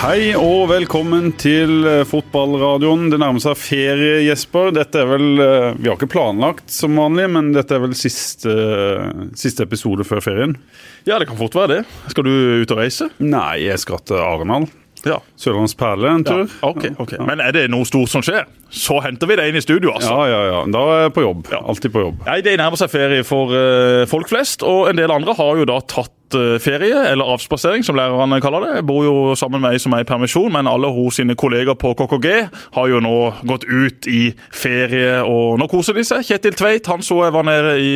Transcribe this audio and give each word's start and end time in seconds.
Hei 0.00 0.30
og 0.32 0.70
velkommen 0.70 1.26
til 1.36 1.82
eh, 1.84 2.06
fotballradioen. 2.08 3.10
Det 3.12 3.18
nærmer 3.20 3.42
seg 3.44 3.58
ferie, 3.60 4.22
Jesper. 4.24 4.70
Dette 4.72 5.02
er 5.02 5.10
vel 5.10 5.42
eh, 5.44 5.66
Vi 5.76 5.90
har 5.90 5.98
ikke 5.98 6.08
planlagt 6.14 6.72
som 6.72 6.96
vanlig, 6.96 7.26
men 7.28 7.50
dette 7.52 7.76
er 7.76 7.82
vel 7.82 7.92
siste, 7.92 8.54
siste 9.36 9.66
episode 9.68 10.06
før 10.08 10.22
ferien? 10.24 10.54
Ja, 11.04 11.18
det 11.20 11.28
kan 11.28 11.36
fort 11.36 11.58
være 11.58 11.74
det. 11.74 11.80
Skal 12.14 12.24
du 12.24 12.32
ut 12.32 12.72
og 12.72 12.80
reise? 12.80 13.10
Nei, 13.20 13.66
jeg 13.66 13.76
skal 13.82 14.00
til 14.08 14.22
Arendal. 14.24 14.70
Ja. 15.04 15.18
Sørlandets 15.36 15.76
Perle 15.76 16.14
en 16.16 16.24
tur. 16.24 16.46
Ja, 16.46 16.70
ok, 16.70 16.86
ok. 17.04 17.12
Men 17.28 17.44
er 17.44 17.52
det 17.58 17.66
noe 17.72 17.84
stort 17.88 18.08
som 18.12 18.24
skjer, 18.24 18.48
så 18.72 19.02
henter 19.04 19.28
vi 19.28 19.36
det 19.36 19.50
inn 19.50 19.60
i 19.60 19.64
studio, 19.64 19.92
altså. 19.98 20.14
Ja, 20.16 20.30
ja, 20.32 20.40
ja. 20.48 20.62
Da 20.72 20.86
er 20.94 21.04
jeg 21.10 21.12
på 21.18 21.26
jobb. 21.26 21.52
Alltid 21.60 21.92
på 21.92 22.06
jobb. 22.06 22.24
Nei, 22.24 22.38
Det 22.48 22.56
nærmer 22.56 22.80
seg 22.80 22.88
ferie 22.92 23.28
for 23.28 23.52
uh, 23.52 24.08
folk 24.08 24.32
flest, 24.32 24.64
og 24.64 24.88
en 24.88 25.00
del 25.00 25.12
andre 25.12 25.36
har 25.36 25.60
jo 25.60 25.68
da 25.68 25.76
tatt 25.84 26.16
ferie, 26.62 26.98
eller 27.10 27.32
avspasering, 27.34 27.84
som 27.86 27.98
lærerne 27.98 28.40
kaller 28.42 28.66
det. 28.66 28.74
Jeg 28.80 28.86
bor 28.86 29.04
jo 29.04 29.14
sammen 29.38 29.62
med 29.62 29.74
ei 29.74 29.82
som 29.82 29.94
er 29.96 30.04
i 30.04 30.08
permisjon, 30.08 30.50
men 30.52 30.68
alle 30.70 30.90
hos 30.92 31.20
sine 31.20 31.36
kolleger 31.38 31.76
på 31.78 31.92
KKG 31.98 32.28
har 32.76 32.90
jo 32.90 33.00
nå 33.04 33.16
gått 33.48 33.66
ut 33.68 34.08
i 34.10 34.32
ferie, 34.52 35.20
og 35.24 35.58
nå 35.60 35.68
koser 35.70 35.96
de 35.96 36.04
seg. 36.06 36.24
Kjetil 36.26 36.56
Tveit 36.58 36.90
han 36.90 37.04
så 37.04 37.22
jeg 37.24 37.34
var 37.36 37.46
nede 37.48 37.76
i 37.80 37.92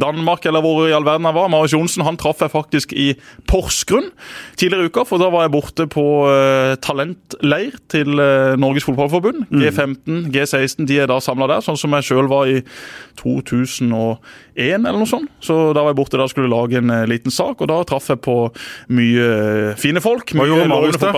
Danmark, 0.00 0.46
eller 0.48 0.64
hvor 0.64 0.84
i 0.86 0.94
all 0.96 1.06
verden 1.06 1.28
jeg 1.28 1.38
var. 1.38 1.50
Marius 1.52 1.76
Johnsen 1.76 2.06
han 2.06 2.18
traff 2.20 2.42
jeg 2.42 2.52
faktisk 2.52 2.92
i 2.92 3.12
Porsgrunn 3.50 4.10
tidligere 4.56 4.86
i 4.86 4.92
uka, 4.92 5.04
for 5.08 5.22
da 5.22 5.30
var 5.32 5.46
jeg 5.46 5.54
borte 5.54 5.86
på 5.90 6.06
uh, 6.28 6.74
talentleir 6.82 7.76
til 7.92 8.14
uh, 8.18 8.54
Norges 8.60 8.86
Fotballforbund. 8.86 9.46
Mm. 9.50 9.62
G15, 9.62 10.20
G16, 10.34 10.86
de 10.88 11.00
er 11.02 11.10
da 11.10 11.18
samla 11.22 11.48
der, 11.50 11.64
sånn 11.64 11.80
som 11.80 11.94
jeg 11.98 12.08
sjøl 12.10 12.30
var 12.30 12.50
i 12.50 12.60
2001 13.20 14.20
eller 14.56 14.98
noe 14.98 15.10
sånt. 15.10 15.30
Så 15.42 15.58
da 15.72 15.84
var 15.84 15.92
jeg 15.92 16.00
borte 16.02 16.20
da 16.20 16.28
skulle 16.30 16.52
lage 16.52 16.80
en 16.80 16.92
uh, 16.92 17.04
liten 17.08 17.34
sak 17.34 17.62
og 17.62 17.70
da 17.72 17.82
traff 17.88 18.10
jeg 18.12 18.22
på 18.24 18.36
mye 18.92 19.76
fine 19.80 20.02
folk. 20.04 20.34
Hva 20.36 20.48
gjorde 20.48 20.68
Marius 20.72 21.00
da? 21.00 21.14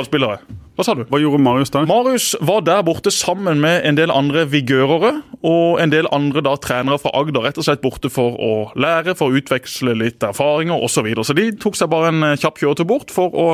Hva 0.75 0.83
sa 0.83 0.97
du? 0.99 1.05
Hva 1.07 1.21
gjorde 1.23 1.39
Marius 1.39 1.71
da? 1.71 1.85
Marius 1.87 2.33
var 2.43 2.65
der 2.67 2.81
borte 2.83 3.13
sammen 3.15 3.61
med 3.63 3.85
en 3.87 3.95
del 3.95 4.11
andre 4.11 4.43
vigørere 4.51 5.13
og 5.47 5.79
en 5.79 5.93
del 5.93 6.09
andre 6.11 6.43
da 6.43 6.57
trenere 6.59 6.99
fra 6.99 7.13
Agder. 7.15 7.45
Rett 7.45 7.61
og 7.63 7.67
slett 7.69 7.83
borte 7.85 8.11
for 8.11 8.35
å 8.43 8.51
lære, 8.75 9.15
for 9.15 9.31
å 9.31 9.39
utveksle 9.39 9.95
litt 10.01 10.25
erfaringer 10.27 10.75
osv. 10.75 10.95
Så, 10.95 11.05
videre. 11.07 11.27
så 11.27 11.35
de 11.37 11.45
tok 11.63 11.79
seg 11.79 11.91
bare 11.93 12.11
en 12.11 12.27
kjapp 12.41 12.59
kjøretur 12.59 12.87
bort 12.91 13.15
for 13.15 13.35
å 13.35 13.47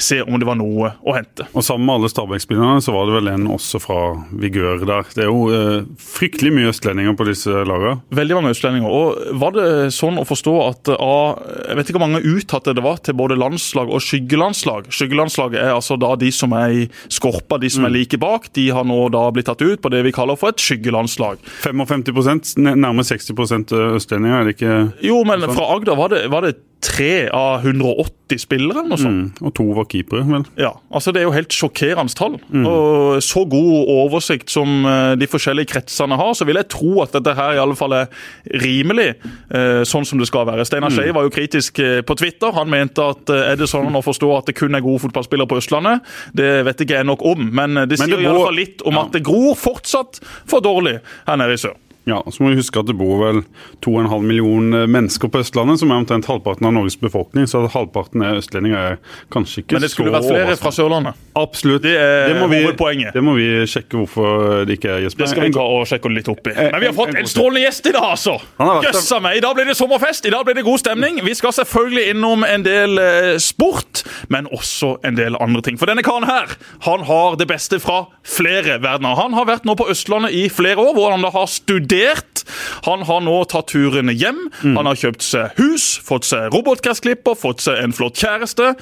se 0.00 0.18
om 0.24 0.36
det 0.40 0.48
var 0.48 0.58
noe 0.60 0.92
å 1.00 1.16
hente. 1.16 1.46
Og 1.52 1.64
sammen 1.64 1.86
med 1.88 1.96
alle 1.96 2.10
Stabæk-spillerne 2.12 2.84
så 2.84 2.92
var 2.92 3.08
det 3.08 3.16
vel 3.18 3.32
en 3.32 3.48
også 3.56 3.80
fra 3.80 4.00
Vigør 4.36 4.84
der. 4.84 5.08
Det 5.16 5.24
er 5.24 5.30
jo 5.30 5.48
eh, 5.52 5.88
fryktelig 6.00 6.52
mye 6.56 6.72
østlendinger 6.72 7.16
på 7.16 7.28
disse 7.30 7.64
lagene. 7.68 8.02
Veldig 8.16 8.40
mange 8.40 8.52
østlendinger. 8.52 8.92
Og 8.92 9.25
var 9.34 9.54
det 9.56 9.66
sånn 9.94 10.20
å 10.20 10.26
forstå 10.26 10.54
at 10.62 10.90
av 10.94 11.40
Jeg 11.66 11.78
vet 11.78 11.90
ikke 11.90 11.98
hvor 11.98 12.06
mange 12.06 12.22
uttatte 12.26 12.74
det 12.76 12.84
var 12.84 13.00
til 13.04 13.16
både 13.18 13.38
landslag 13.38 13.90
og 13.90 14.02
skyggelandslag. 14.04 14.90
Skyggelandslaget 14.94 15.60
er 15.62 15.74
altså 15.74 15.98
da 16.00 16.12
de 16.20 16.30
som 16.34 16.54
er 16.56 16.74
i 16.82 16.86
skorpa, 17.12 17.58
de 17.62 17.70
som 17.72 17.84
mm. 17.84 17.88
er 17.88 17.94
like 17.96 18.20
bak. 18.22 18.50
De 18.56 18.68
har 18.74 18.86
nå 18.86 18.98
da 19.14 19.24
blitt 19.34 19.48
tatt 19.50 19.64
ut 19.64 19.82
på 19.82 19.92
det 19.92 20.04
vi 20.06 20.14
kaller 20.16 20.38
for 20.38 20.54
et 20.54 20.62
skyggelandslag. 20.62 21.42
55% 21.64 22.56
nærmere 22.62 23.06
60% 23.06 23.74
østlendinger, 23.96 24.38
er 24.38 24.48
det 24.48 24.56
ikke 24.56 24.78
Jo, 25.06 25.22
men 25.28 25.44
sånn? 25.44 25.56
fra 25.56 25.68
Agder 25.76 25.98
var 25.98 26.14
det, 26.14 26.24
var 26.32 26.46
det 26.46 26.56
tre 26.84 27.28
av 27.32 27.64
180 27.64 28.40
spillere. 28.40 28.82
Og. 28.90 29.00
Mm, 29.00 29.30
og 29.40 29.52
to 29.56 29.64
var 29.76 29.86
keepere, 29.90 30.24
vel. 30.28 30.44
Ja, 30.60 30.72
altså 30.90 31.12
Det 31.12 31.22
er 31.22 31.26
jo 31.26 31.34
helt 31.34 31.54
sjokkerende 31.54 32.14
tall. 32.14 32.38
Mm. 32.50 32.66
Og 32.66 33.22
Så 33.22 33.44
god 33.48 33.88
oversikt 33.92 34.50
som 34.50 34.84
de 35.18 35.26
forskjellige 35.26 35.70
kretsene 35.72 36.16
har, 36.18 36.32
så 36.34 36.44
vil 36.44 36.58
jeg 36.60 36.68
tro 36.72 37.00
at 37.02 37.14
dette 37.14 37.34
her 37.34 37.56
i 37.56 37.62
alle 37.62 37.76
fall 37.78 37.94
er 37.96 38.06
rimelig 38.62 39.14
sånn 39.88 40.04
som 40.04 40.20
det 40.20 40.28
skal 40.28 40.46
være. 40.46 40.66
Steinar 40.66 40.92
Skei 40.92 41.14
var 41.14 41.26
jo 41.26 41.32
kritisk 41.32 41.80
på 42.06 42.18
Twitter. 42.18 42.52
Han 42.52 42.70
mente 42.70 43.02
at 43.02 43.30
er 43.30 43.56
det 43.58 43.70
sånn 43.70 43.94
å 43.94 44.04
forstå 44.04 44.30
at 44.36 44.50
det 44.50 44.56
kun 44.58 44.74
er 44.74 44.84
gode 44.84 45.04
fotballspillere 45.06 45.48
på 45.50 45.60
Østlandet? 45.62 46.04
Det 46.36 46.64
vet 46.66 46.84
ikke 46.84 47.00
jeg 47.00 47.08
nok 47.08 47.24
om, 47.26 47.48
men 47.56 47.86
det 47.86 47.98
sier 47.98 48.10
men 48.10 48.16
det 48.16 48.20
går... 48.20 48.26
i 48.26 48.30
alle 48.34 48.46
fall 48.50 48.60
litt 48.60 48.86
om 48.86 48.98
ja. 48.98 49.06
at 49.06 49.16
det 49.16 49.24
gror 49.26 49.56
fortsatt 49.58 50.20
for 50.46 50.64
dårlig 50.64 50.98
her 51.26 51.40
nede 51.40 51.56
i 51.56 51.60
sør. 51.66 51.76
Ja, 52.06 52.20
så 52.30 52.42
må 52.44 52.52
vi 52.52 52.60
huske 52.60 52.78
at 52.78 52.86
det 52.86 52.94
bor 52.94 53.18
vel 53.18 53.40
2,5 53.82 54.22
millioner 54.22 54.84
mennesker 54.86 55.26
på 55.26 55.40
Østlandet, 55.42 55.80
som 55.80 55.90
er 55.90 55.98
omtrent 55.98 56.28
halvparten 56.30 56.68
av 56.68 56.76
Norges 56.76 56.94
befolkning. 57.00 57.48
Så 57.50 57.64
at 57.66 57.72
halvparten 57.72 58.22
er 58.22 58.36
østlendinger 58.38 58.92
er 58.92 59.00
kanskje 59.34 59.64
ikke 59.64 59.74
så 59.74 59.80
Men 59.80 59.82
det 59.82 59.90
skulle 59.90 60.12
vært 60.14 60.28
flere 60.28 60.54
fra 60.60 60.70
Sørlandet? 60.76 61.18
Absolutt. 61.34 61.82
Det 61.82 61.96
er 61.98 62.30
det 62.30 62.36
må 62.38 62.46
vi, 62.52 62.60
hovedpoenget. 62.62 63.10
Det 63.10 63.22
må 63.26 63.34
vi 63.34 63.48
sjekke 63.66 63.98
hvorfor 63.98 64.62
det 64.68 64.76
ikke 64.78 64.92
er 64.94 65.02
Jesper. 65.02 65.24
Det 65.24 65.32
skal 65.32 65.46
vi 65.48 65.56
ta 65.56 65.64
og 65.66 65.82
sjekke 65.90 66.12
litt 66.14 66.30
opp 66.30 66.46
i. 66.46 66.54
Men 66.54 66.78
vi 66.84 66.90
har 66.92 66.94
fått 66.94 67.18
en 67.18 67.30
strålende 67.32 67.64
gjest 67.64 67.90
i 67.90 67.94
dag, 67.98 68.06
altså! 68.12 68.36
Jøssa 68.86 69.18
meg! 69.26 69.40
I 69.40 69.42
dag 69.42 69.58
blir 69.58 69.66
det 69.72 69.76
sommerfest, 69.80 70.30
i 70.30 70.34
dag 70.36 70.46
blir 70.46 70.60
det 70.60 70.66
god 70.68 70.84
stemning. 70.84 71.18
Vi 71.26 71.34
skal 71.34 71.56
selvfølgelig 71.58 72.06
innom 72.14 72.46
en 72.46 72.68
del 72.68 73.02
eh, 73.02 73.32
sport, 73.42 74.04
men 74.30 74.46
også 74.54 75.00
en 75.02 75.18
del 75.18 75.34
andre 75.42 75.66
ting. 75.66 75.82
For 75.82 75.90
denne 75.90 76.06
karen 76.06 76.30
her, 76.30 76.54
han 76.86 77.02
har 77.10 77.34
det 77.42 77.50
beste 77.50 77.82
fra 77.82 78.04
flere 78.22 78.78
verdener. 78.78 79.18
Han 79.18 79.34
har 79.34 79.50
vært 79.50 79.66
nå 79.66 79.74
på 79.74 79.90
Østlandet 79.90 80.38
i 80.38 80.46
flere 80.54 80.78
år, 80.78 80.94
hvor 80.94 81.10
han 81.10 81.26
da 81.26 81.34
har 81.34 81.50
studert 81.50 81.95
studert. 81.96 82.44
Han 82.86 83.02
har 83.02 83.20
nå 83.24 83.36
tatt 83.50 83.72
turen 83.72 84.10
hjem. 84.12 84.46
Mm. 84.62 84.76
Han 84.76 84.86
har 84.86 84.98
kjøpt 84.98 85.24
seg 85.24 85.56
hus, 85.58 85.98
fått 86.04 86.28
seg 86.28 86.52
robotgressklipper, 86.54 87.36
fått 87.38 87.64
seg 87.64 87.82
en 87.82 87.94
flott 87.96 88.18
kjæreste. 88.20 88.74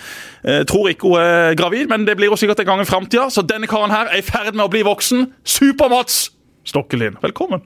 Jeg 0.44 0.68
tror 0.70 0.90
ikke 0.90 1.14
hun 1.14 1.20
er 1.20 1.58
gravid, 1.58 1.88
men 1.92 2.06
det 2.08 2.16
blir 2.18 2.32
hun 2.32 2.40
sikkert 2.40 2.64
en 2.64 2.72
gang 2.72 2.84
i 2.84 2.88
framtida. 2.88 3.28
Så 3.30 3.46
denne 3.46 3.70
karen 3.70 3.94
her 3.94 4.10
er 4.10 4.20
i 4.20 4.26
ferd 4.26 4.54
med 4.54 4.66
å 4.66 4.72
bli 4.72 4.84
voksen. 4.86 5.30
Super-Mats 5.44 6.30
Stokkelin, 6.64 7.18
velkommen. 7.20 7.60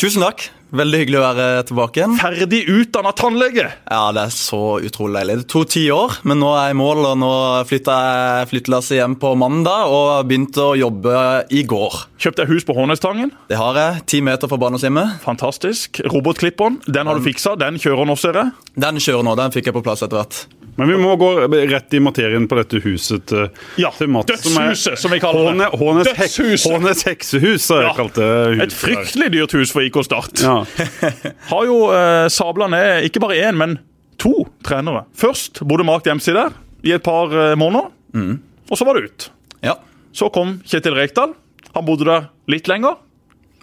Tusen 0.00 0.24
takk. 0.24 0.48
Veldig 0.74 0.98
hyggelig 1.04 1.18
å 1.20 1.22
være 1.22 1.44
tilbake 1.68 2.00
igjen. 2.00 2.14
Ferdig 2.18 2.60
utdanna 2.66 3.12
tannlege! 3.14 3.68
Ja, 3.86 4.08
det 4.16 4.24
er 4.24 4.32
så 4.34 4.58
utrolig 4.82 5.20
deilig. 5.20 5.36
Det 5.44 5.46
tok 5.52 5.68
ti 5.70 5.84
år, 5.94 6.16
men 6.26 6.40
nå 6.42 6.48
er 6.50 6.64
jeg 6.72 6.74
i 6.74 6.78
mål. 6.80 7.02
og 7.12 7.20
Nå 7.22 7.30
flytta 7.70 7.98
jeg 8.08 8.48
flyttelasset 8.50 8.98
hjem 8.98 9.14
på 9.22 9.30
mandag 9.38 9.94
og 9.94 10.26
begynte 10.26 10.64
å 10.66 10.74
jobbe 10.80 11.14
i 11.54 11.62
går. 11.70 12.00
Kjøpte 12.18 12.42
jeg 12.42 12.56
hus 12.56 12.66
på 12.66 12.74
Hånestangen? 12.74 13.30
Det 13.52 13.60
har 13.60 13.78
jeg. 13.78 14.02
Ti 14.10 14.22
meter 14.26 14.50
fra 14.50 14.58
barndomshjemmet. 14.64 15.20
Fantastisk. 15.22 16.02
Robotklipperen, 16.10 16.80
den 16.90 17.06
har 17.06 17.22
du 17.22 17.22
fiksa. 17.28 17.54
Den 17.60 17.78
kjører 17.78 18.10
nå, 18.10 18.18
ser 18.18 18.42
jeg? 18.42 18.50
Den 18.74 18.98
kjører 18.98 19.30
nå. 19.30 19.38
Den 19.38 19.54
fikk 19.54 19.70
jeg 19.70 19.78
på 19.78 19.84
plass 19.86 20.02
etter 20.02 20.24
hvert. 20.24 20.42
Men 20.76 20.90
vi 20.90 20.96
må 20.98 21.14
gå 21.16 21.28
rett 21.70 21.94
i 21.94 22.00
materien 22.02 22.48
på 22.50 22.56
dette 22.58 22.80
huset 22.82 23.26
til, 23.30 23.46
ja, 23.78 23.92
til 23.94 24.10
Mats. 24.10 24.26
Dødshuset, 24.30 24.98
som, 24.98 25.12
vi 25.14 25.20
kaller 25.22 25.54
det. 25.54 25.68
Hånes, 25.78 26.10
Dødshuset. 26.10 26.66
Hånes 26.72 27.04
heksehus, 27.06 27.68
har 27.70 27.84
jeg 27.84 27.90
ja, 27.90 27.94
kalt 27.98 28.18
det. 28.18 28.30
Huset. 28.32 28.64
Et 28.64 28.76
fryktelig 28.80 29.30
dyrt 29.36 29.54
hus 29.58 29.74
for 29.74 29.86
IK 29.86 30.00
Start. 30.08 30.42
Ja. 30.42 30.56
har 31.52 31.68
jo 31.68 31.78
eh, 31.94 32.26
sabla 32.34 32.68
ned 32.74 33.06
ikke 33.08 33.22
bare 33.22 33.38
én, 33.46 33.58
men 33.60 33.78
to 34.20 34.34
trenere. 34.66 35.04
Først 35.18 35.62
bodde 35.62 35.86
Mark 35.86 36.06
Dempsey 36.06 36.34
der 36.34 36.54
i 36.84 36.94
et 36.96 37.06
par 37.06 37.30
eh, 37.30 37.54
måneder, 37.60 37.92
mm. 38.16 38.34
og 38.70 38.80
så 38.80 38.88
var 38.88 38.98
det 38.98 39.10
ut. 39.10 39.30
Ja. 39.64 39.78
Så 40.14 40.30
kom 40.34 40.58
Kjetil 40.66 40.98
Rekdal. 40.98 41.36
Han 41.74 41.86
bodde 41.86 42.06
der 42.08 42.30
litt 42.50 42.66
lenger, 42.70 42.98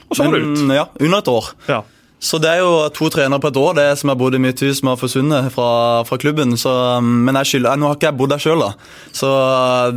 og 0.07 0.15
så 0.15 0.23
men, 0.23 0.31
var 0.31 0.39
det 0.39 0.47
ut. 0.47 0.63
Ja, 0.79 0.87
under 0.99 1.19
et 1.19 1.35
år. 1.35 1.51
Ja. 1.67 1.83
Så 2.21 2.37
det 2.37 2.51
er 2.53 2.59
jo 2.61 2.73
to 2.93 3.07
trenere 3.09 3.41
på 3.41 3.49
et 3.49 3.57
år 3.57 3.77
det 3.79 3.87
som 3.97 4.11
har 4.11 4.17
bodd 4.19 4.35
i 4.37 4.41
mitt 4.41 4.59
hus, 4.61 4.77
som 4.77 4.91
har 4.91 4.97
forsvunnet 5.01 5.49
fra, 5.55 5.69
fra 6.05 6.17
klubben. 6.21 6.53
Så, 6.59 6.69
men 7.01 7.37
jeg 7.41 7.49
skylder, 7.55 7.79
nå 7.81 7.89
har 7.89 7.97
ikke 7.97 8.11
jeg 8.11 8.17
bodd 8.19 8.33
der 8.35 8.43
sjøl, 8.43 8.61
så 9.15 9.31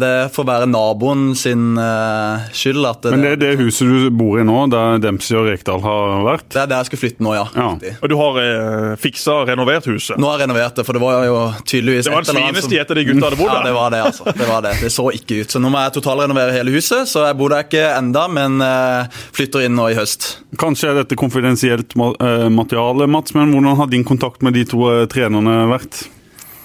det 0.01 0.13
får 0.33 0.47
være 0.49 0.69
naboen 0.71 1.35
sin 1.37 1.77
uh, 1.77 2.47
skyld. 2.57 2.81
Det, 3.05 3.13
men 3.13 3.23
det 3.27 3.33
er 3.35 3.43
det 3.43 3.51
huset 3.61 3.89
du 3.89 4.09
bor 4.17 4.41
i 4.41 4.45
nå, 4.47 4.57
der 4.73 5.03
Dempsey 5.05 5.37
og 5.37 5.51
Rekdal 5.51 5.85
har 5.85 6.25
vært? 6.25 6.49
Det 6.55 6.63
er 6.63 6.71
der 6.73 6.81
jeg 6.81 6.91
skal 6.91 7.03
flytte 7.03 7.27
nå, 7.27 7.35
ja. 7.37 7.45
ja. 7.61 7.93
Og 8.01 8.11
du 8.11 8.17
har 8.19 8.41
eh, 8.41 8.89
fiksa 9.01 9.37
renovert 9.49 9.87
huset? 9.89 10.17
Nå 10.21 10.31
har 10.31 10.41
jeg 10.41 10.49
renovert 10.49 10.81
det, 10.81 10.87
for 10.89 10.97
det 10.97 11.05
var 11.05 11.29
jo 11.29 11.37
tydeligvis 11.63 12.09
Det 12.09 12.15
var 12.15 12.25
en 12.25 12.31
svinesti 12.31 12.81
etter 12.81 13.01
de 13.01 13.07
gutta 13.11 13.29
hadde 13.29 13.41
bodd 13.41 13.53
der? 13.53 13.61
Ja, 13.61 13.67
det 13.69 13.77
var 13.77 13.95
det, 13.95 14.03
altså. 14.09 14.27
Det, 14.33 14.49
var 14.49 14.65
det. 14.65 14.75
det 14.81 14.93
så 14.97 15.07
ikke 15.17 15.43
ut. 15.43 15.55
Så 15.55 15.61
nå 15.61 15.73
må 15.73 15.85
jeg 15.85 15.97
totalrenovere 15.99 16.57
hele 16.57 16.75
huset, 16.75 17.09
så 17.11 17.29
jeg 17.29 17.39
bor 17.41 17.53
der 17.53 17.69
ikke 17.69 17.85
enda, 17.95 18.27
men 18.33 18.65
uh, 18.65 19.23
flytter 19.37 19.69
inn 19.69 19.77
nå 19.77 19.91
i 19.93 19.99
høst. 19.99 20.31
Kanskje 20.61 20.91
er 20.91 20.99
dette 21.01 21.17
konfidensielt 21.19 21.95
Eh, 21.95 22.49
materiale, 22.51 23.07
Mats. 23.07 23.35
Men 23.35 23.53
hvordan 23.53 23.77
har 23.77 23.87
din 23.87 24.05
kontakt 24.05 24.43
med 24.43 24.55
de 24.55 24.65
to 24.69 24.85
eh, 24.91 25.07
trenerne 25.11 25.65
vært? 25.71 26.05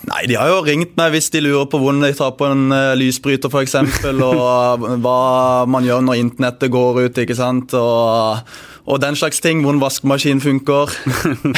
Nei, 0.09 0.25
De 0.27 0.37
har 0.39 0.47
jo 0.49 0.63
ringt 0.63 0.95
meg 0.97 1.11
hvis 1.13 1.29
de 1.33 1.41
lurer 1.43 1.67
på 1.69 1.79
hvordan 1.81 2.05
de 2.05 2.13
tar 2.15 2.31
på 2.39 2.47
en 2.47 2.71
uh, 2.71 2.95
lysbryter 2.97 3.51
f.eks. 3.51 3.75
Og 4.07 4.87
hva 5.03 5.19
man 5.67 5.85
gjør 5.85 6.05
når 6.07 6.21
internettet 6.21 6.71
går 6.71 7.01
ut. 7.03 7.19
ikke 7.19 7.35
sant? 7.35 7.75
Og, 7.75 8.39
og 8.87 9.01
den 9.03 9.19
slags 9.19 9.43
ting. 9.43 9.61
Hvordan 9.65 9.83
vaskemaskin 9.83 10.41
funker. 10.41 10.95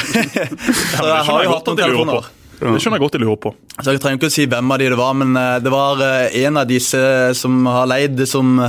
Så 0.97 1.05
jeg 1.05 1.23
har 1.29 1.45
jo 1.45 1.53
hatt 1.53 1.69
noen 1.69 1.79
telefoner. 1.79 2.31
Det 2.61 2.77
skjønner 2.81 2.97
jeg 2.97 3.05
godt 3.05 3.15
de 3.17 3.23
lurer 3.23 3.39
på. 3.41 3.53
Så 3.77 3.93
Jeg 3.93 4.01
trenger 4.01 4.19
ikke 4.19 4.29
å 4.29 4.33
si 4.33 4.49
hvem 4.49 4.73
av 4.73 4.81
de 4.81 4.89
det 4.93 4.99
var, 4.99 5.15
men 5.17 5.37
det 5.63 5.71
var 5.73 6.01
en 6.01 6.59
av 6.61 6.67
disse 6.69 6.99
som 7.37 7.63
har 7.69 7.87
leid, 7.89 8.21
som 8.29 8.59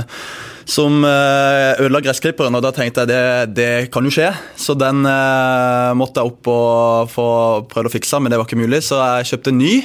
som 0.69 1.03
eh, 1.07 1.79
ødela 1.81 2.01
gressklipperen. 2.03 2.55
og 2.55 2.65
Da 2.65 2.73
tenkte 2.75 3.03
jeg 3.03 3.11
det, 3.11 3.55
det 3.57 3.71
kan 3.93 4.05
jo 4.05 4.13
skje. 4.13 4.31
Så 4.59 4.75
den 4.79 5.05
eh, 5.09 5.93
måtte 5.99 6.23
jeg 6.23 6.33
opp 6.33 6.51
og 6.51 7.13
få 7.13 7.29
prøvd 7.71 7.91
å 7.91 7.93
fikse, 7.93 8.21
men 8.21 8.33
det 8.33 8.41
var 8.41 8.49
ikke 8.49 8.61
mulig. 8.61 8.83
Så 8.85 8.99
jeg 9.01 9.33
kjøpte 9.33 9.53
en 9.53 9.63
ny. 9.63 9.77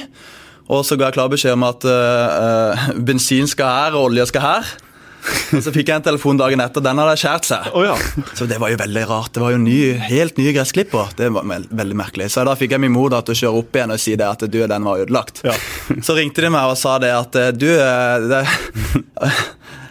Og 0.69 0.83
så 0.85 0.99
ga 0.99 1.09
jeg 1.09 1.17
klar 1.17 1.31
beskjed 1.31 1.55
om 1.55 1.65
at 1.65 1.85
uh, 1.89 2.89
bensin 3.01 3.49
skal 3.49 3.71
her 3.73 3.95
og 3.97 4.11
olje 4.11 4.27
skal 4.29 4.43
her. 4.45 4.67
Og 5.57 5.63
så 5.65 5.71
fikk 5.73 5.89
jeg 5.89 5.99
en 5.99 6.05
telefon 6.05 6.39
dagen 6.39 6.61
etter. 6.63 6.83
Den 6.83 6.99
hadde 7.01 7.15
skåret 7.19 7.47
seg. 7.47 7.69
Oh, 7.75 7.83
ja. 7.85 7.95
Så 8.37 8.47
det 8.49 8.59
var 8.61 8.71
jo 8.71 8.79
veldig 8.79 9.05
rart. 9.09 9.33
Det 9.35 9.43
var 9.43 9.53
jo 9.53 9.59
ny, 9.61 9.77
helt 10.05 10.39
nye 10.39 10.53
gressklipper. 10.55 11.13
Det 11.17 11.31
var 11.35 11.47
veldig 11.49 11.97
merkelig. 11.99 12.29
Så 12.33 12.45
da 12.47 12.55
fikk 12.59 12.75
jeg 12.75 12.83
min 12.85 12.93
mor 12.95 13.11
da 13.13 13.21
til 13.25 13.35
å 13.35 13.39
kjøre 13.41 13.63
opp 13.63 13.79
igjen 13.79 13.95
og 13.95 14.01
si 14.01 14.15
det 14.19 14.29
at 14.29 14.45
du, 14.45 14.59
den 14.71 14.87
var 14.87 15.03
ødelagt. 15.03 15.43
Ja. 15.47 15.57
Så 16.05 16.15
ringte 16.17 16.45
de 16.45 16.53
meg 16.53 16.71
og 16.71 16.77
sa 16.79 16.97
det 17.01 17.11
at 17.15 17.35
eh, 17.39 17.51
du 17.55 17.67
eh, 17.73 18.29
det, 18.29 18.43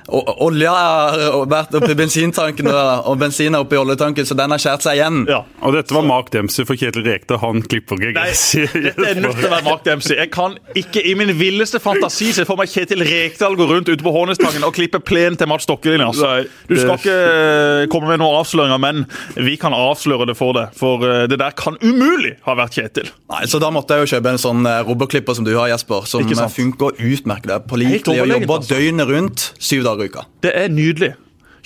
Olja 0.08 0.72
har 0.72 1.46
vært 1.50 1.74
oppi 1.76 1.94
bensintanken 1.98 2.70
og, 2.72 3.10
bensin 3.20 3.54
er 3.54 3.64
oppi 3.64 3.76
oljetanken, 3.76 4.24
så 4.24 4.36
den 4.38 4.54
har 4.54 4.62
skjært 4.62 4.86
seg 4.86 4.98
igjen. 5.00 5.24
ja. 5.28 5.42
Og 5.66 5.74
dette 5.74 5.92
var 5.92 6.04
Mark 6.06 6.30
Dempsey 6.32 6.64
for 6.64 6.78
Kjetil 6.78 7.04
Rekdal. 7.04 7.40
Han 7.42 7.60
klipper 7.66 7.98
ikke 7.98 8.14
gress. 8.16 8.44
dette 8.72 9.04
er 9.04 9.18
nødt 9.20 9.36
til 9.40 9.48
å 9.48 9.52
være 9.52 9.66
Mark 9.66 9.82
Dempsey. 9.84 10.16
Jeg 10.16 10.30
kan 10.32 10.54
ikke 10.78 11.02
i 11.04 11.14
min 11.18 11.32
villeste 11.36 11.80
fantasi 11.82 12.30
se 12.36 12.46
for 12.48 12.60
meg 12.60 12.70
Kjetil 12.72 13.02
Rekdal 13.04 13.56
gå 13.58 13.66
rundt 13.68 13.90
ute 13.90 14.04
på 14.04 14.12
Hånestangen 14.14 14.64
og 14.66 14.74
klippe 14.76 15.00
plen 15.02 15.36
til 15.38 15.50
Mats 15.50 15.66
Stokkelin. 15.68 16.04
Altså. 16.06 16.44
Du 16.70 16.76
skal 16.78 16.94
ikke 16.96 17.16
eh, 17.18 17.84
komme 17.92 18.12
med 18.12 18.22
noen 18.22 18.38
avsløringer, 18.40 18.80
men 18.80 19.04
vi 19.36 19.58
kan 19.60 19.76
avsløre 19.76 20.28
det 20.30 20.38
for 20.38 20.56
deg. 20.56 20.72
For 20.78 21.04
eh, 21.04 21.26
det 21.30 21.40
der 21.42 21.56
kan 21.58 21.76
umulig 21.82 22.36
ha 22.46 22.56
vært 22.58 22.78
Kjetil. 22.78 23.10
Nei, 23.32 23.42
Så 23.50 23.60
da 23.62 23.72
måtte 23.74 23.98
jeg 23.98 24.06
jo 24.06 24.12
kjøpe 24.14 24.32
en 24.32 24.40
sånn 24.40 24.68
eh, 24.68 24.80
robotklipper 24.86 25.36
som 25.36 25.46
du 25.46 25.52
har, 25.56 25.68
Jesper. 25.72 26.06
Som 26.08 26.24
eh, 26.28 26.44
funker 26.54 26.94
utmerket. 26.96 27.50
Det 27.50 27.56
er 27.58 27.66
Pålitelig 27.68 28.22
og 28.22 28.30
jobber 28.30 28.60
altså. 28.60 28.74
døgnet 28.76 29.08
rundt 29.10 29.46
syv 29.58 29.84
dager 29.84 29.97
i 30.04 30.10
uka. 30.10 30.26
Det 30.44 30.54
er 30.54 30.68
nydelig. 30.72 31.14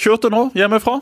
Kjørte 0.01 0.31
nå 0.33 0.49
hjemmefra. 0.57 1.01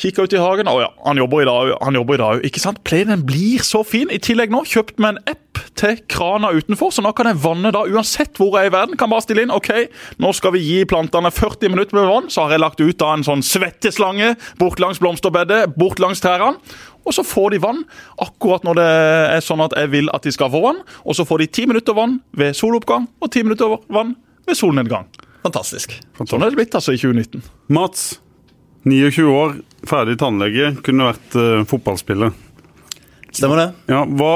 Kikka 0.00 0.24
ut 0.24 0.32
i 0.32 0.40
hagen. 0.40 0.68
Å 0.70 0.78
ja, 0.80 0.88
han 1.04 1.18
jobber 1.20 1.42
i 1.42 1.48
dag 1.48 1.74
han 1.84 1.98
jobber 1.98 2.16
i 2.16 2.22
dag. 2.22 2.44
Ikke 2.48 2.62
sant? 2.62 2.80
Plenen 2.88 3.24
blir 3.28 3.60
så 3.66 3.82
fin. 3.84 4.08
I 4.08 4.20
tillegg 4.22 4.52
nå 4.52 4.62
kjøpt 4.68 5.00
meg 5.02 5.16
en 5.18 5.34
app 5.34 5.60
til 5.76 5.98
krana 6.10 6.50
utenfor, 6.56 6.90
så 6.92 7.02
nå 7.04 7.12
kan 7.16 7.28
jeg 7.28 7.40
vanne 7.42 7.70
da 7.72 7.82
uansett 7.88 8.38
hvor 8.40 8.56
jeg 8.56 8.68
er 8.68 8.70
i 8.70 8.74
verden. 8.74 8.96
Kan 9.00 9.12
bare 9.12 9.24
stille 9.24 9.44
inn 9.44 9.52
OK, 9.52 9.68
nå 10.20 10.32
skal 10.36 10.54
vi 10.56 10.62
gi 10.64 10.78
plantene 10.88 11.32
40 11.32 11.72
minutter 11.72 11.98
med 11.98 12.08
vann. 12.08 12.30
Så 12.32 12.44
har 12.44 12.56
jeg 12.56 12.64
lagt 12.64 12.80
ut 12.80 13.00
da 13.00 13.12
en 13.12 13.26
sånn 13.26 13.44
svetteslange 13.44 14.34
bort 14.60 14.80
langs 14.80 15.00
blomsterbedet, 15.02 15.76
bort 15.76 16.00
langs 16.02 16.24
trærne. 16.24 16.56
Og 17.04 17.16
så 17.16 17.24
får 17.24 17.54
de 17.54 17.62
vann 17.64 17.84
akkurat 18.20 18.64
når 18.64 18.80
det 18.80 18.90
er 19.36 19.44
sånn 19.44 19.64
at 19.64 19.76
jeg 19.76 19.92
vil 19.92 20.12
at 20.16 20.24
de 20.24 20.32
skal 20.32 20.52
få 20.52 20.64
vann. 20.64 20.80
Og 21.04 21.16
så 21.16 21.28
får 21.28 21.44
de 21.44 21.52
ti 21.60 21.68
minutter 21.68 21.96
vann 21.96 22.22
ved 22.36 22.56
soloppgang 22.56 23.08
og 23.20 23.32
ti 23.32 23.44
minutter 23.44 23.80
vann 23.92 24.16
ved 24.48 24.56
solnedgang. 24.56 25.08
Fantastisk. 25.44 25.96
Sånn 26.20 26.42
er 26.42 26.52
det 26.52 26.58
blitt 26.58 26.76
altså 26.76 26.94
i 26.94 27.00
2019. 27.00 27.42
Mats, 27.72 28.20
29 28.88 29.26
år, 29.32 29.58
ferdig 29.88 30.18
tannlege, 30.20 30.74
kunne 30.84 31.10
vært 31.12 31.36
uh, 31.36 31.64
fotballspiller. 31.68 32.32
Stemmer 33.30 33.60
det? 33.60 33.66
Ja, 33.92 34.02
hva, 34.04 34.34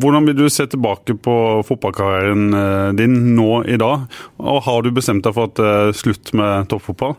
hvordan 0.00 0.24
vil 0.30 0.38
du 0.38 0.46
se 0.52 0.64
tilbake 0.72 1.16
på 1.20 1.34
fotballkarrieren 1.68 2.46
eh, 2.56 2.92
din 2.96 3.18
nå 3.36 3.60
i 3.68 3.76
dag? 3.80 4.06
Og 4.40 4.62
har 4.64 4.80
du 4.80 4.94
bestemt 4.96 5.26
deg 5.26 5.36
for 5.36 5.50
at 5.50 5.58
det 5.60 5.72
er 5.74 5.98
slutt 5.98 6.32
med 6.40 6.70
toppfotball? 6.72 7.18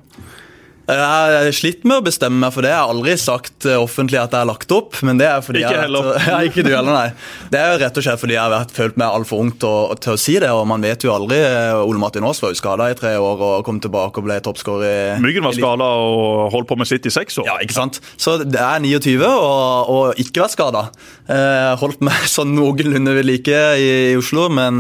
Jeg 0.88 1.04
har 1.04 1.50
slitt 1.52 1.82
med 1.84 1.98
å 2.00 2.04
bestemme 2.06 2.40
meg 2.46 2.54
for 2.56 2.64
det. 2.64 2.70
Jeg 2.72 2.80
har 2.80 2.92
aldri 2.94 3.14
sagt 3.20 3.66
eh, 3.68 3.76
offentlig 3.76 4.22
at 4.22 4.32
jeg 4.32 4.40
har 4.40 4.48
lagt 4.48 4.72
opp. 4.72 4.96
men 5.04 5.18
det 5.20 5.26
er 5.28 5.42
fordi 5.44 5.60
Ikke 5.66 5.82
jeg. 5.82 5.92
Ja, 6.32 6.38
ikke 6.48 6.64
du 6.64 6.70
heller, 6.72 6.94
nei. 6.96 7.10
Det 7.52 7.60
er 7.60 7.74
jo 7.74 7.80
rett 7.82 7.98
og 8.00 8.06
slett 8.06 8.22
fordi 8.22 8.38
jeg 8.38 8.54
har 8.54 8.72
følt 8.78 8.96
meg 9.02 9.18
altfor 9.18 9.42
ung 9.44 9.50
til, 9.60 9.92
til 10.06 10.14
å 10.16 10.20
si 10.22 10.38
det. 10.40 10.48
og 10.56 10.64
Man 10.72 10.86
vet 10.88 11.04
jo 11.04 11.12
aldri. 11.12 11.42
eh, 11.44 11.76
Ole 11.82 12.00
Martin 12.00 12.24
Aas 12.24 12.40
var 12.40 12.54
jo 12.56 12.60
skada 12.62 12.88
i 12.88 12.96
tre 12.96 13.12
år 13.20 13.44
og 13.50 13.66
kom 13.68 13.82
tilbake 13.84 14.22
og 14.24 14.30
ble 14.30 14.38
toppskårer. 14.46 15.20
Myggen 15.24 15.44
var 15.50 15.58
skada 15.60 15.90
og 16.08 16.48
holdt 16.56 16.70
på 16.72 16.80
med 16.80 16.88
sitt 16.88 17.10
i 17.12 17.14
seks 17.18 17.42
år. 17.44 17.50
Ja, 17.52 17.58
ikke 17.68 17.76
sant? 17.76 18.00
Så 18.16 18.38
det 18.48 18.64
er 18.64 18.80
29 18.80 19.28
og, 19.28 19.92
og 19.92 20.24
ikke 20.24 20.46
vært 20.46 20.56
skada. 20.56 20.86
Eh, 21.28 21.74
holdt 21.84 22.00
meg 22.08 22.24
sånn 22.38 22.56
noenlunde 22.56 23.18
ved 23.20 23.28
like 23.28 23.60
i, 23.76 23.92
i 24.14 24.18
Oslo, 24.20 24.48
men 24.56 24.80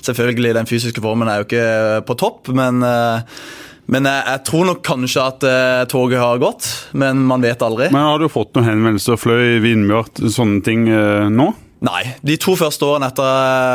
selvfølgelig, 0.00 0.56
den 0.62 0.68
fysiske 0.72 1.04
formen 1.04 1.28
er 1.28 1.42
jo 1.42 1.48
ikke 1.50 1.68
på 2.08 2.16
topp. 2.24 2.48
Men, 2.56 2.80
men 3.92 4.08
jeg, 4.08 4.22
jeg 4.26 4.42
tror 4.48 4.66
nok 4.70 4.80
kanskje 4.86 5.22
at 5.22 5.46
eh, 5.46 5.82
toget 5.90 6.18
har 6.22 6.40
gått, 6.42 6.66
men 6.98 7.22
man 7.28 7.44
vet 7.44 7.62
aldri. 7.62 7.90
Men 7.94 8.08
har 8.08 8.22
du 8.22 8.26
fått 8.32 8.56
noen 8.56 8.66
henvendelser, 8.70 9.20
fløy, 9.20 9.60
vindmjørt, 9.62 10.24
sånne 10.34 10.62
ting 10.66 10.88
eh, 10.90 11.28
nå? 11.30 11.52
Nei. 11.84 12.02
De 12.24 12.38
to 12.40 12.54
første 12.56 12.86
årene 12.88 13.10
etter 13.10 13.26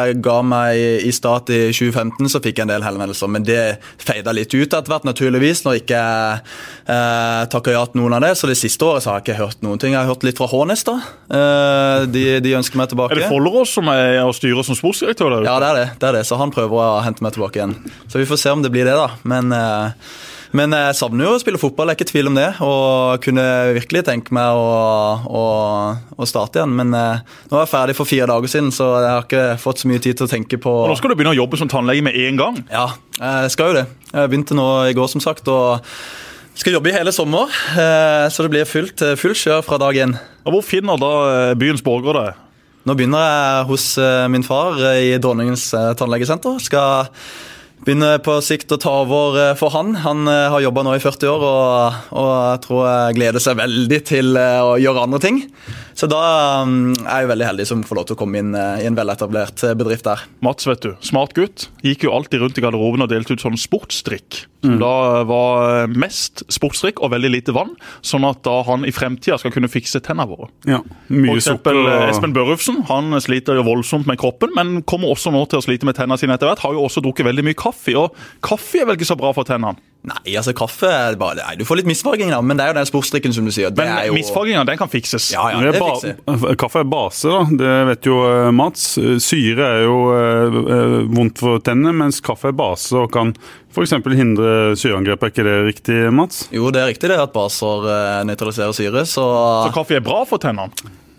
jeg 0.09 0.21
ga 0.25 0.39
meg 0.41 0.79
i- 1.05 1.11
stat 1.13 1.51
i 1.53 1.59
2015, 1.69 2.25
så 2.33 2.39
fikk 2.41 2.57
jeg 2.57 2.65
en 2.65 2.71
del 2.73 2.81
henvendelser, 2.81 3.29
men 3.29 3.43
det 3.45 3.77
feida 4.01 4.33
litt 4.33 4.49
ut 4.55 4.73
etter 4.73 4.89
hvert, 4.89 5.05
naturligvis, 5.05 5.61
når 5.67 5.77
ikke 5.83 5.99
jeg 5.99 6.41
eh, 6.89 7.45
takka 7.53 7.75
ja 7.75 7.83
til 7.85 8.01
noen 8.01 8.15
av 8.17 8.21
det. 8.25 8.31
Så 8.39 8.49
det 8.49 8.57
siste 8.57 8.81
året 8.89 9.03
så 9.05 9.11
har 9.13 9.21
jeg 9.21 9.27
ikke 9.29 9.39
hørt 9.43 9.61
noen 9.61 9.77
ting. 9.79 9.93
Jeg 9.93 10.01
har 10.01 10.09
hørt 10.09 10.25
litt 10.25 10.41
fra 10.41 10.49
Hånes, 10.49 10.83
da. 10.87 10.97
Eh, 11.29 12.05
de, 12.09 12.25
de 12.41 12.55
ønsker 12.57 12.81
meg 12.81 12.89
tilbake. 12.89 13.13
Er 13.19 13.21
det 13.21 13.29
Follerås 13.29 13.75
som 13.77 13.87
er 13.93 14.17
og 14.25 14.33
styrer 14.35 14.65
som 14.65 14.75
sportsdirektør? 14.81 15.37
der? 15.37 15.45
Ja, 15.51 15.59
det 15.61 15.69
er 15.69 15.79
det. 15.83 15.87
det 16.01 16.09
er 16.09 16.17
det. 16.19 16.25
Så 16.27 16.41
han 16.41 16.51
prøver 16.51 16.81
å 16.81 17.03
hente 17.05 17.21
meg 17.21 17.37
tilbake 17.37 17.61
igjen. 17.61 17.77
Så 18.09 18.17
vi 18.17 18.25
får 18.25 18.41
se 18.41 18.49
om 18.57 18.65
det 18.65 18.73
blir 18.73 18.89
det, 18.89 18.97
da. 18.97 19.11
Men, 19.29 19.53
eh, 19.53 19.91
men 20.57 20.75
jeg 20.75 20.97
savner 20.99 21.27
jo 21.27 21.33
å 21.35 21.41
spille 21.41 21.59
fotball, 21.61 21.89
det 21.89 21.93
er 21.93 21.99
ikke 21.99 22.09
tvil 22.11 22.29
om 22.31 22.37
det. 22.37 22.47
Og 22.65 23.21
kunne 23.23 23.45
virkelig 23.77 24.03
tenke 24.07 24.35
meg 24.35 24.57
å, 24.57 24.65
å, 25.27 25.43
å 26.17 26.27
starte 26.29 26.59
igjen. 26.61 26.73
Men 26.79 26.95
eh, 26.97 27.21
nå 27.49 27.57
er 27.57 27.63
jeg 27.63 27.71
ferdig 27.71 27.95
for 27.97 28.09
fire 28.09 28.27
dager 28.31 28.51
siden, 28.51 28.71
så 28.75 28.89
jeg 28.99 29.11
har 29.11 29.27
ikke 29.27 29.45
fått 29.61 29.83
så 29.83 29.91
mye 29.91 30.03
tid 30.03 30.19
til 30.19 30.27
å 30.27 30.31
tenke 30.31 30.59
på 30.61 30.75
Og 30.83 30.91
Nå 30.91 30.97
skal 30.99 31.13
du 31.13 31.17
begynne 31.19 31.35
å 31.35 31.39
jobbe 31.39 31.61
som 31.61 31.71
tannlege 31.71 32.03
med 32.05 32.19
en 32.25 32.41
gang. 32.41 32.59
Ja, 32.71 32.89
jeg 33.21 33.55
skal 33.55 33.71
jo 33.71 33.79
det. 33.79 33.87
Jeg 34.11 34.33
begynte 34.33 34.57
nå 34.59 34.67
i 34.89 34.97
går, 34.97 35.09
som 35.13 35.23
sagt. 35.23 35.47
og 35.51 35.87
skal 36.61 36.75
jobbe 36.75 36.91
i 36.91 36.93
hele 36.93 37.13
sommer, 37.15 37.49
eh, 37.79 38.27
så 38.29 38.43
det 38.43 38.51
blir 38.51 38.67
fullt, 38.67 39.01
full 39.17 39.33
kjør 39.39 39.63
fra 39.65 39.79
dag 39.81 39.97
én. 40.03 40.17
Hvor 40.43 40.65
finner 40.67 40.99
da 40.99 41.11
eh, 41.31 41.57
byens 41.57 41.83
borgere 41.85 42.25
deg? 42.27 42.47
Nå 42.81 42.95
begynner 42.97 43.21
jeg 43.21 43.65
hos 43.69 43.85
eh, 44.01 44.27
min 44.33 44.45
far 44.45 44.79
eh, 44.81 45.11
i 45.11 45.17
Dronningens 45.21 45.67
eh, 45.77 45.91
tannlegesenter. 45.97 46.57
Skal 46.63 47.11
begynne 47.85 48.11
på 48.23 48.35
sikt 48.45 48.71
å 48.75 48.79
ta 48.81 48.93
over 49.03 49.37
eh, 49.41 49.53
for 49.59 49.73
han. 49.75 49.95
Han 50.03 50.27
eh, 50.29 50.47
har 50.53 50.63
jobba 50.65 50.83
nå 50.85 50.95
i 50.97 51.01
40 51.03 51.31
år 51.31 51.45
og, 51.47 52.01
og 52.21 52.29
jeg 52.35 52.61
tror 52.67 52.83
jeg 52.87 53.17
gleder 53.19 53.43
seg 53.43 53.57
veldig 53.61 54.01
til 54.11 54.37
eh, 54.39 54.59
å 54.61 54.75
gjøre 54.81 55.05
andre 55.07 55.21
ting. 55.23 55.41
Så 55.97 56.07
da 56.09 56.21
mm, 56.65 57.03
er 57.03 57.23
jeg 57.25 57.31
veldig 57.33 57.47
heldig 57.49 57.65
som 57.69 57.81
får 57.85 57.97
lov 57.99 58.05
til 58.09 58.15
å 58.17 58.21
komme 58.21 58.39
inn 58.41 58.53
eh, 58.57 58.83
i 58.83 58.87
en 58.89 58.97
veletablert 58.97 59.65
eh, 59.67 59.75
bedrift 59.77 60.07
der. 60.07 60.23
Mats, 60.45 60.65
vet 60.69 60.85
du, 60.85 60.93
smart 61.05 61.35
gutt, 61.37 61.67
gikk 61.85 62.05
jo 62.07 62.13
alltid 62.15 62.41
rundt 62.45 62.57
i 62.61 62.63
garderoben 62.63 63.05
og 63.05 63.11
delte 63.11 63.35
ut 63.35 63.43
sånn 63.43 63.59
sportsdrikk. 63.59 64.45
Som 64.61 64.75
da 64.77 65.23
var 65.25 65.87
mest 65.89 66.43
sportsdrikk 66.53 66.99
og 67.01 67.09
veldig 67.15 67.31
lite 67.33 67.53
vann, 67.55 67.71
sånn 68.05 68.27
at 68.27 68.43
da 68.45 68.59
han 68.67 68.83
i 68.85 68.91
fremtida 68.93 69.39
skal 69.41 69.49
kunne 69.55 69.69
fikse 69.73 69.97
tennene 70.05 70.29
våre. 70.29 70.51
Ja, 70.69 70.83
For 71.07 71.17
mye 71.17 71.37
eksempel 71.39 71.79
sukker. 71.79 71.89
eh, 71.89 72.03
Og... 72.05 72.11
Espen 72.13 72.35
Børufsen 72.35 72.77
han 72.91 73.17
sliter 73.25 73.57
jo 73.57 73.65
voldsomt 73.65 74.05
med 74.09 74.19
kroppen, 74.21 74.53
men 74.53 74.83
kommer 74.85 75.09
også 75.15 75.33
nå 75.33 75.41
til 75.49 75.57
å 75.57 75.65
slite 75.65 75.89
med 75.89 75.97
tennene 75.97 76.19
sine 76.21 76.37
etter 76.37 76.51
hvert. 76.51 76.61
Har 76.61 76.77
jo 76.77 76.85
også 76.85 77.01
drukket 77.01 77.25
veldig 77.25 77.47
mye 77.49 77.57
kaffe, 77.57 77.70
og 77.97 78.19
kaffe 78.45 78.81
er 78.81 78.89
vel 78.89 78.99
ikke 78.99 79.09
så 79.13 79.19
bra 79.19 79.33
for 79.35 79.47
tennene. 79.47 79.79
Nei, 80.01 80.33
altså 80.33 80.49
kaffe 80.57 80.89
er 80.89 81.15
bare, 81.19 81.37
nei, 81.37 81.59
Du 81.59 81.65
får 81.67 81.77
litt 81.81 81.89
misfarging, 81.91 82.31
da, 82.33 82.39
men 82.41 82.57
det 82.57 82.65
er 82.65 82.71
jo 82.71 82.77
den 82.79 82.87
sportsdrikken 82.89 83.35
som 83.35 83.45
du 83.45 83.51
sier. 83.53 83.69
Det 83.69 83.83
Men 83.85 84.07
jo, 84.07 84.15
misfarginga, 84.17 84.63
den 84.65 84.79
kan 84.79 84.89
fikses. 84.89 85.27
Ja, 85.35 85.43
ja, 85.53 85.59
Det 85.61 85.75
det 85.75 85.81
er 85.81 85.91
fikser 85.91 86.55
kaffe 86.57 86.81
er 86.81 86.89
base, 86.89 87.29
da. 87.29 87.43
Det 87.59 87.73
vet 87.91 88.09
jo 88.09 88.15
eh, 88.25 88.49
Mats. 88.55 88.87
Syre 89.21 89.67
er 89.67 89.83
jo 89.85 89.97
eh, 90.15 90.57
eh, 90.77 90.95
vondt 91.13 91.43
for 91.43 91.61
tennene, 91.61 91.93
mens 92.01 92.17
kaffe 92.25 92.49
er 92.49 92.57
base 92.57 92.97
og 92.97 93.11
kan 93.13 93.35
f.eks. 93.71 93.93
hindre 94.17 94.73
syreangrep. 94.79 95.21
Er 95.21 95.33
ikke 95.35 95.45
det 95.45 95.57
riktig, 95.69 95.99
Mats? 96.17 96.47
Jo, 96.55 96.71
det 96.73 96.81
er 96.81 96.89
riktig 96.95 97.13
det 97.13 97.21
at 97.21 97.35
baser 97.35 97.85
eh, 97.93 98.23
nøytraliserer 98.31 98.73
syre, 98.73 99.05
så 99.05 99.27
Så 99.67 99.75
kaffe 99.77 99.99
er 100.01 100.05
bra 100.05 100.23
for 100.25 100.41
tennene. 100.41 100.73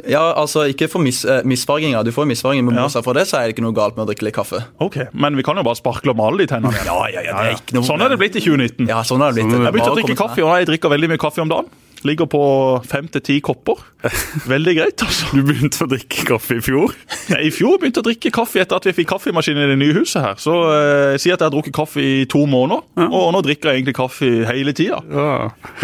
Ja, 0.08 0.32
altså 0.34 0.64
ikke 0.70 0.88
for 0.90 0.98
mis, 1.04 1.24
eh. 1.24 1.42
Du 1.42 2.10
får 2.12 2.26
misfarging, 2.26 2.64
men 2.64 2.74
Ja. 2.74 2.82
bortsett 2.86 3.04
fra 3.04 3.12
det 3.14 3.26
så 3.28 3.38
er 3.38 3.46
det 3.46 3.56
ikke 3.56 3.62
noe 3.62 3.72
galt 3.74 3.96
med 3.96 4.06
å 4.06 4.10
drikke 4.10 4.22
litt 4.22 4.34
kaffe. 4.34 4.64
Ok, 4.80 4.96
Men 5.12 5.36
vi 5.36 5.42
kan 5.42 5.56
jo 5.56 5.62
bare 5.62 5.76
sparkle 5.76 6.10
og 6.10 6.16
male 6.16 6.38
de 6.38 6.46
tennene. 6.46 6.72
Ja, 6.84 7.06
ja, 7.06 7.20
ja, 7.20 7.42
det 7.42 7.52
er 7.52 7.56
ikke 7.56 7.74
noe 7.74 7.84
Sånn 7.84 8.00
er 8.02 8.08
det 8.08 8.18
blitt 8.18 8.36
i 8.36 8.40
2019. 8.40 8.88
Ja, 8.88 9.02
sånn 9.02 9.20
har 9.20 9.32
det 9.32 9.44
blitt. 9.44 9.52
Er 9.54 9.58
det. 9.58 9.64
Jeg 9.64 9.72
begynte 9.74 9.92
å 9.92 9.98
drikke 10.00 10.16
kaffe, 10.16 10.42
og 10.42 10.58
jeg 10.58 10.66
drikker 10.66 10.90
veldig 10.90 11.08
mye 11.08 11.18
kaffe 11.18 11.40
om 11.42 11.48
dagen. 11.48 11.66
Ligger 12.02 12.26
på 12.26 12.38
fem 12.88 13.06
til 13.14 13.22
ti 13.22 13.36
kopper. 13.44 13.78
Veldig 14.50 14.72
greit, 14.74 15.02
altså. 15.04 15.28
Du 15.36 15.44
begynte 15.46 15.84
å 15.84 15.88
drikke 15.92 16.24
kaffe 16.26 16.56
i 16.58 16.62
fjor? 16.64 16.90
Nei, 17.30 17.38
I 17.46 17.50
fjor 17.54 17.76
begynte 17.78 18.00
jeg 18.00 18.02
å 18.02 18.08
drikke 18.08 18.32
kaffe 18.34 18.58
etter 18.64 18.80
at 18.80 18.88
vi 18.88 18.94
fikk 18.96 19.10
kaffemaskin 19.12 19.60
i 19.62 19.66
det 19.70 19.76
nye 19.78 19.94
huset 19.94 20.18
her. 20.24 20.40
Så 20.42 20.56
eh, 20.74 21.14
si 21.22 21.30
at 21.30 21.38
jeg 21.38 21.46
har 21.46 21.52
drukket 21.54 21.74
kaffe 21.76 22.02
i 22.02 22.24
to 22.30 22.42
måneder, 22.50 22.82
og 23.06 23.28
nå 23.36 23.42
drikker 23.46 23.70
jeg 23.70 23.82
egentlig 23.82 23.94
kaffe 24.00 24.30
hele 24.48 24.74
tida. 24.74 24.98
Ja. 25.12 25.28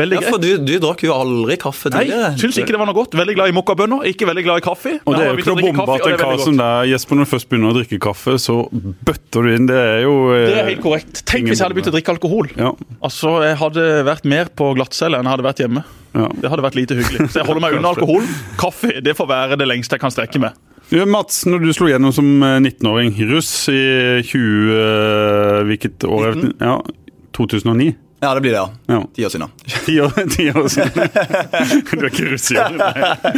Veldig 0.01 0.19
Ja, 0.19 0.25
greit. 0.25 0.33
for 0.35 0.43
du, 0.43 0.49
du 0.67 0.75
drakk 0.83 1.05
jo 1.07 1.15
aldri 1.15 1.59
kaffe 1.63 1.93
Nei, 1.95 2.03
tidligere. 2.09 2.33
syns 2.43 2.59
ikke 2.65 2.75
det 2.75 2.81
var 2.83 2.91
noe 2.91 2.99
godt. 2.99 3.15
Veldig 3.21 3.37
glad 3.39 3.53
i 3.53 3.57
mokkabønner, 3.61 4.09
ikke 4.11 4.27
veldig 4.33 4.45
glad 4.49 4.63
i 4.63 4.67
kaffe. 4.67 4.97
Og 5.05 5.15
det 5.15 5.23
er 5.23 5.31
jo 5.31 5.39
ikke 5.45 5.55
noe 5.55 5.69
bombe 5.69 5.87
at 6.01 6.09
en 6.11 6.19
kar 6.25 6.43
som 6.43 6.59
deg, 6.59 6.91
Jesper, 6.91 7.21
når 7.21 7.29
du 7.29 7.33
først 7.37 7.51
begynner 7.53 7.71
å 7.71 7.79
drikke 7.79 8.01
kaffe, 8.09 8.35
så 8.43 8.59
bøtter 8.73 9.47
du 9.47 9.55
inn. 9.55 9.71
Det 9.71 9.79
er 9.79 10.03
jo 10.09 10.17
eh, 10.35 10.45
Det 10.51 10.59
er 10.65 10.71
helt 10.73 10.83
korrekt. 10.83 11.23
Tenk 11.31 11.47
hvis 11.53 11.61
jeg 11.63 11.69
hadde 11.69 11.79
begynt 11.79 11.93
å 11.93 11.95
drikke 11.95 12.17
alkohol. 12.19 12.51
Ja. 12.59 12.75
Altså, 12.99 13.37
Jeg 13.47 13.61
hadde 13.63 13.87
vært 14.11 14.27
mer 14.35 14.51
på 14.59 14.73
glattcelle 14.75 15.23
enn 15.23 15.29
jeg 15.31 15.37
hadde 15.37 15.47
vært 15.47 15.63
hjemme. 15.63 15.87
Ja. 16.17 16.29
Det 16.41 16.50
hadde 16.50 16.65
vært 16.65 16.79
lite 16.79 16.97
hyggelig. 16.99 17.29
Så 17.33 17.43
jeg 17.43 17.49
holder 17.49 17.65
meg 17.65 17.77
unna 17.79 17.93
alkohol. 17.93 18.25
Kaffe 18.61 18.95
det 19.05 19.15
får 19.19 19.29
være 19.29 19.59
det 19.61 19.69
lengste 19.69 19.99
jeg 19.99 20.03
kan 20.03 20.15
strekke 20.15 20.41
meg. 20.43 20.57
Ja, 20.88 21.05
Mats, 21.05 21.43
når 21.45 21.67
du 21.67 21.73
slo 21.77 21.91
gjennom 21.91 22.15
som 22.17 22.29
eh, 22.41 22.57
19-åring, 22.65 23.12
russ 23.29 23.50
i 23.69 23.81
20 24.25 24.71
eh, 24.73 25.59
Hvilket 25.69 26.07
år? 26.09 26.31
er 26.31 26.38
det? 26.38 26.53
Ja, 26.65 26.79
2009? 27.37 27.91
Ja, 28.21 28.33
det 28.35 28.41
blir 28.43 28.51
det, 28.51 28.59
ja. 28.59 28.71
Ja. 28.91 29.03
Ti 29.15 29.25
år 29.27 29.31
siden. 29.31 29.51
Ti 29.87 29.93
år, 30.03 30.15
ti 30.35 30.47
år 30.51 30.65
siden. 30.73 31.11
Du 31.99 32.03
er 32.03 32.09
ikke 32.11 32.25
russ 32.33 32.49
i 32.51 32.57
år? 32.59 32.73
nei. 32.75 33.35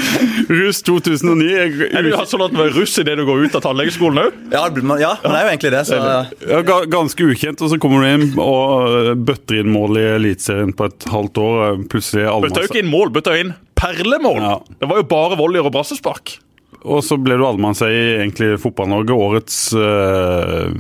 Russ 0.48 0.80
2009. 0.86 1.48
Jeg, 1.50 1.90
Er 1.98 2.06
du 2.06 2.14
sånn 2.30 2.44
at 2.46 2.54
du 2.56 2.62
er 2.64 2.72
russ 2.78 2.94
idet 3.02 3.18
du 3.20 3.26
går 3.28 3.44
ut 3.44 3.58
av 3.58 3.64
tannlegeskolen 3.66 4.22
òg? 4.22 4.38
Ja, 4.54 4.62
det 4.72 4.82
man- 4.88 5.02
ja, 5.02 5.10
men 5.22 5.34
det 5.34 5.40
er 5.42 5.44
jo 5.44 5.50
egentlig 5.52 5.72
det. 5.76 5.82
Så 5.90 5.98
ja, 6.00 6.62
ga- 6.70 6.86
ganske 6.96 7.28
ukjent, 7.28 7.60
og 7.66 7.72
så 7.74 7.78
kommer 7.82 8.06
du 8.06 8.08
inn 8.14 8.26
og 8.40 8.88
øh, 8.88 9.12
bøtter 9.28 9.60
inn 9.60 9.68
mål 9.74 10.00
i 10.00 10.06
Eliteserien 10.16 10.72
på 10.76 10.88
et 10.88 11.08
halvt 11.12 11.42
år. 11.44 11.60
øh, 11.68 11.84
Plutselig 11.92 12.24
Bøtta 12.46 12.64
jo 12.64 12.70
ikke 12.72 12.80
inn 12.84 12.90
mål, 12.94 13.12
bøtta 13.18 13.36
inn 13.40 13.52
perlemål. 13.80 14.40
Ja. 14.44 14.56
Det 14.80 14.88
var 14.90 15.02
jo 15.04 15.06
bare 15.12 15.36
volleyer 15.40 15.68
og 15.68 15.72
brassespark. 15.76 16.38
Og 16.80 17.04
så 17.04 17.20
ble 17.20 17.36
du 17.36 17.44
allmannseie 17.44 17.92
i 18.00 18.10
egentlig 18.22 18.54
Fotball-Norge. 18.62 19.12
Årets 19.12 19.60
øh, 19.76 20.72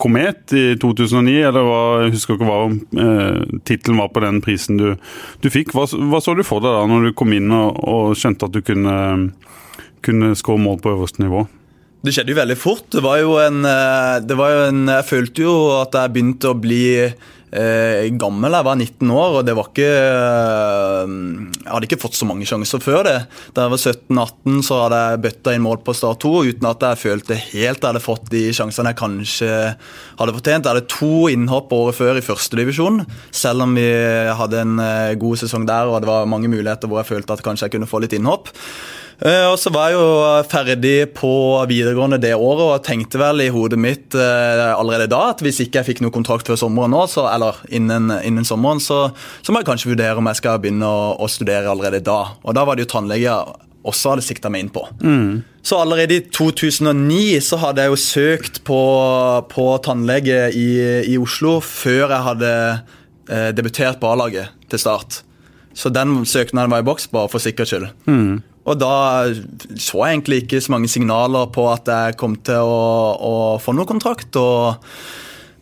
komet 0.00 0.54
i 0.56 0.64
2009, 0.80 1.36
eller 1.50 1.66
hva, 1.66 1.82
jeg 2.04 2.14
husker 2.16 2.36
ikke 2.36 2.48
hva 2.48 2.60
eh, 3.04 3.56
tittelen 3.68 4.00
var 4.00 4.10
på 4.14 4.24
den 4.24 4.40
prisen 4.44 4.80
du, 4.80 4.88
du 5.44 5.48
fikk. 5.52 5.74
Hva, 5.76 5.86
hva 6.10 6.22
så 6.24 6.34
du 6.36 6.44
for 6.46 6.64
deg 6.64 6.76
da 6.76 6.86
når 6.90 7.10
du 7.10 7.16
kom 7.16 7.34
inn 7.36 7.52
og, 7.54 7.80
og 7.84 8.18
skjønte 8.18 8.48
at 8.48 8.56
du 8.56 8.62
kunne, 8.64 8.94
kunne 10.06 10.34
skåre 10.38 10.62
mål 10.64 10.80
på 10.82 10.94
øverste 10.94 11.24
nivå? 11.24 11.44
Det 12.00 12.14
skjedde 12.16 12.32
jo 12.32 12.38
veldig 12.38 12.56
fort. 12.56 12.86
Det 12.94 13.02
var 13.04 13.20
jo 13.20 13.34
en, 13.42 13.60
eh, 13.68 14.14
det 14.24 14.36
var 14.38 14.54
jo 14.54 14.62
en 14.70 14.86
Jeg 14.88 15.08
følte 15.10 15.44
jo 15.44 15.56
at 15.82 15.96
jeg 16.00 16.14
begynte 16.14 16.52
å 16.52 16.56
bli 16.56 16.84
gammel. 17.50 18.54
Jeg 18.54 18.66
var 18.66 18.76
19 18.78 19.10
år, 19.10 19.38
og 19.40 19.46
det 19.46 19.54
var 19.58 19.70
ikke 19.70 19.88
eh, 19.90 21.14
Jeg 21.56 21.70
hadde 21.70 21.88
ikke 21.88 22.00
fått 22.04 22.18
så 22.18 22.28
mange 22.28 22.46
sjanser 22.46 22.82
før 22.82 23.02
det. 23.06 23.16
Da 23.56 23.66
jeg 23.66 23.74
var 23.74 23.82
17-18, 23.82 24.60
så 24.66 24.78
hadde 24.84 25.00
jeg 25.02 25.22
bøtta 25.26 25.54
inn 25.56 25.64
mål 25.64 25.80
på 25.86 25.96
Start 25.96 26.22
2 26.22 26.34
uten 26.52 26.70
at 26.70 26.86
jeg 26.86 27.00
følte 27.02 27.38
helt 27.50 27.80
jeg 27.80 27.88
hadde 27.88 28.04
fått 28.04 28.30
de 28.30 28.44
sjansene 28.54 28.92
jeg 28.92 29.00
kanskje 29.00 29.50
hadde 30.20 30.36
fortjent. 30.36 30.68
Jeg 30.68 30.74
hadde 30.74 30.94
to 30.94 31.26
innhopp 31.32 31.74
året 31.74 31.98
før 31.98 32.20
i 32.20 32.24
førstedivisjon, 32.24 33.02
selv 33.34 33.66
om 33.66 33.74
vi 33.78 33.88
hadde 34.38 34.62
en 34.62 34.78
eh, 34.84 35.18
god 35.20 35.42
sesong 35.42 35.66
der 35.68 35.90
og 35.90 36.00
det 36.02 36.10
var 36.10 36.30
mange 36.30 36.50
muligheter 36.52 36.90
hvor 36.90 37.02
jeg 37.02 37.12
følte 37.14 37.34
at 37.36 37.44
kanskje 37.44 37.68
jeg 37.68 37.78
kunne 37.78 37.90
få 37.90 38.02
litt 38.04 38.14
innhopp. 38.16 38.54
Eh, 39.20 39.46
Og 39.50 39.58
så 39.60 39.68
var 39.74 39.90
jeg 39.90 39.98
jo 39.98 40.10
ferdig 40.48 40.94
på 41.16 41.30
videregående 41.68 42.18
det 42.22 42.32
året 42.36 42.62
og 42.66 42.84
tenkte 42.86 43.20
vel 43.20 43.42
i 43.44 43.50
hodet 43.52 43.78
mitt 43.80 44.14
eh, 44.16 44.62
allerede 44.72 45.10
da 45.12 45.26
at 45.34 45.42
hvis 45.44 45.60
ikke 45.64 45.80
jeg 45.82 45.88
fikk 45.90 46.00
noe 46.06 46.14
kontrakt 46.14 46.48
før 46.48 46.56
sommeren 46.60 46.94
nå, 46.94 47.02
så, 47.10 47.26
eller 47.28 47.58
innen, 47.68 48.08
innen 48.24 48.46
sommeren, 48.48 48.80
så, 48.80 49.10
så 49.44 49.52
må 49.52 49.60
jeg 49.60 49.68
kanskje 49.68 49.92
vurdere 49.92 50.16
om 50.20 50.30
jeg 50.30 50.40
skal 50.40 50.60
begynne 50.62 50.88
å, 50.88 51.02
å 51.20 51.28
studere 51.28 51.68
allerede 51.68 52.00
da. 52.06 52.20
Og 52.44 52.56
da 52.56 52.64
var 52.64 52.76
det 52.80 52.86
jo 52.88 52.92
tannlege 52.96 53.34
også 53.80 54.10
hadde 54.14 54.24
sikta 54.26 54.50
meg 54.52 54.66
inn 54.66 54.72
på. 54.72 54.82
Så 55.64 55.78
allerede 55.80 56.16
i 56.18 56.24
2009 56.36 57.38
så 57.44 57.56
hadde 57.62 57.84
jeg 57.86 57.92
jo 57.94 58.00
søkt 58.00 58.58
på, 58.68 58.80
på 59.52 59.64
tannlege 59.84 60.46
i, 60.56 60.66
i 61.12 61.16
Oslo 61.20 61.58
før 61.64 62.12
jeg 62.12 62.26
hadde 62.26 62.52
eh, 63.28 63.50
debutert 63.56 64.00
på 64.00 64.10
A-laget 64.12 64.52
til 64.72 64.80
start. 64.80 65.22
Så 65.76 65.88
den 65.94 66.22
søknaden 66.28 66.72
var 66.72 66.82
i 66.82 66.88
boks, 66.88 67.08
bare 67.12 67.28
for 67.32 67.40
sikkerhets 67.40 67.72
skyld. 67.72 67.88
Og 68.70 68.78
da 68.78 68.94
så 69.74 70.04
jeg 70.04 70.14
egentlig 70.14 70.44
ikke 70.44 70.60
så 70.62 70.74
mange 70.76 70.90
signaler 70.90 71.50
på 71.54 71.66
at 71.72 71.90
jeg 71.90 72.18
kom 72.20 72.36
til 72.46 72.62
å, 72.62 72.84
å 73.18 73.34
få 73.62 73.74
noen 73.74 73.88
kontrakt. 73.88 74.38
Og, 74.38 74.92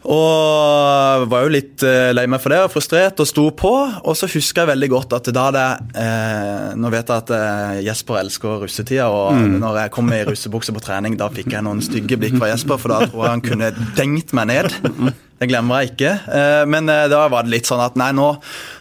og 0.07 1.25
var 1.28 1.45
jo 1.45 1.50
litt 1.52 1.83
eh, 1.87 2.12
lei 2.14 2.26
meg 2.31 2.43
for 2.43 2.55
det 2.55 2.61
og 2.64 2.73
frustrert 2.73 3.19
og 3.23 3.28
sto 3.28 3.49
på. 3.50 3.73
Og 4.05 4.19
så 4.19 4.28
husker 4.31 4.62
jeg 4.62 4.73
veldig 4.73 4.90
godt 4.93 5.17
at 5.19 5.31
da 5.35 5.47
det 5.55 5.67
eh, 5.99 6.67
Nå 6.78 6.93
vet 6.95 7.11
jeg 7.11 7.25
at 7.25 7.33
eh, 7.35 7.81
Jesper 7.88 8.21
elsker 8.23 8.62
russetida, 8.62 9.09
og 9.11 9.35
når 9.59 9.83
jeg 9.83 9.95
kom 9.97 10.12
i 10.14 10.23
russebukse 10.28 10.75
på 10.76 10.85
trening, 10.85 11.19
da 11.19 11.31
fikk 11.33 11.50
jeg 11.57 11.67
noen 11.67 11.83
stygge 11.85 12.21
blikk 12.21 12.38
fra 12.38 12.52
Jesper, 12.52 12.78
for 12.81 12.95
da 12.95 13.09
tror 13.09 13.25
jeg 13.25 13.35
han 13.35 13.47
kunne 13.49 13.73
dengt 13.99 14.37
meg 14.37 14.52
ned. 14.52 15.17
Det 15.38 15.47
glemmer 15.47 15.83
jeg 15.83 15.93
ikke. 15.93 16.12
Eh, 16.35 16.64
men 16.71 16.90
eh, 16.90 17.07
da 17.11 17.23
var 17.31 17.47
det 17.47 17.55
litt 17.55 17.69
sånn 17.69 17.83
at 17.83 17.99
nei, 17.99 18.11
nå, 18.17 18.33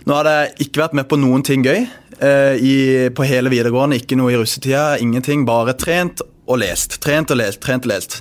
nå 0.09 0.17
hadde 0.17 0.35
jeg 0.37 0.67
ikke 0.67 0.85
vært 0.85 0.95
med 0.97 1.09
på 1.09 1.19
noen 1.21 1.45
ting 1.45 1.65
gøy 1.65 1.83
eh, 1.83 2.55
i, 2.57 2.77
på 3.13 3.27
hele 3.29 3.51
videregående. 3.53 3.99
Ikke 4.01 4.17
noe 4.17 4.33
i 4.33 4.39
russetida, 4.39 4.95
ingenting. 5.03 5.45
Bare 5.47 5.77
trent 5.77 6.25
og 6.47 6.61
lest. 6.63 6.97
Trent 7.03 7.33
og 7.33 7.41
lest, 7.41 7.61
trent 7.61 7.85
og 7.85 7.93
lest. 7.93 8.19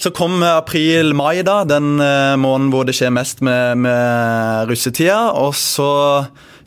Så 0.00 0.08
kom 0.16 0.40
april-mai, 0.40 1.42
da, 1.44 1.58
den 1.68 1.98
eh, 2.00 2.32
måneden 2.40 2.70
hvor 2.72 2.86
det 2.88 2.94
skjer 2.96 3.12
mest 3.12 3.42
med, 3.44 3.82
med 3.84 4.70
russetida. 4.70 5.34
Og 5.36 5.52
så 5.58 5.90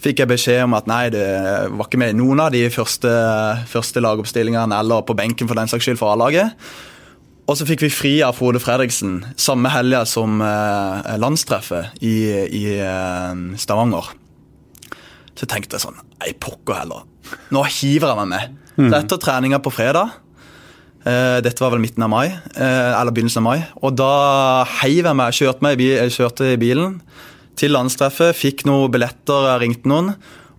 fikk 0.03 0.21
jeg 0.21 0.29
beskjed 0.29 0.61
om 0.67 0.75
at 0.77 0.89
nei, 0.89 1.07
det 1.13 1.25
var 1.73 1.87
ikke 1.87 2.01
med 2.01 2.13
i 2.13 2.17
noen 2.19 2.43
av 2.43 2.53
de 2.53 2.61
første, 2.73 3.09
første 3.71 4.03
lagoppstillingene, 4.05 4.77
eller 4.77 5.05
på 5.07 5.15
benken 5.17 5.49
for 5.49 5.57
den 5.57 5.71
saks 5.71 5.87
skyld 5.87 5.97
for 5.97 6.13
A-laget. 6.13 6.53
Og 7.49 7.57
så 7.57 7.65
fikk 7.67 7.87
vi 7.87 7.91
fri 7.91 8.11
av 8.23 8.37
Frode 8.37 8.61
Fredriksen 8.61 9.23
samme 9.33 9.71
helga 9.73 10.03
som 10.07 10.37
eh, 10.45 11.15
landstreffet 11.19 12.03
i, 12.05 12.15
i 12.53 12.65
eh, 12.77 13.33
Stavanger. 13.59 14.13
Så 15.33 15.49
tenkte 15.49 15.79
jeg 15.79 15.87
sånn 15.87 15.97
Nei, 16.21 16.35
pokker 16.37 16.83
heller. 16.83 17.07
Nå 17.49 17.65
hiver 17.65 18.13
jeg 18.13 18.21
meg 18.21 18.29
med. 18.29 18.61
Så 18.77 18.93
etter 18.99 19.19
treninga 19.25 19.57
på 19.63 19.73
fredag 19.73 20.13
Dette 21.03 21.59
var 21.59 21.73
vel 21.73 21.81
midten 21.83 22.03
av 22.05 22.09
mai, 22.13 22.27
eh, 22.31 22.91
eller 22.95 23.11
begynnelsen 23.11 23.41
av 23.41 23.47
mai. 23.49 23.63
Og 23.83 23.95
da 23.99 24.11
heiv 24.79 25.03
jeg 25.09 25.17
meg, 25.19 25.33
kjørte, 25.35 25.65
meg 25.65 25.81
jeg 25.83 26.13
kjørte 26.15 26.53
i 26.53 26.59
bilen 26.61 27.01
til 27.59 27.73
landstreffet, 27.75 28.33
fikk 28.39 28.63
noen 28.65 28.91
billetter, 28.93 29.49
ringte 29.61 29.89
noen, 29.91 30.13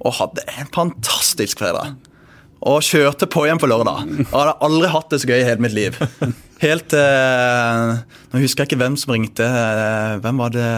og 0.04 0.12
hadde 0.20 0.44
en 0.60 0.68
fantastisk 0.74 1.62
fredag. 1.64 1.94
Og 2.64 2.80
kjørte 2.84 3.26
på 3.28 3.46
igjen 3.48 3.58
på 3.60 3.68
lørdag. 3.68 4.04
Og 4.30 4.36
hadde 4.36 4.54
aldri 4.64 4.88
hatt 4.92 5.10
det 5.12 5.18
så 5.24 5.28
gøy 5.32 5.40
i 5.40 5.48
hele 5.48 5.64
mitt 5.64 5.74
liv. 5.76 5.96
Helt 6.62 6.94
eh, 6.96 7.96
Nå 8.32 8.40
husker 8.40 8.62
jeg 8.64 8.70
ikke 8.70 8.80
hvem 8.84 8.94
som 9.00 9.12
ringte. 9.12 9.44
Eh, 9.44 10.14
Hvem 10.24 10.38
var 10.40 10.52
det 10.54 10.68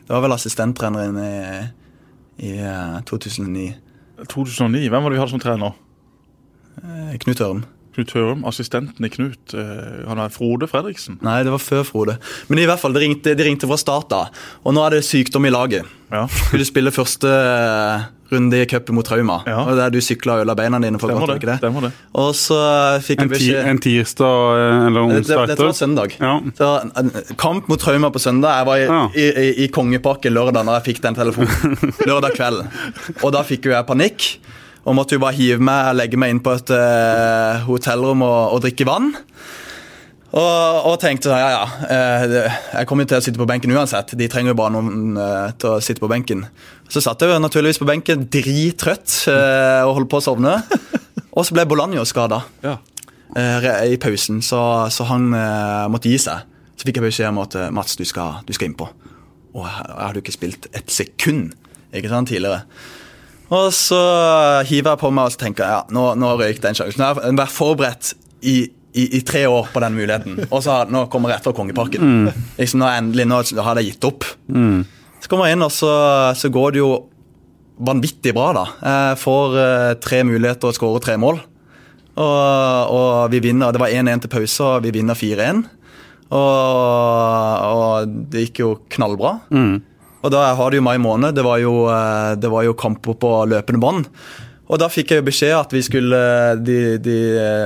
Det 0.00 0.10
var 0.10 0.24
vel 0.24 0.34
assistenttreneren 0.34 1.18
i, 1.22 1.36
i 2.48 2.54
eh, 2.58 2.96
2009. 3.06 3.68
2009, 4.30 4.88
hvem 4.90 5.02
var 5.04 5.10
det 5.12 5.18
vi 5.18 5.22
hadde 5.22 5.34
som 5.34 5.42
trener? 5.42 5.76
Eh, 6.82 7.14
Knut 7.22 7.40
Ørum. 7.44 7.62
Knut 7.92 8.12
Hørum, 8.16 8.44
assistenten 8.48 9.04
i 9.04 9.10
Knut. 9.12 9.52
eh, 9.52 10.06
Han 10.08 10.18
er 10.18 10.30
Frode 10.32 10.66
Fredriksen. 10.70 11.18
Nei, 11.20 11.42
det 11.44 11.52
var 11.52 11.60
før 11.60 11.84
Frode. 11.84 12.16
Men 12.48 12.58
i 12.62 12.64
hvert 12.66 12.80
fall, 12.80 12.92
de 12.96 13.00
ringte, 13.04 13.34
de 13.36 13.44
ringte 13.44 13.68
fra 13.68 13.76
start 13.76 14.08
da. 14.08 14.22
Og 14.64 14.72
nå 14.74 14.80
er 14.86 14.96
det 14.96 15.04
sykdom 15.04 15.44
i 15.46 15.52
laget. 15.52 15.84
Ja. 16.12 16.26
Skulle 16.48 16.64
spille 16.68 16.90
første 16.92 17.28
eh, 17.28 18.06
runde 18.32 18.56
i 18.62 18.64
cupen 18.68 18.96
mot 18.96 19.04
Trauma. 19.04 19.42
Ja. 19.48 19.58
Og 19.68 19.76
der 19.76 19.90
du 19.92 19.98
sykla 20.00 20.38
og 20.38 20.40
ødela 20.46 20.54
beina 20.56 20.78
dine. 20.80 20.96
for 21.00 21.08
Stemmer 21.12 21.26
godt, 21.26 21.34
det. 21.34 21.36
ikke 21.42 21.50
det? 21.52 21.58
Stemmer 21.60 21.80
det. 21.84 21.90
Og 22.22 22.30
så 22.34 22.60
fikk 23.04 23.20
En, 23.26 23.28
ti, 23.36 23.50
en 23.60 23.78
tirsdag 23.84 24.56
eh, 24.56 24.86
eller 24.88 25.12
Dette, 25.12 25.20
onsdag 25.36 25.52
dette 25.52 25.66
var 25.68 25.76
søndag. 25.76 26.16
Ja. 26.20 26.32
Så 26.56 27.36
Kamp 27.36 27.68
mot 27.68 27.80
Trauma 27.80 28.08
på 28.10 28.18
søndag. 28.24 28.56
Jeg 28.62 28.66
var 28.70 28.76
i, 28.80 28.88
Ja. 28.88 29.02
i, 29.12 29.28
i, 29.44 29.52
i 29.64 29.68
Kongeparken 29.68 30.32
lørdag 30.32 30.64
når 30.64 30.80
jeg 30.80 30.88
fikk 30.94 31.02
den 31.04 31.14
telefonen. 31.20 31.76
Lørdag 32.08 32.32
kveld. 32.40 32.64
Og 33.22 33.32
da 33.36 33.44
fikk 33.44 33.68
jo 33.68 33.76
jeg 33.76 33.84
panikk. 33.92 34.30
Og 34.82 34.96
måtte 34.98 35.14
jo 35.14 35.22
bare 35.22 35.36
hive 35.36 35.62
meg 35.62 35.92
legge 35.94 36.18
meg 36.18 36.32
inn 36.34 36.40
på 36.42 36.54
et 36.58 36.72
uh, 36.74 37.62
hotellrom 37.68 38.24
og, 38.26 38.56
og 38.56 38.62
drikke 38.64 38.86
vann. 38.88 39.12
Og, 40.32 40.78
og 40.88 40.94
tenkte 41.02 41.28
sånn, 41.28 41.42
ja 41.42 41.48
ja, 41.52 41.64
eh, 41.92 42.54
jeg 42.72 42.88
kommer 42.88 43.04
jo 43.04 43.10
til 43.10 43.18
å 43.18 43.24
sitte 43.26 43.40
på 43.42 43.46
benken 43.50 43.74
uansett. 43.76 44.14
De 44.16 44.28
trenger 44.32 44.54
jo 44.54 44.58
bare 44.62 44.72
noen 44.72 45.18
uh, 45.18 45.50
til 45.60 45.74
å 45.74 45.82
sitte 45.84 46.00
på 46.00 46.08
benken. 46.10 46.46
Så 46.88 47.02
satt 47.04 47.20
jeg 47.20 47.30
jo 47.30 47.42
naturligvis 47.42 47.80
på 47.82 47.88
benken, 47.88 48.24
drittrøtt 48.32 49.18
og 49.28 49.92
holdt 49.98 50.10
på 50.12 50.18
å 50.20 50.24
sovne. 50.24 50.54
Og 51.32 51.46
så 51.46 51.54
ble 51.56 51.66
Bolanjo 51.68 52.02
skada 52.08 52.42
Ja. 52.64 52.74
i 53.88 53.96
pausen, 54.00 54.42
så, 54.44 54.60
så 54.92 55.06
han 55.08 55.30
måtte 55.88 56.10
gi 56.12 56.18
seg. 56.20 56.42
Så 56.76 56.84
fikk 56.84 57.00
jeg 57.00 57.06
beskjed 57.06 57.30
om 57.30 57.40
at 57.40 57.56
Mats, 57.72 57.96
du 57.96 58.04
skal, 58.08 58.42
du 58.44 58.52
skal 58.52 58.68
innpå. 58.68 58.90
Og 59.56 59.64
jeg 59.64 59.96
hadde 59.96 60.20
jo 60.20 60.24
ikke 60.26 60.36
spilt 60.36 60.68
et 60.76 60.92
sekund 60.92 61.54
ikke 61.96 62.12
sant, 62.12 62.28
tidligere. 62.28 62.66
Og 63.52 63.68
så 63.76 63.98
hiver 64.68 64.94
jeg 64.94 65.00
på 65.02 65.10
meg 65.12 65.28
og 65.28 65.34
så 65.34 65.40
tenker 65.42 65.66
jeg, 65.66 65.74
ja, 65.74 65.82
nå, 65.92 66.04
nå 66.16 66.30
røyk 66.40 66.62
den 66.64 66.76
sjansen. 66.78 67.00
Nå 67.02 67.08
har 67.10 67.20
jeg 67.26 67.36
vært 67.42 67.52
forberedt 67.52 68.12
i, 68.48 68.54
i, 68.96 69.04
i 69.18 69.20
tre 69.28 69.42
år 69.50 69.68
på 69.74 69.82
den 69.84 69.96
muligheten. 69.98 70.38
Og 70.48 70.62
så 70.64 70.78
nå 70.88 71.04
kommer 71.12 71.32
jeg 71.34 71.40
rett 71.40 71.48
fra 71.50 71.54
Kongeparken. 71.58 72.30
Liksom, 72.56 72.80
nå 72.80 72.88
endelig, 72.88 73.26
nå 73.28 73.42
har 73.66 73.80
jeg 73.82 73.90
gitt 73.92 74.08
opp. 74.08 74.24
Så 75.22 75.28
kommer 75.30 75.50
jeg 75.50 75.58
inn, 75.58 75.66
og 75.66 75.72
så, 75.74 75.92
så 76.40 76.48
går 76.50 76.74
det 76.74 76.80
jo 76.80 76.90
vanvittig 77.82 78.32
bra, 78.36 78.48
da. 78.56 78.64
Jeg 78.88 79.20
får 79.22 79.54
eh, 79.60 79.92
tre 80.02 80.22
muligheter 80.26 80.70
og 80.72 80.76
skårer 80.76 81.04
tre 81.04 81.14
mål. 81.20 81.38
Og, 82.12 82.90
og 82.92 83.30
vi 83.32 83.40
vinner. 83.40 83.72
Det 83.72 83.80
var 83.80 83.92
1-1 83.92 84.24
til 84.24 84.32
pause, 84.32 84.64
og 84.66 84.84
vi 84.84 84.90
vinner 84.96 85.16
4-1. 85.18 85.62
Og, 86.32 86.42
og 87.68 88.12
det 88.32 88.46
gikk 88.48 88.60
jo 88.64 88.74
knallbra. 88.96 89.36
Og 90.22 90.30
da 90.30 90.46
har 90.54 90.70
det 90.70 90.78
jo 90.78 90.86
mai 90.86 90.96
måned. 91.02 91.34
Det 91.34 91.44
var 91.44 91.60
jo, 91.62 91.86
eh, 91.90 92.32
det 92.38 92.50
var 92.50 92.66
jo 92.66 92.78
kamper 92.78 93.18
på 93.18 93.34
løpende 93.50 93.82
bånd. 93.82 94.08
Og 94.72 94.78
da 94.80 94.86
fikk 94.88 95.10
jeg 95.12 95.20
jo 95.20 95.26
beskjed 95.26 95.52
at 95.52 95.72
vi 95.74 95.82
skulle, 95.84 96.18
de, 96.64 96.76
de, 97.02 97.16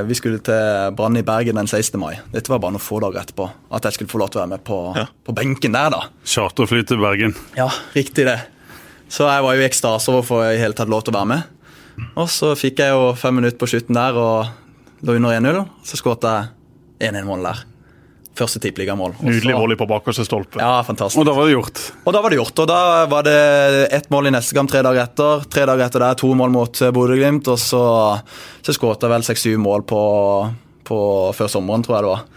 vi 0.08 0.16
skulle 0.18 0.40
til 0.42 0.94
Brann 0.96 1.18
i 1.20 1.22
Bergen 1.26 1.60
den 1.60 1.68
16. 1.68 1.94
mai. 2.00 2.16
Dette 2.32 2.50
var 2.50 2.58
bare 2.62 2.74
noen 2.74 2.82
få 2.82 2.98
dager 3.04 3.22
etterpå. 3.22 3.46
At 3.76 3.86
jeg 3.86 3.94
skulle 3.98 4.10
få 4.10 4.18
lov 4.22 4.32
til 4.32 4.40
å 4.40 4.42
være 4.42 4.54
med 4.56 4.64
på, 4.66 4.80
på 5.28 5.36
benken 5.36 5.76
der, 5.76 5.92
da. 5.94 6.00
Charterfly 6.26 6.82
til 6.88 6.98
Bergen. 7.04 7.36
Ja, 7.58 7.68
riktig 7.94 8.26
det. 8.26 8.40
Så 9.12 9.28
jeg 9.28 9.44
var 9.44 9.54
jo 9.54 9.62
i 9.62 9.68
ekstase 9.68 10.10
over 10.10 10.26
for 10.26 10.48
i 10.48 10.58
hele 10.58 10.74
tatt 10.74 10.90
lov 10.90 11.04
til 11.06 11.14
å 11.14 11.20
være 11.20 11.30
med. 11.36 11.52
Og 12.18 12.26
så 12.32 12.56
fikk 12.58 12.82
jeg 12.82 12.96
jo 12.96 13.12
fem 13.16 13.38
minutter 13.38 13.60
på 13.60 13.70
slutten 13.70 13.96
der 13.96 14.18
og 14.18 15.06
lå 15.06 15.20
under 15.20 15.36
1-0. 15.38 15.62
Så 15.86 16.00
skåret 16.00 16.26
jeg 16.26 17.12
1-1-mål 17.12 17.46
der. 17.52 17.62
Første 18.36 18.60
tippeligamål. 18.60 19.14
Nydelig 19.24 19.54
volley 19.56 19.78
på 19.80 19.86
bakerste 19.88 20.26
stolpe. 20.26 20.60
Ja, 20.60 20.82
fantastisk. 20.84 21.20
Og 21.22 21.24
da 21.28 21.32
var 21.36 21.48
det 21.48 21.54
gjort. 21.54 21.80
Og 22.04 22.12
da 22.12 22.20
var 22.24 22.32
det 22.32 22.40
gjort. 22.40 22.60
Og 22.64 22.68
da 22.68 22.80
var 23.08 23.24
det 23.24 23.38
ett 23.96 24.10
mål 24.12 24.28
i 24.28 24.34
neste 24.34 24.56
kamp 24.58 24.68
tre 24.72 24.82
dager 24.84 25.06
etter. 25.06 25.46
Tre 25.52 25.64
dager 25.70 25.86
etter 25.86 26.04
der 26.04 26.18
to 26.20 26.34
mål 26.36 26.52
mot 26.52 26.82
Bodø-Glimt, 26.96 27.48
og 27.48 27.58
så, 27.62 27.82
så 28.60 28.76
skåret 28.76 29.06
jeg 29.06 29.14
vel 29.14 29.24
seks-syv 29.24 29.56
mål 29.64 29.86
på, 29.88 30.02
på, 30.84 31.00
før 31.38 31.50
sommeren, 31.52 31.86
tror 31.86 31.96
jeg 31.96 32.06
det 32.06 32.12
var. 32.12 32.28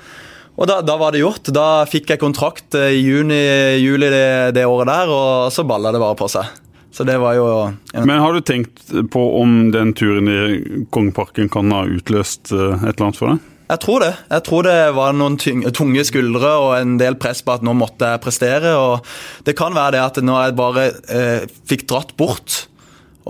Og 0.60 0.68
da, 0.68 0.80
da 0.84 0.96
var 1.00 1.16
det 1.16 1.22
gjort. 1.24 1.52
Da 1.56 1.68
fikk 1.88 2.14
jeg 2.14 2.22
kontrakt 2.22 2.76
eh, 2.76 2.96
i 2.98 3.04
juni-juli 3.04 4.10
det, 4.12 4.26
det 4.58 4.66
året 4.68 4.92
der, 4.92 5.14
og 5.14 5.54
så 5.56 5.64
balla 5.68 5.94
det 5.96 6.02
bare 6.04 6.18
på 6.20 6.28
seg. 6.32 6.48
Så 6.92 7.06
det 7.08 7.20
var 7.22 7.36
jo 7.38 7.46
en, 7.70 8.08
Men 8.08 8.20
har 8.20 8.34
du 8.34 8.42
tenkt 8.42 8.90
på 9.14 9.22
om 9.40 9.70
den 9.72 9.94
turen 9.94 10.28
i 10.28 10.86
Kongeparken 10.92 11.52
kan 11.54 11.72
ha 11.72 11.86
utløst 11.88 12.52
eh, 12.52 12.76
et 12.82 12.96
eller 12.96 13.08
annet 13.08 13.20
for 13.20 13.34
deg? 13.36 13.48
Jeg 13.70 13.82
tror 13.84 14.02
det. 14.02 14.14
Jeg 14.32 14.44
tror 14.48 14.66
det 14.66 14.78
var 14.98 15.14
noen 15.14 15.36
tunge 15.38 16.04
skuldre 16.08 16.56
og 16.58 16.72
en 16.80 16.96
del 16.98 17.20
press 17.22 17.44
på 17.46 17.54
at 17.54 17.66
nå 17.66 17.76
måtte 17.78 18.08
jeg 18.16 18.22
prestere. 18.24 18.74
og 18.74 19.06
Det 19.46 19.54
kan 19.58 19.76
være 19.78 19.98
det 19.98 20.02
at 20.02 20.18
når 20.26 20.40
jeg 20.42 20.56
bare 20.58 20.86
eh, 21.06 21.44
fikk 21.70 21.86
dratt 21.92 22.16
bort 22.18 22.64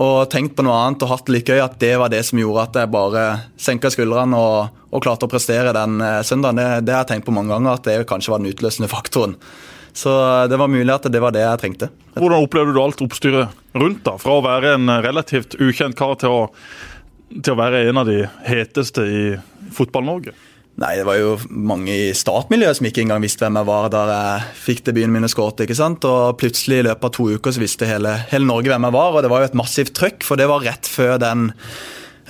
og 0.00 0.30
tenkt 0.32 0.54
på 0.56 0.64
noe 0.64 0.78
annet 0.80 1.02
og 1.04 1.10
hatt 1.10 1.26
det 1.28 1.34
like 1.34 1.52
gøy, 1.52 1.60
at 1.60 1.76
det 1.82 1.92
var 2.00 2.08
det 2.08 2.22
som 2.24 2.40
gjorde 2.40 2.62
at 2.70 2.78
jeg 2.80 2.92
bare 2.94 3.24
senka 3.60 3.90
skuldrene 3.92 4.38
og, 4.38 4.78
og 4.88 5.02
klarte 5.04 5.28
å 5.28 5.32
prestere 5.32 5.74
den 5.76 6.00
eh, 6.00 6.22
søndagen. 6.24 6.56
Det, 6.56 6.68
det 6.88 6.96
har 6.96 7.04
jeg 7.04 7.10
tenkt 7.12 7.28
på 7.28 7.36
mange 7.36 7.52
ganger, 7.52 7.76
at 7.76 7.90
det 7.90 8.08
kanskje 8.08 8.32
var 8.32 8.40
den 8.40 8.54
utløsende 8.54 8.88
faktoren. 8.96 9.36
Så 9.92 10.14
det 10.48 10.56
var 10.56 10.72
mulig 10.72 10.94
at 10.94 11.10
det 11.12 11.20
var 11.20 11.34
det 11.36 11.44
jeg 11.44 11.60
trengte. 11.60 11.90
Hvordan 12.16 12.46
opplevde 12.46 12.72
du 12.72 12.80
alt 12.80 13.04
oppstyret 13.04 13.76
rundt, 13.76 14.04
da? 14.06 14.16
Fra 14.22 14.38
å 14.38 14.44
være 14.46 14.78
en 14.78 14.88
relativt 15.04 15.58
ukjent 15.60 15.98
kar 15.98 16.16
til 16.22 16.32
å, 16.32 16.42
til 17.34 17.52
å 17.52 17.60
være 17.60 17.84
en 17.90 18.00
av 18.00 18.08
de 18.08 18.22
heteste 18.48 19.04
i 19.04 19.24
Fotball-Norge? 19.74 20.34
Nei, 20.80 20.94
det 20.96 21.04
var 21.04 21.18
jo 21.18 21.34
mange 21.50 21.92
i 21.92 22.10
startmiljøet 22.16 22.78
som 22.78 22.86
ikke 22.88 23.02
engang 23.02 23.20
visste 23.24 23.44
hvem 23.44 23.58
jeg 23.58 23.68
var 23.68 23.88
da 23.92 24.02
jeg 24.08 24.44
fikk 24.62 24.84
debuten 24.86 25.12
min 25.12 25.26
og 25.28 25.62
ikke 25.64 25.76
sant? 25.76 26.06
Og 26.08 26.38
plutselig 26.40 26.80
i 26.80 26.86
løpet 26.86 27.08
av 27.08 27.14
to 27.16 27.26
uker 27.34 27.52
så 27.52 27.60
visste 27.60 27.88
hele, 27.90 28.14
hele 28.30 28.48
Norge 28.48 28.72
hvem 28.72 28.86
jeg 28.88 28.96
var, 28.96 29.16
og 29.16 29.24
det 29.24 29.32
var 29.32 29.42
jo 29.42 29.50
et 29.50 29.58
massivt 29.60 29.92
trøkk, 29.98 30.24
for 30.24 30.40
det 30.40 30.48
var 30.48 30.64
rett 30.64 30.88
før 30.88 31.18
den 31.20 31.50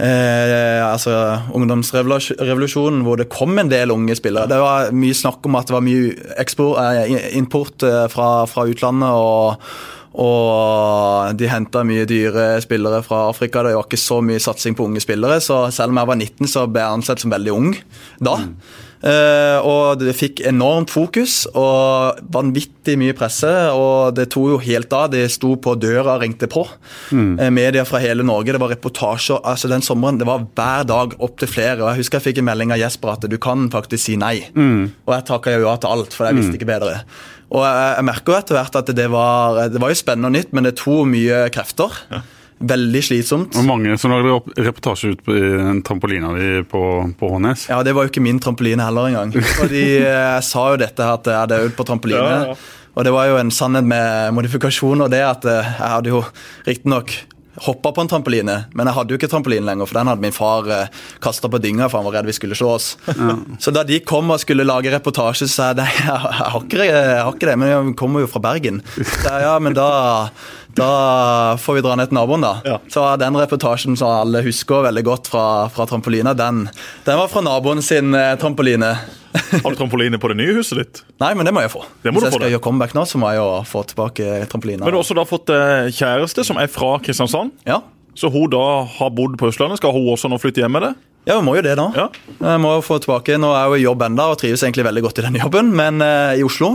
Eh, 0.01 0.81
altså 0.81 1.13
ungdomsrevolusjonen 1.53 3.03
hvor 3.05 3.19
det 3.21 3.29
kom 3.29 3.59
en 3.61 3.69
del 3.69 3.93
unge 3.93 4.17
spillere. 4.17 4.49
Det 4.49 4.61
var 4.63 4.95
mye 4.97 5.17
snakk 5.17 5.45
om 5.45 5.59
at 5.59 5.69
det 5.69 5.77
var 5.77 5.85
mye 5.85 6.15
eksport, 6.41 6.79
eh, 6.81 7.27
import 7.37 7.85
eh, 7.85 8.07
fra, 8.09 8.47
fra 8.49 8.65
utlandet. 8.71 9.11
og 9.11 9.61
og 10.15 11.39
de 11.39 11.49
henta 11.51 11.85
mye 11.87 12.07
dyre 12.09 12.59
spillere 12.65 13.03
fra 13.07 13.29
Afrika. 13.31 13.63
Det 13.63 13.77
var 13.77 13.87
ikke 13.87 14.01
så 14.01 14.21
mye 14.25 14.43
satsing 14.43 14.75
på 14.79 14.89
unge 14.89 15.03
spillere, 15.05 15.41
så 15.45 15.67
selv 15.75 15.95
om 15.95 16.03
jeg 16.03 16.11
var 16.13 16.21
19, 16.21 16.51
så 16.51 16.67
ble 16.67 16.83
jeg 16.83 16.99
ansett 16.99 17.23
som 17.23 17.35
veldig 17.35 17.55
ung 17.55 17.75
da. 18.19 18.39
Eh, 19.01 19.59
og 19.65 19.97
det 20.03 20.13
fikk 20.13 20.43
enormt 20.45 20.91
fokus 20.93 21.47
og 21.57 22.19
vanvittig 22.35 22.99
mye 23.01 23.15
presse. 23.17 23.49
Og 23.73 24.13
det 24.17 24.29
tok 24.35 24.51
jo 24.53 24.59
helt 24.61 24.93
av. 24.97 25.09
De 25.15 25.23
sto 25.33 25.55
på 25.57 25.75
døra 25.81 26.19
og 26.19 26.25
ringte 26.25 26.51
på. 26.53 26.67
Eh, 27.41 27.49
media 27.55 27.87
fra 27.89 28.03
hele 28.03 28.27
Norge. 28.27 28.53
Det 28.53 28.61
var 28.61 28.75
reportasjer. 28.75 29.41
altså 29.45 29.69
Den 29.73 29.81
sommeren 29.87 30.21
det 30.21 30.29
var 30.29 30.45
hver 30.45 30.85
dag 30.85 31.17
opptil 31.19 31.49
flere. 31.49 31.81
og 31.81 31.91
Jeg 31.95 32.03
husker 32.05 32.21
jeg 32.21 32.29
fikk 32.29 32.39
en 32.43 32.51
melding 32.51 32.73
av 32.77 32.83
Jesper 32.83 33.15
at 33.15 33.29
du 33.31 33.39
kan 33.39 33.71
faktisk 33.73 34.05
si 34.05 34.17
nei. 34.21 34.45
Og 35.07 35.15
jeg 35.17 35.29
takka 35.33 35.57
jo 35.57 35.65
ja 35.69 35.77
til 35.81 35.89
alt, 35.97 36.13
for 36.13 36.29
jeg 36.29 36.37
visste 36.37 36.59
ikke 36.61 36.69
bedre. 36.69 37.01
Og 37.51 37.65
jeg, 37.67 37.87
jeg 37.99 38.07
merker 38.07 38.33
jo 38.33 38.39
etter 38.39 38.55
hvert 38.61 38.77
at 38.79 38.93
det 38.95 39.09
var, 39.11 39.65
det 39.73 39.81
var 39.83 39.91
jo 39.91 39.99
spennende 39.99 40.31
og 40.31 40.37
nytt, 40.37 40.53
men 40.55 40.69
det 40.69 40.77
tok 40.79 41.09
mye 41.11 41.41
krefter. 41.55 41.97
Veldig 42.61 43.01
slitsomt. 43.03 43.55
Og 43.57 43.65
mange 43.65 43.95
som 43.99 44.13
lagde 44.13 44.35
opp- 44.37 44.51
reportasje 44.61 45.15
ut 45.15 45.23
på 45.25 45.33
trampolina 45.87 46.35
di 46.37 46.49
på, 46.69 46.83
på 47.19 47.31
Hånes. 47.33 47.65
Ja, 47.73 47.79
Det 47.83 47.95
var 47.97 48.05
jo 48.05 48.13
ikke 48.13 48.23
min 48.23 48.39
trampoline 48.43 48.85
heller 48.85 49.09
engang. 49.09 49.33
Fordi 49.63 49.85
Jeg 50.05 50.45
sa 50.45 50.67
jo 50.75 50.81
dette 50.83 51.07
her 51.09 51.17
at 51.17 51.31
jeg 51.33 51.41
hadde 51.41 51.61
øvd 51.65 51.75
på 51.79 51.87
trampoline. 51.89 52.21
Ja, 52.21 52.53
ja. 52.53 52.59
Og 52.99 53.07
det 53.07 53.15
var 53.15 53.31
jo 53.31 53.39
en 53.41 53.51
sannhet 53.55 53.87
med 53.89 54.35
modifikasjon. 54.37 55.07
Og 55.07 55.11
det 55.13 55.23
at 55.25 55.47
eh, 55.49 55.73
jeg 55.79 55.93
hadde 55.95 56.13
jo 56.13 56.21
riktignok 56.69 57.15
hoppa 57.67 57.93
på 57.93 58.05
en 58.05 58.11
trampoline, 58.11 58.57
men 58.77 58.89
jeg 58.89 58.97
hadde 58.97 59.13
jo 59.13 59.19
ikke 59.21 59.31
trampoline 59.31 59.67
lenger, 59.69 59.89
for 59.89 60.01
den 60.01 60.11
hadde 60.11 60.25
min 60.25 60.37
far 60.37 60.69
eh, 60.73 61.03
kasta 61.25 61.51
på 61.53 61.61
dynga, 61.63 61.89
for 61.91 62.01
han 62.01 62.09
var 62.09 62.19
redd 62.19 62.31
vi 62.31 62.37
skulle 62.37 62.59
slå 62.59 62.75
oss. 62.79 62.93
Så 63.61 63.75
da 63.75 63.85
de 63.87 64.01
kom 64.07 64.33
og 64.33 64.41
skulle 64.43 64.67
lage 64.67 64.93
reportasje, 64.95 65.49
så 65.49 65.53
sa 65.53 65.69
jeg 65.71 65.81
nei, 65.83 65.91
jeg 66.01 66.39
har 66.41 66.57
ikke, 66.61 66.87
jeg 66.89 67.21
har 67.21 67.35
ikke 67.35 67.51
det, 67.51 67.59
men 67.61 67.73
jeg 67.73 67.95
kommer 68.01 68.25
jo 68.25 68.31
fra 68.33 68.43
Bergen. 68.51 68.81
Så 68.97 69.37
ja, 69.45 69.55
men 69.63 69.77
da, 69.77 69.91
da 70.77 71.57
får 71.61 71.75
vi 71.79 71.83
dra 71.85 71.95
ned 71.99 72.11
til 72.11 72.19
naboen, 72.19 72.45
da. 72.45 72.53
Ja. 72.67 72.77
Så 72.93 73.05
den 73.21 73.37
reportasjen 73.39 73.97
som 73.99 74.11
alle 74.13 74.43
husker 74.47 74.85
veldig 74.87 75.03
godt 75.07 75.31
fra, 75.33 75.45
fra 75.73 75.87
trampolina, 75.91 76.35
den, 76.39 76.67
den 77.07 77.21
var 77.21 77.31
fra 77.33 77.43
naboen 77.45 77.83
sin 77.85 78.15
eh, 78.17 78.35
trampoline. 78.41 78.93
Har 79.31 79.71
du 79.71 79.77
trampoline 79.79 80.19
på 80.19 80.33
det 80.33 80.41
nye 80.41 80.57
huset 80.57 80.81
ditt? 80.81 81.03
Nei, 81.23 81.33
men 81.39 81.47
det 81.47 81.53
må 81.55 81.63
jeg 81.63 81.71
få. 81.73 81.85
Det 82.03 82.11
må 82.11 82.19
Hvis 82.19 82.29
jeg 82.29 82.35
få, 82.35 82.39
skal 82.41 82.47
det. 82.49 82.53
gjøre 82.57 82.65
comeback 82.67 82.97
nå, 82.99 83.05
så 83.07 83.21
må 83.23 83.31
jeg 83.31 83.39
jo 83.43 83.49
få 83.71 83.85
tilbake 83.93 84.41
trampolina. 84.51 84.83
Men 84.85 84.91
du 84.95 84.99
har 84.99 85.05
også 85.05 85.17
da 85.19 85.27
fått 85.29 85.53
eh, 85.55 85.91
kjæreste 85.95 86.47
som 86.49 86.59
er 86.63 86.71
fra 86.73 86.97
Kristiansand. 87.05 87.55
Ja. 87.69 87.81
Så 88.19 88.31
hun 88.35 88.51
da 88.53 88.65
har 88.99 89.13
bodd 89.15 89.37
på 89.39 89.49
Østlandet. 89.53 89.79
Skal 89.79 89.95
hun 89.95 90.09
også 90.13 90.29
nå 90.33 90.39
flytte 90.43 90.65
hjem 90.65 90.75
med 90.75 90.89
det? 90.89 90.93
Ja, 91.29 91.37
vi 91.37 91.45
må 91.47 91.53
jo 91.59 91.63
det 91.63 91.77
da. 91.79 91.87
Ja. 91.95 92.09
Jeg 92.41 92.61
må 92.65 92.73
jo 92.79 92.83
få 92.83 92.97
tilbake, 93.05 93.37
Nå 93.39 93.51
er 93.53 93.61
jeg 93.67 93.71
jo 93.71 93.79
i 93.79 93.85
jobb 93.85 94.03
enda 94.07 94.31
og 94.33 94.39
trives 94.41 94.63
egentlig 94.65 94.87
veldig 94.87 95.03
godt 95.05 95.21
i 95.21 95.25
den 95.27 95.37
jobben, 95.43 95.69
men 95.77 96.01
eh, 96.05 96.39
i 96.41 96.45
Oslo. 96.47 96.75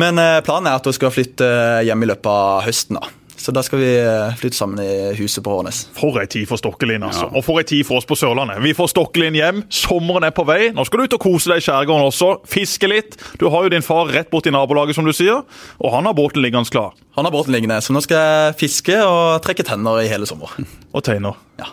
Men 0.00 0.18
eh, 0.18 0.40
planen 0.46 0.70
er 0.70 0.80
at 0.80 0.88
hun 0.88 0.96
skal 0.96 1.12
flytte 1.14 1.50
hjem 1.86 2.02
i 2.02 2.10
løpet 2.10 2.30
av 2.30 2.64
høsten. 2.66 2.98
da. 3.00 3.12
Så 3.44 3.52
da 3.52 3.60
skal 3.66 3.80
vi 3.82 3.88
eh, 3.98 4.34
flytte 4.40 4.56
sammen 4.56 4.78
i 4.80 5.14
huset 5.18 5.42
på 5.44 5.52
Hårnes. 5.52 5.82
For 5.96 6.16
ei 6.22 6.26
tid 6.30 6.46
for 6.48 6.60
Stokkelin, 6.60 7.02
altså. 7.04 7.26
Og 7.34 7.42
for 7.44 7.60
ei 7.60 7.66
tid 7.68 7.82
for 7.84 8.00
oss 8.00 8.06
på 8.08 8.16
Sørlandet. 8.16 8.62
Vi 8.64 8.72
får 8.76 8.92
Stokkelin 8.94 9.36
hjem, 9.36 9.64
sommeren 9.74 10.24
er 10.28 10.32
på 10.32 10.46
vei. 10.48 10.70
Nå 10.72 10.86
skal 10.88 11.02
du 11.02 11.08
ut 11.10 11.16
og 11.18 11.24
kose 11.26 11.52
deg 11.52 11.60
i 11.60 11.66
skjærgården 11.66 12.08
også, 12.08 12.30
fiske 12.48 12.88
litt. 12.88 13.18
Du 13.42 13.48
har 13.52 13.66
jo 13.66 13.74
din 13.74 13.84
far 13.84 14.08
rett 14.14 14.30
borti 14.32 14.54
nabolaget, 14.54 14.96
som 14.96 15.04
du 15.04 15.12
sier, 15.12 15.42
og 15.76 15.92
han 15.92 16.08
har 16.08 16.16
båten 16.16 16.40
liggende 16.44 16.72
klar. 16.72 16.94
Han 17.18 17.28
har 17.28 17.34
båten 17.34 17.52
liggende, 17.52 17.80
så 17.84 17.92
nå 17.92 18.00
skal 18.06 18.22
jeg 18.22 18.58
fiske 18.64 18.96
og 19.04 19.42
trekke 19.44 19.66
tenner 19.66 20.00
i 20.00 20.08
hele 20.08 20.30
sommer. 20.30 20.54
Og 20.94 21.04
teiner. 21.04 21.36
Ja. 21.60 21.72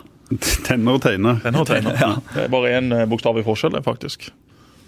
Tenner 0.66 0.98
og 0.98 1.02
teiner. 1.04 1.40
Tenner 1.44 1.62
og 1.64 1.68
teiner. 1.72 1.96
Ja. 2.00 2.14
Det 2.34 2.46
er 2.48 2.52
bare 2.52 2.76
én 2.78 2.92
bokstav 3.08 3.38
i 3.38 3.46
forskjell, 3.46 3.80
faktisk. 3.86 4.32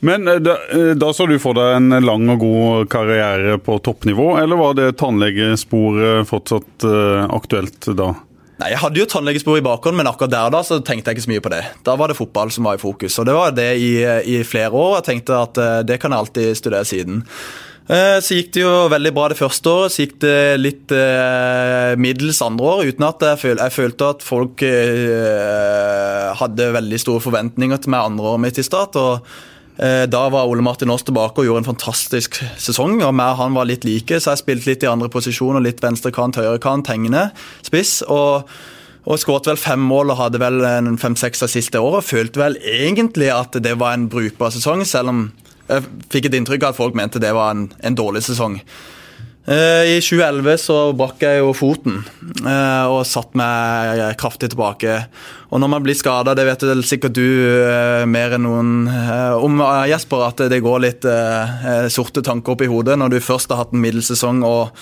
Men 0.05 0.29
eh, 0.29 0.41
da, 0.43 0.59
eh, 0.73 0.93
da 1.01 1.13
så 1.13 1.27
du 1.27 1.39
for 1.41 1.57
deg 1.57 1.79
en 1.79 2.05
lang 2.05 2.29
og 2.35 2.45
god 2.45 2.93
karriere 2.93 3.57
på 3.63 3.79
toppnivå, 3.85 4.35
eller 4.43 4.61
var 4.61 4.77
det 4.79 4.93
tannlegesporet 5.01 6.29
fortsatt 6.29 6.87
eh, 6.89 7.25
aktuelt 7.33 7.91
da? 7.97 8.13
Nei, 8.61 8.71
Jeg 8.71 8.83
hadde 8.85 9.01
jo 9.01 9.09
tannlegespor 9.11 9.59
i 9.59 9.65
bakhånd, 9.65 9.97
men 9.99 10.07
akkurat 10.07 10.35
der 10.35 10.53
da 10.55 10.63
så 10.63 10.79
tenkte 10.85 11.11
jeg 11.11 11.19
ikke 11.19 11.27
så 11.27 11.33
mye 11.33 11.45
på 11.45 11.55
det. 11.55 11.63
Da 11.87 11.97
var 11.99 12.13
det 12.13 12.19
fotball 12.21 12.53
som 12.55 12.69
var 12.69 12.77
i 12.77 12.83
fokus, 12.83 13.17
og 13.19 13.27
det 13.27 13.35
var 13.35 13.55
det 13.57 13.71
i, 13.83 13.95
i 14.31 14.43
flere 14.47 14.71
år. 14.71 14.99
Jeg 15.01 15.07
tenkte 15.09 15.41
at 15.41 15.63
det 15.89 15.97
kan 16.03 16.15
jeg 16.15 16.23
alltid 16.23 16.61
studere 16.61 16.87
siden. 16.87 17.25
Så 17.85 18.39
gikk 18.39 18.55
det 18.55 18.63
jo 18.63 18.71
veldig 18.89 19.11
bra 19.13 19.27
det 19.29 19.37
første 19.37 19.69
året, 19.69 19.93
så 19.93 20.05
gikk 20.07 20.15
det 20.23 20.37
litt 20.57 20.95
eh, 20.95 21.91
middels 22.01 22.39
andre 22.47 22.71
år, 22.71 22.85
uten 22.95 23.05
at 23.05 23.27
jeg, 23.27 23.41
føl 23.43 23.61
jeg 23.61 23.75
følte 23.75 24.09
at 24.15 24.25
folk 24.25 24.65
eh, 24.65 26.31
hadde 26.39 26.71
veldig 26.79 27.03
store 27.03 27.25
forventninger 27.27 27.83
til 27.83 27.93
meg 27.93 28.13
andre 28.13 28.31
året 28.31 28.45
mitt 28.47 28.63
i 28.63 28.65
start. 28.65 28.97
og 28.97 29.29
da 29.75 30.21
var 30.31 30.47
Ole 30.47 30.63
Martin 30.63 30.93
Aas 30.95 31.03
tilbake 31.03 31.43
og 31.43 31.49
gjorde 31.49 31.65
en 31.65 31.67
fantastisk 31.67 32.37
sesong. 32.63 33.01
og 33.03 33.11
meg 33.19 33.35
Han 33.41 33.57
var 33.57 33.67
litt 33.67 33.83
like, 33.83 34.21
så 34.23 34.31
jeg 34.31 34.45
spilte 34.45 34.71
litt 34.71 34.87
i 34.87 34.91
andre 34.91 35.09
posisjoner. 35.11 35.65
Litt 35.65 35.83
venstrekant, 35.83 36.39
høyrekant, 36.39 36.87
hengende 36.93 37.25
spiss. 37.67 38.03
og 38.07 38.47
og 39.05 39.21
skåret 39.21 39.51
vel 39.51 39.61
fem 39.61 39.83
mål 39.85 40.15
og 40.15 40.21
hadde 40.21 40.41
vel 40.41 40.63
en 40.65 40.95
fem-seks 41.01 41.45
av 41.45 41.51
siste 41.53 41.81
året. 41.81 42.07
Følte 42.07 42.41
vel 42.41 42.57
egentlig 42.65 43.29
at 43.35 43.57
det 43.61 43.75
var 43.81 43.97
en 43.97 44.09
brukbar 44.09 44.55
sesong, 44.55 44.85
selv 44.89 45.13
om 45.13 45.27
jeg 45.69 45.85
fikk 46.13 46.29
et 46.29 46.39
inntrykk 46.39 46.65
av 46.65 46.75
at 46.75 46.79
folk 46.79 46.97
mente 46.97 47.21
det 47.23 47.33
var 47.37 47.53
en, 47.55 47.67
en 47.85 47.97
dårlig 47.97 48.25
sesong. 48.25 48.59
Eh, 49.45 49.91
I 49.93 49.97
2011 50.01 50.57
så 50.63 50.77
brakk 50.97 51.21
jeg 51.21 51.43
jo 51.43 51.51
foten 51.53 51.99
eh, 52.49 52.85
og 52.89 53.03
satt 53.05 53.35
meg 53.37 54.01
kraftig 54.21 54.49
tilbake. 54.55 55.03
Og 55.53 55.61
når 55.61 55.71
man 55.75 55.85
blir 55.85 55.99
skada, 55.99 56.33
det 56.37 56.47
vet 56.49 56.65
vel 56.65 56.81
sikkert 56.87 57.17
du 57.19 57.27
eh, 57.27 58.07
mer 58.09 58.39
enn 58.39 58.47
noen 58.47 58.89
om, 59.37 59.61
Jesper, 59.91 60.25
at 60.31 60.47
det 60.49 60.63
går 60.65 60.81
litt 60.87 61.05
sorte 61.93 62.25
tanker 62.25 62.55
opp 62.55 62.65
i 62.65 62.71
hodet 62.71 62.97
når 63.01 63.13
du 63.13 63.21
først 63.25 63.53
har 63.53 63.61
hatt 63.61 63.77
en 63.77 63.85
middelsesong 63.85 64.41
og, 64.49 64.73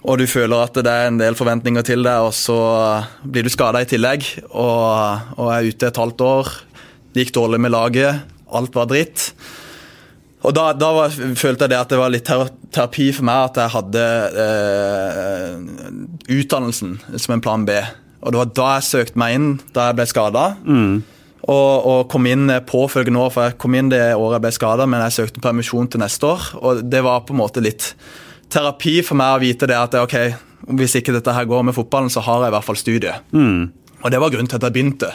og 0.00 0.16
du 0.16 0.24
føler 0.30 0.64
at 0.64 0.80
det 0.80 0.90
er 0.90 1.10
en 1.10 1.20
del 1.20 1.36
forventninger 1.36 1.84
til 1.84 2.06
deg, 2.06 2.24
og 2.24 2.32
så 2.32 2.56
blir 3.20 3.44
du 3.44 3.52
skada 3.52 3.84
i 3.84 3.90
tillegg 3.90 4.24
og, 4.48 5.34
og 5.36 5.52
er 5.52 5.68
ute 5.68 5.90
et 5.90 6.00
halvt 6.00 6.24
år. 6.24 6.54
Det 7.12 7.26
gikk 7.26 7.36
dårlig 7.36 7.60
med 7.60 7.76
laget. 7.76 8.24
Alt 8.56 8.72
var 8.78 8.88
dritt. 8.88 9.28
Og 10.40 10.54
da, 10.56 10.70
da 10.72 10.88
var, 10.96 11.12
følte 11.36 11.66
jeg 11.66 11.72
det 11.72 11.78
at 11.78 11.90
det 11.92 11.98
var 12.00 12.12
litt 12.12 12.28
terapi 12.72 13.10
for 13.12 13.26
meg 13.28 13.50
at 13.50 13.58
jeg 13.60 13.72
hadde 13.74 14.04
eh, 14.44 15.50
utdannelsen 16.38 16.94
som 17.12 17.34
en 17.36 17.42
plan 17.44 17.66
B. 17.68 17.76
Og 18.24 18.32
det 18.32 18.40
var 18.40 18.52
da 18.56 18.68
jeg 18.78 18.86
søkte 18.88 19.20
meg 19.20 19.36
inn, 19.36 19.50
da 19.76 19.90
jeg 19.90 19.98
ble 19.98 20.06
skada. 20.08 20.44
Og, 21.50 21.86
og 21.90 22.00
kom 22.12 22.26
inn 22.28 22.52
påfølgende 22.68 23.20
år, 23.20 23.30
for 23.34 23.48
jeg 23.48 23.58
kom 23.60 23.76
inn 23.76 23.92
det 23.92 24.02
året 24.14 24.38
jeg 24.38 24.44
ble 24.46 24.54
skada, 24.56 24.88
men 24.88 25.04
jeg 25.06 25.16
søkte 25.18 25.44
permisjon 25.44 25.88
til 25.92 26.02
neste 26.04 26.28
år. 26.28 26.50
Og 26.60 26.82
det 26.88 27.04
var 27.04 27.24
på 27.28 27.36
en 27.36 27.40
måte 27.40 27.64
litt 27.64 27.92
terapi 28.52 29.00
for 29.06 29.20
meg 29.20 29.36
å 29.36 29.42
vite 29.44 29.68
det 29.70 29.76
at 29.78 29.96
ok, 30.00 30.16
hvis 30.80 30.96
ikke 31.00 31.14
dette 31.16 31.32
her 31.36 31.48
går 31.48 31.68
med 31.68 31.76
fotballen, 31.76 32.12
så 32.12 32.24
har 32.24 32.44
jeg 32.44 32.52
i 32.52 32.56
hvert 32.56 32.68
fall 32.68 32.80
studiet. 32.80 33.30
Og 34.00 34.12
det 34.12 34.20
var 34.20 34.32
grunnen 34.32 34.48
til 34.48 34.60
at 34.60 34.68
jeg 34.68 34.76
begynte 34.76 35.12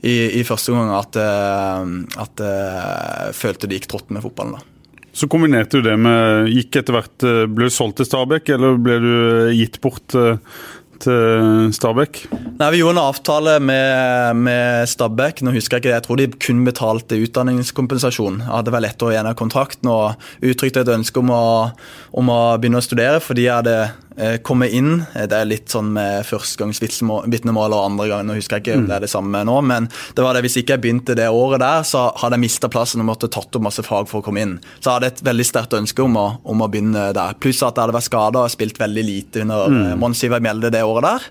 i, 0.00 0.40
i 0.40 0.44
første 0.48 0.74
gang, 0.74 0.92
at, 0.96 1.16
eh, 1.20 1.94
at 2.24 2.44
eh, 2.44 2.82
jeg 3.28 3.38
følte 3.40 3.68
det 3.68 3.80
gikk 3.80 3.90
trått 3.92 4.12
med 4.14 4.24
fotballen. 4.24 4.58
da. 4.58 4.66
Så 5.12 5.26
kombinerte 5.26 5.80
du 5.80 5.88
det 5.88 5.96
med 5.98 6.50
Gikk 6.54 6.76
etter 6.80 6.94
hvert 6.94 7.24
eh, 7.26 7.46
Ble 7.50 7.66
du 7.66 7.74
solgt 7.74 7.98
til 8.00 8.06
Stabæk, 8.06 8.52
eller 8.54 8.78
ble 8.80 8.98
du 9.02 9.14
gitt 9.58 9.80
bort 9.82 10.14
eh, 10.18 10.38
til 11.00 11.72
Stabæk? 11.74 12.20
Nei, 12.60 12.68
Vi 12.74 12.82
gjorde 12.82 12.94
en 12.98 13.02
avtale 13.02 13.56
med, 13.64 14.36
med 14.44 14.88
Stabæk. 14.88 15.42
Nå 15.42 15.54
husker 15.56 15.78
Jeg 15.78 15.82
ikke 15.82 15.90
det, 15.90 15.96
jeg 15.96 16.06
tror 16.06 16.20
de 16.20 16.28
kun 16.46 16.62
betalte 16.66 17.18
utdanningskompensasjon. 17.24 18.42
Jeg 18.44 18.52
hadde 18.52 18.74
vel 18.76 18.88
ett 18.88 19.02
år 19.02 19.16
igjen 19.16 19.30
av 19.30 19.38
kontrakten 19.40 19.90
og 19.90 20.28
uttrykte 20.44 20.84
et 20.84 20.94
ønske 20.94 21.22
om 21.22 21.32
å, 21.34 21.44
om 22.20 22.32
å 22.32 22.40
begynne 22.60 22.82
å 22.82 22.86
studere 22.86 23.22
fordi 23.24 23.48
jeg 23.48 23.56
hadde 23.62 23.78
eh, 24.20 24.36
kommet 24.46 24.74
inn. 24.76 25.00
Det 25.14 25.36
er 25.36 25.48
litt 25.48 25.72
sånn 25.72 25.90
med 25.96 26.26
førstegangsvitnemål 26.28 27.76
og 27.76 27.80
andre 27.80 28.08
gang, 28.12 28.26
nå 28.28 28.36
husker 28.38 28.60
jeg 28.60 28.66
ikke 28.66 28.78
om 28.82 28.86
det 28.90 28.98
er 28.98 29.06
det 29.06 29.12
samme 29.12 29.42
nå, 29.46 29.56
men 29.66 29.88
det 30.16 30.24
var 30.24 30.36
det, 30.36 30.44
hvis 30.46 30.60
ikke 30.60 30.76
jeg 30.76 30.84
begynte 30.84 31.16
det 31.18 31.30
året 31.32 31.62
der, 31.62 31.82
så 31.88 32.08
hadde 32.20 32.38
jeg 32.38 32.46
mista 32.46 32.70
plassen 32.72 33.02
og 33.02 33.10
måtte 33.10 33.30
tatt 33.32 33.56
opp 33.56 33.66
masse 33.66 33.84
fag 33.86 34.08
for 34.10 34.20
å 34.20 34.26
komme 34.26 34.44
inn. 34.44 34.56
Så 34.78 34.90
jeg 34.90 34.98
hadde 34.98 35.12
et 35.14 35.24
veldig 35.30 35.48
sterkt 35.48 35.76
ønske 35.80 36.04
om 36.04 36.16
å, 36.20 36.28
om 36.44 36.62
å 36.64 36.70
begynne 36.70 37.10
der. 37.16 37.36
Pluss 37.42 37.64
at 37.64 37.74
jeg 37.74 37.86
hadde 37.86 37.98
vært 37.98 38.10
skada 38.10 38.46
og 38.46 38.54
spilt 38.54 38.80
veldig 38.80 39.06
lite 39.06 39.44
under 39.44 39.68
mm. 39.72 39.92
Mons 40.00 40.24
Ivar 40.26 40.42
Mjelde 40.44 40.72
det 40.74 40.86
året 40.86 41.08
der. 41.08 41.28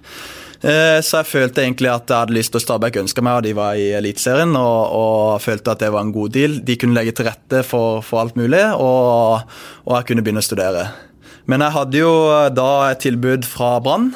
Eh, 0.60 1.00
så 1.06 1.22
jeg 1.22 1.30
følte 1.30 1.64
egentlig 1.64 1.88
at 1.88 2.10
jeg 2.10 2.20
hadde 2.20 2.36
lyst 2.36 2.52
til 2.52 2.60
å 2.60 2.64
Stabæk 2.66 3.00
ønska 3.00 3.24
meg, 3.24 3.40
og 3.40 3.46
de 3.48 3.54
var 3.56 3.80
i 3.80 3.90
Eliteserien. 4.00 4.56
Og, 4.60 4.80
og, 5.00 5.44
følte 5.44 5.76
at 5.76 5.84
det 5.84 5.92
var 5.94 6.04
en 6.06 6.16
god 6.16 6.36
deal. 6.36 6.58
De 6.66 6.76
kunne 6.80 6.98
legge 6.98 7.16
til 7.16 7.30
rette 7.30 7.64
for, 7.68 8.04
for 8.06 8.24
alt 8.24 8.40
mulig, 8.40 8.64
og, 8.76 9.46
og, 9.86 9.94
jeg 9.96 10.12
kunne 10.12 10.26
begynne 10.26 10.44
å 10.44 10.50
studere. 10.50 10.90
Men 11.50 11.66
jeg 11.66 11.76
hadde 11.76 12.02
jo 12.02 12.14
da 12.54 12.72
et 12.92 13.02
tilbud 13.02 13.48
fra 13.50 13.78
Brann. 13.84 14.12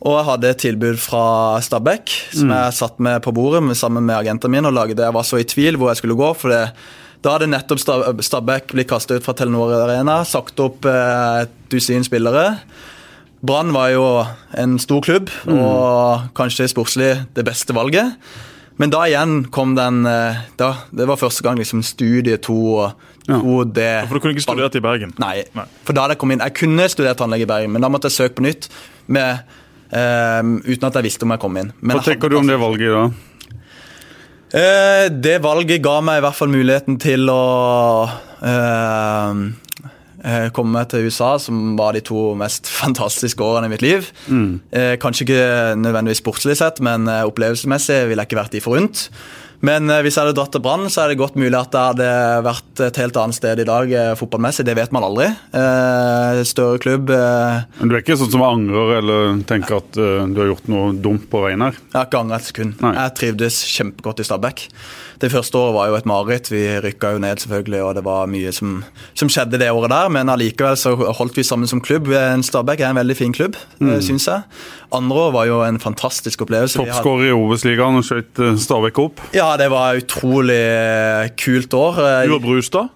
Og 0.00 0.16
jeg 0.16 0.26
hadde 0.30 0.48
et 0.48 0.62
tilbud 0.62 0.96
fra 1.00 1.24
Stabæk, 1.60 2.12
som 2.32 2.48
mm. 2.48 2.54
jeg 2.56 2.76
satt 2.78 3.02
med 3.04 3.20
på 3.24 3.34
bordet 3.36 3.60
med, 3.64 3.76
sammen 3.76 4.06
med 4.08 4.16
agentene 4.16 4.54
mine 4.54 4.70
og 4.70 4.76
lagde. 4.76 4.96
Jeg 4.96 5.16
var 5.16 5.26
så 5.28 5.40
i 5.40 5.48
tvil 5.48 5.76
hvor 5.80 5.92
jeg 5.92 6.00
skulle 6.00 6.16
gå. 6.16 6.32
for 6.36 6.52
det 6.52 6.64
da 7.20 7.34
hadde 7.34 7.50
nettopp 7.52 7.82
Stabæk 8.24 8.72
blitt 8.72 8.88
kasta 8.88 9.18
ut 9.18 9.26
fra 9.26 9.34
Telenor 9.36 9.74
Arena, 9.76 10.22
sagt 10.24 10.60
opp 10.64 10.86
eh, 10.88 11.42
et 11.44 11.52
dusin 11.72 12.04
spillere. 12.06 12.54
Brann 13.44 13.74
var 13.76 13.90
jo 13.92 14.04
en 14.56 14.78
stor 14.80 15.02
klubb 15.04 15.28
mm. 15.44 15.58
og 15.58 16.30
kanskje 16.36 16.70
sportslig 16.72 17.12
det 17.36 17.44
beste 17.44 17.76
valget. 17.76 18.16
Men 18.80 18.92
da 18.92 19.04
igjen 19.04 19.42
kom 19.52 19.74
den 19.76 20.06
eh, 20.08 20.40
da, 20.56 20.70
Det 20.96 21.04
var 21.08 21.20
første 21.20 21.44
gang 21.44 21.60
liksom 21.60 21.84
studie 21.84 22.40
to 22.40 22.56
og 22.80 23.09
to 23.38 23.64
Det. 23.64 23.92
For 24.08 24.18
du 24.18 24.24
kunne 24.24 24.36
ikke 24.36 24.46
studert 24.46 24.76
i 24.78 24.82
Bergen? 24.84 25.14
Nei. 25.22 25.44
Nei. 25.56 25.66
For 25.86 25.96
da 25.96 26.04
hadde 26.04 26.16
Jeg 26.16 26.22
kommet 26.22 26.38
inn, 26.38 26.44
jeg 26.44 26.56
kunne 26.58 26.88
studert 26.92 27.20
tannlege 27.22 27.46
i 27.46 27.50
Bergen, 27.50 27.72
men 27.74 27.84
da 27.84 27.90
måtte 27.92 28.10
jeg 28.10 28.18
søke 28.18 28.40
på 28.40 28.46
nytt 28.46 28.68
med, 29.06 29.42
um, 29.94 30.58
uten 30.66 30.90
at 30.90 31.00
jeg 31.00 31.08
visste 31.08 31.26
om 31.26 31.34
jeg 31.34 31.42
kom 31.42 31.58
inn. 31.60 31.72
Men 31.80 31.98
Hva 31.98 32.06
tenker 32.10 32.32
du 32.32 32.38
om 32.40 32.50
det 32.50 32.58
valget 32.60 32.96
da? 32.96 33.08
Uh, 34.50 35.06
det 35.14 35.38
valget 35.42 35.82
ga 35.82 36.00
meg 36.02 36.18
i 36.18 36.24
hvert 36.26 36.38
fall 36.38 36.50
muligheten 36.50 36.98
til 37.02 37.30
å 37.30 37.42
uh, 38.42 39.50
Eh, 40.20 40.50
komme 40.52 40.74
meg 40.74 40.90
til 40.92 41.06
USA, 41.08 41.38
som 41.40 41.78
var 41.78 41.94
de 41.96 42.02
to 42.04 42.34
mest 42.38 42.68
fantastiske 42.82 43.44
årene 43.44 43.70
i 43.70 43.72
mitt 43.72 43.84
liv. 43.84 44.10
Mm. 44.28 44.60
Eh, 44.68 44.94
kanskje 45.00 45.24
ikke 45.24 45.76
nødvendigvis 45.80 46.20
sportslig 46.20 46.58
sett, 46.60 46.82
men 46.84 47.08
opplevelsesmessig 47.08 48.02
ville 48.10 48.20
jeg 48.20 48.30
ikke 48.30 48.40
vært 48.42 48.56
de 48.56 48.64
forunt. 48.64 49.06
Men 49.66 49.92
hvis 50.04 50.16
jeg 50.16 50.24
hadde 50.24 50.36
dratt 50.38 50.54
til 50.54 50.62
Brann, 50.64 50.86
så 50.88 51.02
er 51.02 51.12
det 51.12 51.18
godt 51.20 51.36
mulig 51.36 51.56
at 51.58 51.72
det 51.74 51.82
hadde 51.90 52.08
vært 52.46 52.80
et 52.86 53.00
helt 53.02 53.18
annet 53.20 53.36
sted 53.36 53.60
i 53.60 53.66
dag 53.68 53.92
fotballmessig. 54.16 54.64
Det 54.64 54.76
vet 54.78 54.94
man 54.96 55.04
aldri. 55.04 55.26
større 56.48 56.80
klubb. 56.80 57.12
Men 57.12 57.90
du 57.90 57.96
er 57.96 58.00
ikke 58.00 58.16
sånn 58.16 58.32
som 58.32 58.46
angrer 58.46 58.96
eller 59.02 59.42
tenker 59.50 59.82
at 59.82 59.92
du 60.00 60.40
har 60.40 60.48
gjort 60.54 60.70
noe 60.72 60.94
dumt 60.96 61.28
på 61.28 61.44
veien 61.44 61.60
her? 61.66 61.76
Jeg 61.76 61.98
har 61.98 62.08
ikke 62.08 62.22
angret 62.24 62.40
et 62.40 62.52
sekund. 62.54 62.80
Jeg 62.80 63.16
trivdes 63.20 63.60
kjempegodt 63.76 64.24
i 64.24 64.28
Stabæk 64.30 64.64
det 65.20 65.30
første 65.32 65.58
året 65.58 65.74
var 65.76 65.90
jo 65.90 65.96
et 65.98 66.06
mareritt. 66.08 66.48
Vi 66.52 66.62
rykka 66.80 67.12
jo 67.14 67.20
ned, 67.22 67.42
selvfølgelig, 67.42 67.80
og 67.84 67.94
det 67.98 68.04
var 68.06 68.30
mye 68.30 68.52
som, 68.56 68.78
som 69.18 69.28
skjedde 69.32 69.60
det 69.60 69.68
året 69.72 69.92
der. 69.92 70.08
Men 70.12 70.32
allikevel 70.32 70.78
så 70.80 70.94
holdt 70.96 71.36
vi 71.36 71.44
sammen 71.46 71.68
som 71.70 71.82
klubb. 71.84 72.08
Stabæk 72.46 72.80
er 72.80 72.94
en 72.94 73.00
veldig 73.00 73.16
fin 73.18 73.34
klubb, 73.36 73.58
mm. 73.80 73.98
syns 74.06 74.28
jeg. 74.30 74.46
Andre 74.96 75.26
år 75.26 75.34
var 75.36 75.50
jo 75.50 75.60
en 75.66 75.80
fantastisk 75.82 76.46
opplevelse. 76.46 76.80
Toppskårer 76.80 77.28
i 77.28 77.34
Obos-ligaen 77.36 78.00
og 78.00 78.06
skjøt 78.06 78.40
eh, 78.40 78.56
Stabæk 78.60 79.02
opp? 79.02 79.20
Ja, 79.36 79.52
det 79.60 79.68
var 79.72 79.94
et 79.94 80.08
utrolig 80.08 80.56
eh, 80.56 81.28
kult 81.38 81.76
år. 81.76 82.00
Du 82.26 82.36
og 82.38 82.44
Brustad? 82.46 82.90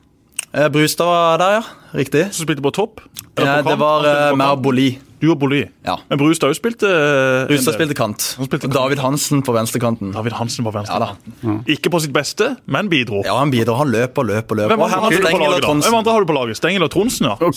Brustad 0.73 1.11
var 1.11 1.41
der, 1.43 1.59
ja. 1.61 1.65
Riktig. 1.95 2.29
Så 2.33 2.47
spilte 2.47 2.65
på 2.65 2.73
topp? 2.75 3.05
Ja, 3.39 3.61
det 3.63 3.77
var 3.79 4.35
mer 4.39 4.57
Boli. 4.63 4.95
Du 5.25 5.31
og 5.33 5.39
Bolli. 5.41 5.63
Ja. 5.87 5.97
Men 6.11 6.21
Brustad 6.21 6.53
òg 6.53 6.59
spilte 6.59 6.89
uh, 6.89 7.47
Brustad 7.49 7.77
spilte 7.79 7.97
kant. 7.97 8.25
Spilte 8.35 8.67
kant. 8.67 8.75
David 8.77 9.01
Hansen 9.01 9.41
på 9.45 9.55
venstrekanten. 9.57 10.13
David 10.13 10.37
Hansen 10.37 10.67
på 10.67 10.73
venstrekanten. 10.75 11.37
Ja, 11.41 11.55
Ikke 11.75 11.93
på 11.93 12.01
sitt 12.05 12.13
beste, 12.15 12.51
men 12.69 12.91
bidro. 12.93 13.23
Ja, 13.25 13.39
han 13.41 13.53
bidro. 13.55 13.79
Han 13.81 13.93
løp 13.93 14.21
og 14.21 14.29
løp 14.29 14.53
og 14.53 14.61
løp. 14.61 14.73
Hvem 14.75 14.85
andre, 14.85 15.01
har, 15.01 15.15
du 15.15 15.25
på 15.25 15.41
laget, 15.41 15.69
Hvem 15.87 15.97
andre 16.01 16.13
har 16.17 16.25
du 16.25 16.29
på 16.29 16.37
laget? 16.37 16.61
Stengel 16.61 16.85
og 16.87 16.93
Tronsen, 16.93 17.31
ja. 17.31 17.53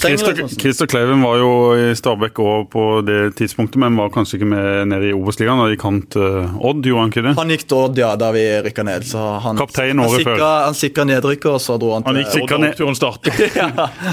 Christer 0.57 0.89
Kleiven 0.89 1.23
var 1.25 1.41
jo 1.41 1.51
i 1.75 1.89
Stabæk 1.97 2.39
òg 2.43 2.69
på 2.71 2.85
det 3.07 3.19
tidspunktet, 3.39 3.79
men 3.83 3.99
var 3.99 4.13
kanskje 4.15 4.39
ikke 4.39 4.49
med 4.53 4.93
nede 4.93 5.11
i 5.11 5.13
Obos-ligaen. 5.17 5.59
Han 5.59 5.73
gikk 5.73 5.85
han 5.87 5.99
til 6.15 6.47
Odd, 6.71 6.87
gjorde 6.87 7.03
han 7.03 7.13
ikke 7.13 7.25
det? 7.27 7.35
Han 7.41 7.53
gikk 7.55 7.67
til 7.67 7.81
Odd, 7.81 8.01
ja, 8.01 8.13
da 8.19 8.31
vi 8.35 8.45
rykka 8.69 8.87
ned. 8.87 9.07
Så 9.11 9.25
han, 9.43 9.59
Kaptein 9.59 10.03
året 10.03 10.23
før. 10.23 10.45
Han 10.67 10.77
sikra 10.77 11.07
nedrykket, 11.09 11.49
og 11.51 11.61
så 11.63 11.75
dro 11.81 11.93
han 11.97 12.07
til 12.07 12.13
Han 12.13 12.23
gikk 12.23 12.33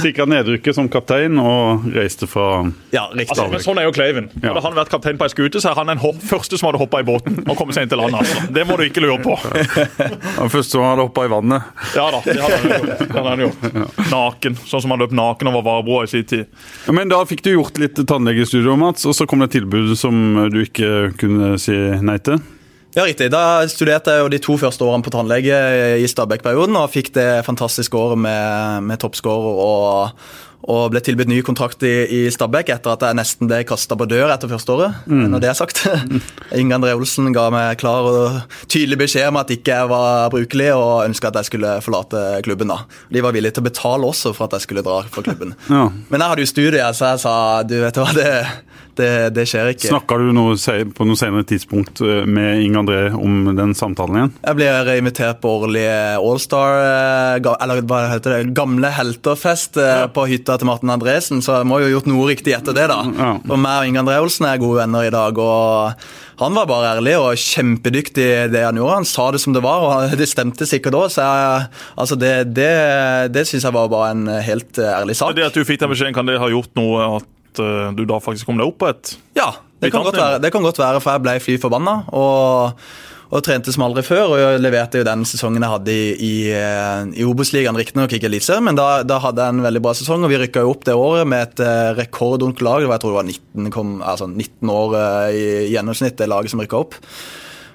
sikra 0.03 0.27
ned, 0.27 0.35
nedrykket 0.35 0.77
som 0.77 0.89
kaptein 0.91 1.39
og 1.41 1.87
reiste 1.95 2.29
fra 2.31 2.65
ja, 2.95 3.07
riktig. 3.13 3.35
Altså, 3.35 3.44
men 3.53 3.63
sånn 3.65 3.81
er 3.81 3.87
jo 3.89 3.93
Kleiven. 3.95 4.29
Ja. 4.41 4.53
Hadde 4.53 4.63
han 4.67 4.77
vært 4.79 4.93
kaptein 4.93 5.19
på 5.21 5.27
ei 5.27 5.33
skute, 5.33 5.63
så 5.63 5.73
er 5.73 5.79
han 5.81 5.93
den 5.93 6.03
første 6.25 6.59
som 6.61 6.69
hadde 6.71 6.81
hoppa 6.83 7.03
i 7.03 7.07
båten 7.07 7.41
og 7.45 7.57
kommet 7.59 7.77
seg 7.77 7.87
inn 7.87 7.93
til 7.93 8.01
land. 8.03 8.17
Altså. 8.19 8.47
Det 8.55 8.65
må 8.69 8.79
du 8.81 8.85
ikke 8.87 9.05
lure 9.05 9.19
på. 9.23 9.37
Den 10.39 10.51
første 10.53 10.77
som 10.77 10.85
hadde 10.85 11.07
hoppa 11.07 11.25
i 11.27 11.31
vannet. 11.31 11.69
Ja 11.97 12.07
da, 12.13 12.21
det 12.25 12.39
hadde 12.41 12.59
han 12.59 12.73
gjort. 12.75 13.05
Hadde 13.15 13.29
han 13.29 13.45
gjort. 13.45 13.69
Naken, 14.11 14.59
sånn 14.69 14.85
som 14.85 14.95
han 14.95 15.05
løp 15.05 15.15
naken 15.17 15.51
over 15.53 15.65
Varebroa 15.67 16.09
i 16.09 16.11
sin 16.11 16.27
tid. 16.29 16.51
Men 16.93 17.13
da 17.13 17.23
fikk 17.29 17.45
du 17.47 17.55
gjort 17.55 17.79
litt 17.81 17.99
tannlegestudio, 17.99 18.77
Mats, 18.81 19.07
og 19.09 19.17
så 19.17 19.29
kom 19.31 19.45
det 19.45 19.53
et 19.53 19.59
tilbud 19.61 19.95
som 19.99 20.21
du 20.53 20.61
ikke 20.65 21.15
kunne 21.21 21.55
si 21.63 21.77
nei 22.05 22.19
til? 22.25 22.43
Ja, 22.95 23.03
riktig. 23.03 23.27
Da 23.35 23.65
studerte 23.67 24.13
jeg 24.15 24.23
jo 24.23 24.31
de 24.31 24.39
to 24.43 24.55
første 24.61 24.87
årene 24.87 25.03
på 25.03 25.11
tannlege 25.11 25.57
i 25.99 26.07
Stabæk-perioden 26.07 26.77
og 26.79 26.93
fikk 26.95 27.11
det 27.17 27.43
fantastiske 27.47 27.99
året 27.99 28.21
med, 28.23 28.85
med 28.87 29.01
toppskårer 29.03 29.59
og, 29.65 30.29
og 30.71 30.93
ble 30.95 31.01
tilbudt 31.05 31.29
ny 31.29 31.41
kontrakt 31.45 31.83
i, 31.85 31.93
i 32.09 32.21
Stabæk 32.33 32.71
etter 32.73 32.95
at 32.95 33.05
jeg 33.05 33.19
nesten 33.19 33.51
ble 33.51 33.61
kasta 33.69 33.97
på 33.99 34.07
dør 34.09 34.33
etter 34.33 34.49
første 34.49 34.73
året. 34.73 35.03
Mm. 35.11 35.27
Når 35.35 35.43
det 35.43 35.51
er 35.51 35.59
sagt. 35.59 35.83
Inge 36.61 36.79
André 36.79 36.95
Olsen 36.97 37.29
ga 37.37 37.47
meg 37.53 37.77
klar 37.83 38.09
og 38.09 38.39
tydelig 38.73 39.03
beskjed 39.05 39.29
om 39.29 39.41
at 39.43 39.53
ikke 39.53 39.77
jeg 39.77 39.91
var 39.93 40.31
brukelig, 40.33 40.71
og 40.77 41.05
ønska 41.09 41.31
at 41.31 41.43
jeg 41.43 41.51
skulle 41.51 41.77
forlate 41.85 42.23
klubben. 42.47 42.73
da. 42.73 42.85
De 43.13 43.25
var 43.25 43.37
villige 43.37 43.59
til 43.59 43.65
å 43.65 43.69
betale 43.69 44.09
også 44.09 44.33
for 44.37 44.49
at 44.49 44.57
jeg 44.57 44.69
skulle 44.69 44.85
dra 44.87 45.03
fra 45.05 45.27
klubben. 45.27 45.57
Ja. 45.69 45.89
Men 46.09 46.21
jeg 46.21 46.33
hadde 46.33 46.47
jo 46.47 46.53
studiet, 46.55 46.97
så 46.97 47.13
jeg 47.13 47.25
sa 47.27 47.35
du 47.69 47.77
vet 47.83 48.01
hva, 48.01 48.09
det 48.17 48.31
det, 48.99 49.11
det, 49.37 49.45
skjer 49.49 49.71
ikke. 49.73 49.89
Snakka 49.91 50.19
du 50.21 50.31
noe, 50.37 50.57
på 50.97 51.07
noe 51.09 51.19
senere 51.19 51.47
tidspunkt 51.49 52.03
eh, 52.05 52.25
med 52.27 52.63
Inge 52.65 52.83
André 52.83 53.01
om 53.15 53.51
den 53.57 53.75
samtalen 53.77 54.19
igjen? 54.19 54.35
Jeg 54.45 54.59
blir 54.61 54.91
invitert 54.95 55.41
på 55.43 55.55
årlig 55.61 55.85
Allstar, 56.19 56.79
eh, 56.81 57.53
eller 57.55 57.85
hva 57.85 58.05
heter 58.13 58.37
det, 58.39 58.55
gamle 58.57 58.91
helterfest 58.95 59.81
eh, 59.83 60.05
ja. 60.05 60.11
på 60.13 60.27
hytta 60.31 60.59
til 60.61 60.71
Martin 60.71 60.95
Andresen, 60.95 61.43
så 61.45 61.61
jeg 61.61 61.71
må 61.71 61.81
jo 61.83 61.89
ha 61.89 61.95
gjort 61.97 62.11
noe 62.11 62.29
riktig 62.31 62.57
etter 62.57 62.77
det, 62.77 62.89
da. 62.93 63.01
Ja. 63.05 63.33
Meg 63.55 63.73
og 63.73 63.91
Inge 63.91 64.05
André 64.05 64.21
Olsen 64.23 64.49
er 64.49 64.63
gode 64.63 64.83
venner 64.83 65.09
i 65.09 65.15
dag. 65.15 65.39
og 65.39 65.95
han 66.41 66.57
var 66.57 66.67
bare 66.67 66.97
ærlig 66.97 67.13
og 67.15 67.39
kjempedyktig 67.39 68.25
i 68.25 68.49
det 68.51 68.65
han 68.65 68.79
gjorde. 68.79 68.97
Han 68.99 69.07
sa 69.07 69.29
det 69.31 69.39
som 69.45 69.55
det 69.55 69.63
var, 69.63 69.85
og 69.87 70.17
det 70.21 70.27
stemte 70.31 70.67
sikkert 70.67 70.99
òg. 70.99 71.07
Så 71.15 71.23
jeg, 71.23 71.69
altså 71.95 72.19
det, 72.19 72.35
det, 72.57 72.73
det 73.35 73.47
syns 73.47 73.69
jeg 73.69 73.77
var 73.77 73.93
bare 73.93 74.11
en 74.17 74.27
helt 74.43 74.79
ærlig 74.83 75.19
sak. 75.21 75.37
Det 75.37 75.47
at 75.47 75.55
du 75.55 75.63
fikk 75.67 75.83
den 75.85 75.95
beskjeden, 75.95 76.17
kan 76.17 76.27
det 76.27 76.41
ha 76.43 76.51
gjort 76.51 76.75
noe 76.79 77.07
at 77.21 77.31
uh, 77.63 77.93
du 77.95 78.05
da 78.09 78.21
faktisk 78.23 78.49
kom 78.49 78.61
deg 78.61 78.71
opp 78.71 78.81
på 78.83 78.91
et 78.91 79.17
Ja, 79.39 79.53
det 79.85 79.93
kan, 79.93 80.05
godt 80.05 80.17
være, 80.17 80.39
det 80.41 80.53
kan 80.53 80.65
godt 80.65 80.79
være, 80.81 81.01
for 81.03 81.13
jeg 81.13 81.25
ble 81.25 81.35
fly 81.43 81.57
forbanna. 81.61 81.95
Og, 82.17 82.87
og, 83.29 83.41
trente 83.45 83.73
som 83.75 83.85
aldri 83.85 84.05
før. 84.07 84.33
Og 84.33 84.41
jeg 84.41 84.63
leverte 84.65 85.01
jo 85.01 85.07
den 85.07 85.25
sesongen 85.29 85.65
jeg 85.65 85.75
hadde 85.75 85.95
i, 85.95 86.07
i, 86.15 86.35
eh, 86.57 87.13
i 87.21 87.27
Obos-ligaen, 87.29 87.77
riktignok 87.79 88.15
ikke 88.17 88.31
Eliteserien, 88.31 88.65
men 88.65 88.79
da, 88.79 89.03
da, 89.07 89.21
hadde 89.23 89.45
jeg 89.45 89.57
en 89.57 89.65
veldig 89.67 89.85
bra 89.85 89.95
sesong. 89.99 90.25
Og 90.25 90.33
vi 90.33 90.41
rykka 90.41 90.65
jo 90.65 90.75
opp 90.75 90.87
det 90.89 90.97
året 90.99 91.29
med 91.29 91.49
et 91.49 91.65
uh, 91.65 91.93
rekordungt 91.99 92.65
lag. 92.65 92.85
Det 92.85 92.91
var, 92.91 92.97
jeg 92.97 93.05
tror 93.05 93.15
det 93.15 93.21
var 93.21 93.31
19, 93.33 93.73
kom, 93.75 93.97
altså 94.15 94.31
19 94.31 94.75
år 94.77 94.97
uh, 94.97 95.29
i 95.35 95.47
gjennomsnitt, 95.75 96.17
det 96.21 96.31
laget 96.33 96.55
som 96.55 96.65
rykka 96.65 96.81
opp. 96.81 96.99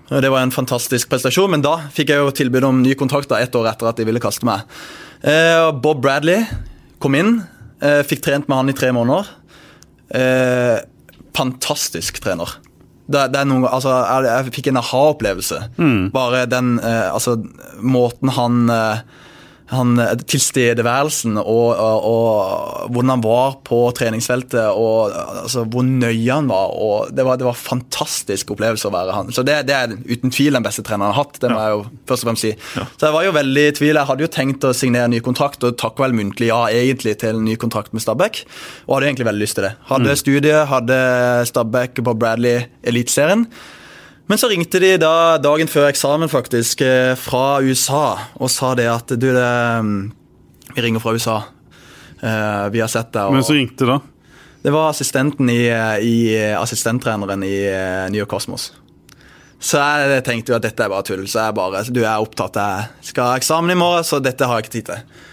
Det 0.09 0.31
var 0.33 0.41
en 0.41 0.55
fantastisk 0.55 1.11
prestasjon, 1.11 1.51
men 1.53 1.61
da 1.61 1.75
fikk 1.93 2.09
jeg 2.09 2.23
jo 2.23 2.31
tilbud 2.33 2.65
om 2.65 2.79
ny 2.81 2.95
kontrakt 2.97 3.29
ett 3.37 3.53
år 3.53 3.67
etter 3.69 3.91
at 3.91 3.99
de 3.99 4.07
ville 4.07 4.21
kaste 4.23 4.47
meg. 4.47 4.63
Bob 5.83 5.99
Bradley 6.01 6.47
kom 6.97 7.13
inn, 7.13 7.35
fikk 8.09 8.23
trent 8.25 8.49
med 8.49 8.57
han 8.57 8.73
i 8.73 8.75
tre 8.79 8.89
måneder. 8.95 9.29
Eh, 10.15 10.79
fantastisk 11.37 12.19
trener. 12.23 12.57
Det, 13.09 13.23
det 13.33 13.45
noe, 13.49 13.65
altså, 13.69 13.93
jeg, 14.05 14.27
jeg, 14.29 14.53
fikk 14.59 14.69
en 14.71 14.81
aha-opplevelse. 14.81 15.63
Mm. 15.81 16.09
Bare 16.13 16.45
den 16.49 16.75
eh, 16.77 17.07
altså, 17.09 17.39
måten 17.81 18.33
han 18.35 18.69
eh, 18.73 19.01
han, 19.69 19.99
tilstedeværelsen 20.29 21.37
og, 21.37 21.67
og, 21.77 22.05
og, 22.09 22.89
hvordan 22.89 23.13
han 23.13 23.23
var 23.23 23.57
på 23.67 23.81
treningsfeltet, 23.97 24.71
og 24.73 25.13
altså, 25.13 25.65
hvor 25.69 25.85
nøye 25.85 26.31
han 26.31 26.49
var. 26.49 26.73
og 26.73 27.13
Det 27.15 27.25
var, 27.25 27.37
det 27.37 27.47
var 27.47 27.53
en 27.53 27.61
fantastisk 27.61 28.55
opplevelse 28.55 28.89
å 28.89 28.93
være 28.95 29.15
han. 29.15 29.31
Så 29.35 29.45
Det, 29.45 29.59
det 29.69 29.77
er 29.77 29.95
uten 30.09 30.33
tvil 30.33 30.57
den 30.57 30.65
beste 30.65 30.85
treneren 30.85 31.09
han 31.09 31.15
har 31.15 31.23
hatt. 31.23 31.41
det 31.41 31.53
må 31.53 31.61
jeg 31.61 31.77
jo 31.77 31.83
først 32.09 32.25
og 32.25 32.31
fremst 32.31 32.47
si. 32.47 32.53
Ja. 32.79 32.87
Så 32.95 33.07
jeg 33.07 33.17
var 33.19 33.27
jo 33.27 33.35
veldig 33.39 33.65
i 33.67 33.75
tvil. 33.79 33.95
Jeg 33.95 34.09
hadde 34.11 34.25
jo 34.25 34.33
tenkt 34.39 34.67
å 34.67 34.75
signere 34.75 35.13
ny 35.13 35.23
kontrakt, 35.25 35.63
og 35.63 35.77
takk 35.79 36.01
vel 36.01 36.17
muntlig 36.17 36.49
ja 36.49 36.61
egentlig 36.73 37.19
til 37.21 37.37
en 37.37 37.45
ny 37.45 37.57
kontrakt 37.61 37.93
med 37.93 38.05
Stabæk. 38.05 38.43
Og 38.87 38.97
hadde 38.97 39.11
egentlig 39.13 39.29
veldig 39.29 39.45
lyst 39.45 39.59
til 39.59 39.69
det. 39.69 39.75
Hadde 39.91 40.15
mm. 40.15 40.21
studiet, 40.23 40.61
hadde 40.73 41.01
Stabæk 41.49 42.01
på 42.05 42.17
Bradley 42.17 42.65
Eliteserien. 42.89 43.45
Men 44.29 44.37
så 44.37 44.49
ringte 44.51 44.81
de 44.81 44.93
da 45.01 45.39
dagen 45.41 45.69
før 45.71 45.87
eksamen 45.89 46.29
faktisk 46.29 46.83
eh, 46.85 47.15
fra 47.17 47.59
USA 47.65 48.03
og 48.37 48.51
sa 48.53 48.75
det 48.77 48.85
at 48.91 49.15
du, 49.17 49.25
det, 49.33 49.47
mm, 49.81 50.03
vi 50.75 50.85
ringer 50.85 51.01
fra 51.01 51.15
USA. 51.17 51.39
Uh, 52.19 52.67
vi 52.69 52.81
har 52.83 52.91
sett 52.91 53.13
deg. 53.15 53.31
Men 53.33 53.45
så 53.47 53.55
ringte 53.55 53.87
da? 53.87 53.95
Det 54.59 54.73
var 54.75 54.91
assistenten 54.91 55.49
i, 55.49 55.63
i 56.03 56.15
assistenttreneren 56.59 57.45
i 57.47 57.55
New 58.11 58.19
York 58.19 58.29
Cosmos. 58.29 58.73
Så 59.59 59.79
jeg 59.79 60.23
tenkte 60.27 60.53
jo 60.53 60.57
at 60.57 60.65
dette 60.67 60.83
er 60.83 60.91
bare 60.91 61.07
tull. 61.07 61.23
Så 61.31 61.45
jeg 61.47 61.55
bare 61.55 61.83
Du 61.87 62.01
er 62.03 62.19
opptatt, 62.19 62.59
jeg 62.59 63.11
skal 63.11 63.31
ha 63.31 63.39
eksamen 63.39 63.71
i 63.71 63.79
morgen, 63.79 64.05
så 64.07 64.19
dette 64.23 64.47
har 64.47 64.59
jeg 64.59 64.67
ikke 64.67 64.75
tid 64.75 64.91
til. 64.91 65.23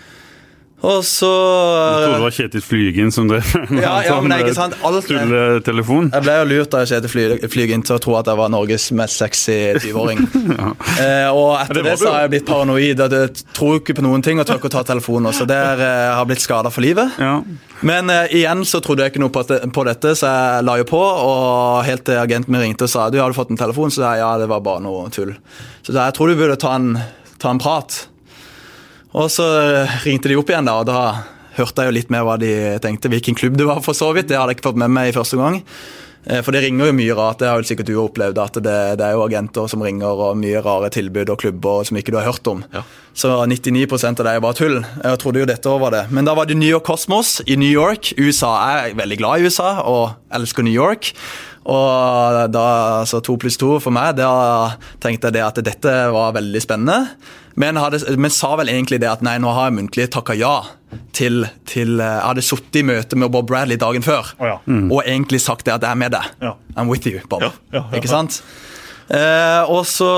Og 0.85 1.01
så 1.09 1.29
Jeg 1.31 2.03
trodde 2.03 2.17
det 2.17 2.23
var 2.23 2.35
Kjetil 2.37 2.63
Flygen 2.63 3.13
som 3.15 3.29
drev 3.31 3.47
med 3.73 3.81
ja, 3.81 3.95
ja, 4.05 4.17
det 4.21 4.53
sant. 4.57 4.77
Alt, 4.85 5.07
tulletelefon. 5.09 6.11
Jeg 6.13 6.25
ble 6.27 6.35
jo 6.37 6.49
lurt 6.51 6.77
av 6.77 6.85
Kjetil 6.91 7.49
Flygen 7.49 7.85
til 7.87 7.97
å 7.97 8.03
tro 8.03 8.17
at 8.19 8.29
jeg 8.29 8.37
var 8.37 8.51
Norges 8.53 8.91
mest 8.97 9.23
sexy 9.23 9.57
20-åring. 9.81 10.21
ja. 10.53 10.73
eh, 11.01 11.29
og 11.33 11.55
etter 11.63 11.81
det, 11.81 11.87
det 11.89 11.95
så 12.03 12.13
har 12.13 12.27
jeg 12.27 12.35
blitt 12.35 12.49
paranoid. 12.49 13.01
og 13.01 13.17
Jeg 13.17 13.47
tror 13.57 13.81
ikke 13.81 13.97
på 13.97 14.05
noen 14.05 14.25
ting 14.27 14.43
og 14.43 14.49
tør 14.49 14.61
ikke 14.61 14.69
å 14.69 14.75
ta 14.77 14.83
telefonen. 14.93 15.33
Så 15.37 15.49
det 15.49 15.57
eh, 15.57 16.11
har 16.13 16.29
blitt 16.29 16.45
skada 16.45 16.73
for 16.73 16.85
livet. 16.85 17.17
Ja. 17.25 17.39
Men 17.81 18.13
eh, 18.13 18.37
igjen 18.43 18.67
så 18.69 18.83
trodde 18.85 19.07
jeg 19.07 19.15
ikke 19.15 19.25
noe 19.25 19.33
på, 19.33 19.47
på, 19.49 19.87
dette, 19.89 20.13
så 20.19 20.29
jeg 20.29 20.67
la 20.69 20.77
jo 20.83 20.89
på. 20.93 21.01
Og 21.01 21.87
helt 21.89 22.05
til 22.09 22.21
agenten 22.21 22.53
min 22.53 22.67
ringte 22.67 22.85
og 22.85 22.93
sa 22.93 23.09
du 23.09 23.17
hadde 23.23 23.39
fått 23.39 23.55
en 23.55 23.65
telefon, 23.65 23.95
så 23.95 24.05
sa 24.05 24.13
jeg 24.13 24.27
ja, 24.27 24.35
det 24.45 24.51
var 24.53 24.61
bare 24.67 24.85
noe 24.85 25.09
tull. 25.15 25.33
Så 25.81 25.97
jeg 25.97 26.19
tror 26.19 26.29
du 26.29 26.37
burde 26.37 26.61
ta 26.61 26.77
en, 26.77 26.93
ta 27.41 27.55
en 27.55 27.63
prat. 27.63 28.05
Og 29.15 29.31
så 29.33 29.47
ringte 30.05 30.31
de 30.33 30.39
opp 30.41 30.51
igjen, 30.51 30.67
da, 30.67 30.81
og 30.83 30.89
da 30.89 31.01
hørte 31.57 31.85
jeg 31.85 31.93
jo 31.93 31.97
litt 31.99 32.11
mer 32.13 32.27
hva 32.27 32.39
de 32.41 32.51
tenkte. 32.85 33.11
Hvilken 33.13 33.39
klubb 33.39 33.57
det 33.61 33.69
var, 33.69 33.81
for 33.85 33.97
så 33.97 34.11
vidt. 34.17 34.29
Det 34.31 34.37
hadde 34.39 34.53
jeg 34.53 34.61
ikke 34.61 34.71
fått 34.71 34.83
med 34.83 34.93
meg 34.93 35.13
i 35.13 35.17
første 35.17 35.39
gang. 35.41 35.63
Eh, 36.27 36.43
for 36.43 36.55
det 36.55 36.65
ringer 36.65 36.91
jo 36.91 36.97
mye 36.97 37.17
rart. 37.17 37.39
Det 37.41 37.49
har 37.49 37.63
jo 37.63 37.69
sikkert 37.69 37.91
du 37.91 37.97
opplevd. 38.03 38.41
At 38.43 38.59
det, 38.59 38.77
det, 39.01 39.07
er 39.07 39.17
jo 39.17 39.25
agenter 39.25 39.71
som 39.71 39.85
ringer, 39.85 40.11
og 40.11 40.39
mye 40.41 40.63
rare 40.65 40.91
tilbud 40.93 41.31
og 41.33 41.41
klubber 41.43 41.87
som 41.87 42.01
ikke 42.01 42.15
du 42.15 42.19
har 42.21 42.29
hørt 42.29 42.51
om. 42.51 42.65
Ja. 42.75 42.83
Så 43.17 43.33
99% 43.49 44.21
av 44.21 44.27
det 44.27 44.35
er 44.35 44.45
bare 44.45 44.59
tull. 44.59 44.79
Jeg 44.83 45.23
trodde 45.23 45.43
jo 45.43 45.49
dette 45.49 45.77
var 45.87 45.95
det. 45.95 46.05
Men 46.11 46.29
da 46.29 46.37
var 46.37 46.51
det 46.51 46.59
New 46.59 46.69
York 46.69 46.87
Cosmos 46.89 47.39
i 47.47 47.59
New 47.61 47.71
York. 47.71 48.13
USA 48.19 48.53
er 48.75 48.99
veldig 48.99 49.21
glad 49.23 49.41
i 49.41 49.49
USA 49.49 49.77
og 49.87 50.35
elsker 50.35 50.67
New 50.67 50.75
York. 50.75 51.15
Og 51.67 52.53
da, 52.55 52.67
altså 53.01 53.19
to 53.27 53.35
pluss 53.43 53.59
to 53.59 53.73
for 53.83 53.95
meg, 53.95 54.15
da 54.21 54.77
tenkte 55.03 55.33
jeg 55.33 55.39
det 55.39 55.43
at 55.43 55.65
dette 55.67 55.95
var 56.15 56.37
veldig 56.37 56.63
spennende. 56.63 57.17
Men, 57.57 57.79
hadde, 57.81 58.03
men, 58.21 58.33
sa 58.33 58.53
vel 58.61 58.69
egentlig 58.69 58.99
det 59.01 59.09
at 59.09 59.23
nei, 59.25 59.39
nå 59.41 59.49
har 59.57 59.71
jeg 59.71 59.79
muntlig 59.79 60.07
takka 60.13 60.35
ja 60.37 60.55
til, 61.17 61.47
til 61.69 61.97
eh, 62.05 62.05
Jeg 62.19 62.27
hadde 62.29 62.45
sittet 62.45 62.81
i 62.83 62.85
møte 62.85 63.17
med 63.17 63.33
Bob 63.33 63.49
Bradley 63.49 63.81
dagen 63.81 64.05
før 64.05 64.29
oh, 64.37 64.49
ja. 64.51 64.57
mm. 64.69 64.91
og 64.93 65.01
egentlig 65.07 65.41
sagt 65.45 65.65
det 65.65 65.73
at 65.73 65.87
jeg 65.87 65.97
er 65.97 66.01
med 66.01 66.13
deg. 66.13 66.29
Ja. 66.45 66.53
I'm 66.77 66.93
with 66.93 67.09
you, 67.09 67.23
Bob. 67.31 67.47
Ja, 67.73 67.87
Ikke 67.97 68.13
sant? 68.13 68.43
Eh, 69.07 69.63
og, 69.71 69.87
så, 69.89 70.11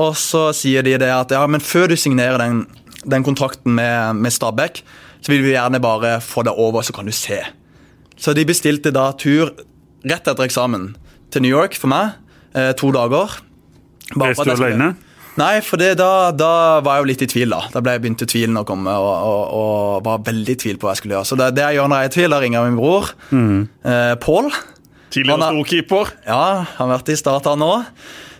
og, 0.00 0.16
så, 0.18 0.48
sier 0.56 0.82
de 0.82 0.96
det 0.98 1.12
at 1.12 1.34
ja, 1.34 1.44
men 1.46 1.62
før 1.62 1.92
du 1.92 1.96
signerer 2.00 2.40
den, 2.42 2.64
den 3.04 3.26
kontrakten 3.26 3.76
med, 3.78 4.18
med 4.18 4.34
Stabæk, 4.34 4.82
så 5.22 5.34
vil 5.34 5.44
vi 5.44 5.54
gjerne 5.54 5.80
bare 5.82 6.18
få 6.24 6.42
det 6.46 6.54
over, 6.56 6.82
så 6.82 6.94
kan 6.96 7.06
du 7.06 7.14
se. 7.14 7.38
Så 8.18 8.34
de 8.34 8.46
bestilte 8.48 8.90
da 8.94 9.10
tur 9.18 9.52
rett 10.08 10.26
etter 10.26 10.46
eksamen 10.46 10.94
til 11.30 11.44
New 11.44 11.54
York 11.54 11.78
for 11.78 11.90
meg. 11.92 12.16
Eh, 12.56 12.72
to 12.78 12.90
dager. 12.94 13.38
Reiste 14.16 14.48
du 14.48 14.56
alene? 14.56 14.96
Nei, 15.38 15.58
for 15.62 15.80
det, 15.80 15.92
da, 16.00 16.30
da, 16.34 16.52
var 16.84 16.98
jeg 16.98 17.04
jo 17.04 17.10
litt 17.12 17.22
i 17.22 17.30
tvil. 17.30 17.54
Da 17.54 17.60
Da 17.74 17.82
ble 17.84 17.94
jeg 17.94 18.04
begynte 18.04 18.28
tvilen 18.28 18.58
å 18.58 18.64
komme, 18.68 18.94
og, 18.98 19.12
og, 19.14 19.42
og, 19.58 20.06
var 20.06 20.24
veldig 20.26 20.56
i 20.56 20.60
tvil 20.64 20.80
på 20.80 20.88
hva 20.88 20.96
jeg 20.96 21.02
skulle 21.02 21.18
gjøre. 21.18 21.30
Så 21.30 21.38
det, 21.38 21.52
det 21.58 21.66
jeg 21.66 21.78
gjør 21.78 21.92
når 21.92 22.02
jeg 22.02 22.10
er 22.10 22.12
i 22.12 22.16
tvil, 22.16 22.34
da 22.34 22.40
ringer 22.42 22.58
jeg 22.58 22.72
min 22.72 22.80
bror 22.80 23.12
mm. 23.30 23.60
eh, 23.92 24.14
Pål. 24.24 24.50
Tidligere 25.14 25.52
storkeeper. 25.52 26.10
Ja, 26.26 26.42
han 26.74 26.90
har 26.90 26.98
vært 26.98 27.12
i 27.14 27.18
Start, 27.18 27.46
han 27.48 27.62
nå. 27.62 27.70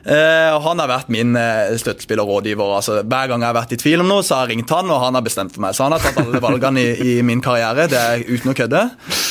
Eh, 0.05 0.59
han 0.65 0.83
har 0.83 0.91
vært 0.91 1.11
min 1.13 1.37
eh, 1.39 1.75
støttespiller 1.81 2.25
og 2.25 2.39
rådgiver. 2.39 2.75
Altså, 2.79 3.01
hver 3.03 3.31
gang 3.31 3.45
jeg 3.45 3.51
har 3.51 3.57
vært 3.57 3.75
i 3.75 3.81
tvil 3.81 4.05
om 4.05 4.11
noe, 4.11 4.25
så 4.27 4.39
har 4.39 4.49
jeg 4.49 4.59
ringt 4.59 4.75
han, 4.75 4.93
og 4.93 5.03
han 5.03 5.19
har 5.19 5.25
bestemt 5.27 5.55
for 5.55 5.65
meg. 5.65 5.77
Så 5.77 5.87
han 5.87 5.97
har 5.97 6.05
tatt 6.05 6.21
alle 6.23 6.43
valgene 6.45 6.85
i, 6.85 7.17
i 7.17 7.17
min 7.27 7.43
karriere. 7.45 7.89
Det 7.91 7.99
er 7.99 8.25
uten 8.29 8.53
å 8.53 8.57
kødde. 8.59 8.85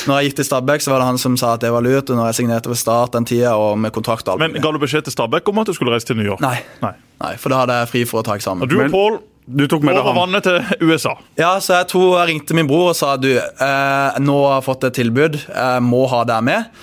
Når 0.09 0.19
jeg 0.19 0.29
gikk 0.29 0.41
til 0.41 0.49
Stabæk, 0.49 0.85
så 0.85 0.93
var 0.93 1.03
det 1.03 1.09
han 1.11 1.21
som 1.21 1.39
sa 1.39 1.55
at 1.57 1.63
det 1.63 1.71
var 1.73 1.85
lurt. 1.85 2.11
Og 2.11 2.19
når 2.19 2.31
jeg 2.31 2.41
signerte 2.41 2.73
ved 2.73 2.81
Start 2.81 3.15
den 3.17 3.27
tida, 3.29 3.55
og 3.55 3.79
med 3.81 3.95
kontrakt 3.95 4.27
og 4.27 4.35
alt 4.35 4.45
Men 4.45 4.61
Ga 4.61 4.73
du 4.75 4.81
beskjed 4.83 5.07
til 5.07 5.15
Stabæk 5.15 5.49
om 5.53 5.63
at 5.63 5.71
du 5.71 5.77
skulle 5.77 5.95
reise 5.95 6.09
til 6.09 6.19
New 6.19 6.27
York? 6.27 6.43
Nei. 6.43 6.59
Nei. 6.83 6.93
Nei 7.23 7.33
for 7.41 7.53
da 7.53 7.63
hadde 7.63 7.81
jeg 7.81 7.91
fri 7.93 8.05
for 8.09 8.21
å 8.21 8.27
ta 8.27 8.37
eksamen. 8.37 8.67
Og 8.67 8.71
du 8.71 8.79
og 8.81 8.93
Paul 8.93 9.19
du 9.47 9.63
tok 9.71 9.85
med 9.87 9.95
Over 9.95 10.11
vannet 10.11 10.43
til 10.43 10.89
USA. 10.89 11.13
Ja, 11.39 11.53
så 11.63 11.77
jeg, 11.77 11.87
tror 11.93 12.17
jeg 12.17 12.33
ringte 12.33 12.55
min 12.57 12.67
bror 12.67 12.89
og 12.91 12.97
sa 12.99 13.13
du, 13.15 13.29
eh, 13.39 14.17
nå 14.19 14.35
har 14.43 14.57
jeg 14.57 14.65
fått 14.65 14.87
et 14.89 14.97
tilbud, 14.99 15.37
jeg 15.39 15.85
må 15.87 16.01
ha 16.11 16.25
deg 16.27 16.43
med. 16.43 16.81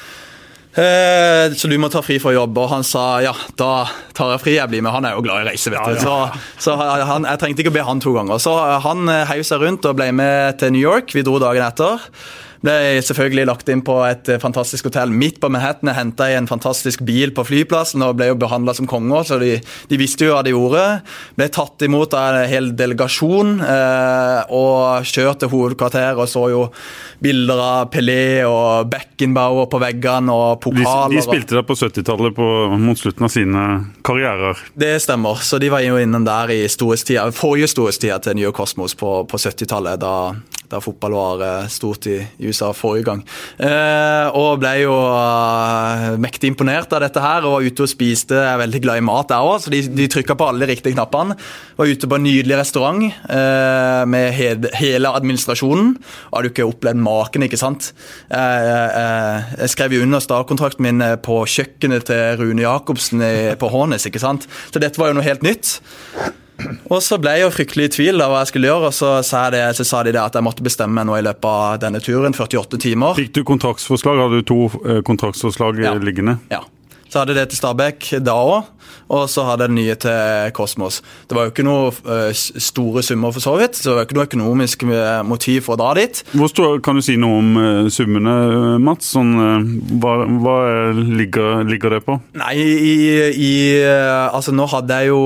Eh, 0.74 1.52
så 1.54 1.68
du 1.70 1.76
må 1.78 1.86
ta 1.92 2.02
fri 2.02 2.16
fra 2.22 2.32
jobb. 2.34 2.58
Og 2.58 2.70
han 2.72 2.86
sa 2.86 3.04
ja, 3.24 3.34
da 3.58 3.86
tar 4.16 4.34
jeg 4.34 4.42
fri, 4.42 4.56
jeg 4.58 4.72
blir 4.72 4.84
med. 4.84 4.94
Han 4.94 5.08
er 5.08 5.16
jo 5.16 5.24
glad 5.26 5.44
i 5.44 5.50
reise, 5.52 5.72
vet 5.72 5.84
du. 5.86 6.00
Så, 6.02 6.16
så 6.66 6.78
han, 6.78 7.28
jeg 7.28 7.42
trengte 7.42 7.64
ikke 7.64 7.74
å 7.74 7.78
be 7.78 7.86
han 7.86 8.02
to 8.02 8.14
ganger. 8.16 8.42
Så 8.42 8.54
han 8.86 9.06
eh, 9.10 9.26
heiv 9.30 9.44
seg 9.46 9.62
rundt 9.62 9.86
og 9.90 9.98
ble 10.00 10.10
med 10.16 10.58
til 10.62 10.74
New 10.74 10.82
York. 10.82 11.14
Vi 11.14 11.24
dro 11.26 11.38
dagen 11.42 11.66
etter. 11.66 12.08
Ble 12.64 13.02
selvfølgelig 13.04 13.44
lagt 13.50 13.68
inn 13.68 13.82
på 13.84 13.98
et 14.06 14.28
eh, 14.32 14.40
fantastisk 14.40 14.88
hotell 14.88 15.12
midt 15.12 15.40
på 15.42 15.50
Manhattan. 15.52 15.90
Henta 15.92 16.30
i 16.32 16.36
en 16.38 16.48
fantastisk 16.48 17.02
bil 17.04 17.34
på 17.36 17.44
flyplassen 17.44 18.02
og 18.06 18.16
ble 18.16 18.30
jo 18.30 18.38
behandla 18.40 18.72
som 18.76 18.88
konger, 18.88 19.26
så 19.28 19.38
de, 19.42 19.58
de, 19.90 19.98
visste 20.00 20.24
jo 20.24 20.32
hva 20.32 20.40
de 20.46 20.54
gjorde. 20.54 20.84
Ble 21.36 21.48
tatt 21.52 21.84
imot 21.84 22.16
av 22.16 22.38
en 22.40 22.48
hel 22.48 22.70
delegasjon 22.78 23.58
eh, 23.60 24.54
og 24.56 25.04
kjørt 25.10 25.42
til 25.42 25.52
hovedkvarteret 25.52 26.20
og 26.20 26.30
så 26.30 26.46
jo 26.54 26.62
bilder 27.24 27.60
av 27.60 27.92
Pelé 27.92 28.44
og 28.48 28.88
Beckenbauer 28.92 29.68
på 29.72 29.80
veggene 29.82 30.32
og 30.32 30.62
pokaler. 30.64 31.12
De, 31.12 31.20
de 31.20 31.26
spilte 31.26 31.58
der 31.58 31.68
på 31.68 31.76
70-tallet 31.76 32.40
mot 32.80 33.00
slutten 33.00 33.28
av 33.28 33.32
sine 33.32 33.66
karrierer? 34.06 34.64
Det 34.72 34.96
stemmer, 35.04 35.44
så 35.44 35.60
de 35.60 35.68
var 35.72 35.84
jo 35.84 36.00
innom 36.00 36.24
der 36.24 36.52
i 36.54 36.62
storhetstida, 36.70 37.28
forrige 37.36 37.68
storhetstida 37.74 38.22
til 38.24 38.40
New 38.40 38.56
Cosmos 38.56 38.96
på, 38.96 39.20
på 39.28 39.40
70-tallet. 39.40 40.00
da 40.00 40.14
da 40.74 40.82
fotball 40.82 41.14
var 41.14 41.44
eh, 41.44 41.68
stort 41.72 42.08
i, 42.10 42.18
USA 42.44 42.72
forrige 42.76 43.06
gang. 43.08 43.22
Eh, 43.58 44.34
og 44.34 44.60
ble 44.62 44.72
jo 44.82 44.94
uh, 44.94 46.14
mektig 46.20 46.50
imponert 46.50 46.92
av 46.94 47.04
dette 47.04 47.22
her, 47.22 47.46
og 47.46 47.56
var 47.56 47.68
ute 47.68 47.86
og 47.86 47.90
spiste. 47.90 48.36
Er 48.38 48.60
veldig 48.60 48.82
glad 48.84 49.00
i 49.00 49.06
mat, 49.06 49.30
der 49.30 49.46
òg, 49.46 49.62
så 49.64 49.72
de, 49.72 49.82
de 49.94 50.08
trykka 50.10 50.36
på 50.38 50.48
alle 50.50 50.64
de 50.64 50.72
riktige 50.72 50.96
knappene. 50.96 51.38
Var 51.78 51.92
ute 51.94 52.10
på 52.10 52.18
en 52.18 52.26
nydelig 52.26 52.58
restaurant 52.60 53.04
eh, 53.04 54.02
med 54.10 54.30
he 54.36 54.52
hele 54.78 55.12
administrasjonen. 55.14 55.94
Hadde 56.32 56.50
jo 56.50 56.54
ikke 56.54 56.68
opplevd 56.68 57.02
maken, 57.04 57.46
ikke 57.46 57.60
sant. 57.60 57.92
Jeg, 58.28 58.68
jeg, 58.68 59.50
jeg 59.60 59.74
skrev 59.74 59.96
jo 59.96 60.04
under 60.06 60.22
startkontrakten 60.22 60.86
min 60.86 61.04
på 61.24 61.42
kjøkkenet 61.50 62.08
til 62.10 62.40
Rune 62.40 62.64
Jacobsen 62.64 63.22
på 63.60 63.70
Hånes, 63.72 64.08
ikke 64.08 64.22
sant. 64.22 64.48
Så 64.70 64.82
dette 64.82 65.00
var 65.00 65.12
jo 65.12 65.18
noe 65.18 65.26
helt 65.26 65.46
nytt. 65.46 65.78
Og 66.92 67.00
så 67.02 67.18
ble 67.20 67.34
jeg 67.36 67.46
jo 67.46 67.52
fryktelig 67.54 67.88
i 67.88 67.92
tvil 67.96 68.22
av 68.24 68.32
hva 68.32 68.42
jeg 68.44 68.52
skulle 68.52 68.70
gjøre, 68.70 68.90
og 68.90 68.94
så 68.94 69.10
sa, 69.26 69.46
det, 69.50 69.62
så 69.78 69.86
sa 69.88 70.02
de 70.06 70.12
det 70.14 70.22
at 70.22 70.36
jeg 70.38 70.46
måtte 70.46 70.64
bestemme 70.66 71.00
meg 71.00 71.08
nå 71.08 71.16
i 71.18 71.24
løpet 71.26 71.48
av 71.50 71.80
denne 71.82 72.00
turen. 72.04 72.36
48 72.36 72.80
timer. 72.82 73.18
Fikk 73.18 73.34
du 73.34 73.42
kontraktsforslag? 73.48 74.20
Hadde 74.22 74.42
du 74.42 74.46
to 74.48 74.60
eh, 74.84 75.00
kontraktsforslag 75.06 75.82
ja. 75.82 75.94
liggende? 75.98 76.38
Ja. 76.52 76.62
Så 77.14 77.20
hadde 77.22 77.34
det 77.36 77.44
til 77.52 77.60
Stabæk 77.60 78.08
da 78.26 78.32
òg, 78.34 78.70
og 79.14 79.28
så 79.30 79.44
hadde 79.46 79.68
jeg 79.68 79.70
det 79.70 79.74
nye 79.76 79.94
til 80.02 80.54
Kosmos. 80.56 80.96
Det 81.30 81.36
var 81.36 81.44
jo 81.46 81.52
ikke 81.52 81.62
noe 81.62 81.92
uh, 82.10 82.32
store 82.34 83.04
summer, 83.06 83.30
for 83.30 83.44
så 83.44 83.52
vidt. 83.60 83.78
Så 83.78 83.92
det 83.92 83.94
var 83.94 84.08
ikke 84.08 84.16
noe 84.18 84.26
økonomisk 84.26 84.82
eh, 84.88 85.20
motiv 85.22 85.60
for 85.68 85.76
å 85.76 85.78
dra 85.78 85.92
dit. 85.94 86.24
Stor, 86.50 86.80
Kan 86.82 86.98
du 86.98 87.04
si 87.06 87.14
noe 87.14 87.38
om 87.38 87.52
uh, 87.54 87.86
summene, 87.86 88.34
Mats? 88.82 89.12
Sånn, 89.14 89.30
hva, 90.02 90.16
hva 90.42 90.56
ligger, 90.90 91.62
ligger, 91.70 91.94
det 91.94 92.02
på? 92.08 92.18
Nei, 92.40 92.56
i, 92.58 92.96
i 93.30 93.54
Altså, 93.84 94.50
nå 94.56 94.66
hadde 94.72 94.98
jeg 94.98 95.12
jo 95.12 95.22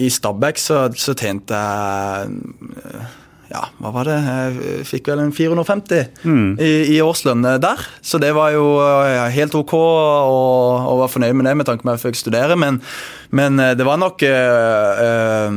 I 0.00 0.10
Stabæk 0.16 0.62
så, 0.62 0.86
så 0.96 1.12
tjente 1.18 1.60
jeg 1.60 3.10
ja, 3.52 3.62
hva 3.78 3.92
var 3.94 4.08
det? 4.08 4.16
Jeg 4.26 4.86
fikk 4.88 5.10
vel 5.12 5.22
en 5.22 5.34
450 5.34 6.24
mm. 6.24 6.48
i, 6.58 6.72
i, 6.96 7.00
årslønn 7.04 7.46
der. 7.62 7.84
Så 8.02 8.18
det 8.22 8.32
var 8.34 8.50
jo 8.56 8.64
helt 9.32 9.54
OK, 9.54 9.74
og, 9.76 10.88
og 10.90 11.04
var 11.04 11.12
fornøyd 11.12 11.36
med 11.38 11.46
det 11.50 11.56
med 11.60 11.68
tanke 11.68 11.86
på 11.86 11.92
at 11.92 12.00
jeg 12.00 12.08
fikk 12.08 12.20
studere. 12.24 12.58
Men 12.58 12.80
Men 13.30 13.58
eh, 13.60 13.72
det 13.78 13.86
var 13.86 13.98
nok 14.00 14.22
eh, 14.22 15.02
eh, 15.06 15.56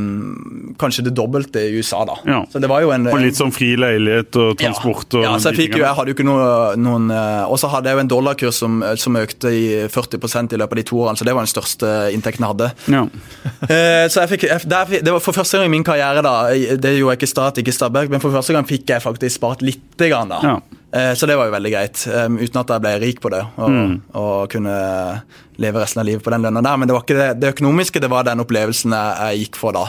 kanskje 0.79 1.05
det 1.09 1.13
dobbelte 1.17 1.61
i 1.67 1.77
USA, 1.77 2.03
da. 2.07 2.17
Ja. 2.25 2.39
Så 2.51 2.61
det 2.61 2.69
var 2.71 2.83
jo 2.85 2.91
en 2.95 3.07
Og 3.11 3.19
litt 3.21 3.37
sånn 3.37 3.53
fri 3.55 3.73
leilighet 3.79 4.35
og 4.39 4.57
transport 4.59 5.17
og 5.19 5.25
ja, 5.25 5.33
så 5.41 5.51
jeg, 5.51 5.65
fikk 5.65 5.77
jo, 5.77 5.83
jeg 5.85 5.97
hadde 5.97 6.13
jo 6.13 6.17
ikke 6.17 6.27
noe, 6.27 6.47
noen 6.79 7.09
Og 7.49 7.57
så 7.61 7.69
hadde 7.71 7.91
jeg 7.91 7.99
jo 7.99 8.03
en 8.03 8.11
dollarkurs 8.11 8.61
som, 8.63 8.79
som 8.99 9.17
økte 9.19 9.51
i 9.53 9.63
40% 9.91 10.55
i 10.55 10.59
løpet 10.61 10.77
av 10.77 10.81
de 10.81 10.87
to 10.89 11.01
årene, 11.03 11.19
så 11.19 11.27
det 11.27 11.35
var 11.35 11.45
den 11.45 11.51
største 11.51 11.93
inntekten 12.15 12.45
jeg 12.45 12.55
hadde. 12.55 12.71
Ja. 12.91 13.05
Eh, 13.69 14.05
så 14.09 14.23
jeg 14.23 14.29
fikk, 14.31 14.43
jeg, 14.47 14.65
der, 14.71 14.91
det 15.03 15.11
var 15.13 15.21
For 15.21 15.35
første 15.35 15.59
gang 15.59 15.67
i 15.67 15.71
min 15.73 15.83
karriere, 15.85 16.23
da, 16.25 16.49
det 16.79 16.93
gjorde 16.95 17.13
jeg 17.13 17.19
ikke 17.19 17.29
Stat, 17.29 17.59
ikke 17.61 17.73
Stabæk, 17.75 18.09
men 18.13 18.21
for 18.23 18.33
første 18.33 18.55
gang 18.55 18.65
fikk 18.67 18.89
jeg 18.89 19.03
faktisk 19.03 19.35
spart 19.35 19.61
lite 19.65 20.09
grann. 20.09 20.31
da. 20.31 20.39
Ja. 20.41 20.79
Eh, 20.91 21.13
så 21.13 21.27
det 21.29 21.35
var 21.37 21.45
jo 21.49 21.53
veldig 21.53 21.71
greit, 21.73 22.01
um, 22.09 22.39
uten 22.41 22.59
at 22.63 22.71
jeg 22.73 22.81
ble 22.81 22.93
rik 23.03 23.19
på 23.21 23.29
det. 23.29 23.43
Og, 23.61 23.99
og 24.17 24.49
kunne 24.49 24.73
leve 25.59 25.81
resten 25.83 25.99
av 26.01 26.07
livet 26.07 26.23
på 26.23 26.31
den 26.33 26.45
lønna 26.45 26.61
der. 26.63 26.77
Men 26.79 26.89
det 26.89 26.95
var 26.95 27.03
ikke 27.03 27.17
det, 27.17 27.27
det 27.43 27.51
økonomiske, 27.53 27.99
det 28.01 28.09
var 28.09 28.23
den 28.25 28.41
opplevelsen 28.41 28.95
jeg, 28.95 29.17
jeg 29.19 29.43
gikk 29.43 29.59
for 29.59 29.75
da. 29.75 29.83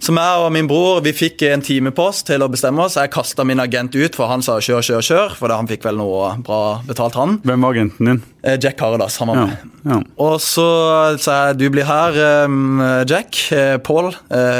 Så 0.00 0.14
meg 0.14 0.44
og 0.44 0.52
min 0.54 0.68
bror 0.70 1.02
vi 1.04 1.12
fikk 1.16 1.42
en 1.50 1.64
time 1.66 1.92
på 1.92 2.06
oss 2.12 2.22
til 2.28 2.44
å 2.44 2.48
bestemme 2.52 2.84
oss. 2.86 2.96
Jeg 3.00 3.12
kasta 3.12 3.44
min 3.48 3.60
agent 3.60 3.98
ut, 3.98 4.14
for 4.16 4.30
han 4.30 4.44
sa 4.46 4.56
kjør, 4.62 4.84
kjør, 4.88 5.04
kjør. 5.10 5.36
For 5.40 5.52
han 5.52 5.68
fikk 5.70 5.84
vel 5.88 5.98
noe 6.00 6.32
bra 6.46 6.60
betalt, 6.86 7.18
han. 7.18 7.40
Hvem 7.44 7.66
var 7.66 7.76
agenten 7.76 8.12
din? 8.12 8.22
Eh, 8.46 8.56
Jack 8.62 8.78
Caradas, 8.80 9.18
han 9.20 9.32
var 9.32 9.42
Ja. 9.42 9.46
med. 9.50 9.76
ja. 9.90 10.00
Og 10.22 10.38
så 10.40 11.18
sa 11.18 11.38
jeg 11.48 11.58
du 11.58 11.68
blir 11.74 11.84
her, 11.90 12.44
um, 12.46 12.80
Jack. 13.10 13.42
Eh, 13.52 13.76
Paul, 13.82 14.12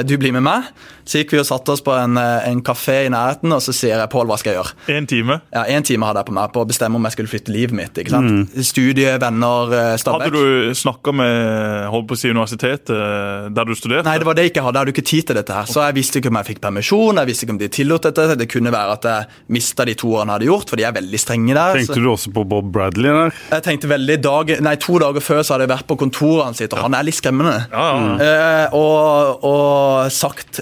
du 0.05 0.16
blir 0.18 0.33
med 0.37 0.42
meg. 0.42 0.68
Så 1.09 1.23
gikk 1.23 1.33
vi 1.33 1.40
og 1.40 1.47
satte 1.49 1.73
oss 1.73 1.81
på 1.85 1.94
en, 1.97 2.18
eh, 2.21 2.49
en 2.51 2.59
kafé 2.62 2.99
i 3.07 3.12
nærheten, 3.12 3.49
og 3.57 3.62
så 3.64 3.73
sier 3.73 3.97
jeg 3.97 4.11
Paul, 4.12 4.27
hva 4.29 4.37
skal 4.37 4.53
jeg 4.53 4.59
gjøre? 4.61 4.73
En 4.99 5.07
time. 5.09 5.38
Ja, 5.55 5.62
en 5.73 5.87
time 5.88 6.05
hadde 6.05 6.21
jeg 6.21 6.29
på 6.29 6.35
meg 6.37 6.53
på 6.53 6.61
å 6.64 6.68
bestemme 6.68 7.01
om 7.01 7.07
jeg 7.09 7.16
skulle 7.16 7.33
flytte 7.33 7.55
livet 7.55 7.73
mitt. 7.79 7.94
ikke 7.97 8.12
sant? 8.12 8.53
Studie, 8.68 9.14
venner, 9.23 9.73
Stabæk. 9.97 10.29
Hadde 10.29 10.37
du 10.37 10.75
snakka 10.77 11.14
med 11.16 11.88
holdt 11.94 12.09
på 12.11 12.16
å 12.18 12.21
si, 12.21 12.29
universitetet 12.29 12.92
eh, 12.92 13.49
der 13.57 13.64
du 13.64 13.75
studerte? 13.79 14.05
Nei, 14.05 14.18
det 14.21 14.29
var 14.29 14.37
det 14.37 14.44
jeg 14.47 14.53
ikke 14.53 14.66
hadde. 14.66 14.77
Jeg 14.79 14.85
hadde 14.85 14.94
ikke 14.99 15.09
tid 15.09 15.27
til 15.31 15.40
dette 15.40 15.57
her. 15.57 15.64
Så 15.73 15.81
jeg 15.87 15.97
visste 15.97 16.21
ikke 16.21 16.29
om 16.35 16.38
jeg 16.42 16.49
fikk 16.53 16.61
permisjon, 16.68 17.23
jeg 17.23 17.31
visste 17.33 17.49
ikke 17.49 17.57
om 17.57 17.62
de 17.64 17.68
tillot 17.79 18.09
dette. 18.11 18.29
Det 18.44 18.49
kunne 18.53 18.75
være 18.75 18.97
at 18.99 19.09
jeg 19.09 19.27
mista 19.57 19.88
de 19.88 19.97
to 19.99 20.12
årene 20.12 20.29
jeg 20.35 20.38
hadde 20.38 20.51
gjort, 20.53 20.68
for 20.68 20.77
de 20.77 20.87
er 20.88 20.97
veldig 21.01 21.23
strenge 21.25 21.57
der. 21.57 21.81
Tenkte 21.81 21.97
Så 21.97 22.05
du 22.05 22.11
også 22.12 22.35
på 22.37 22.44
Bob 22.53 22.68
Bradley 22.75 23.09
der? 23.09 23.33
jeg 23.57 23.64
tenkte 23.64 23.88
veldig 23.88 24.18
dag, 24.23 24.55
nei, 24.61 24.77
To 24.79 24.99
dager 25.01 25.25
før 25.25 25.40
så 25.42 25.57
hadde 25.57 25.66
jeg 25.66 25.73
vært 25.73 25.88
på 25.88 25.97
kontoret 26.05 26.44
hans, 26.44 26.61
og 26.68 26.79
han 26.85 26.94
er 26.94 27.07
litt 27.09 27.16
skremmende. 27.18 27.57
Ja, 27.73 27.87
ja, 27.88 28.16
ja. 28.18 28.29
Eh, 28.29 28.77
og, 28.77 29.44
og 29.49 30.12
sagt 30.12 30.61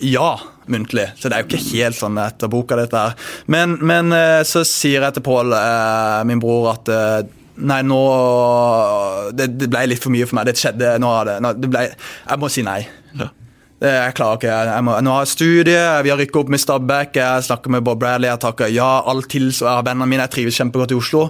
ja 0.00 0.30
muntlig. 0.70 1.08
Så 1.18 1.28
det 1.28 1.36
er 1.36 1.44
jo 1.44 1.50
ikke 1.50 1.64
helt 1.74 1.98
sånn 1.98 2.18
etter 2.22 2.50
boka, 2.50 2.78
dette 2.78 3.02
her. 3.04 3.28
Men, 3.50 3.76
men 3.84 4.14
eh, 4.16 4.40
så 4.48 4.62
sier 4.66 5.04
jeg 5.04 5.16
til 5.16 5.26
Pål, 5.26 5.52
eh, 5.56 6.22
min 6.30 6.42
bror, 6.42 6.72
at 6.76 6.90
eh, 6.94 7.36
Nei, 7.60 7.82
nå 7.84 7.96
det, 9.36 9.50
det 9.60 9.66
ble 9.68 9.82
litt 9.90 10.00
for 10.00 10.08
mye 10.14 10.24
for 10.24 10.38
meg. 10.38 10.48
Det 10.48 10.54
skjedde 10.56 10.94
nå 11.02 11.10
det, 11.28 11.34
nå, 11.44 11.50
det 11.60 11.68
ble, 11.68 11.82
Jeg 11.92 12.40
må 12.40 12.48
si 12.48 12.62
nei. 12.64 12.78
Jeg 13.80 14.14
klarer 14.16 14.38
ikke. 14.38 14.54
Jeg, 14.70 14.84
må, 14.86 14.94
nå 15.04 15.12
har 15.12 15.26
jeg 15.26 15.32
studie, 15.34 15.82
vi 16.06 16.12
har 16.12 16.16
rykket 16.22 16.38
opp 16.40 16.52
med 16.54 16.62
Stabæk, 16.62 17.18
jeg 17.20 17.44
snakker 17.50 17.74
med 17.74 17.84
Bob 17.84 18.00
Bradley, 18.00 18.30
jeg 18.30 18.40
takker 18.46 18.72
ja, 18.72 18.88
alt 19.12 19.28
til, 19.32 19.50
så 19.56 19.66
jeg 19.66 19.76
har 19.76 19.86
vennene 19.90 20.08
mine, 20.08 20.24
jeg 20.24 20.34
trives 20.38 20.56
kjempegodt 20.60 20.92
i 20.92 20.98
Oslo. 21.00 21.26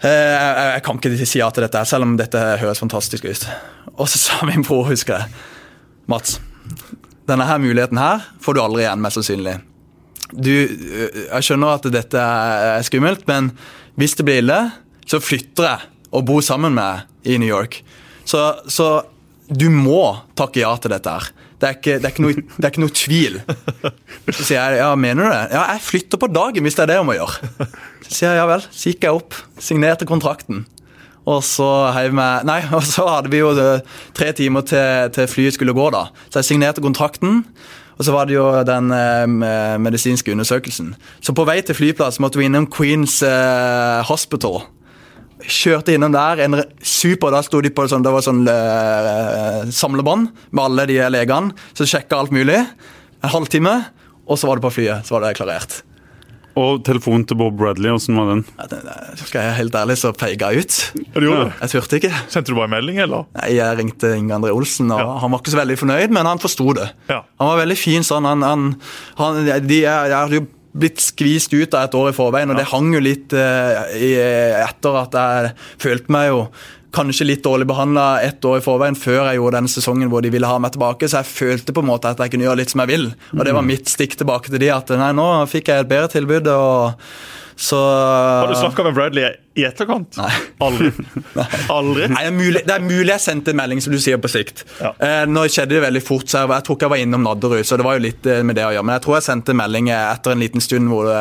Jeg, 0.00 0.16
jeg, 0.16 0.70
jeg 0.70 0.86
kan 0.88 1.02
ikke 1.02 1.28
si 1.28 1.40
ja 1.42 1.50
til 1.52 1.66
dette, 1.66 1.84
selv 1.92 2.08
om 2.08 2.16
dette 2.20 2.46
høres 2.64 2.80
fantastisk 2.80 3.28
ut. 3.28 3.46
Og 3.98 4.08
så 4.08 4.20
sa 4.20 4.40
min 4.48 4.64
bror, 4.64 4.88
husker 4.88 5.26
jeg, 5.26 5.44
Mats, 6.08 6.38
denne 7.28 7.46
her 7.48 7.62
muligheten 7.62 8.00
her 8.00 8.26
får 8.42 8.56
du 8.56 8.62
aldri 8.64 8.84
igjen, 8.84 9.02
mest 9.04 9.20
sannsynlig. 9.20 9.56
Du, 10.34 10.50
øh, 10.50 11.22
jeg 11.28 11.46
skjønner 11.46 11.78
at 11.78 11.88
dette 11.94 12.20
er 12.20 12.84
skummelt, 12.86 13.26
men 13.30 13.52
hvis 14.00 14.16
det 14.18 14.26
blir 14.26 14.42
ille, 14.42 14.60
så 15.06 15.20
flytter 15.22 15.68
jeg 15.68 15.90
og 16.14 16.26
bor 16.28 16.44
sammen 16.44 16.74
med 16.76 17.08
i 17.28 17.38
New 17.40 17.48
York. 17.48 17.80
Så, 18.24 18.40
så 18.70 19.04
du 19.48 19.68
må 19.72 20.02
takke 20.38 20.62
ja 20.62 20.72
til 20.80 20.94
dette 20.94 21.12
her. 21.12 21.30
Det 21.60 21.68
er 21.68 21.76
ikke, 21.78 21.96
det 22.00 22.08
er 22.08 22.12
ikke, 22.12 22.24
noe, 22.24 22.44
det 22.56 22.66
er 22.66 22.72
ikke 22.72 22.82
noe 22.82 22.94
tvil. 22.94 23.36
Så 24.34 24.40
sier 24.42 24.58
jeg 24.58 24.80
ja, 24.82 24.90
mener 24.98 25.24
du 25.24 25.30
det? 25.30 25.42
Ja, 25.54 25.62
jeg 25.72 25.84
flytter 25.86 26.20
på 26.20 26.28
dagen 26.32 26.66
hvis 26.66 26.76
det 26.76 26.84
er 26.84 26.90
det 26.90 26.98
jeg 26.98 27.08
må 27.08 27.16
gjøre. 27.16 27.68
Så 28.04 28.16
sier 28.18 28.34
jeg 28.34 28.40
ja 28.40 28.46
vel. 28.50 28.64
Så 28.68 28.92
gikk 28.92 29.06
jeg 29.06 29.20
opp, 29.20 29.38
signerte 29.62 30.08
kontrakten. 30.08 30.64
Og 31.24 31.40
så, 31.46 31.68
meg, 32.12 32.44
nei, 32.48 32.60
og 32.76 32.84
så 32.88 33.06
hadde 33.08 33.32
vi 33.32 33.40
jo 33.40 33.54
tre 34.16 34.32
timer 34.36 34.66
til, 34.68 35.08
til 35.14 35.30
flyet 35.30 35.56
skulle 35.56 35.76
gå, 35.76 35.88
da. 35.94 36.08
Så 36.28 36.42
jeg 36.42 36.52
signerte 36.52 36.84
kontrakten. 36.84 37.42
Og 37.94 38.06
så 38.06 38.14
var 38.14 38.26
det 38.26 38.34
jo 38.34 38.46
den 38.66 38.90
eh, 38.90 39.76
medisinske 39.78 40.32
undersøkelsen. 40.34 40.94
Så 41.22 41.34
på 41.36 41.46
vei 41.46 41.60
til 41.62 41.78
flyplass 41.78 42.18
måtte 42.22 42.40
vi 42.40 42.48
innom 42.48 42.66
Queens 42.70 43.20
eh, 43.22 44.00
Hospital. 44.08 44.64
Kjørte 45.44 45.94
innom 45.94 46.14
der. 46.14 46.42
en 46.42 46.62
super, 46.82 47.30
Da 47.30 47.42
sto 47.42 47.60
de 47.60 47.70
på 47.70 47.86
sånn, 47.90 48.02
det 48.02 48.12
var 48.14 48.24
sånn 48.24 48.42
eh, 48.50 49.62
samlebånd 49.70 50.30
med 50.50 50.64
alle 50.64 50.88
de 50.90 50.98
legene. 51.12 51.54
Så 51.74 51.86
sjekka 51.86 52.18
alt 52.18 52.34
mulig. 52.34 52.58
En 53.22 53.34
halvtime, 53.34 53.78
og 54.26 54.40
så 54.40 54.50
var 54.50 54.58
det 54.58 54.66
på 54.66 54.74
flyet. 54.80 55.06
Så 55.06 55.14
var 55.14 55.28
det 55.28 55.36
klarert. 55.38 55.84
Og 56.56 56.84
telefonen 56.86 57.24
til 57.26 57.34
Bob 57.40 57.56
Bradley, 57.58 57.90
åssen 57.90 58.14
var 58.14 58.28
den? 58.30 58.44
Ja, 58.58 58.66
det- 58.70 59.18
Skal 59.26 59.42
jeg 59.42 59.54
helt 59.58 59.72
ærlig, 59.74 59.96
så 59.98 60.12
feiga 60.16 60.52
jeg 60.52 60.64
ut. 60.64 60.92
Ja, 61.16 61.20
ja. 61.20 61.52
Jeg 61.62 61.70
turte 61.72 61.98
ikke. 61.98 62.12
Sendte 62.30 62.46
du 62.52 62.54
bare 62.54 62.64
en 62.70 62.70
melding, 62.76 62.98
eller? 63.02 63.26
Nei, 63.34 63.54
Jeg 63.56 63.78
ringte 63.78 64.14
Inge 64.16 64.30
André 64.38 64.52
Olsen, 64.54 64.90
og 64.92 65.00
Ja. 65.00 65.18
han 65.18 65.30
var 65.32 65.40
ikke 65.40 65.50
så 65.54 65.58
veldig 65.64 65.78
fornøyd, 65.78 66.10
men 66.10 66.26
han 66.26 66.38
forsto 66.38 66.74
det. 66.74 66.92
Ja. 67.08 67.22
Han 67.40 67.48
var 67.48 67.64
veldig 67.66 67.76
fin 67.78 68.02
sånn. 68.02 68.24
Han, 68.24 68.42
han, 68.42 68.76
han, 69.18 69.44
de, 69.66 69.80
jeg 69.80 70.10
hadde 70.14 70.32
jo 70.40 70.46
blitt 70.76 70.98
skvist 70.98 71.52
ut 71.54 71.74
av 71.74 71.84
et 71.88 71.94
år 71.94 72.08
i 72.10 72.12
forveien, 72.12 72.50
og 72.50 72.56
det 72.56 72.66
hang 72.66 72.92
jo 72.94 73.00
litt 73.00 73.32
eh, 73.32 73.82
i, 73.94 74.14
etter 74.62 74.96
at 75.02 75.12
jeg 75.12 75.52
følte 75.78 76.10
meg 76.10 76.28
jo 76.30 76.48
kanskje 76.94 77.26
litt 77.28 77.44
dårlig 77.44 77.68
behandla 77.70 78.22
ett 78.24 78.44
år 78.46 78.60
i 78.60 78.64
forveien 78.64 78.98
før 78.98 79.24
jeg 79.28 79.40
gjorde 79.40 79.60
den 79.60 79.70
sesongen 79.70 80.10
hvor 80.12 80.24
de 80.24 80.32
ville 80.34 80.48
ha 80.48 80.58
meg 80.62 80.74
tilbake, 80.74 81.10
så 81.10 81.20
jeg 81.22 81.32
følte 81.32 81.76
på 81.76 81.84
en 81.84 81.90
måte 81.90 82.10
at 82.14 82.20
jeg 82.22 82.34
kunne 82.34 82.48
gjøre 82.48 82.62
litt 82.62 82.74
som 82.74 82.84
jeg 82.84 82.94
vil. 82.94 83.08
Og 83.36 83.46
det 83.46 83.54
var 83.56 83.66
mitt 83.66 83.90
stikk 83.90 84.18
tilbake 84.20 84.52
til 84.52 84.62
de 84.62 84.72
at 84.74 84.92
nei, 84.98 85.14
nå 85.16 85.30
fikk 85.50 85.72
jeg 85.72 85.84
et 85.84 85.90
bedre 85.90 86.12
tilbud, 86.14 86.52
og 86.54 87.08
så 87.56 87.78
Har 87.78 88.48
du 88.48 88.54
snakka 88.54 88.82
med 88.82 88.94
Bradley 88.94 89.28
i 89.54 89.64
etterkant? 89.64 90.16
Nei. 90.18 90.30
Aldri. 90.58 90.90
Aldri? 91.76 92.08
Nei, 92.10 92.22
det, 92.24 92.26
er 92.26 92.34
mulig, 92.34 92.62
det 92.66 92.74
er 92.74 92.82
mulig 92.82 93.12
jeg 93.12 93.22
sendte 93.22 93.54
en 93.54 93.60
melding, 93.60 93.82
som 93.84 93.94
du 93.94 94.00
sier, 94.02 94.18
på 94.18 94.30
sikt. 94.32 94.64
Ja. 94.80 94.90
Eh, 94.98 95.22
nå 95.30 95.46
skjedde 95.46 95.76
det 95.76 95.84
veldig 95.84 96.02
fort, 96.02 96.26
så 96.26 96.42
jeg, 96.42 96.50
jeg 96.50 96.66
tror 96.66 96.78
ikke 96.78 96.88
jeg 96.88 96.94
var 96.96 97.02
innom 97.04 97.26
Nadderud. 97.28 97.62
Så 97.66 97.78
det 97.78 97.86
var 97.86 97.98
jo 97.98 98.04
litt 98.08 98.26
eh, 98.26 98.42
med 98.46 98.58
det 98.58 98.66
å 98.66 98.72
gjøre. 98.74 98.86
Men 98.88 98.98
jeg 98.98 99.06
tror 99.06 99.18
jeg 99.20 99.26
sendte 99.28 99.54
en 99.54 99.60
melding 99.62 99.92
eh, 99.94 100.06
etter 100.10 100.34
en 100.34 100.42
liten 100.42 100.64
stund 100.64 100.90
hvor 100.90 101.06
det 101.06 101.20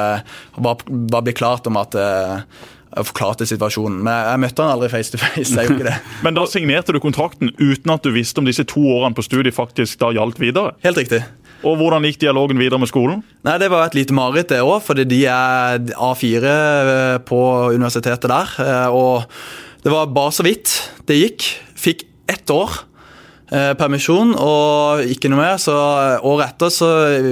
var, 0.65 0.87
var 1.13 1.27
ble 1.27 1.35
klart 1.37 1.69
om 1.69 1.77
at 1.83 1.99
eh, 2.01 2.63
forklarte 2.95 3.47
situasjonen. 3.49 3.99
Men 4.05 4.13
jeg, 4.13 4.25
jeg 4.31 4.41
møtte 4.45 4.63
han 4.65 4.73
aldri 4.75 4.89
face 4.93 5.11
to 5.13 5.19
face. 5.21 5.53
Jeg 5.55 5.67
gjorde 5.69 5.79
ikke 5.81 5.89
det. 5.89 5.95
Men 6.25 6.37
da 6.37 6.43
signerte 6.49 6.93
du 6.95 6.99
kontrakten 7.03 7.49
uten 7.59 7.93
at 7.95 8.03
du 8.05 8.11
visste 8.15 8.39
om 8.43 8.45
disse 8.49 8.65
to 8.69 8.83
årene 8.97 9.17
på 9.17 9.25
studiet 9.25 9.55
faktisk 9.57 9.99
da 10.03 10.11
gjaldt 10.15 10.39
videre? 10.43 10.75
Helt 10.85 10.99
riktig. 11.01 11.23
Og 11.63 11.77
hvordan 11.79 12.03
gikk 12.03 12.19
dialogen 12.25 12.59
videre 12.59 12.77
med 12.81 12.89
skolen? 12.91 13.21
Nei, 13.47 13.57
Det 13.61 13.69
var 13.71 13.85
et 13.87 13.95
lite 13.95 14.15
mareritt, 14.15 14.49
det 14.51 14.59
òg, 14.61 14.81
fordi 14.83 15.05
de 15.07 15.21
er 15.31 15.79
A4 15.95 16.41
eh, 16.53 17.17
på 17.23 17.39
universitetet 17.71 18.27
der. 18.27 18.55
eh, 18.59 18.87
Og 18.91 19.23
det 19.83 19.91
var 19.91 20.11
bare 20.15 20.31
så 20.35 20.43
vidt 20.43 20.73
det 21.07 21.21
gikk. 21.21 21.45
Fikk 21.79 22.03
ett 22.31 22.51
år 22.51 22.83
eh, 23.51 23.71
permisjon 23.79 24.35
og 24.35 25.07
ikke 25.07 25.31
noe 25.31 25.39
mer. 25.39 25.55
Så 25.59 25.71
året 26.23 26.51
etter 26.53 26.71
så 26.71 26.89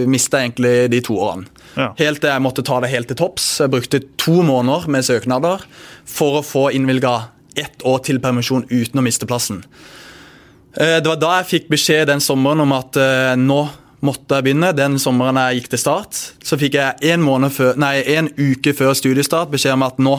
mista 0.07 0.39
jeg 0.39 0.51
egentlig 0.53 0.73
de 0.95 1.03
to 1.03 1.19
årene. 1.19 1.47
Ja. 1.77 1.91
Helt 1.99 2.21
til 2.21 2.31
jeg 2.31 2.43
måtte 2.43 2.63
ta 2.67 2.79
det 2.83 2.91
helt 2.91 3.07
til 3.11 3.19
topps. 3.19 3.45
Jeg 3.63 3.71
brukte 3.71 4.01
to 4.19 4.41
måneder 4.43 4.89
med 4.91 5.07
søknader 5.07 5.63
for 6.09 6.41
å 6.41 6.45
få 6.45 6.69
innvilga 6.75 7.29
ett 7.59 7.83
år 7.87 8.01
til 8.05 8.19
permisjon 8.23 8.65
uten 8.71 8.99
å 8.99 9.05
miste 9.05 9.27
plassen. 9.27 9.63
Eh, 10.75 10.99
Det 10.99 11.07
var 11.07 11.19
da 11.19 11.37
jeg 11.39 11.49
fikk 11.51 11.71
beskjed 11.71 12.07
den 12.11 12.23
sommeren 12.23 12.63
om 12.63 12.75
at 12.75 12.97
eh, 12.99 13.35
nå 13.39 13.63
måtte 14.01 14.39
jeg 14.39 14.47
begynne. 14.49 14.73
Den 14.75 14.97
sommeren 14.99 15.39
jeg 15.39 15.61
gikk 15.61 15.73
til 15.73 15.83
start, 15.83 16.21
så 16.43 16.57
fikk 16.59 16.79
jeg 16.79 17.11
en, 17.13 17.27
før, 17.51 17.75
nei, 17.79 18.01
en 18.15 18.31
uke 18.37 18.73
før 18.73 18.95
studiestart 18.97 19.51
beskjed 19.51 19.77
om 19.77 19.87
at 19.87 19.99
nå 20.01 20.15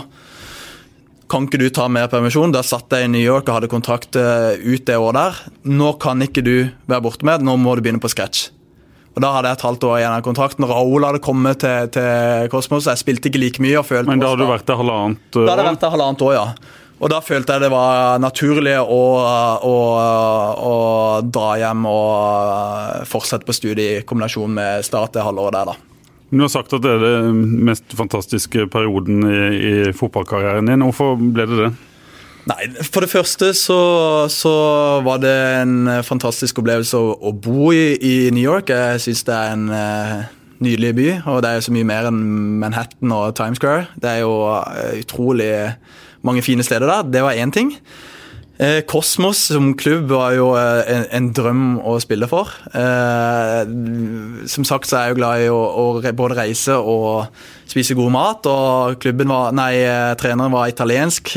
kan 1.33 1.47
ikke 1.49 1.63
du 1.63 1.69
ta 1.73 1.87
mer 1.89 2.11
permisjon. 2.13 2.53
Da 2.53 2.61
satt 2.67 2.93
jeg 2.93 3.09
i 3.09 3.13
New 3.13 3.23
York 3.23 3.49
og 3.49 3.57
hadde 3.57 3.73
kontrakt 3.73 4.17
eh, 4.21 4.59
ut 4.61 4.85
det 4.89 4.99
året 5.01 5.17
der. 5.17 5.41
Nå 5.73 5.95
kan 6.03 6.21
ikke 6.25 6.45
du 6.45 6.57
være 6.87 7.05
borte 7.05 7.29
med, 7.29 7.45
nå 7.45 7.57
må 7.61 7.77
du 7.77 7.85
begynne 7.85 8.03
på 8.03 8.13
scratch. 8.13 8.51
Og 9.13 9.21
Da 9.21 9.33
hadde 9.35 9.51
jeg 9.51 9.59
et 9.61 9.65
halvt 9.67 9.85
år 9.85 9.97
igjen 10.01 10.15
av 10.17 10.23
kontrakten. 10.25 10.67
Raoul 10.69 11.05
hadde 11.05 11.21
kommet 11.25 11.61
til, 11.61 11.91
til 11.93 12.49
Kosmos. 12.53 12.89
Jeg 12.89 13.01
spilte 13.01 13.29
ikke 13.29 13.43
like 13.43 13.65
mye. 13.65 13.77
og 13.83 13.89
følte 13.89 14.09
Men 14.09 14.23
da 14.23 14.31
hadde 14.33 14.47
du 14.47 14.53
vært 14.53 14.69
der 14.71 14.81
halvannet 14.81 15.37
år? 15.37 15.45
da 15.45 15.53
hadde 15.53 15.67
jeg 15.67 15.75
vært 15.75 15.85
der 15.85 15.95
halvannet 15.97 16.25
år, 16.29 16.35
ja. 16.39 16.47
Og 17.03 17.11
da 17.11 17.19
følte 17.19 17.55
jeg 17.57 17.65
det 17.65 17.71
var 17.73 18.21
naturlig 18.23 18.77
å, 18.79 19.03
å, 19.67 19.77
å 20.71 20.75
dra 21.27 21.49
hjem 21.59 21.87
og 21.91 23.09
fortsette 23.11 23.49
på 23.49 23.57
studiet 23.59 23.83
i 23.83 24.05
kombinasjon 24.07 24.55
med 24.55 24.87
start 24.87 25.17
det 25.17 25.25
halvåret 25.27 25.59
der, 25.59 25.73
da. 25.73 25.75
Du 26.33 26.41
har 26.41 26.53
sagt 26.55 26.73
at 26.73 26.85
det 26.85 26.95
er 26.95 27.03
den 27.03 27.43
mest 27.67 27.93
fantastiske 27.99 28.69
perioden 28.73 29.27
i, 29.29 29.41
i 29.53 29.75
fotballkarrieren 29.93 30.71
din. 30.71 30.87
Hvorfor 30.87 31.19
ble 31.21 31.45
det 31.51 31.59
det? 31.59 31.73
Nei, 32.51 32.67
For 32.83 33.05
det 33.05 33.13
første 33.13 33.53
så, 33.55 33.81
så 34.33 34.53
var 35.07 35.21
det 35.23 35.35
en 35.63 35.91
fantastisk 36.03 36.59
opplevelse 36.59 36.99
å, 36.99 37.13
å 37.15 37.31
bo 37.33 37.71
i, 37.71 37.95
i 37.95 38.15
New 38.35 38.43
York. 38.43 38.73
Jeg 38.75 39.03
syns 39.05 39.23
det 39.29 39.37
er 39.37 39.53
en 39.55 39.69
uh, 39.71 40.25
nydelig 40.63 40.95
by, 40.99 41.09
og 41.31 41.43
det 41.43 41.51
er 41.51 41.59
jo 41.59 41.67
så 41.69 41.75
mye 41.75 41.89
mer 41.89 42.09
enn 42.11 42.23
Manhattan 42.63 43.15
og 43.15 43.37
Times 43.39 43.61
Square. 43.61 43.87
Det 44.03 44.11
er 44.11 44.23
jo 44.23 44.35
eh, 44.51 45.01
utrolig 45.03 45.53
mange 46.27 46.43
fine 46.43 46.65
steder 46.67 46.87
der. 46.87 47.09
Det 47.15 47.23
var 47.25 47.39
én 47.39 47.55
ting. 47.55 47.73
Eh, 48.63 48.85
Kosmos 48.87 49.41
som 49.51 49.73
klubb 49.75 50.13
var 50.13 50.37
jo 50.37 50.53
eh, 50.55 50.85
en, 50.93 51.07
en 51.19 51.31
drøm 51.35 51.63
å 51.83 51.97
spille 52.03 52.29
for. 52.31 52.53
Eh, 52.79 53.63
som 54.47 54.67
sagt 54.69 54.87
så 54.87 55.01
er 55.01 55.09
jeg 55.09 55.17
jo 55.17 55.19
glad 55.19 55.43
i 55.43 55.49
å, 55.51 55.59
å 55.59 56.13
både 56.15 56.37
reise 56.39 56.77
og 56.79 57.33
spise 57.67 57.97
god 57.99 58.13
mat. 58.15 58.47
og 58.47 59.03
var, 59.03 59.51
nei, 59.57 59.73
eh, 59.83 60.13
Treneren 60.21 60.55
var 60.55 60.71
italiensk, 60.71 61.33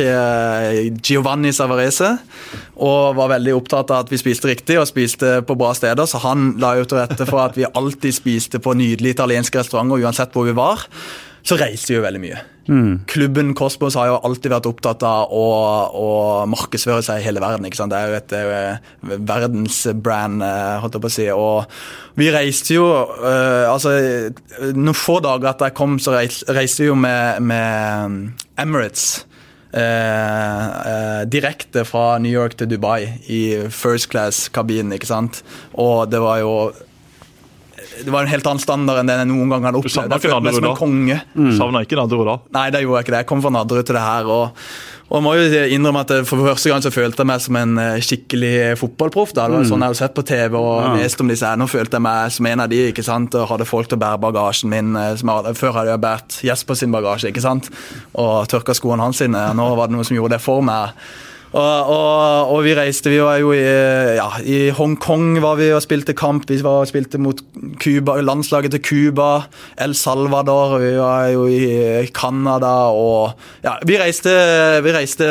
Giovanni 1.02 1.56
Savarese. 1.56 2.12
Og 2.76 3.18
var 3.18 3.34
veldig 3.34 3.56
opptatt 3.58 3.96
av 3.96 4.06
at 4.06 4.14
vi 4.14 4.22
spiste 4.22 4.52
riktig 4.52 4.78
og 4.78 4.90
spiste 4.92 5.40
på 5.48 5.58
bra 5.58 5.74
steder. 5.74 6.06
Så 6.06 6.22
han 6.28 6.52
la 6.62 6.76
jo 6.78 6.86
til 6.86 7.02
rette 7.02 7.26
for 7.26 7.42
at 7.48 7.58
vi 7.58 7.66
alltid 7.66 8.20
spiste 8.20 8.62
på 8.62 8.78
nydelige 8.78 9.18
italienske 9.18 9.64
restauranter 9.64 10.06
uansett 10.06 10.36
hvor 10.36 10.46
vi 10.46 10.54
var. 10.54 10.86
Så 11.46 11.58
reiste 11.62 11.94
vi 11.94 12.00
jo 12.00 12.04
veldig 12.06 12.22
mye. 12.24 12.40
Mm. 12.66 13.04
Klubben 13.06 13.52
Cosmos 13.54 13.94
har 14.00 14.08
jo 14.10 14.16
alltid 14.26 14.50
vært 14.50 14.66
opptatt 14.66 15.04
av 15.06 15.30
å, 15.30 15.44
å 15.94 16.08
markedsføre 16.50 17.04
seg 17.06 17.22
i 17.22 17.26
hele 17.28 17.44
verden. 17.44 17.68
ikke 17.68 17.78
sant? 17.78 17.94
Det 17.94 18.00
er 18.00 18.10
jo 18.10 18.18
et, 18.18 18.34
et 18.34 19.22
verdensbrand, 19.30 20.42
eh, 20.42 20.72
holdt 20.82 20.98
jeg 20.98 21.04
på 21.04 21.12
å 21.12 21.14
si. 21.14 21.28
Og 21.36 22.18
vi 22.18 22.32
reiste 22.34 22.80
jo 22.80 22.88
uh, 22.88 23.68
altså 23.70 23.94
Noen 24.74 24.98
få 24.98 25.20
dager 25.22 25.52
etter 25.52 25.70
jeg 25.70 25.78
kom, 25.78 26.00
så 26.02 26.16
reiste, 26.16 26.50
reiste 26.58 26.86
vi 26.86 26.90
jo 26.90 26.98
med, 26.98 27.46
med 27.46 28.42
Emirates. 28.62 29.26
Uh, 29.76 29.82
uh, 29.84 31.22
direkte 31.28 31.84
fra 31.86 32.16
New 32.24 32.32
York 32.32 32.56
til 32.58 32.70
Dubai 32.72 33.20
i 33.30 33.42
first 33.70 34.10
class-kabinen. 34.10 34.96
ikke 34.98 35.12
sant? 35.12 35.44
Og 35.78 36.08
det 36.10 36.24
var 36.24 36.42
jo 36.42 36.56
det 38.04 38.12
var 38.12 38.26
en 38.26 38.32
helt 38.32 38.50
annen 38.50 38.64
standard 38.64 39.00
enn 39.02 39.12
den 39.12 39.24
jeg 39.24 39.30
noen 39.32 39.54
gang 39.54 39.70
hadde 39.70 39.80
opplevd. 39.82 40.12
Jeg 40.18 40.26
følte 40.26 40.42
meg 40.48 40.58
som 40.58 40.68
en 40.72 40.78
konge. 40.80 41.22
Mm. 41.36 41.54
Savna 41.60 41.86
ikke 41.86 42.00
Nadderud 42.00 42.28
da? 42.30 42.36
Nei, 42.58 42.68
det 42.76 42.84
gjorde 42.84 43.00
jeg 43.00 43.08
ikke. 43.08 43.16
det. 43.16 43.24
Jeg 43.24 43.30
kom 43.32 43.46
fra 43.46 43.54
Nadderud 43.56 43.88
til 43.88 43.98
det 43.98 44.06
her. 44.06 44.30
og 44.36 44.68
og 45.06 45.20
jeg 45.20 45.22
må 45.22 45.32
jo 45.38 45.66
innrømme 45.76 46.02
at 46.02 46.12
For 46.26 46.42
første 46.48 46.72
gang 46.72 46.82
så 46.82 46.90
følte 46.94 47.22
jeg 47.22 47.30
meg 47.30 47.42
som 47.44 47.58
en 47.60 47.78
eh, 47.78 48.00
skikkelig 48.02 48.54
fotballproff. 48.82 49.36
da, 49.36 49.46
det 49.46 49.60
var 49.60 49.66
mm. 49.66 49.70
sånn 49.70 49.86
Jeg 49.86 49.94
har 49.94 50.00
sett 50.00 50.16
på 50.18 50.26
TV 50.26 50.58
og 50.58 50.82
ja. 50.82 50.94
lest 50.98 51.22
om 51.22 51.30
disse. 51.30 51.52
Nå 51.62 51.68
følte 51.70 52.00
jeg 52.00 52.06
meg 52.08 52.34
som 52.34 52.50
en 52.50 52.64
av 52.66 52.72
de, 52.72 52.80
ikke 52.90 53.06
sant, 53.06 53.38
og 53.38 53.52
hadde 53.52 53.70
folk 53.70 53.92
til 53.92 54.00
å 54.00 54.02
bære 54.02 54.24
bagasjen 54.26 54.74
min. 54.74 54.96
Eh, 54.98 55.14
jeg, 55.14 55.56
Før 55.62 55.78
hadde 55.78 55.94
jeg 55.94 56.04
båret 56.08 56.40
Jesper 56.50 56.80
sin 56.80 56.96
bagasje 56.96 57.30
ikke 57.30 57.46
sant, 57.46 57.70
og 58.18 58.50
tørka 58.50 58.74
skoene 58.78 59.06
hans 59.06 59.22
sine. 59.22 59.46
Nå 59.54 59.70
var 59.78 59.92
det 59.92 59.98
noe 59.98 60.08
som 60.08 60.18
gjorde 60.18 60.40
det 60.40 60.44
for 60.44 60.66
meg. 60.66 60.98
Og, 61.56 61.88
og, 61.88 62.50
og, 62.52 62.58
vi 62.66 62.74
reiste 62.76 63.12
Vi 63.14 63.22
var 63.24 63.38
jo 63.40 63.54
i, 63.56 63.62
ja, 64.18 64.28
i 64.44 64.58
Hongkong 64.76 65.38
var 65.44 65.56
vi 65.60 65.70
og 65.72 65.84
spilte 65.86 66.16
kamp. 66.18 66.50
Vi 66.50 66.58
var 66.64 66.84
og 66.84 66.90
spilte 66.90 67.20
mot 67.22 67.40
Cuba, 67.80 68.18
landslaget 68.20 68.76
til 68.76 68.84
Cuba, 68.84 69.30
El 69.80 69.96
Salvador. 69.96 70.78
Vi 70.84 70.92
var 71.00 71.30
jo 71.32 71.46
i 71.48 72.10
Canada 72.16 72.74
og 72.92 73.40
Ja, 73.64 73.78
vi 73.88 73.96
reiste, 74.02 74.34
vi 74.84 74.94
reiste 74.96 75.26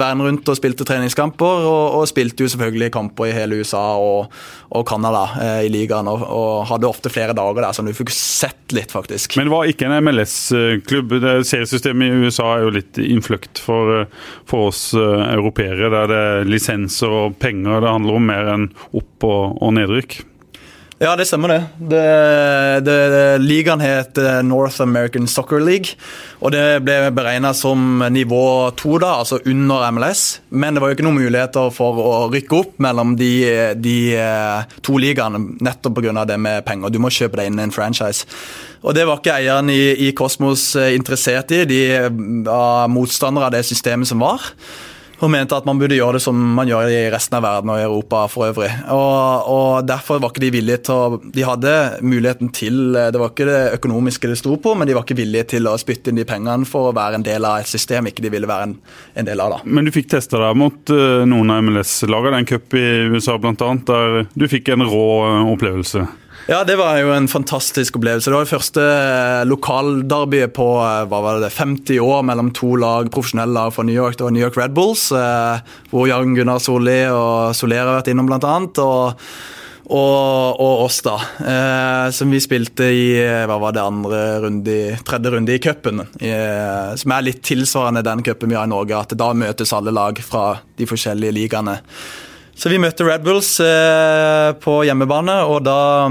verden 0.00 0.24
rundt 0.26 0.50
og 0.50 0.58
spilte 0.58 0.86
treningskamper. 0.88 1.66
Og, 1.70 2.00
og, 2.00 2.08
spilte 2.10 2.42
jo 2.42 2.50
selvfølgelig 2.50 2.90
kamper 2.96 3.28
i 3.28 3.36
hele 3.36 3.60
USA 3.62 3.84
og, 4.02 4.32
og 4.68 4.84
Canada 4.88 5.24
eh, 5.40 5.60
i 5.66 5.72
ligaen. 5.72 6.08
Og, 6.10 6.22
og, 6.24 6.66
hadde 6.68 6.88
ofte 6.88 7.12
flere 7.12 7.36
dager 7.36 7.62
der, 7.62 7.72
så 7.72 7.84
du 7.84 7.92
fikk 7.96 8.12
sett 8.14 8.74
litt, 8.76 8.92
faktisk. 8.92 9.38
Men 9.38 9.48
det 9.48 9.54
var 9.54 9.70
ikke 9.70 9.88
en 9.88 9.96
MLS-klubb. 10.04 11.14
Seriesystemet 11.48 12.08
i 12.10 12.26
USA 12.28 12.50
er 12.54 12.66
jo 12.66 12.74
litt 12.76 13.00
innfløkt 13.00 13.62
for, 13.62 14.04
for 14.48 14.68
oss 14.68 14.90
uh, 14.96 15.24
europeere 15.32 15.88
der 15.94 16.10
det 16.10 16.18
er 16.32 16.48
lisenser 16.48 17.14
og 17.24 17.38
penger 17.40 17.82
det 17.84 17.94
handler 17.94 18.18
om, 18.20 18.28
mer 18.28 18.52
enn 18.54 18.68
opp- 18.96 19.28
og, 19.28 19.56
og 19.64 19.72
nedrykk? 19.78 20.20
Ja, 20.98 21.12
det 21.14 21.28
stemmer 21.30 21.52
det. 21.52 21.58
det, 21.78 22.06
det, 22.82 23.38
ligaen 23.38 23.78
het 23.78 24.18
eh, 24.18 24.40
North 24.42 24.82
American 24.82 25.28
Soccer 25.30 25.60
League. 25.62 25.94
Og 26.42 26.50
det 26.50 26.80
ble 26.82 26.96
beregna 27.14 27.52
som 27.54 28.02
nivå 28.10 28.40
to, 28.74 28.96
da, 28.98 29.12
altså 29.20 29.38
under 29.46 29.86
MLS. 29.94 30.40
Men 30.50 30.74
det 30.74 30.82
var 30.82 30.90
jo 30.90 30.98
ikke 30.98 31.06
noen 31.06 31.20
muligheter 31.20 31.70
for 31.74 32.02
å 32.02 32.16
rykke 32.32 32.58
opp 32.58 32.74
mellom 32.82 33.14
de, 33.20 33.30
de 33.78 33.94
eh, 34.18 34.74
to 34.82 34.98
ligaene, 34.98 35.38
nettopp 35.62 36.00
pga. 36.00 36.26
det 36.26 36.40
med 36.42 36.66
penger. 36.66 36.90
Du 36.90 36.98
må 36.98 37.14
kjøpe 37.14 37.38
deg 37.38 37.52
inn 37.52 37.62
i 37.62 37.68
en 37.68 37.74
franchise. 37.78 38.26
Og 38.82 38.98
det 38.98 39.06
var 39.06 39.22
ikke 39.22 39.38
eieren 39.38 39.70
i, 39.70 39.80
i 40.08 40.12
Kosmos 40.18 40.72
eh, 40.74 40.96
interessert 40.98 41.54
i. 41.54 41.62
De 41.62 41.82
var 42.42 42.90
motstandere 42.90 43.46
av 43.46 43.54
det 43.54 43.62
systemet 43.70 44.10
som 44.10 44.26
var 44.26 44.50
og 45.18 45.30
mente 45.32 45.56
at 45.56 45.66
man 45.66 45.80
burde 45.80 45.96
gjøre 45.98 46.18
det 46.18 46.22
som 46.22 46.38
man 46.54 46.68
gjør 46.70 46.90
i 46.92 47.00
resten 47.12 47.38
av 47.38 47.44
verden 47.46 47.72
og 47.72 47.80
i 47.80 47.86
Europa 47.86 48.22
for 48.30 48.48
øvrig. 48.50 48.70
Og, 48.94 49.48
og 49.50 49.88
Derfor 49.88 50.20
var 50.22 50.32
ikke 50.32 50.44
de 50.46 50.52
villige 50.54 50.82
til 50.88 50.94
å 50.94 51.18
De 51.18 51.44
hadde 51.46 51.72
muligheten 52.04 52.52
til 52.54 52.92
Det 52.94 53.18
var 53.18 53.32
ikke 53.32 53.46
det 53.48 53.60
økonomiske 53.78 54.30
det 54.30 54.38
sto 54.40 54.56
på, 54.62 54.74
men 54.78 54.88
de 54.88 54.96
var 54.96 55.06
ikke 55.06 55.18
villige 55.18 55.50
til 55.54 55.68
å 55.70 55.76
spytte 55.80 56.12
inn 56.12 56.20
de 56.20 56.26
pengene 56.28 56.68
for 56.68 56.90
å 56.90 56.94
være 56.96 57.18
en 57.18 57.26
del 57.26 57.46
av 57.48 57.62
et 57.62 57.70
system 57.70 58.10
ikke 58.10 58.24
de 58.24 58.32
ville 58.32 58.50
være 58.50 58.70
en, 58.70 58.76
en 59.18 59.28
del 59.28 59.42
av. 59.42 59.56
da. 59.56 59.60
Men 59.66 59.88
du 59.88 59.94
fikk 59.94 60.10
testa 60.14 60.40
deg 60.42 60.58
mot 60.58 60.94
uh, 60.94 61.24
noen 61.28 61.52
av 61.54 61.64
MLS-lagene, 61.66 62.42
en 62.42 62.48
cup 62.48 62.78
i 62.78 62.86
USA 63.12 63.38
bl.a., 63.40 63.74
der 63.88 64.18
du 64.34 64.46
fikk 64.50 64.72
en 64.74 64.86
rå 64.86 65.06
uh, 65.24 65.52
opplevelse? 65.52 66.06
Ja, 66.48 66.62
det 66.64 66.78
var 66.80 66.96
jo 66.96 67.10
en 67.12 67.26
fantastisk 67.28 67.98
opplevelse. 67.98 68.30
Det 68.30 68.32
var 68.32 68.46
det 68.46 68.54
første 68.54 68.80
eh, 68.80 69.42
lokalderbyet 69.50 70.54
på 70.56 70.68
eh, 70.80 71.02
hva 71.10 71.18
var 71.20 71.42
det, 71.42 71.50
50 71.52 71.98
år 72.00 72.22
mellom 72.24 72.48
to 72.56 72.70
lag, 72.80 73.10
profesjonelle 73.12 73.52
lag 73.52 73.74
fra 73.74 73.82
New 73.84 73.92
York. 73.92 74.16
Det 74.16 74.24
var 74.24 74.32
New 74.32 74.46
York 74.46 74.56
Red 74.56 74.72
Bulls, 74.72 75.10
eh, 75.12 75.60
hvor 75.90 76.06
Jan 76.08 76.32
Gunnar 76.32 76.62
Solli 76.64 77.02
og 77.12 77.52
Soler 77.52 77.82
har 77.82 77.98
vært 77.98 78.08
innom, 78.08 78.30
blant 78.30 78.46
annet. 78.48 78.80
Og, 78.80 79.28
og, 79.92 80.62
og 80.64 80.86
oss, 80.86 81.02
da. 81.04 81.18
Eh, 81.52 82.06
som 82.16 82.32
vi 82.32 82.40
spilte 82.40 82.88
i 82.96 83.04
hva 83.44 83.58
var 83.60 83.76
det 83.76 83.84
andre 83.84 84.22
runde, 84.46 84.78
tredje 85.04 85.34
runde 85.34 85.52
i 85.52 85.60
cupen. 85.60 86.00
Som 86.96 87.12
er 87.12 87.26
litt 87.28 87.42
tilsvarende 87.44 88.00
den 88.08 88.24
cupen 88.24 88.48
vi 88.48 88.56
har 88.56 88.64
i 88.64 88.72
Norge, 88.72 89.04
at 89.04 89.12
da 89.20 89.34
møtes 89.36 89.76
alle 89.76 89.92
lag 89.92 90.24
fra 90.24 90.54
de 90.80 90.88
forskjellige 90.88 91.36
ligaene. 91.42 91.76
Så 92.58 92.72
vi 92.72 92.78
møtte 92.82 93.04
Red 93.06 93.22
Bulls 93.22 93.52
eh, 93.62 94.48
på 94.58 94.80
hjemmebane, 94.82 95.34
og 95.46 95.60
da, 95.62 96.08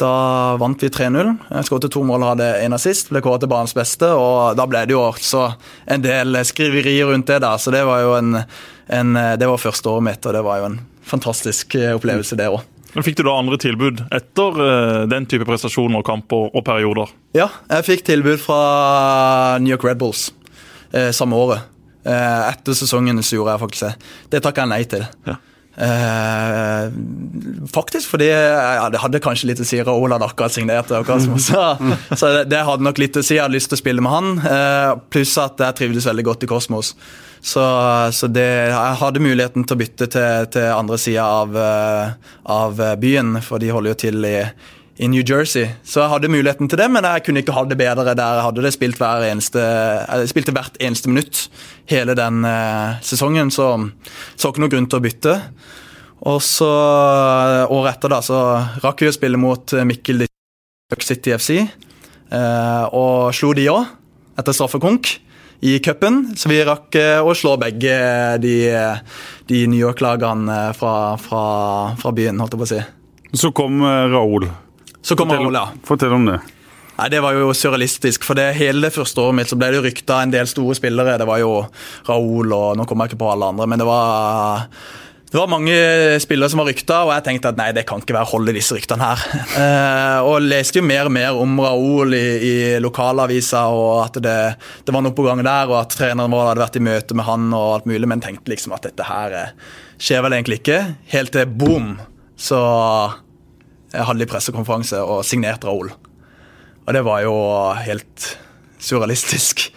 da 0.00 0.12
vant 0.56 0.80
vi 0.80 0.88
3-0. 0.88 1.34
Jeg 1.52 1.68
skåret 1.68 1.92
to 1.92 2.00
mål 2.08 2.24
og 2.24 2.30
hadde 2.30 2.46
én 2.64 2.72
assist, 2.72 3.10
ble 3.12 3.20
kåret 3.20 3.44
til 3.44 3.50
banens 3.52 3.76
beste. 3.76 4.08
og 4.08 4.56
Da 4.56 4.64
ble 4.70 4.86
det 4.88 4.96
jo 4.96 5.02
også 5.04 5.50
en 5.92 6.04
del 6.04 6.40
skriverier 6.48 7.12
rundt 7.12 7.28
det, 7.28 7.42
da. 7.44 7.58
Så 7.60 7.74
det 7.76 7.84
var 7.84 8.00
jo 8.06 8.14
en, 8.16 8.40
en 8.88 9.12
Det 9.36 9.50
var 9.50 9.60
første 9.60 9.92
året 9.92 10.08
mitt, 10.08 10.24
og 10.24 10.32
det 10.38 10.42
var 10.48 10.62
jo 10.62 10.70
en 10.70 10.80
fantastisk 11.12 11.76
eh, 11.76 11.92
opplevelse, 11.92 12.40
det 12.40 12.48
òg. 12.48 12.64
Men 12.96 13.04
Fikk 13.04 13.20
du 13.20 13.24
da 13.28 13.36
andre 13.36 13.60
tilbud 13.60 14.02
etter 14.12 14.64
uh, 14.64 15.04
den 15.08 15.28
type 15.28 15.44
prestasjoner, 15.48 16.00
og 16.00 16.08
kamper 16.08 16.48
og 16.56 16.64
perioder? 16.64 17.12
Ja, 17.36 17.50
jeg 17.68 17.88
fikk 17.90 18.08
tilbud 18.08 18.40
fra 18.40 19.60
New 19.60 19.76
York 19.76 19.84
Red 19.84 20.00
Bulls 20.00 20.30
samme 21.16 21.36
året. 21.40 21.70
Etter 22.04 22.76
sesongen 22.76 23.22
så 23.24 23.38
gjorde 23.38 23.54
jeg 23.54 23.62
faktisk 23.62 23.86
det. 23.86 24.12
Det 24.34 24.44
takka 24.44 24.66
jeg 24.66 24.72
nei 24.74 24.84
til. 24.92 25.08
Ja. 25.24 25.38
Eh, 25.76 26.92
faktisk 27.72 28.10
fordi 28.12 28.28
ja, 28.28 28.90
det 28.92 29.00
hadde 29.00 29.22
kanskje 29.24 29.48
litt 29.52 29.62
å 29.62 29.66
si. 29.66 29.80
Raoul 29.80 30.12
hadde 30.12 30.28
akkurat 30.28 30.54
signert 30.54 30.92
Cosmos. 31.08 31.48
Så, 31.52 31.62
så 32.16 32.32
det, 32.36 32.44
det, 32.52 32.62
hadde 32.66 32.84
nok 32.84 33.00
litt 33.00 33.16
å 33.16 33.24
si. 33.24 33.36
Jeg 33.38 33.46
hadde 33.46 33.56
lyst 33.56 33.72
til 33.72 33.78
å 33.78 33.82
spille 33.82 34.04
med 34.04 34.12
han. 34.12 34.32
Eh, 34.44 34.90
pluss 35.12 35.34
at 35.40 35.60
jeg 35.62 35.78
trivdes 35.80 36.08
veldig 36.10 36.26
godt 36.28 36.44
i 36.44 36.50
Kosmos. 36.50 36.92
Så, 37.42 37.62
så 38.14 38.28
det, 38.30 38.46
jeg 38.70 38.98
hadde 39.00 39.22
muligheten 39.22 39.64
til 39.66 39.74
å 39.74 39.80
bytte 39.80 40.06
til, 40.12 40.46
til 40.54 40.68
andre 40.70 40.98
sida 41.00 41.24
av, 41.40 41.56
uh, 41.58 42.36
av, 42.46 42.78
byen, 43.02 43.40
for 43.42 43.58
de 43.58 43.72
holder 43.74 43.90
jo 43.90 43.98
til 44.04 44.28
i, 44.28 44.36
i 45.02 45.08
New 45.10 45.22
Jersey. 45.26 45.66
Så 45.82 46.00
jeg 46.00 46.12
hadde 46.12 46.30
muligheten 46.30 46.70
til 46.70 46.78
det, 46.78 46.86
men 46.92 47.06
jeg 47.06 47.24
kunne 47.26 47.42
ikke 47.42 47.54
ha 47.56 47.64
det 47.66 47.78
bedre 47.80 48.14
der 48.14 48.38
jeg 48.38 48.46
hadde 48.46 48.64
det. 48.64 48.72
Spilt 48.74 49.00
hver 49.00 49.26
eneste, 49.26 49.62
spilte 50.30 50.54
hvert 50.54 50.78
eneste 50.78 51.10
minutt 51.10 51.46
hele 51.90 52.14
den 52.18 52.44
eh, 52.46 53.00
sesongen, 53.02 53.50
så 53.50 53.72
så 54.36 54.52
ikke 54.52 54.62
noe 54.62 54.72
grunn 54.72 54.86
til 54.90 55.00
å 55.00 55.04
bytte. 55.04 55.34
Og 56.30 56.38
så 56.46 56.70
året 57.66 57.96
etter 57.96 58.12
da, 58.12 58.20
så 58.22 58.38
rakk 58.84 59.02
vi 59.02 59.10
å 59.10 59.16
spille 59.16 59.40
mot 59.40 59.74
Mikkel 59.88 60.22
City 61.02 61.34
FC, 61.34 61.58
eh, 61.58 62.84
og 62.94 63.34
slo 63.34 63.52
de 63.58 63.66
òg, 63.72 63.90
etter 64.38 64.54
straffekonk 64.54 65.16
i 65.66 65.78
cupen. 65.82 66.24
Så 66.38 66.50
vi 66.50 66.62
rakk 66.66 66.94
uh, 66.98 67.20
å 67.26 67.34
slå 67.38 67.56
begge 67.60 67.94
de, 68.42 68.56
de 69.50 69.62
New 69.70 69.78
York-lagene 69.78 70.58
fra, 70.78 70.94
fra, 71.22 71.44
fra, 71.98 72.14
byen, 72.14 72.42
holdt 72.42 72.56
jeg 72.56 72.62
på 72.62 72.68
å 72.68 72.72
si. 72.74 72.82
Så 73.42 73.50
kom 73.56 73.82
Raoul. 73.82 74.50
Så 75.02 75.18
kom 75.18 75.30
Fortell, 75.32 75.54
ja. 75.54 75.68
Fortell 75.84 76.14
om 76.14 76.26
det. 76.30 76.40
Nei, 76.98 77.08
Det 77.10 77.20
var 77.24 77.34
jo 77.34 77.52
surrealistisk. 77.52 78.24
for 78.24 78.34
det 78.38 78.54
Hele 78.54 78.86
det 78.86 78.94
første 78.94 79.20
året 79.20 79.34
mitt 79.34 79.50
så 79.50 79.58
ble 79.58 79.72
det 79.74 79.82
rykta 79.82 80.22
en 80.22 80.30
del 80.30 80.46
store 80.46 80.74
spillere. 80.78 81.18
Det 81.18 81.26
var 81.26 81.38
jo 81.42 81.66
Raoul 82.06 82.52
og 82.52 82.76
Nå 82.76 82.86
kommer 82.86 83.06
jeg 83.06 83.14
ikke 83.14 83.24
på 83.24 83.32
alle 83.32 83.48
andre, 83.52 83.66
men 83.66 83.78
det 83.78 83.86
var 83.86 84.68
det 85.32 85.38
var 85.38 85.48
mange 85.48 85.72
spillere 86.20 86.50
som 86.52 86.60
var 86.60 86.66
rykta, 86.68 86.96
og 87.06 87.10
jeg 87.14 87.24
tenkte 87.24 87.48
at 87.48 87.56
nei, 87.56 87.70
det 87.72 87.86
kan 87.88 88.02
ikke 88.02 88.12
være 88.12 88.28
hold 88.28 88.50
i 88.50 88.52
disse 88.52 88.76
ryktene 88.76 89.06
her. 89.06 89.22
Eh, 89.62 90.18
og 90.28 90.44
leste 90.44 90.76
jo 90.76 90.84
mer 90.84 91.08
og 91.08 91.12
mer 91.14 91.38
om 91.40 91.56
Raoul 91.56 92.12
i, 92.12 92.26
i 92.44 92.52
lokalavisa, 92.84 93.62
og 93.72 93.94
at 94.02 94.18
det, 94.20 94.36
det, 94.84 94.92
var 94.92 95.00
noe 95.00 95.16
på 95.16 95.24
gang 95.24 95.40
der, 95.40 95.72
og 95.72 95.78
at 95.78 95.96
treneren 95.96 96.32
vår 96.32 96.50
hadde 96.50 96.64
vært 96.66 96.76
i 96.76 96.84
møte 96.84 97.16
med 97.16 97.24
han 97.24 97.48
og 97.48 97.78
alt 97.78 97.88
mulig, 97.88 98.10
men 98.12 98.20
tenkte 98.20 98.52
liksom 98.52 98.76
at 98.76 98.84
dette 98.90 99.08
her 99.08 99.38
eh, 99.38 99.54
skjer 99.96 100.20
vel 100.26 100.36
egentlig 100.36 100.60
ikke. 100.60 100.80
Helt 101.14 101.32
til 101.32 101.56
boom, 101.64 101.94
så 102.36 102.60
hadde 103.92 104.18
de 104.24 104.26
pressekonferanse 104.30 105.00
og 105.04 105.24
signerte 105.28 105.68
Raoul. 105.68 105.92
Og 106.86 106.94
det 106.96 107.02
var 107.06 107.22
jo 107.22 107.34
helt 107.84 108.36
surrealistisk. 108.82 109.68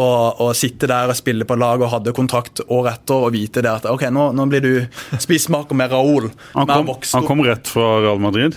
Og 0.00 0.52
sitte 0.56 0.86
der 0.88 1.10
og 1.10 1.16
spille 1.18 1.44
på 1.44 1.56
lag 1.58 1.82
og 1.82 1.90
hadde 1.92 2.12
kontrakt 2.16 2.62
året 2.70 3.00
etter 3.00 3.26
og 3.26 3.32
vite 3.34 3.60
det 3.64 3.70
at 3.72 3.88
ok, 3.90 4.06
nå, 4.14 4.28
nå 4.38 4.46
blir 4.48 4.62
du 4.62 4.72
spismaker 5.20 5.76
med 5.76 5.90
Raoul. 5.92 6.28
Han 6.54 6.68
kom, 6.70 6.92
han 6.94 7.26
kom 7.26 7.42
rett 7.44 7.68
fra 7.68 7.88
Real 8.04 8.20
Madrid. 8.22 8.56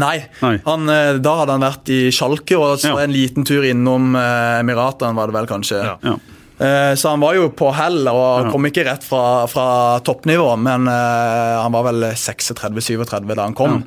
Nei, 0.00 0.16
Nei. 0.40 0.54
Han, 0.64 0.88
eh, 0.88 1.18
da 1.20 1.34
hadde 1.42 1.56
han 1.58 1.64
vært 1.66 1.90
i 1.92 2.00
Schalke 2.14 2.56
og 2.56 2.78
så 2.80 2.94
Ja. 2.94 3.00
en 3.04 3.12
liten 3.12 3.44
tur 3.44 3.66
innom 3.68 4.14
eh, 4.16 4.60
Emiratene, 4.62 5.12
var 5.18 5.28
det 5.28 5.36
vel 5.36 5.48
kanskje. 5.50 5.80
Ja. 5.84 5.96
Ja. 6.02 6.14
Eh, 6.60 6.94
Så 6.96 7.10
han 7.12 7.20
var 7.20 7.34
jo 7.36 7.50
på 7.50 7.68
hell 7.76 8.08
og 8.08 8.48
kom 8.52 8.64
ikke 8.70 8.86
rett 8.88 9.04
fra, 9.04 9.46
fra 9.50 10.00
toppnivå, 10.00 10.54
men 10.58 10.86
han 10.88 11.72
var 11.76 11.84
vel 11.90 12.08
36-37 12.14 13.34
da 13.34 13.42
han 13.44 13.54
kom. 13.58 13.82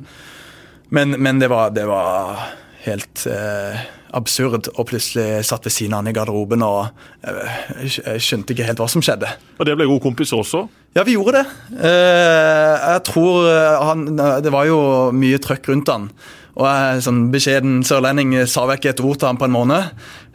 Men, 0.90 1.16
men 1.22 1.40
det, 1.40 1.48
var, 1.52 1.70
det 1.74 1.86
var 1.88 2.38
helt 2.84 3.24
eh, 3.30 3.84
absurd 4.14 4.68
å 4.78 4.84
plutselig 4.86 5.42
satt 5.48 5.66
ved 5.66 5.74
siden 5.74 5.96
av 5.96 6.02
han 6.02 6.12
i 6.12 6.14
garderoben 6.16 6.62
og 6.66 6.86
eh, 7.26 8.20
skjønte 8.22 8.54
ikke 8.54 8.68
helt 8.68 8.82
hva 8.82 8.88
som 8.90 9.02
skjedde. 9.04 9.30
Og 9.58 9.66
dere 9.66 9.80
ble 9.80 9.88
gode 9.90 10.04
kompiser 10.04 10.38
også. 10.40 10.66
Ja, 10.94 11.02
vi 11.06 11.16
gjorde 11.16 11.40
det. 11.40 11.44
Eh, 11.74 12.86
jeg 12.94 13.04
tror 13.08 13.48
eh, 13.50 13.82
han 13.82 14.06
Det 14.44 14.52
var 14.54 14.68
jo 14.68 14.78
mye 15.16 15.40
trøkk 15.42 15.72
rundt 15.72 15.90
han. 15.90 16.08
Og 16.54 16.68
jeg, 16.68 17.00
sånn 17.02 17.24
beskjeden 17.34 17.80
sørlending 17.82 18.36
sa 18.46 18.62
vel 18.68 18.78
ikke 18.78 18.92
et 18.92 19.02
ord 19.02 19.18
til 19.18 19.26
han 19.26 19.40
på 19.40 19.48
en 19.48 19.56
måned. 19.56 19.88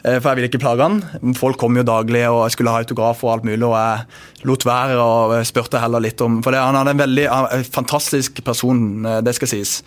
eh, 0.04 0.18
For 0.20 0.28
jeg 0.34 0.40
ville 0.42 0.50
ikke 0.52 0.60
plage 0.66 0.84
han. 0.84 1.00
Folk 1.40 1.62
kom 1.62 1.80
jo 1.80 1.86
daglig 1.88 2.26
og 2.28 2.42
jeg 2.44 2.58
skulle 2.58 2.74
ha 2.76 2.82
autograf 2.84 3.24
og 3.24 3.38
alt 3.38 3.48
mulig. 3.48 3.64
Og 3.64 3.78
jeg 3.78 4.50
lot 4.50 4.66
være 4.68 4.98
og 5.00 5.38
spurte 5.48 5.80
heller 5.80 6.04
litt 6.04 6.20
om 6.26 6.42
For 6.44 6.52
det, 6.52 6.60
han 6.66 6.76
hadde 6.76 6.98
en 6.98 7.06
veldig 7.06 7.30
fantastisk 7.72 8.44
person, 8.44 9.06
eh, 9.06 9.22
det 9.24 9.38
skal 9.40 9.54
sies. 9.54 9.78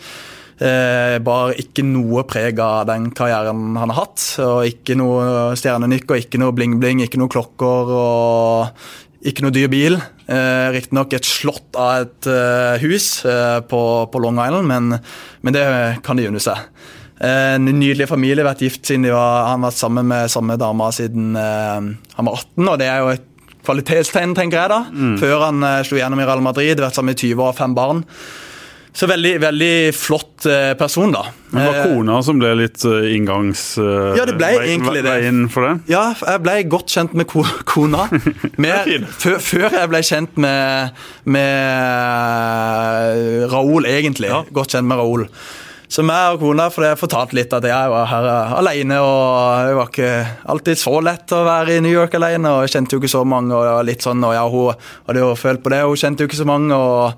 Eh, 0.62 1.16
bare 1.24 1.56
ikke 1.58 1.82
noe 1.82 2.22
preg 2.28 2.60
av 2.62 2.84
den 2.86 3.08
karrieren 3.16 3.72
han 3.80 3.90
har 3.90 4.04
hatt. 4.04 4.22
og 4.44 4.66
Ikke 4.68 4.94
noe 5.00 5.56
stjernenykker, 5.58 6.20
ikke 6.22 6.38
noe 6.38 6.54
bling-bling, 6.54 7.02
ikke 7.02 7.18
noe 7.18 7.32
klokker 7.32 7.90
og 7.96 9.26
ikke 9.26 9.42
noe 9.46 9.54
dyr 9.54 9.70
bil. 9.72 9.96
Eh, 10.30 10.68
Riktignok 10.74 11.14
et 11.18 11.26
slott 11.26 11.78
av 11.78 12.04
et 12.04 12.28
eh, 12.30 12.82
hus 12.84 13.24
eh, 13.26 13.58
på, 13.70 13.82
på 14.12 14.22
Long 14.22 14.38
Island, 14.42 14.68
men, 14.70 14.98
men 15.42 15.56
det 15.56 15.64
kan 16.06 16.18
de 16.18 16.28
unne 16.30 16.42
seg. 16.42 16.62
Eh, 17.22 17.54
En 17.56 17.66
nydelig 17.66 18.06
familie, 18.10 18.46
vært 18.46 18.62
gift 18.66 18.86
siden 18.86 19.06
de 19.08 19.12
var, 19.14 19.48
han 19.50 19.62
har 19.62 19.70
vært 19.72 19.80
sammen 19.82 20.08
med 20.10 20.30
samme 20.32 20.56
dama 20.60 20.88
siden 20.94 21.36
eh, 21.38 21.90
han 22.18 22.28
var 22.30 22.38
18, 22.38 22.68
og 22.68 22.78
det 22.82 22.90
er 22.90 23.02
jo 23.02 23.12
et 23.16 23.28
kvalitetstegn, 23.62 24.32
tenker 24.38 24.58
jeg 24.58 24.72
da. 24.74 24.80
Før 25.22 25.44
han 25.48 25.62
eh, 25.66 25.82
slo 25.86 25.98
gjennom 26.00 26.22
i 26.22 26.26
Real 26.26 26.42
Madrid, 26.42 26.82
vært 26.82 26.98
sammen 26.98 27.14
i 27.14 27.20
20 27.22 27.46
år, 27.46 27.54
fem 27.58 27.74
barn. 27.78 28.02
Så 28.92 29.06
veldig, 29.08 29.30
veldig 29.40 29.74
flott 29.96 30.44
eh, 30.52 30.74
person, 30.76 31.14
da. 31.14 31.22
Men 31.54 31.62
det 31.62 31.68
var 31.70 31.76
Eh, 31.80 31.94
kona 31.94 32.18
som 32.26 32.36
ble 32.42 32.50
litt 32.58 32.82
eh, 32.84 33.06
inngangs... 33.16 33.62
Ja, 33.80 34.26
det 34.28 34.34
ble 34.36 34.50
vei- 34.52 34.66
egentlig 34.74 35.00
det. 35.06 35.14
Veien 35.14 35.46
for 35.52 35.64
det? 35.64 35.72
Ja, 35.94 36.02
jeg 36.20 36.42
ble 36.44 36.56
godt 36.74 36.92
kjent 36.92 37.14
med 37.16 37.24
kona. 37.72 38.04
Mer, 38.60 38.84
før, 39.16 39.72
jeg 39.78 39.88
ble 39.94 40.02
kjent 40.04 40.36
med, 40.44 40.92
med 42.52 43.48
Raoul, 43.52 43.86
egentlig. 43.88 44.28
Ja. 44.32 44.42
Godt 44.52 44.76
kjent 44.76 44.88
med 44.92 45.00
Raoul. 45.00 45.26
Så 45.92 46.00
meg 46.08 46.36
og 46.38 46.40
kona 46.40 46.70
for 46.72 46.86
jeg 46.86 46.96
fortalte 46.96 47.36
litt 47.36 47.52
at 47.52 47.66
jeg 47.68 47.88
var 47.92 48.06
her 48.08 48.26
alene, 48.56 48.96
og 49.04 49.66
det 49.68 49.74
var 49.76 49.90
ikke 49.90 50.12
alltid 50.54 50.80
så 50.80 50.94
lett 51.04 51.34
å 51.36 51.42
være 51.44 51.74
i 51.76 51.82
New 51.84 51.92
York 51.92 52.14
alene. 52.16 52.48
og 52.48 52.62
Jeg 52.64 52.72
kjente 52.78 52.96
jo 52.96 53.02
ikke 53.02 53.10
så 53.12 53.24
mange, 53.28 53.52
og 53.58 53.82
litt 53.84 54.00
sånn, 54.04 54.24
og 54.24 54.32
ja, 54.32 54.44
hun 54.48 54.72
hadde 55.08 55.20
jo 55.20 55.32
følt 55.36 55.60
på 55.64 55.72
det, 55.74 55.82
hun 55.84 56.00
kjente 56.00 56.24
jo 56.24 56.30
ikke 56.30 56.40
så 56.40 56.48
mange. 56.48 56.72
Og, 56.78 57.12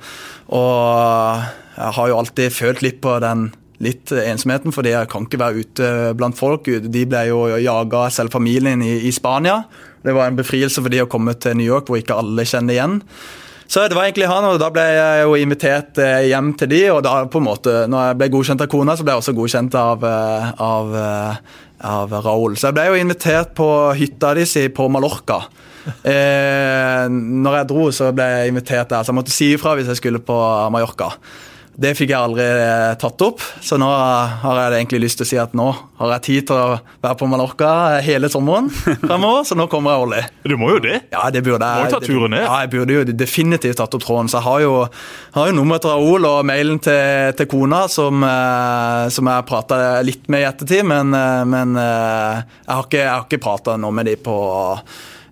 og 0.58 1.62
jeg 1.74 1.94
har 1.98 2.10
jo 2.10 2.18
alltid 2.18 2.54
følt 2.54 2.82
litt 2.84 3.00
på 3.04 3.18
den 3.24 3.48
litt 3.82 4.12
ensomheten, 4.14 4.72
fordi 4.72 4.92
jeg 4.94 5.10
kan 5.10 5.26
ikke 5.26 5.40
være 5.40 5.64
ute 5.64 5.88
blant 6.16 6.38
folk. 6.38 6.68
De 6.68 7.06
ble 7.10 7.24
jo 7.28 7.44
jaga, 7.58 8.06
selv 8.14 8.32
familien, 8.34 8.82
i, 8.84 9.00
i 9.08 9.12
Spania. 9.12 9.64
Det 10.04 10.14
var 10.14 10.30
en 10.30 10.38
befrielse 10.38 10.82
for 10.82 10.92
de 10.92 11.02
å 11.02 11.10
komme 11.10 11.34
til 11.40 11.56
New 11.58 11.66
York, 11.66 11.88
hvor 11.88 12.00
ikke 12.00 12.16
alle 12.20 12.46
kjenner 12.48 12.76
igjen. 12.76 13.00
Så 13.66 13.86
det 13.88 13.96
var 13.96 14.06
egentlig 14.06 14.28
han, 14.28 14.44
og 14.44 14.58
da 14.60 14.68
ble 14.72 14.84
jeg 14.84 15.20
jo 15.24 15.36
invitert 15.40 15.98
eh, 16.02 16.26
hjem 16.28 16.52
til 16.60 16.68
de, 16.70 16.80
og 16.92 17.00
da 17.06 17.14
på 17.32 17.40
en 17.40 17.46
måte, 17.46 17.76
når 17.90 18.10
jeg 18.10 18.18
ble 18.20 18.28
godkjent 18.34 18.64
av 18.66 18.68
kona, 18.70 18.96
så 18.96 19.06
ble 19.06 19.14
jeg 19.14 19.22
også 19.22 19.34
godkjent 19.38 19.76
av, 19.80 20.04
eh, 20.04 20.50
av, 20.66 20.92
eh, 21.00 21.62
av 21.94 22.12
Raoul. 22.26 22.58
Så 22.60 22.68
jeg 22.68 22.76
ble 22.76 22.84
jo 22.90 22.98
invitert 23.00 23.54
på 23.56 23.68
hytta 23.96 24.34
deres 24.36 24.56
på 24.76 24.90
Mallorca. 24.92 25.44
Eh, 25.84 27.10
når 27.12 27.56
jeg 27.58 27.68
dro, 27.68 27.82
så 27.92 28.06
ble 28.16 28.24
jeg 28.24 28.52
invitert 28.54 28.88
der, 28.88 29.02
så 29.04 29.12
jeg 29.12 29.18
måtte 29.18 29.34
si 29.34 29.50
ifra 29.52 29.74
hvis 29.76 29.90
jeg 29.92 29.98
skulle 29.98 30.22
på 30.24 30.36
Mallorca. 30.72 31.10
Det 31.74 31.90
fikk 31.98 32.12
jeg 32.12 32.18
aldri 32.20 32.44
eh, 32.44 32.92
tatt 33.00 33.22
opp, 33.26 33.42
så 33.64 33.74
nå 33.80 33.88
har 33.90 34.58
jeg 34.60 34.78
egentlig 34.78 35.00
lyst 35.08 35.18
til 35.18 35.26
å 35.26 35.30
si 35.32 35.38
at 35.42 35.56
nå 35.58 35.66
har 35.98 36.12
jeg 36.16 36.24
tid 36.26 36.46
til 36.50 36.58
å 36.58 36.76
være 37.02 37.16
på 37.18 37.26
Mallorca 37.30 37.70
hele 38.04 38.30
sommeren 38.30 38.68
fremover, 39.02 39.42
så 39.48 39.58
nå 39.58 39.66
kommer 39.72 39.94
jeg 39.94 40.04
årlig. 40.04 40.22
Du 40.46 40.54
må 40.60 40.70
jo 40.70 40.78
det. 40.84 41.00
Ja, 41.10 41.24
det 41.34 41.42
burde 41.46 41.66
jeg. 41.66 41.74
Du 41.74 41.82
Må 41.82 41.90
jo 41.90 41.96
ta 41.96 42.00
turen 42.06 42.34
ned. 42.36 42.44
Ja, 42.46 42.60
jeg 42.62 42.72
burde 42.76 42.98
jo 42.98 43.04
definitivt 43.10 43.80
tatt 43.80 43.96
opp 43.98 44.06
tråden. 44.06 44.30
Så 44.30 44.38
jeg 44.38 44.46
har 44.46 44.62
jo, 44.62 44.72
har 45.34 45.50
jo 45.50 45.56
nummeret 45.58 45.84
til 45.84 45.94
Raoul 45.94 46.28
og 46.30 46.46
mailen 46.46 46.78
til, 46.84 47.34
til 47.38 47.50
kona, 47.50 47.84
som, 47.90 48.22
eh, 48.28 49.10
som 49.14 49.32
jeg 49.32 49.48
prata 49.50 49.80
litt 50.06 50.30
med 50.30 50.44
i 50.44 50.48
ettertid. 50.52 50.86
Men, 50.94 51.14
eh, 51.18 51.42
men 51.50 51.74
eh, 51.80 52.44
jeg 52.62 52.74
har 52.74 52.86
ikke, 52.86 53.02
jeg 53.02 53.12
har 53.12 53.26
ikke 53.26 53.44
prata 53.48 53.78
noe 53.80 53.98
med 53.98 54.10
de 54.10 54.18
på 54.22 54.36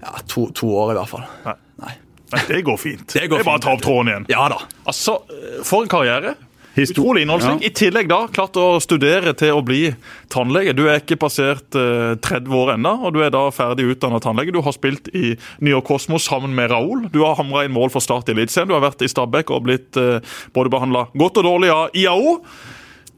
ja, 0.02 0.16
to, 0.26 0.48
to 0.50 0.74
år, 0.74 0.96
i 0.96 0.98
hvert 0.98 1.14
fall. 1.14 1.28
Nei. 1.46 1.58
Nei. 1.82 1.98
Men 2.32 2.48
det 2.48 2.62
går 2.66 2.80
fint. 2.80 3.04
Det 3.12 3.28
går 3.30 3.42
er 3.42 3.48
bare 3.50 3.60
å 3.60 3.66
ta 3.66 3.74
opp 3.76 3.84
tråden 3.84 4.12
igjen. 4.12 4.30
Ja 4.32 4.48
da. 4.52 4.62
Altså, 4.88 5.18
For 5.66 5.84
en 5.84 5.92
karriere. 5.92 6.34
Utrolig 6.74 7.22
innholdsrik. 7.22 7.60
Ja. 7.60 7.68
I 7.68 7.70
tillegg 7.76 8.08
da 8.08 8.22
klart 8.32 8.56
å 8.56 8.78
studere 8.80 9.34
til 9.36 9.58
å 9.58 9.60
bli 9.64 9.90
tannlege. 10.32 10.72
Du 10.76 10.86
er 10.88 11.02
ikke 11.02 11.18
passert 11.20 11.76
eh, 11.76 12.14
30 12.24 12.54
år 12.56 12.74
ennå, 12.78 12.94
og 13.04 13.12
du 13.12 13.20
er 13.24 13.32
da 13.34 13.44
ferdig 13.52 13.90
utdanna 13.92 14.22
tannlege. 14.24 14.54
Du 14.56 14.62
har 14.64 14.72
spilt 14.72 15.10
i 15.12 15.34
New 15.60 15.72
York 15.74 15.84
Cosmos 15.90 16.24
sammen 16.30 16.54
med 16.56 16.72
Raoul. 16.72 17.10
Du 17.12 17.20
har 17.26 17.36
hamra 17.40 17.66
inn 17.66 17.76
mål 17.76 17.92
for 17.92 18.04
Start 18.04 18.32
i 18.32 18.36
Eliteserien. 18.36 18.72
Du 18.72 18.76
har 18.78 18.86
vært 18.86 19.04
i 19.04 19.10
Stabæk 19.12 19.52
og 19.52 19.66
blitt 19.68 20.00
eh, 20.00 20.38
både 20.56 20.72
behandla 20.72 21.10
godt 21.12 21.42
og 21.42 21.50
dårlig 21.50 21.74
av 21.74 21.98
IAO. 21.98 22.38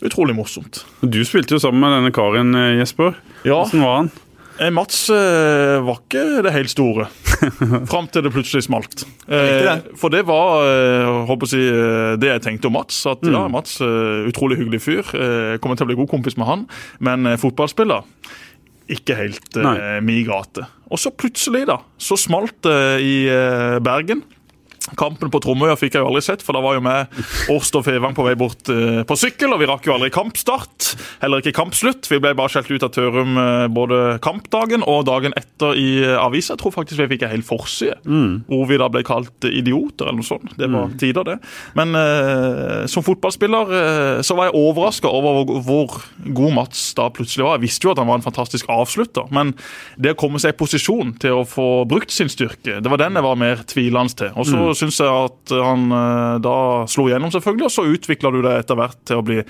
Utrolig 0.05 0.35
morsomt. 0.37 0.83
Du 1.07 1.23
spilte 1.25 1.55
jo 1.55 1.63
sammen 1.63 1.85
med 1.85 1.95
denne 2.01 2.15
karen, 2.15 2.51
eh, 2.59 2.81
Jesper. 2.81 3.15
Ja. 3.47 3.63
Hvordan 3.63 3.87
var 3.87 3.99
han? 4.01 4.11
Eh, 4.61 4.71
Mats 4.71 5.09
eh, 5.11 5.81
var 5.83 5.99
ikke 5.99 6.23
det 6.47 6.53
helt 6.55 6.71
store, 6.71 7.09
fram 7.91 8.07
til 8.13 8.23
det 8.27 8.31
plutselig 8.35 8.65
smalt. 8.69 9.03
Eh, 9.27 9.67
for 9.99 10.15
det 10.15 10.23
var 10.29 10.63
eh, 10.69 11.09
håper 11.31 11.51
si, 11.51 11.63
eh, 11.67 12.15
det 12.23 12.31
jeg 12.31 12.45
tenkte 12.47 12.71
om 12.71 12.77
Mats. 12.79 13.01
At 13.11 13.25
ja, 13.27 13.45
Mats, 13.51 13.81
eh, 13.83 14.29
utrolig 14.31 14.61
hyggelig 14.63 14.83
fyr. 14.85 15.03
Kommer 15.63 15.79
til 15.81 15.87
å 15.89 15.91
bli 15.91 15.99
god 15.99 16.13
kompis 16.13 16.39
med 16.39 16.49
han. 16.51 16.67
Men 17.03 17.35
fotballspiller 17.41 18.07
ikke 18.95 19.17
helt 19.17 19.59
eh, 19.59 19.99
mi 20.05 20.21
gate. 20.29 20.67
Og 20.93 21.01
så 21.01 21.11
plutselig, 21.11 21.65
da, 21.71 21.81
så 21.99 22.19
smalt 22.21 22.61
det 22.67 22.79
i 23.03 23.15
Bergen. 23.83 24.23
Kampen 24.99 25.33
på 25.33 25.41
Tromøya 25.45 25.77
fikk 25.79 25.97
jeg 25.97 26.05
jo 26.05 26.11
aldri 26.11 26.25
sett, 26.25 26.43
for 26.45 26.57
da 26.57 26.63
var 26.65 26.79
jo 26.79 26.85
med 26.85 27.23
Årst 27.53 27.77
og 27.79 27.85
Fevang 27.87 28.15
på 28.17 28.27
vei 28.27 28.35
bort 28.39 28.71
eh, 28.73 29.03
på 29.07 29.19
sykkel, 29.19 29.53
og 29.55 29.61
vi 29.63 29.69
rakk 29.71 29.89
jo 29.89 29.97
aldri 29.97 30.11
kampstart. 30.15 30.95
Heller 31.23 31.43
ikke 31.43 31.55
kampslutt. 31.57 32.09
Vi 32.11 32.21
ble 32.23 32.35
bare 32.37 32.53
skjelt 32.53 32.71
ut 32.71 32.87
av 32.87 32.93
Tørum 32.95 33.39
eh, 33.41 33.67
både 33.73 34.01
kampdagen 34.25 34.85
og 34.87 35.05
dagen 35.09 35.35
etter 35.39 35.79
i 35.79 35.89
eh, 36.03 36.17
avisa. 36.21 36.55
Jeg 36.55 36.63
tror 36.63 36.75
faktisk 36.77 37.03
vi 37.03 37.11
fikk 37.15 37.27
en 37.27 37.35
hel 37.35 37.45
forside, 37.47 37.99
hvor 38.49 38.67
vi 38.71 38.79
da 38.81 38.89
ble 38.93 39.05
kalt 39.07 39.49
eh, 39.49 39.59
idioter 39.61 40.09
eller 40.09 40.21
noe 40.23 40.29
sånt. 40.29 40.55
Det 40.59 40.71
var 40.71 40.93
tider, 41.01 41.25
det. 41.25 41.37
Men 41.79 41.95
som 42.91 43.05
fotballspiller 43.07 43.71
så 44.27 44.37
var 44.37 44.49
jeg 44.49 44.57
overraska 44.59 45.09
over 45.09 45.45
hvor, 45.45 45.61
hvor 45.65 45.95
god 46.37 46.55
Mats 46.59 46.83
da 46.99 47.07
plutselig 47.15 47.47
var. 47.47 47.57
Jeg 47.59 47.65
visste 47.67 47.87
jo 47.87 47.93
at 47.95 48.01
han 48.01 48.09
var 48.11 48.21
en 48.21 48.27
fantastisk 48.27 48.69
avslutter, 48.73 49.29
men 49.35 49.55
det 50.01 50.15
å 50.15 50.19
komme 50.19 50.41
seg 50.43 50.55
i 50.55 50.59
posisjon 50.59 51.15
til 51.23 51.41
å 51.41 51.47
få 51.49 51.69
brukt 51.89 52.13
sin 52.15 52.31
styrke, 52.33 52.81
det 52.83 52.93
var 52.93 53.01
den 53.01 53.19
jeg 53.19 53.27
var 53.27 53.41
mer 53.41 53.65
tvilende 53.71 54.19
til. 54.19 54.33
Og 54.39 54.49
så 54.49 54.84
syns 54.85 55.01
jeg 55.03 55.11
at 55.11 55.55
han 55.65 55.87
eh, 55.95 56.37
da 56.45 56.57
slo 56.91 57.07
gjennom, 57.11 57.33
selvfølgelig, 57.35 57.69
og 57.69 57.75
så 57.75 57.87
utvikla 57.91 58.33
du 58.35 58.41
deg 58.45 58.61
etter 58.63 58.79
hvert 58.79 59.01
til 59.09 59.21
å 59.21 59.25
bli 59.27 59.41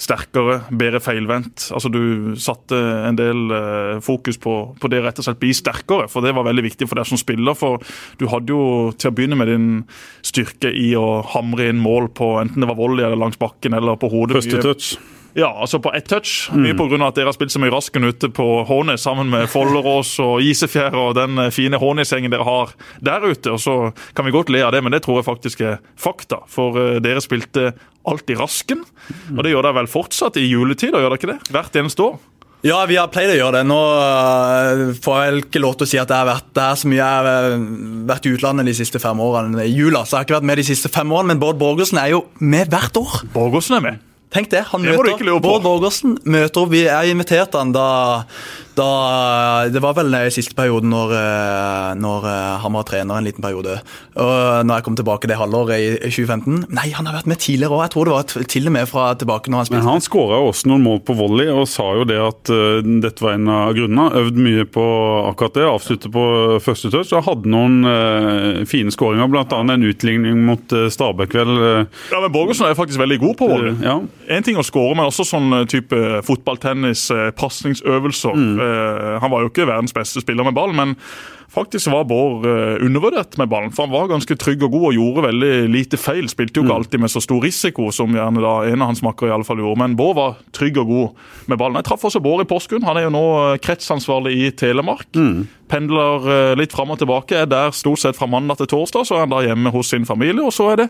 sterkere, 0.00 0.60
bedre 0.70 1.02
feilvendt. 1.04 1.68
Altså 1.74 1.92
Du 1.92 2.34
satte 2.40 2.78
en 3.08 3.18
del 3.18 3.54
eh, 3.54 3.94
fokus 4.04 4.40
på, 4.42 4.56
på 4.80 4.92
det 4.92 5.02
rett 5.04 5.20
og 5.20 5.28
slett 5.28 5.42
bli 5.42 5.52
sterkere, 5.56 6.08
for 6.12 6.24
det 6.24 6.34
var 6.36 6.48
veldig 6.48 6.66
viktig 6.70 6.88
for 6.88 7.00
deg 7.00 7.10
som 7.10 7.20
spiller. 7.20 7.58
For 7.58 7.82
du 8.20 8.28
hadde 8.32 8.54
jo 8.54 8.90
til 8.96 9.12
å 9.12 9.16
begynne 9.16 9.38
med 9.38 9.52
din 9.52 9.68
styrke 10.26 10.72
i 10.72 10.90
å 10.98 11.20
hamre 11.34 11.70
inn 11.70 11.82
mål 11.82 12.10
på 12.16 12.34
enten 12.42 12.64
det 12.64 12.70
var 12.70 12.78
volley 12.78 13.06
eller 13.06 13.20
langs 13.20 13.38
bakken 13.40 13.76
eller 13.78 14.00
på 14.00 14.10
hodet. 14.12 14.40
Første 14.40 14.64
touch. 14.64 15.17
Ja, 15.38 15.48
altså 15.54 15.78
på 15.78 15.92
ett 15.94 16.08
touch. 16.10 16.48
Mye 16.50 16.74
på 16.74 16.88
grunn 16.90 17.04
av 17.04 17.12
at 17.12 17.18
dere 17.20 17.30
har 17.30 17.36
spilt 17.36 17.52
så 17.54 17.60
mye 17.62 17.70
Rasken 17.70 18.08
ute 18.08 18.30
på 18.34 18.46
Hånes 18.66 19.04
sammen 19.06 19.28
med 19.30 19.46
Follerås 19.52 20.16
og 20.24 20.42
Isefjær 20.42 20.96
og 20.98 21.12
den 21.18 21.38
eh, 21.38 21.52
fine 21.54 21.78
Hånesgjengen 21.78 22.32
dere 22.34 22.46
har 22.48 22.72
der 23.04 23.22
ute. 23.22 23.52
Og 23.54 23.62
så 23.62 23.76
kan 24.18 24.26
vi 24.26 24.34
godt 24.34 24.50
le 24.50 24.64
av 24.66 24.74
det, 24.74 24.82
men 24.82 24.94
det 24.94 25.04
tror 25.06 25.20
jeg 25.20 25.28
faktisk 25.28 25.62
er 25.62 25.76
fakta. 25.94 26.40
For 26.50 26.80
eh, 26.82 26.98
dere 27.04 27.22
spilte 27.22 27.70
alltid 28.08 28.40
Rasken, 28.40 28.82
og 29.36 29.44
det 29.44 29.52
gjør 29.52 29.68
dere 29.68 29.78
vel 29.82 29.92
fortsatt 29.92 30.40
i 30.40 30.48
juletider, 30.48 30.98
gjør 30.98 31.14
dere 31.14 31.20
ikke 31.20 31.30
det? 31.30 31.54
Hvert 31.54 31.78
eneste 31.84 32.06
år. 32.08 32.18
Ja, 32.66 32.80
vi 32.90 32.96
har 32.98 33.06
pleid 33.14 33.30
å 33.30 33.38
gjøre 33.38 33.60
det. 33.60 33.68
Nå 33.70 33.78
øh, 33.78 34.82
får 34.98 35.20
jeg 35.20 35.44
ikke 35.44 35.62
lov 35.62 35.78
til 35.78 35.86
å 35.86 35.90
si 35.92 36.02
at 36.02 36.10
jeg 36.10 36.18
har 36.18 36.26
vært 36.26 36.50
der 36.58 36.82
så 36.82 36.90
mye. 36.90 36.98
Jeg 36.98 37.06
har 37.06 37.62
vært 38.10 38.26
i 38.26 38.34
utlandet 38.34 38.72
de 38.72 38.74
siste 38.80 38.98
fem 38.98 39.22
årene. 39.22 39.62
I 39.62 39.70
jula 39.70 40.02
så 40.02 40.16
jeg 40.16 40.18
har 40.18 40.24
jeg 40.24 40.32
ikke 40.32 40.38
vært 40.40 40.50
med 40.50 40.58
de 40.64 40.66
siste 40.72 40.90
fem 40.90 41.14
årene, 41.14 41.36
men 41.36 41.46
Bård 41.46 41.62
Borgersen 41.62 42.02
er 42.02 42.16
jo 42.16 42.24
med 42.42 42.74
hvert 42.74 42.98
år. 42.98 43.20
Borgersen 43.36 43.78
er 43.78 43.86
med. 43.86 44.04
Tenk 44.34 44.50
det. 44.52 44.64
Han 44.72 44.84
møter. 44.84 45.16
Bård 45.40 45.62
Borgersen 45.64 46.18
møter 46.28 46.64
opp. 46.64 46.72
Vi 46.74 46.84
er 46.90 47.08
invitert 47.08 47.56
han 47.56 47.72
da, 47.72 47.86
Da, 48.78 49.66
det 49.72 49.80
var 49.82 49.96
vel 49.96 50.12
den 50.12 50.30
siste 50.32 50.54
perioden 50.58 50.92
når, 50.92 51.14
eh, 51.18 51.92
når 51.98 52.26
eh, 52.30 52.58
han 52.62 52.76
var 52.76 52.86
trener 52.86 53.18
en 53.18 53.26
liten 53.26 53.42
periode. 53.42 53.78
Og 54.18 54.66
når 54.66 54.78
jeg 54.78 54.86
kom 54.86 54.98
tilbake 54.98 55.30
det 55.30 55.38
halvåret 55.40 55.78
i 55.78 56.10
2015 56.10 56.68
Nei, 56.74 56.88
han 56.94 57.08
har 57.08 57.16
vært 57.16 57.30
med 57.30 57.40
tidligere 57.42 57.74
òg. 57.74 57.84
Jeg 57.86 57.92
tror 57.94 58.08
det 58.08 58.14
var 58.14 58.46
til 58.54 58.70
og 58.70 58.74
med 58.74 58.88
fra 58.90 59.08
tilbake 59.18 59.50
når 59.50 59.62
han 59.62 59.68
spilte. 59.68 59.82
Men 59.82 59.92
han 59.96 60.04
skåra 60.04 60.40
også 60.46 60.70
noen 60.70 60.84
mål 60.84 61.00
på 61.06 61.16
volley 61.18 61.50
og 61.50 61.66
sa 61.70 61.86
jo 61.98 62.06
det 62.08 62.18
at 62.22 62.52
uh, 62.52 62.78
dette 63.02 63.24
var 63.24 63.34
en 63.36 63.50
av 63.52 63.72
grunnene. 63.76 64.06
Øvd 64.22 64.40
mye 64.46 64.66
på 64.68 64.84
akkurat 65.30 65.58
det. 65.58 65.66
Avsluttet 65.68 66.14
på 66.14 66.24
første 66.64 66.92
touch. 66.94 67.12
Og 67.16 67.26
hadde 67.26 67.50
noen 67.50 67.80
uh, 67.86 68.62
fine 68.68 68.94
skåringer, 68.94 69.30
bl.a. 69.32 69.46
en 69.58 69.88
utligning 69.88 70.44
mot 70.46 70.76
uh, 70.76 70.86
Stabæk, 70.92 71.34
vel. 71.38 71.54
Ja, 72.12 72.22
men 72.22 72.32
Borgersen 72.34 72.68
er 72.68 72.78
faktisk 72.78 73.00
veldig 73.02 73.20
god 73.22 73.36
på 73.40 73.50
volley. 73.50 73.74
Ja. 73.82 73.98
En 74.30 74.46
ting 74.46 74.58
å 74.60 74.66
skåre, 74.66 74.94
men 74.98 75.08
også 75.08 75.26
sånn 75.26 75.64
type 75.70 76.22
fotballtennis, 76.26 77.08
pasningsøvelser. 77.38 78.38
Mm. 78.38 78.67
Han 79.22 79.32
var 79.32 79.42
jo 79.42 79.50
ikke 79.52 79.68
verdens 79.68 79.96
beste 79.96 80.22
spiller 80.24 80.46
med 80.46 80.56
ball, 80.56 80.74
men 80.76 80.94
faktisk 81.52 81.88
var 81.90 82.04
Bård 82.08 82.44
undervurdert 82.84 83.38
med 83.40 83.48
ballen. 83.50 83.72
For 83.74 83.86
han 83.86 83.94
var 83.94 84.10
ganske 84.10 84.36
trygg 84.38 84.62
og 84.66 84.74
god 84.76 84.86
og 84.90 84.96
gjorde 84.98 85.24
veldig 85.28 85.52
lite 85.72 86.00
feil. 86.00 86.28
Spilte 86.30 86.60
jo 86.60 86.66
ikke 86.66 86.74
mm. 86.74 86.78
alltid 86.82 87.04
med 87.04 87.12
så 87.12 87.22
stor 87.24 87.42
risiko 87.44 87.88
som 87.94 88.14
gjerne 88.14 88.44
da 88.44 88.54
en 88.68 88.84
av 88.84 88.92
hans 88.92 89.02
makkere 89.04 89.32
i 89.32 89.36
alle 89.36 89.48
fall 89.48 89.62
gjorde. 89.62 89.80
Men 89.82 89.96
Bård 89.98 90.18
var 90.18 90.36
trygg 90.56 90.80
og 90.82 90.92
god 90.92 91.24
med 91.48 91.60
ballen. 91.60 91.80
Jeg 91.80 91.88
traff 91.88 92.04
også 92.10 92.22
Bård 92.24 92.44
i 92.44 92.48
Porsgrunn. 92.50 92.86
Han 92.86 93.00
er 93.00 93.08
jo 93.08 93.14
nå 93.16 93.24
kretsansvarlig 93.64 94.36
i 94.36 94.50
Telemark. 94.60 95.08
Mm. 95.16 95.48
Pendler 95.68 96.56
litt 96.58 96.74
fram 96.74 96.94
og 96.94 97.00
tilbake. 97.00 97.42
Er 97.42 97.48
der 97.50 97.74
stort 97.76 98.02
sett 98.02 98.18
fra 98.18 98.28
mandag 98.30 98.60
til 98.62 98.70
torsdag. 98.72 99.06
Så 99.08 99.16
er 99.16 99.26
han 99.26 99.32
da 99.32 99.42
hjemme 99.44 99.72
hos 99.74 99.92
sin 99.92 100.08
familie, 100.08 100.42
og 100.44 100.54
så 100.54 100.72
er 100.72 100.82
det 100.82 100.88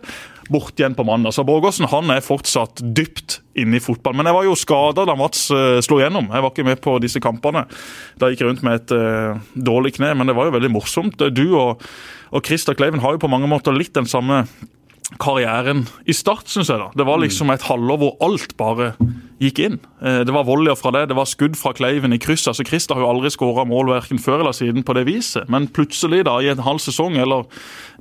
bort 0.49 0.79
igjen 0.81 0.97
på 0.97 1.05
mandag. 1.05 1.35
Så 1.35 1.45
Borgersen 1.47 1.89
han 1.91 2.11
er 2.13 2.25
fortsatt 2.25 2.83
dypt 2.97 3.41
inne 3.59 3.79
i 3.79 3.83
fotball. 3.83 4.17
Men 4.17 4.29
jeg 4.29 4.37
var 4.39 4.47
jo 4.47 4.57
skada 4.59 5.05
da 5.09 5.17
Mats 5.19 5.49
uh, 5.53 5.79
slo 5.85 6.01
gjennom. 6.03 6.31
Jeg 6.33 6.45
var 6.45 6.55
ikke 6.55 6.67
med 6.69 6.81
på 6.85 6.97
disse 7.03 7.23
kampene. 7.23 7.67
Da 8.21 8.31
gikk 8.31 8.45
jeg 8.45 8.53
rundt 8.53 8.65
med 8.67 8.81
et 8.81 8.95
uh, 8.97 9.39
dårlig 9.55 9.97
kne, 9.99 10.15
men 10.19 10.31
det 10.31 10.37
var 10.39 10.49
jo 10.49 10.57
veldig 10.57 10.73
morsomt. 10.73 11.29
Du 11.35 11.47
og, 11.59 11.85
og 12.33 12.49
Christer 12.49 12.79
Kleiven 12.79 13.03
har 13.05 13.17
jo 13.17 13.23
på 13.25 13.31
mange 13.33 13.51
måter 13.51 13.77
litt 13.77 13.95
den 13.99 14.09
samme 14.09 14.45
karrieren 15.17 15.87
i 16.05 16.13
start, 16.13 16.51
syns 16.53 16.69
jeg. 16.69 16.79
da. 16.79 16.91
Det 16.93 17.07
var 17.09 17.21
liksom 17.23 17.49
et 17.51 17.65
halvår 17.65 17.99
hvor 18.03 18.17
alt 18.27 18.53
bare 18.61 18.91
gikk 19.41 19.61
inn. 19.65 19.79
Eh, 20.05 20.21
det 20.29 20.35
var 20.35 20.45
volleyer 20.45 20.77
fra 20.77 20.93
det, 20.93 21.07
det 21.09 21.17
var 21.17 21.29
skudd 21.31 21.57
fra 21.57 21.73
Kleiven 21.73 22.13
i 22.13 22.21
kryss. 22.21 22.45
altså 22.51 22.67
Christer 22.67 22.99
har 22.99 23.07
jo 23.07 23.11
aldri 23.15 23.33
skåra 23.33 23.65
mål 23.69 23.89
verken 23.95 24.21
før 24.21 24.43
eller 24.43 24.57
siden 24.57 24.85
på 24.85 24.97
det 24.99 25.07
viset. 25.09 25.49
Men 25.49 25.71
plutselig, 25.73 26.25
da, 26.29 26.37
i 26.45 26.51
en 26.53 26.65
halv 26.67 26.83
sesong 26.85 27.17
eller 27.17 27.47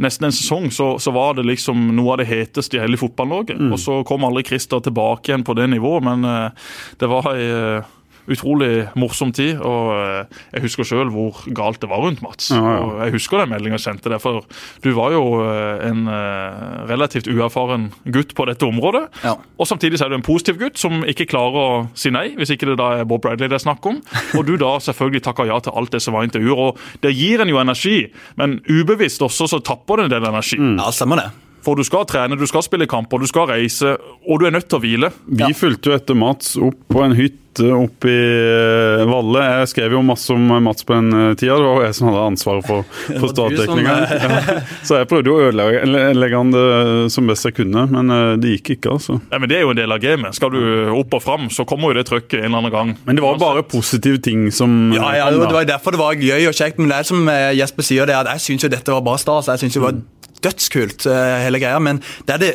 nesten 0.03 0.27
en 0.27 0.35
sesong, 0.35 0.67
så, 0.73 0.95
så 0.99 1.13
var 1.15 1.37
det 1.37 1.47
liksom 1.47 1.93
noe 1.95 2.17
av 2.17 2.23
det 2.23 2.29
heteste 2.31 2.77
i 2.77 2.83
hele 2.83 2.99
Fotball-Norge. 2.99 3.55
Mm. 3.55 3.71
Og 3.71 3.79
så 3.81 4.01
kom 4.07 4.27
aldri 4.27 4.43
Christer 4.49 4.83
tilbake 4.83 5.31
igjen 5.31 5.47
på 5.47 5.55
det 5.57 5.69
nivået, 5.71 6.03
men 6.03 6.27
uh, 6.27 6.73
det 6.99 7.11
var 7.11 7.31
ei 7.31 7.47
uh, 7.47 7.93
utrolig 8.31 8.87
morsom 8.99 9.31
tid. 9.35 9.59
og 9.61 9.93
eh, 9.95 10.39
Jeg 10.55 10.65
husker 10.67 10.87
sjøl 10.87 11.11
hvor 11.13 11.41
galt 11.55 11.81
det 11.83 11.89
var 11.91 12.03
rundt 12.03 12.21
Mats. 12.25 12.51
Ja, 12.51 12.61
ja. 12.61 12.81
og 12.83 13.01
Jeg 13.05 13.15
husker 13.17 13.41
den 13.41 13.51
meldinga 13.53 13.77
jeg 13.77 13.85
sendte 13.85 14.11
deg, 14.11 14.21
for 14.23 14.43
du 14.83 14.89
var 14.97 15.13
jo 15.15 15.23
eh, 15.45 15.87
en 15.87 16.07
eh, 16.11 16.67
relativt 16.89 17.29
uerfaren 17.31 17.89
gutt 18.13 18.35
på 18.37 18.47
dette 18.49 18.67
området. 18.67 19.05
Ja. 19.23 19.35
Og 19.57 19.69
samtidig 19.69 20.01
er 20.01 20.11
du 20.11 20.17
en 20.19 20.25
positiv 20.25 20.59
gutt 20.61 20.79
som 20.81 21.03
ikke 21.07 21.29
klarer 21.29 21.57
å 21.61 21.71
si 21.97 22.11
nei, 22.13 22.29
hvis 22.37 22.53
ikke 22.55 22.71
det 22.71 22.77
da 22.81 22.93
er 22.99 23.09
Bob 23.09 23.23
Bradley 23.25 23.49
det 23.49 23.59
er 23.59 23.65
snakk 23.65 23.85
om. 23.89 24.01
Og 24.37 24.47
du 24.47 24.55
da 24.59 24.77
selvfølgelig 24.83 25.23
takker 25.27 25.49
ja 25.51 25.59
til 25.63 25.75
alt 25.77 25.93
det 25.95 26.03
som 26.03 26.17
var 26.17 26.27
intervjuer. 26.27 26.63
og 26.71 27.03
Det 27.03 27.13
gir 27.15 27.43
en 27.43 27.51
jo 27.51 27.61
energi, 27.61 27.99
men 28.39 28.59
ubevisst 28.67 29.23
også 29.25 29.49
så 29.51 29.63
tapper 29.63 30.01
det 30.01 30.09
en 30.09 30.15
del 30.17 30.31
energi. 30.31 30.59
Mm. 30.59 30.79
Ja, 30.81 30.91
stemmer 30.95 31.23
det. 31.23 31.29
For 31.65 31.75
du 31.75 31.83
skal 31.87 32.05
trene, 32.09 32.37
du 32.39 32.47
skal 32.47 32.63
spille 32.65 32.87
kamper, 32.89 33.19
du 33.19 33.29
skal 33.29 33.49
reise, 33.51 33.97
og 34.27 34.39
du 34.39 34.47
er 34.47 34.55
nødt 34.55 34.69
til 34.69 34.79
å 34.79 34.83
hvile. 34.83 35.11
Vi 35.27 35.43
ja. 35.43 35.51
fulgte 35.57 35.91
jo 35.91 35.97
etter 35.97 36.17
Mats 36.17 36.55
opp 36.61 36.79
på 36.91 37.03
en 37.03 37.17
hytte 37.17 37.43
oppe 37.65 38.09
i 38.11 39.01
eh, 39.01 39.03
Valle. 39.09 39.41
Jeg 39.61 39.69
skrev 39.71 39.95
jo 39.95 40.03
masse 40.05 40.33
om 40.33 40.43
Mats 40.63 40.85
på 40.85 40.93
den 40.93 41.09
eh, 41.13 41.35
tida. 41.39 41.57
Det 41.57 41.65
var 41.65 41.79
jo 41.79 41.85
jeg 41.87 41.95
som 41.97 42.09
hadde 42.09 42.25
ansvaret 42.31 42.67
for, 42.67 42.85
for 43.21 43.31
startdekninga. 43.31 43.95
Eh, 44.05 44.25
ja. 44.27 44.59
Så 44.85 44.99
jeg 44.99 45.09
prøvde 45.09 45.31
jo 45.31 45.37
å 45.37 45.47
ødelegge 45.49 46.41
han 46.43 46.53
det 46.53 46.65
som 47.13 47.29
best 47.29 47.49
jeg 47.49 47.57
kunne, 47.57 47.87
men 47.91 48.13
det 48.41 48.57
gikk 48.57 48.75
ikke, 48.77 48.97
altså. 48.97 49.17
Ja, 49.31 49.41
men 49.41 49.49
Det 49.49 49.59
er 49.59 49.65
jo 49.65 49.73
en 49.73 49.79
del 49.79 49.95
av 49.95 50.01
gamet. 50.03 50.37
Skal 50.37 50.53
du 50.53 50.61
opp 50.93 51.17
og 51.17 51.23
fram, 51.23 51.49
så 51.53 51.65
kommer 51.67 51.91
jo 51.91 51.99
det 51.99 52.07
trøkket 52.09 52.43
en 52.43 52.51
eller 52.51 52.61
annen 52.61 52.75
gang. 52.75 52.93
Men 53.07 53.19
det 53.19 53.25
var 53.25 53.41
bare 53.41 53.65
positive 53.67 54.21
ting 54.23 54.47
som 54.53 54.93
Ja, 54.95 55.09
ja 55.17 55.31
det 55.33 55.41
var 55.41 55.67
derfor 55.67 55.95
det 55.95 56.01
var 56.01 56.17
gøy 56.19 56.49
og 56.49 56.55
kjekt. 56.57 56.79
Men 56.81 56.93
det 56.93 57.01
er 57.01 57.09
som 57.09 57.31
Jesper 57.57 57.89
sier, 57.89 58.09
det 58.09 58.17
at 58.17 58.29
jeg 58.35 58.45
syns 58.45 58.67
jo 58.67 58.71
dette 58.71 58.93
var 58.93 59.03
bare 59.05 59.21
stas. 59.21 59.49
Jeg 59.51 59.65
synes 59.65 59.79
det 59.79 59.83
var 59.83 59.97
dødskult, 60.43 61.05
eh, 61.09 61.37
hele 61.43 61.59
greia, 61.61 61.79
men 61.81 61.99
det 62.27 62.35
er 62.35 62.41
det 62.41 62.51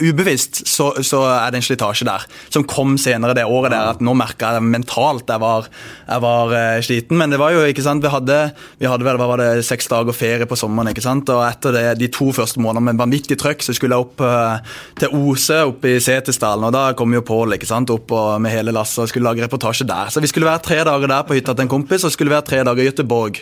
ubevisst 0.00 0.62
så, 0.68 0.90
så, 1.04 1.22
er 1.28 1.52
det 1.52 1.60
en 1.60 1.66
slitasje 1.66 2.06
der. 2.08 2.24
Som 2.52 2.64
kom 2.68 2.96
senere 3.00 3.36
det 3.36 3.44
året 3.44 3.74
der, 3.74 3.92
at 3.92 4.02
nå 4.04 4.14
merka 4.16 4.54
jeg 4.56 4.64
mentalt 4.64 5.28
jeg 5.28 5.42
var, 5.42 5.68
jeg 6.06 6.22
var 6.22 6.52
uh, 6.54 6.80
sliten. 6.84 7.18
Men 7.18 7.32
det 7.32 7.40
var 7.40 7.52
jo, 7.54 7.64
ikke 7.68 7.84
sant, 7.84 8.04
vi 8.04 8.12
hadde, 8.12 8.38
vi 8.80 8.88
hadde 8.88 9.06
vel 9.06 9.18
hva 9.20 9.28
var 9.32 9.42
det, 9.42 9.64
seks 9.66 9.90
dager 9.90 10.16
ferie 10.16 10.48
på 10.48 10.58
sommeren, 10.58 10.92
ikke 10.92 11.04
sant, 11.04 11.28
og 11.32 11.42
etter 11.46 11.74
det, 11.76 11.84
de 12.00 12.10
to 12.12 12.30
første 12.36 12.62
månedene 12.62 12.92
med 12.92 13.02
vanvittig 13.02 13.38
trøkk, 13.40 13.64
så 13.66 13.74
skulle 13.76 13.98
jeg 13.98 14.06
opp 14.06 14.24
uh, 14.24 14.78
til 15.00 15.12
Ose, 15.16 15.60
oppe 15.68 15.96
i 15.96 16.02
Setesdalen, 16.02 16.68
og 16.68 16.74
da 16.76 16.88
kom 16.98 17.14
jo 17.14 17.24
Pål 17.26 17.56
ikke 17.56 17.68
sant, 17.68 17.90
opp 17.90 18.14
og, 18.14 18.36
med 18.42 18.54
hele 18.54 18.74
lasset 18.74 19.02
og 19.04 19.10
skulle 19.10 19.26
lage 19.28 19.44
reportasje 19.44 19.86
der. 19.88 20.12
Så 20.14 20.22
vi 20.22 20.30
skulle 20.30 20.48
være 20.48 20.62
tre 20.64 20.80
dager 20.86 21.10
der 21.10 21.26
på 21.26 21.36
hytta 21.36 21.56
til 21.56 21.66
en 21.66 21.72
kompis, 21.72 22.06
og 22.06 22.14
skulle 22.14 22.32
være 22.32 22.46
tre 22.48 22.62
dager 22.66 22.84
i 22.84 22.88
Göteborg. 22.88 23.40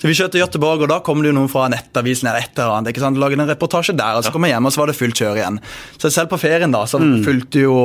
Så 0.00 0.08
vi 0.08 0.16
kjørte 0.16 0.36
til 0.36 0.44
Göteborg, 0.44 0.86
og 0.86 0.92
da 0.92 1.00
kom 1.04 1.22
det 1.22 1.30
jo 1.30 1.36
noen 1.38 1.52
fra 1.52 1.68
Nettavisen 1.72 2.30
eller 2.30 2.46
et 2.46 2.56
eller 2.56 2.78
annet. 2.78 2.94
ikke 2.94 3.04
sant, 3.04 3.20
lage 3.20 3.35
en 3.42 3.50
reportasje 3.50 3.94
der, 3.96 4.18
og 4.18 4.26
så 4.26 4.32
kom 4.34 4.46
jeg 4.46 4.54
hjem, 4.54 4.68
og 4.68 4.74
så 4.74 4.82
var 4.82 4.90
det 4.90 4.98
fullt 4.98 5.20
kjør 5.20 5.40
igjen. 5.40 5.60
Så 5.96 6.10
selv 6.14 6.30
på 6.32 6.40
ferien 6.40 6.74
da, 6.74 6.84
så 6.88 7.00
mm. 7.02 7.18
fulgte 7.26 7.64
jo 7.66 7.76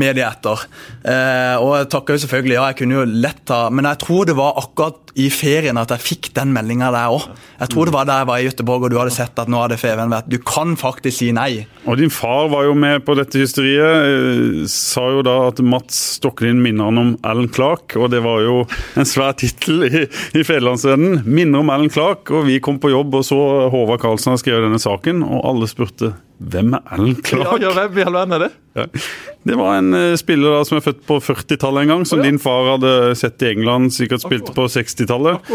media 0.00 0.30
etter. 0.30 0.66
Eh, 1.04 1.56
og 1.60 1.76
jeg 1.78 1.90
takka 1.94 2.16
jo 2.16 2.24
selvfølgelig, 2.24 2.56
ja, 2.58 2.66
jeg 2.70 2.80
kunne 2.80 2.98
jo 3.00 3.06
lett 3.24 3.40
ta 3.48 3.62
Men 3.72 3.88
jeg 3.88 4.00
tror 4.02 4.28
det 4.28 4.36
var 4.38 4.58
akkurat 4.60 5.09
i 5.18 5.26
ferien 5.32 5.78
at 5.80 5.90
jeg 5.94 6.04
fikk 6.04 6.30
den 6.36 6.52
meldinga 6.54 6.90
der 6.94 7.14
òg. 7.14 7.26
Jeg 7.60 7.72
tror 7.72 7.88
det 7.88 7.94
var 7.94 8.06
da 8.08 8.20
jeg 8.20 8.28
var 8.30 8.40
i 8.40 8.46
Göteborg 8.48 8.86
og 8.86 8.92
du 8.92 8.98
hadde 9.00 9.14
sett 9.14 9.40
at 9.42 9.50
nå 9.50 9.60
hadde 9.62 9.78
Feven 9.80 10.12
vært 10.12 10.30
Du 10.30 10.38
kan 10.38 10.76
faktisk 10.78 11.18
si 11.20 11.30
nei. 11.36 11.66
Og 11.88 11.98
din 12.00 12.12
far 12.12 12.50
var 12.52 12.66
jo 12.68 12.76
med 12.78 13.04
på 13.06 13.16
dette 13.18 13.40
hysteriet. 13.40 14.06
Eh, 14.06 14.68
sa 14.70 15.06
jo 15.10 15.24
da 15.26 15.36
at 15.48 15.60
Mats 15.64 15.98
Stokkelin 16.20 16.62
minner 16.62 16.90
han 16.90 17.00
om 17.00 17.12
Alan 17.26 17.50
Clark, 17.52 17.96
og 17.98 18.10
det 18.14 18.22
var 18.24 18.42
jo 18.44 18.62
en 19.00 19.08
svær 19.08 19.34
tittel 19.40 19.86
i, 19.88 20.06
i 20.06 20.44
Federlandsvennen. 20.46 21.22
Minner 21.26 21.64
om 21.64 21.72
Alan 21.72 21.92
Clark, 21.92 22.30
og 22.34 22.46
vi 22.48 22.60
kom 22.62 22.80
på 22.82 22.92
jobb 22.92 23.20
og 23.20 23.26
så 23.26 23.40
Håvard 23.72 24.02
Karlsen 24.02 24.34
har 24.34 24.42
skrevet 24.42 24.68
denne 24.68 24.80
saken, 24.82 25.24
og 25.26 25.46
alle 25.50 25.70
spurte 25.70 26.14
hvem 26.40 26.72
er 26.76 26.84
Alan 26.94 27.18
Clark? 27.20 27.60
Ja, 27.60 27.68
ja 27.68 27.72
hvem 27.76 27.98
i 28.00 28.04
all 28.06 28.16
verden 28.16 28.38
er 28.38 28.46
det? 28.46 28.52
Ja. 28.80 29.04
Det 29.42 29.54
var 29.54 29.74
en 29.74 29.94
uh, 29.94 30.16
spiller 30.20 30.52
da, 30.52 30.64
som 30.68 30.76
er 30.76 30.84
født 30.84 31.00
på 31.08 31.16
40-tallet 31.24 31.86
en 31.86 31.92
gang, 31.94 32.02
som 32.04 32.20
oh, 32.20 32.24
ja. 32.24 32.28
din 32.28 32.40
far 32.42 32.74
hadde 32.74 33.14
sett 33.16 33.40
i 33.40 33.54
England, 33.54 33.94
sikkert 33.96 34.26
spilte 34.26 34.52
på 34.52 34.66
60-tallet. 34.68 35.48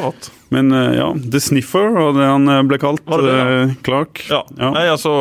Men 0.53 0.71
uh, 0.73 0.89
ja, 0.95 1.11
The 1.13 1.41
Sniffer 1.41 1.93
var 1.93 2.15
det 2.17 2.25
han 2.25 2.49
eh, 2.49 2.61
ble 2.65 2.79
kalt. 2.81 3.03
Det 3.05 3.19
det, 3.21 3.35
ja? 3.37 3.67
Clark. 3.85 4.23
Ja. 4.29 4.41
Nei, 4.57 4.85
altså, 4.89 5.11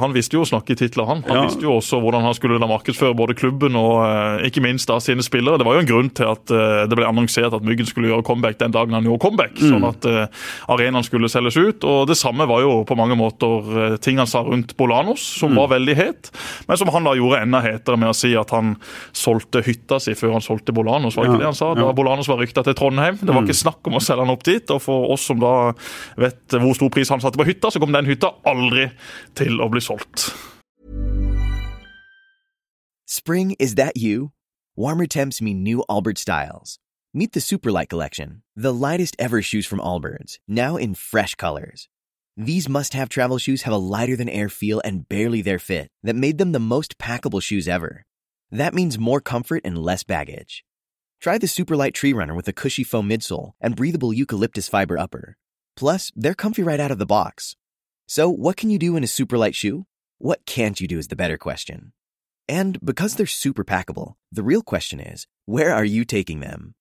Han 0.00 0.12
visste 0.16 0.38
jo 0.38 0.44
å 0.44 0.48
snakke 0.48 0.72
i 0.72 0.78
titler, 0.78 1.08
han. 1.08 1.20
Han 1.28 1.48
visste 1.48 1.66
jo 1.66 1.76
også 1.76 2.00
hvordan 2.00 2.24
han 2.24 2.36
skulle 2.36 2.60
da 2.60 2.68
markedsføre 2.68 3.16
både 3.16 3.36
klubben 3.36 3.76
og 3.80 4.00
uh, 4.04 4.44
ikke 4.48 4.62
minst 4.64 4.88
da 4.88 4.96
sine 5.04 5.24
spillere. 5.24 5.60
Det 5.60 5.68
var 5.68 5.76
jo 5.76 5.84
en 5.84 5.90
grunn 5.90 6.10
til 6.14 6.30
at 6.30 6.48
det 6.48 6.96
ble 6.96 7.06
annonsert 7.08 7.52
at 7.56 7.64
Myggen 7.64 7.88
skulle 7.88 8.08
gjøre 8.10 8.24
comeback 8.26 8.56
den 8.60 8.72
dagen 8.72 8.94
han 8.96 9.06
gjorde 9.06 9.22
comeback, 9.24 9.54
mm. 9.56 9.68
sånn 9.72 9.86
at 9.88 10.06
arenaen 10.72 11.04
skulle 11.04 11.28
selges 11.32 11.56
ut. 11.58 11.84
Og 11.88 12.08
det 12.08 12.16
samme 12.20 12.46
var 12.48 12.62
jo 12.64 12.82
på 12.88 12.96
mange 12.98 13.16
måter 13.18 13.96
ting 14.04 14.20
han 14.20 14.30
sa 14.30 14.44
rundt 14.46 14.76
Bolanos, 14.78 15.24
som 15.40 15.52
mm. 15.52 15.60
var 15.60 15.72
veldig 15.74 15.96
het, 15.98 16.30
men 16.68 16.80
som 16.80 16.92
han 16.94 17.08
da 17.08 17.16
gjorde 17.18 17.40
enda 17.54 17.62
hetere 17.62 17.98
med 18.00 18.10
å 18.10 18.16
si 18.16 18.32
at 18.38 18.50
han 18.54 18.74
solgte 19.14 19.62
hytta 19.64 20.00
si 20.02 20.14
før 20.18 20.36
han 20.36 20.44
solgte 20.44 20.74
Bolanos. 20.74 21.16
var 21.16 21.28
ikke 21.28 21.38
ja, 21.38 21.42
det 21.44 21.50
han 21.52 21.58
sa? 21.58 21.72
Da 21.74 21.86
ja. 21.86 21.92
Bolanos 21.94 22.28
var 22.28 22.40
rykta 22.42 22.64
til 22.66 22.74
Trondheim. 22.78 23.18
Det 23.20 23.30
var 23.30 23.42
mm. 23.42 23.48
ikke 23.48 23.62
snakk 23.62 23.90
om 23.90 23.98
å 23.98 24.02
selge 24.02 24.24
han 24.26 24.34
opp 24.34 24.44
dit. 24.46 24.70
Og 24.74 24.82
for 24.82 25.12
oss 25.14 25.26
som 25.28 25.40
da 25.42 25.72
vet 26.20 26.58
hvor 26.58 26.74
stor 26.74 26.90
pris 26.94 27.12
han 27.12 27.22
satte 27.22 27.38
på 27.40 27.46
hytta, 27.48 27.70
så 27.70 27.82
kom 27.82 27.94
den 27.94 28.08
hytta 28.10 28.34
aldri 28.48 28.90
til 29.38 29.60
å 29.62 29.70
bli 29.70 29.82
solgt. 29.84 30.32
Spring, 33.06 33.54
is 33.60 33.76
that 33.76 33.96
you? 33.96 34.32
Warmer 34.76 35.06
temps 35.06 35.40
mean 35.40 35.62
new 35.62 35.84
Albert 35.88 36.18
styles. 36.18 36.78
Meet 37.14 37.32
the 37.32 37.40
Superlight 37.40 37.88
Collection, 37.88 38.42
the 38.56 38.72
lightest 38.74 39.14
ever 39.20 39.40
shoes 39.40 39.68
from 39.68 39.78
Allbirds, 39.78 40.40
now 40.48 40.76
in 40.76 40.94
fresh 40.94 41.36
colors. 41.36 41.88
These 42.36 42.68
must 42.68 42.94
have 42.94 43.08
travel 43.08 43.38
shoes 43.38 43.62
have 43.62 43.72
a 43.72 43.76
lighter 43.76 44.16
than 44.16 44.28
air 44.28 44.48
feel 44.48 44.82
and 44.84 45.08
barely 45.08 45.40
their 45.40 45.60
fit 45.60 45.88
that 46.02 46.16
made 46.16 46.38
them 46.38 46.50
the 46.50 46.58
most 46.58 46.98
packable 46.98 47.40
shoes 47.40 47.68
ever. 47.68 48.04
That 48.50 48.74
means 48.74 48.98
more 48.98 49.20
comfort 49.20 49.62
and 49.64 49.78
less 49.78 50.02
baggage. 50.02 50.64
Try 51.20 51.38
the 51.38 51.46
Superlight 51.46 51.94
Tree 51.94 52.12
Runner 52.12 52.34
with 52.34 52.48
a 52.48 52.52
cushy 52.52 52.82
foam 52.82 53.08
midsole 53.08 53.52
and 53.60 53.76
breathable 53.76 54.12
eucalyptus 54.12 54.68
fiber 54.68 54.98
upper. 54.98 55.36
Plus, 55.76 56.10
they're 56.16 56.34
comfy 56.34 56.64
right 56.64 56.80
out 56.80 56.90
of 56.90 56.98
the 56.98 57.06
box. 57.06 57.54
So, 58.08 58.28
what 58.28 58.56
can 58.56 58.68
you 58.68 58.80
do 58.80 58.96
in 58.96 59.04
a 59.04 59.06
superlight 59.06 59.54
shoe? 59.54 59.86
What 60.18 60.44
can't 60.44 60.80
you 60.80 60.88
do 60.88 60.98
is 60.98 61.08
the 61.08 61.16
better 61.16 61.38
question. 61.38 61.92
And 62.48 62.84
because 62.84 63.14
they're 63.14 63.26
super 63.26 63.64
packable, 63.64 64.14
the 64.32 64.42
real 64.42 64.62
question 64.62 64.98
is 64.98 65.28
where 65.46 65.72
are 65.72 65.84
you 65.84 66.04
taking 66.04 66.40
them? 66.40 66.74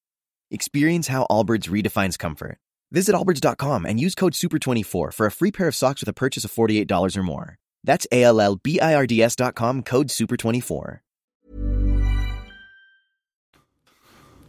Experience 0.50 1.08
how 1.08 1.28
Allbirds 1.30 1.70
redefines 1.70 2.18
comfort 2.18 2.58
Visit 2.94 3.16
Allbirds.com 3.16 3.86
and 3.86 4.00
use 4.00 4.14
code 4.14 4.34
SUPER24 4.34 5.14
for 5.14 5.26
a 5.26 5.32
free 5.32 5.52
pair 5.52 5.68
of 5.68 5.76
socks 5.76 6.02
with 6.02 6.10
a 6.10 6.14
purchase 6.14 6.46
of 6.46 6.52
$48 6.52 7.18
or 7.18 7.24
more. 7.24 7.58
That's 7.84 8.06
A 8.12 8.24
L 8.24 8.40
L 8.40 8.56
B 8.56 8.80
I 8.80 8.94
R 8.94 9.08
D 9.08 9.22
S.com 9.24 9.82
code 9.82 10.10
SUPER24. 10.10 11.00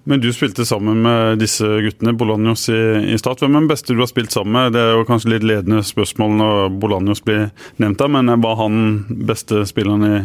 Men 0.07 0.21
du 0.21 0.29
spilte 0.37 0.67
sammen 0.69 0.99
med 1.01 1.39
disse 1.41 1.65
guttene, 1.65 2.13
Bolanjos 2.13 2.69
i, 2.69 2.81
i 3.15 3.17
Start. 3.17 3.41
Hvem 3.41 3.55
er 3.57 3.63
den 3.63 3.71
beste 3.71 3.97
du 3.97 4.03
har 4.03 4.11
spilt 4.11 4.37
sammen 4.37 4.53
med? 4.53 4.75
Det 4.77 4.83
er 4.83 4.93
jo 4.99 5.07
kanskje 5.09 5.33
litt 5.33 5.47
ledende 5.49 5.81
spørsmål 5.81 6.37
når 6.43 6.77
Bolanjos 6.83 7.25
blir 7.25 7.47
nevnt 7.81 8.03
der, 8.03 8.13
men 8.13 8.29
var 8.45 8.61
han 8.61 8.77
beste 9.25 9.63
spilleren 9.65 10.05
i, 10.05 10.19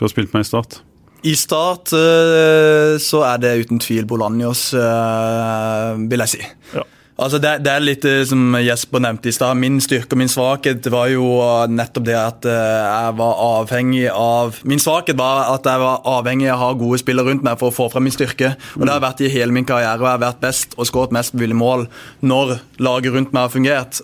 du 0.00 0.06
har 0.06 0.14
spilt 0.14 0.32
med 0.32 0.46
i 0.46 0.48
Start? 0.48 0.80
I 1.28 1.36
Start 1.36 1.92
uh, 1.92 2.96
så 2.96 3.20
er 3.28 3.44
det 3.44 3.52
uten 3.66 3.84
tvil 3.84 4.08
Bolanjos, 4.08 4.70
uh, 4.72 6.00
vil 6.08 6.24
jeg 6.24 6.32
si. 6.38 6.42
Ja. 6.72 6.88
Altså 7.22 7.38
det, 7.42 7.52
det, 7.62 7.72
er 7.72 7.84
litt 7.84 8.06
eh, 8.08 8.22
som 8.28 8.56
Jesper 8.58 9.02
nevnte 9.04 9.30
i 9.30 9.34
stad. 9.34 9.58
Min 9.60 9.78
styrke 9.84 10.16
og 10.16 10.20
min 10.20 10.30
svakhet 10.30 10.88
var 10.92 11.10
jo 11.12 11.26
nettopp 11.70 12.06
det 12.08 12.18
at 12.18 12.48
jeg 12.48 13.16
var 13.20 13.42
avhengig 13.46 14.08
av 14.10 14.58
Min 14.68 14.82
svakhet 14.82 15.18
var 15.18 15.52
at 15.54 15.66
jeg 15.68 15.82
var 15.82 16.02
avhengig 16.16 16.50
av 16.50 16.58
å 16.58 16.62
ha 16.64 16.78
gode 16.80 17.00
spillere 17.02 17.30
rundt 17.30 17.46
meg 17.46 17.60
for 17.60 17.70
å 17.70 17.76
få 17.76 17.88
frem 17.92 18.08
min 18.08 18.14
styrke. 18.14 18.54
Og 18.78 18.86
Det 18.86 18.92
har 18.92 19.04
vært 19.04 19.22
i 19.22 19.30
hele 19.32 19.54
min 19.54 19.68
karriere, 19.68 20.00
og 20.00 20.08
jeg 20.08 20.16
har 20.16 20.24
vært 20.26 20.42
best 20.42 20.76
og 20.76 20.88
skåret 20.90 21.14
mest 21.14 21.38
mulig 21.38 21.56
mål 21.56 21.86
når 22.26 22.58
laget 22.82 23.14
rundt 23.14 23.34
meg 23.34 23.46
har 23.46 23.54
fungert. 23.54 24.02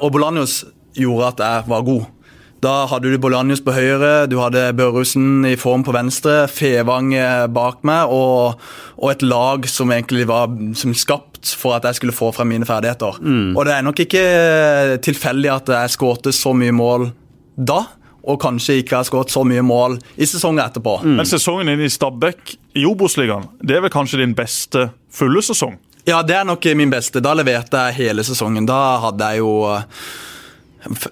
Og 0.00 0.10
Bolanjos 0.14 0.62
gjorde 0.96 1.32
at 1.34 1.42
jeg 1.44 1.70
var 1.70 1.86
god. 1.86 2.15
Da 2.64 2.86
hadde 2.88 3.10
du 3.12 3.18
Bolanjos 3.20 3.60
på 3.64 3.74
høyre, 3.76 4.26
du 4.30 4.38
hadde 4.40 4.70
Børhusen 4.76 5.44
i 5.44 5.56
form 5.60 5.84
på 5.84 5.92
venstre, 5.94 6.46
Fevang 6.48 7.12
bak 7.52 7.82
meg 7.86 8.12
og, 8.12 8.62
og, 8.96 9.10
et 9.12 9.24
lag 9.26 9.68
som 9.68 9.92
egentlig 9.92 10.24
var 10.30 10.54
som 10.78 10.94
skapt 10.96 11.52
for 11.60 11.76
at 11.76 11.84
jeg 11.84 12.00
skulle 12.00 12.16
få 12.16 12.32
frem 12.34 12.54
mine 12.54 12.68
ferdigheter. 12.68 13.20
Mm. 13.20 13.52
Og 13.52 13.68
det 13.68 13.76
er 13.76 13.84
nok 13.84 14.00
ikke 14.06 14.24
tilfeldig 15.04 15.52
at 15.52 15.74
jeg 15.76 15.94
skåret 15.98 16.32
så 16.34 16.54
mye 16.56 16.74
mål 16.74 17.10
da. 17.56 17.84
Og 18.26 18.40
kanskje 18.42 18.80
ikke 18.80 18.96
har 18.98 19.06
skåret 19.06 19.30
så 19.30 19.44
mye 19.46 19.62
mål 19.62 20.00
i 20.18 20.26
sesongen 20.26 20.64
etterpå. 20.64 20.96
Mm. 21.04 21.20
Men 21.20 21.28
sesongen 21.28 21.70
din 21.70 21.84
i 21.86 21.92
Stabæk 21.92 22.56
i 22.74 22.86
Obos-ligaen, 22.88 23.46
det 23.62 23.76
er 23.76 23.84
vel 23.84 23.92
kanskje 23.94 24.18
din 24.24 24.34
beste 24.34 24.88
fulle 25.14 25.44
sesong? 25.46 25.76
Ja, 26.06 26.22
det 26.26 26.34
er 26.38 26.46
nok 26.46 26.64
min 26.78 26.90
beste. 26.90 27.22
Da 27.22 27.34
leverte 27.34 27.84
jeg 27.88 27.98
hele 28.00 28.24
sesongen. 28.26 28.66
Da 28.66 28.96
hadde 29.02 29.30
jeg 29.30 29.42
jo 29.42 29.52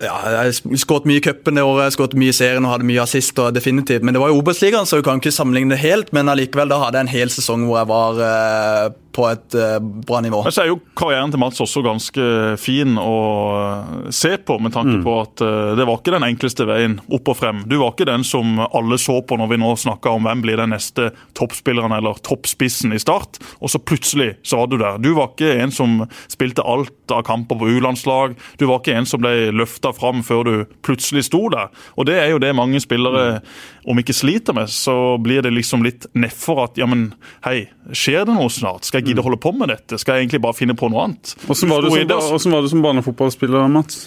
ja, 0.03 0.16
jeg 0.45 0.81
skåret 0.81 1.07
mye 1.09 1.20
i 1.20 1.25
cupen 1.25 1.59
det 1.59 1.64
året, 1.66 1.95
skåret 1.95 2.16
mye 2.18 2.33
i 2.33 2.37
serien 2.37 2.64
og 2.64 2.75
hadde 2.75 2.89
mye 2.89 3.03
assist. 3.03 3.39
og 3.39 3.55
definitivt, 3.55 4.03
Men 4.03 4.14
det 4.14 4.22
var 4.22 4.33
jo 4.33 4.41
Obos-ligaen, 4.41 4.87
så 4.87 5.01
du 5.01 5.07
kan 5.07 5.22
ikke 5.22 5.35
sammenligne 5.35 5.75
det 5.75 5.83
helt. 5.85 6.12
Men 6.12 6.29
allikevel, 6.29 6.68
da 6.68 6.83
hadde 6.85 7.01
jeg 7.01 7.09
en 7.09 7.16
hel 7.16 7.33
sesong 7.33 7.66
hvor 7.66 7.81
jeg 7.81 7.91
var 7.91 8.22
eh, 8.29 8.93
på 9.14 9.27
et 9.31 9.55
uh, 9.55 9.79
bra 9.79 10.20
nivå. 10.20 10.43
Men 10.45 10.55
så 10.55 10.64
er 10.64 10.70
jo 10.72 10.81
karrieren 10.99 11.33
til 11.33 11.41
Mats 11.43 11.62
også 11.62 11.85
ganske 11.85 12.25
fin 12.61 12.97
å 12.99 13.18
uh, 13.55 14.11
se 14.14 14.35
på, 14.43 14.59
med 14.62 14.75
tanke 14.75 14.99
mm. 14.99 15.05
på 15.07 15.14
at 15.22 15.45
uh, 15.45 15.75
det 15.79 15.87
var 15.87 16.01
ikke 16.01 16.16
den 16.16 16.27
enkleste 16.27 16.66
veien 16.68 16.99
opp 17.14 17.31
og 17.31 17.39
frem. 17.39 17.62
Du 17.70 17.77
var 17.81 17.95
ikke 17.95 18.09
den 18.11 18.27
som 18.27 18.59
alle 18.66 18.99
så 19.01 19.20
på 19.22 19.39
når 19.39 19.53
vi 19.53 19.61
nå 19.62 19.70
snakker 19.81 20.16
om 20.16 20.27
hvem 20.27 20.45
blir 20.45 20.61
den 20.61 20.75
neste 20.75 21.12
toppspilleren 21.39 21.95
eller 21.95 22.18
toppspissen 22.27 22.95
i 22.95 23.01
Start, 23.03 23.39
og 23.61 23.70
så 23.72 23.79
plutselig 23.79 24.35
så 24.47 24.62
var 24.62 24.70
du 24.72 24.79
der. 24.81 24.99
Du 25.03 25.12
var 25.16 25.33
ikke 25.33 25.55
en 25.62 25.75
som 25.75 26.01
spilte 26.33 26.64
alt 26.66 27.14
av 27.14 27.25
kamper 27.27 27.59
på 27.61 27.70
U-landslag. 27.77 28.35
Du 28.59 28.66
var 28.70 28.83
ikke 28.83 28.97
en 28.99 29.09
som 29.09 29.22
ble 29.22 29.53
løfta 29.65 29.93
fram 29.97 30.23
før 30.27 30.47
du 30.47 30.55
plutselig 30.87 31.27
sto 31.29 31.43
der. 31.53 31.73
Og 31.99 32.09
det 32.09 32.19
er 32.21 32.31
jo 32.33 32.41
det 32.43 32.55
mange 32.57 32.81
spillere, 32.85 33.41
om 33.89 34.01
ikke 34.01 34.17
sliter 34.17 34.57
med, 34.57 34.71
så 34.73 35.17
blir 35.23 35.45
det 35.45 35.55
liksom 35.57 35.85
litt 35.85 36.07
nedfor 36.15 36.65
at 36.69 36.81
ja, 36.81 36.89
men 36.89 37.11
hei, 37.47 37.67
skjer 37.93 38.29
det 38.29 38.37
noe 38.37 38.53
snart? 38.53 38.87
Skal 38.89 39.03
jeg 39.03 39.12
gidde 39.12 39.25
å 39.25 39.29
holde 39.29 39.43
på 39.43 39.55
med 39.57 39.73
dette? 39.73 39.99
Skal 40.01 40.19
jeg 40.19 40.29
egentlig 40.29 40.45
bare 40.45 40.57
finne 40.57 40.77
på 40.79 40.91
noe 40.93 41.09
annet? 41.09 41.35
Åssen 41.49 41.73
var, 41.73 41.85
var, 41.89 42.62
du 42.62 42.71
som 42.73 42.85
barnefotballspiller, 42.85 43.67
Mats? 43.73 44.07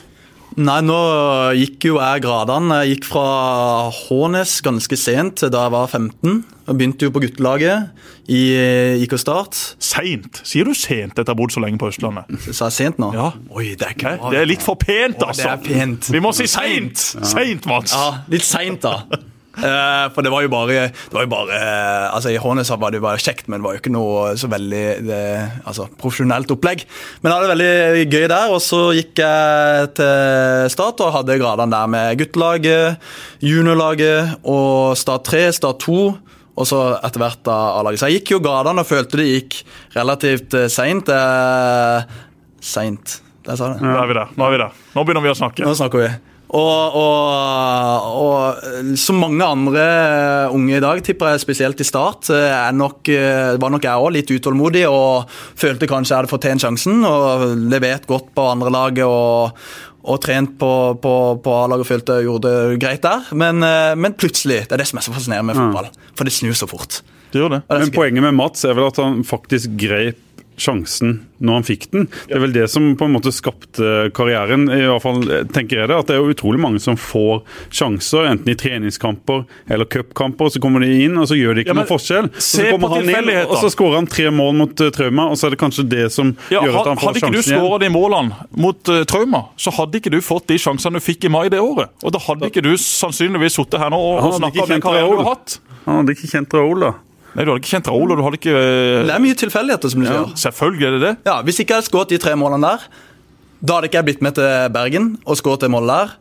Nei, 0.58 0.80
nå 0.82 0.98
gikk 1.54 1.86
jo 1.86 2.00
jeg 2.02 2.24
gradene. 2.24 2.80
Jeg 2.82 2.96
gikk 2.96 3.08
fra 3.12 3.26
Hånes 3.94 4.56
ganske 4.66 4.98
sent, 4.98 5.44
da 5.54 5.68
jeg 5.68 5.74
var 5.76 5.86
15. 5.92 6.40
og 6.66 6.80
Begynte 6.80 7.06
jo 7.06 7.14
på 7.14 7.22
guttelaget 7.22 7.92
i 8.34 8.40
IK 9.06 9.14
Start. 9.22 9.54
Seint? 9.78 10.42
Sier 10.42 10.66
du 10.66 10.74
sent 10.74 11.14
etter 11.14 11.30
å 11.30 11.36
ha 11.36 11.38
bodd 11.38 11.54
så 11.54 11.62
lenge 11.62 11.78
på 11.78 11.92
Østlandet? 11.92 12.34
Sa 12.50 12.72
jeg 12.72 12.78
sent 12.80 12.98
nå? 13.02 13.12
Ja. 13.14 13.30
Oi, 13.54 13.76
det 13.78 13.86
er 13.86 13.94
ikke 13.94 14.16
Det 14.34 14.42
er 14.42 14.50
litt 14.50 14.66
for 14.66 14.82
pent, 14.82 15.22
altså! 15.22 15.46
Oi, 15.46 15.62
det 15.62 15.76
er 15.76 15.78
pent. 15.86 16.10
Vi 16.18 16.24
må 16.26 16.34
si 16.34 16.50
seint! 16.50 17.06
Seint, 17.06 17.70
Mats! 17.70 17.94
Ja, 17.94 18.24
litt 18.34 18.48
seint, 18.48 18.82
da. 18.82 19.22
Uh, 19.58 20.06
for 20.14 20.26
det 20.26 20.32
var 20.34 20.46
jo 20.46 20.52
bare, 20.54 20.88
var 21.14 21.26
jo 21.26 21.32
bare 21.32 21.58
uh, 21.58 22.16
altså 22.16 22.30
I 22.34 22.40
Hånes 22.42 22.70
var 22.70 22.94
det 22.94 23.02
jo 23.02 23.08
bare 23.08 23.22
kjekt, 23.22 23.48
men 23.50 23.60
det 23.60 23.68
var 23.68 23.78
jo 23.78 23.82
ikke 23.82 23.94
noe 23.96 24.36
så 24.38 24.50
veldig 24.52 24.86
det, 25.08 25.24
altså, 25.66 25.88
profesjonelt 25.98 26.54
opplegg. 26.54 26.86
Men 27.22 27.32
jeg 27.32 27.38
hadde 27.38 27.48
det 27.48 27.56
veldig 27.56 28.06
gøy 28.14 28.30
der, 28.34 28.54
og 28.54 28.62
så 28.64 28.82
gikk 28.98 29.24
jeg 29.24 29.92
til 29.98 30.72
Start 30.74 31.02
og 31.06 31.16
hadde 31.16 31.40
gradene 31.42 31.74
der 31.74 31.92
med 31.92 32.22
guttelaget, 32.22 33.12
juniorlaget 33.42 34.48
og 34.48 34.98
Start 35.00 35.26
3, 35.32 35.46
Start 35.58 35.86
2 35.86 36.02
og 36.58 36.66
så 36.66 36.82
etter 37.06 37.22
hvert 37.22 37.50
A-laget. 37.54 38.02
Så 38.02 38.10
jeg 38.10 38.22
gikk 38.22 38.34
jo 38.36 38.42
gradene 38.42 38.82
og 38.82 38.90
følte 38.90 39.20
det 39.22 39.28
gikk 39.30 39.60
relativt 39.94 40.58
uh, 40.58 40.66
seint. 40.74 41.10
Eh, 41.14 42.16
seint. 42.66 43.20
Der 43.46 43.60
sa 43.60 43.74
det. 43.74 43.84
Nå 43.86 43.94
er 43.94 44.10
vi 44.10 44.18
der. 44.18 44.34
Nå 44.34 44.48
er 44.48 44.56
vi 44.56 44.62
der. 44.64 44.82
Nå 44.96 45.06
begynner 45.06 45.26
vi 45.28 45.32
å 45.32 45.38
snakke. 45.38 45.68
Nå 45.68 45.76
snakker 45.78 46.02
vi. 46.02 46.10
Og, 46.48 46.94
og, 46.96 48.06
og, 48.24 48.94
som 49.00 49.20
mange 49.20 49.44
andre 49.44 49.88
unge 50.56 50.78
i 50.78 50.84
dag, 50.84 51.02
tipper 51.04 51.34
jeg 51.34 51.44
spesielt 51.44 51.82
i 51.84 51.88
start, 51.88 52.30
nok, 52.78 53.12
var 53.60 53.74
nok 53.74 53.88
jeg 53.88 54.06
òg 54.06 54.14
litt 54.16 54.32
utålmodig 54.32 54.86
og 54.88 55.28
følte 55.60 55.90
kanskje 55.92 56.14
jeg 56.14 56.22
hadde 56.22 56.32
fortjent 56.32 56.64
sjansen. 56.64 57.04
Og 57.04 57.52
levert 57.68 58.08
godt 58.08 58.32
på 58.38 58.48
andre 58.54 58.72
laget 58.72 59.04
og, 59.04 59.60
og 60.08 60.22
trent 60.24 60.56
på, 60.62 60.72
på, 61.04 61.14
på 61.44 61.58
A-laget 61.66 61.84
og 61.84 61.92
følte 61.92 62.22
jeg 62.22 62.30
gjorde 62.30 62.54
det 62.54 62.80
greit 62.86 63.04
der. 63.04 63.28
Men, 63.36 63.60
men, 64.00 64.16
plutselig, 64.16 64.64
det 64.70 64.78
er 64.78 64.86
det 64.86 64.88
som 64.88 65.02
er 65.02 65.08
så 65.10 65.16
fascinerende 65.18 65.52
med 65.52 65.60
fotball, 65.60 65.92
for 66.16 66.30
det 66.30 66.36
snur 66.38 66.56
så 66.56 66.70
fort. 66.72 67.02
Det 67.34 67.44
gjør 67.44 67.58
det. 67.58 67.62
Men 67.68 67.92
poenget 67.92 68.24
med 68.24 68.40
Mats 68.40 68.64
er 68.64 68.78
vel 68.78 68.88
at 68.88 69.04
han 69.04 69.20
faktisk 69.28 69.76
grep 69.84 70.24
sjansen 70.58 71.20
når 71.38 71.60
han 71.60 71.66
fikk 71.68 71.86
den. 71.94 72.08
Det 72.26 72.34
er 72.34 72.42
vel 72.42 72.54
det 72.56 72.66
som 72.74 72.90
på 72.98 73.06
en 73.06 73.14
måte 73.14 73.32
skapte 73.36 74.10
karrieren. 74.18 74.66
i 74.74 74.82
hvert 74.90 75.04
fall 75.04 75.22
tenker 75.54 75.84
jeg 75.84 75.90
det, 75.92 75.98
at 75.98 76.08
Det 76.08 76.16
er 76.16 76.24
jo 76.24 76.34
utrolig 76.34 76.60
mange 76.62 76.82
som 76.82 76.98
får 76.98 77.44
sjanser, 77.70 78.26
enten 78.32 78.52
i 78.52 78.58
treningskamper 78.58 79.46
eller 79.70 79.86
cupkamper. 79.86 80.50
Så 80.50 80.62
kommer 80.64 80.82
de 80.82 80.90
inn, 81.06 81.18
og 81.18 81.28
så 81.30 81.38
gjør 81.38 81.58
de 81.60 81.66
ikke 81.66 81.74
ja, 81.76 81.78
noen 81.78 81.90
forskjell. 81.90 82.30
Så 82.42 82.66
kommer 82.72 82.96
han 82.98 83.12
inn, 83.12 83.32
og 83.46 83.58
så 83.62 83.72
skårer 83.74 84.00
han 84.02 84.10
tre 84.10 84.32
mål 84.34 84.58
mot 84.64 84.82
uh, 84.82 84.90
Trauma, 84.94 85.30
og 85.32 85.38
så 85.38 85.48
er 85.48 85.56
det 85.56 85.62
kanskje 85.62 85.88
det 85.92 86.10
som 86.16 86.34
ja, 86.50 86.64
gjør 86.66 86.82
at 86.82 86.92
han 86.94 87.02
får 87.04 87.22
sjansen 87.22 87.28
igjen. 87.28 87.38
Hadde 87.38 87.44
ikke 87.44 87.54
du 87.54 87.54
skåra 87.54 87.82
de 87.86 87.92
målene 87.94 88.62
mot 88.66 88.94
uh, 88.94 89.02
Trauma, 89.10 89.44
så 89.62 89.74
hadde 89.78 90.02
ikke 90.02 90.14
du 90.14 90.20
fått 90.26 90.50
de 90.50 90.58
sjansene 90.62 90.98
du 90.98 91.06
fikk 91.06 91.30
i 91.30 91.34
mai 91.34 91.46
det 91.54 91.62
året. 91.62 91.94
Og 92.02 92.16
da 92.16 92.22
hadde 92.24 92.50
ikke 92.50 92.66
du 92.66 92.74
sannsynligvis 92.82 93.60
sittet 93.60 93.82
her 93.84 93.94
nå 93.94 94.00
og, 94.02 94.24
og 94.26 94.40
snakka 94.42 94.66
om 94.66 94.74
den 94.74 94.84
karrieren 94.84 95.14
du 95.14 95.22
har 95.22 95.36
hatt. 95.36 95.60
Han 95.86 96.02
hadde 96.02 96.18
ikke 96.18 96.32
kjent 96.34 96.58
Raoul, 96.58 96.82
da. 96.84 96.96
Nei, 97.38 97.46
Du 97.46 97.52
hadde 97.52 97.62
ikke 97.62 97.76
kjent 97.76 97.90
Raoul, 97.92 98.14
og 98.14 98.18
du 98.18 98.24
hadde 98.26 98.40
ikke 98.40 98.54
uh... 98.56 99.04
Det 99.06 99.14
er 99.14 99.22
mye 99.22 99.38
tilfeldigheter, 99.38 99.94
som 99.94 100.02
du 100.02 100.08
ja. 100.08 100.16
sier. 100.16 100.40
Selvfølgelig 100.48 100.88
er 100.88 100.96
det 100.96 101.04
det. 101.04 101.12
Ja, 101.30 101.36
Hvis 101.46 101.62
ikke 101.62 101.76
jeg 101.76 101.84
hadde 101.84 101.90
skåret 101.92 102.14
de 102.16 102.18
tre 102.22 102.34
målene 102.40 102.72
der, 102.72 102.88
da 103.62 103.78
hadde 103.78 103.92
ikke 103.92 104.02
jeg 104.02 104.08
blitt 104.10 104.26
med 104.26 104.38
til 104.38 104.74
Bergen 104.74 105.14
og 105.26 105.38
skåret 105.38 105.66
det 105.66 105.70
målet 105.74 105.94
der. 105.94 106.18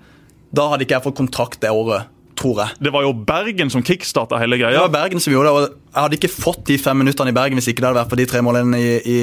Da 0.56 0.68
hadde 0.72 0.86
ikke 0.86 0.98
jeg 0.98 1.04
fått 1.08 1.18
kontrakt 1.18 1.58
det 1.64 1.72
året. 1.72 2.12
Tror 2.36 2.58
jeg. 2.60 2.76
Det 2.84 2.92
var 2.92 3.00
jo 3.06 3.14
Bergen 3.16 3.72
som 3.72 3.80
kickstarta 3.80 4.36
hele 4.36 4.58
greia. 4.60 4.76
Det 4.76 4.82
var 4.84 4.92
Bergen 4.92 5.22
som 5.24 5.32
gjorde 5.32 5.48
det, 5.48 5.56
og 5.56 5.94
Jeg 5.96 6.02
hadde 6.02 6.16
ikke 6.18 6.32
fått 6.34 6.66
de 6.68 6.76
fem 6.76 6.98
minuttene 7.00 7.32
i 7.32 7.36
Bergen 7.36 7.56
hvis 7.56 7.70
ikke 7.72 7.80
det 7.80 7.88
hadde 7.88 8.00
vært 8.02 8.12
for 8.12 8.20
de 8.20 8.26
tre 8.28 8.42
målene 8.44 8.76
i, 8.76 8.90
i, 9.00 9.20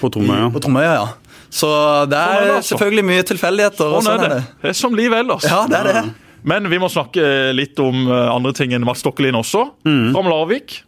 på 0.00 0.08
Tromøya. 0.14 0.46
På 0.54 0.62
Tromøya, 0.64 0.94
ja. 0.96 1.42
Så 1.52 1.68
det 2.08 2.16
er, 2.16 2.24
sånn 2.24 2.40
er 2.40 2.48
det 2.48 2.54
altså. 2.54 2.70
selvfølgelig 2.72 3.04
mye 3.10 3.26
tilfeldigheter. 3.28 3.92
Sånn, 3.98 4.08
sånn 4.08 4.24
er, 4.24 4.32
det. 4.32 4.40
det 4.62 4.72
er 4.72 4.78
som 4.80 4.96
livet 4.96 5.26
ellers. 5.26 5.44
Ja, 5.44 5.60
det 5.68 5.82
er 5.82 5.90
det. 5.92 6.04
Men 6.46 6.70
vi 6.70 6.78
må 6.80 6.88
snakke 6.92 7.52
litt 7.56 7.78
om 7.82 8.06
eh, 8.06 8.26
andre 8.30 8.52
ting 8.56 8.72
enn 8.76 8.84
Mats 8.86 9.02
Stokkelin 9.04 9.36
også. 9.36 9.64
Mm. 9.84 10.14
Fra 10.14 10.24
Larvik. 10.30 10.78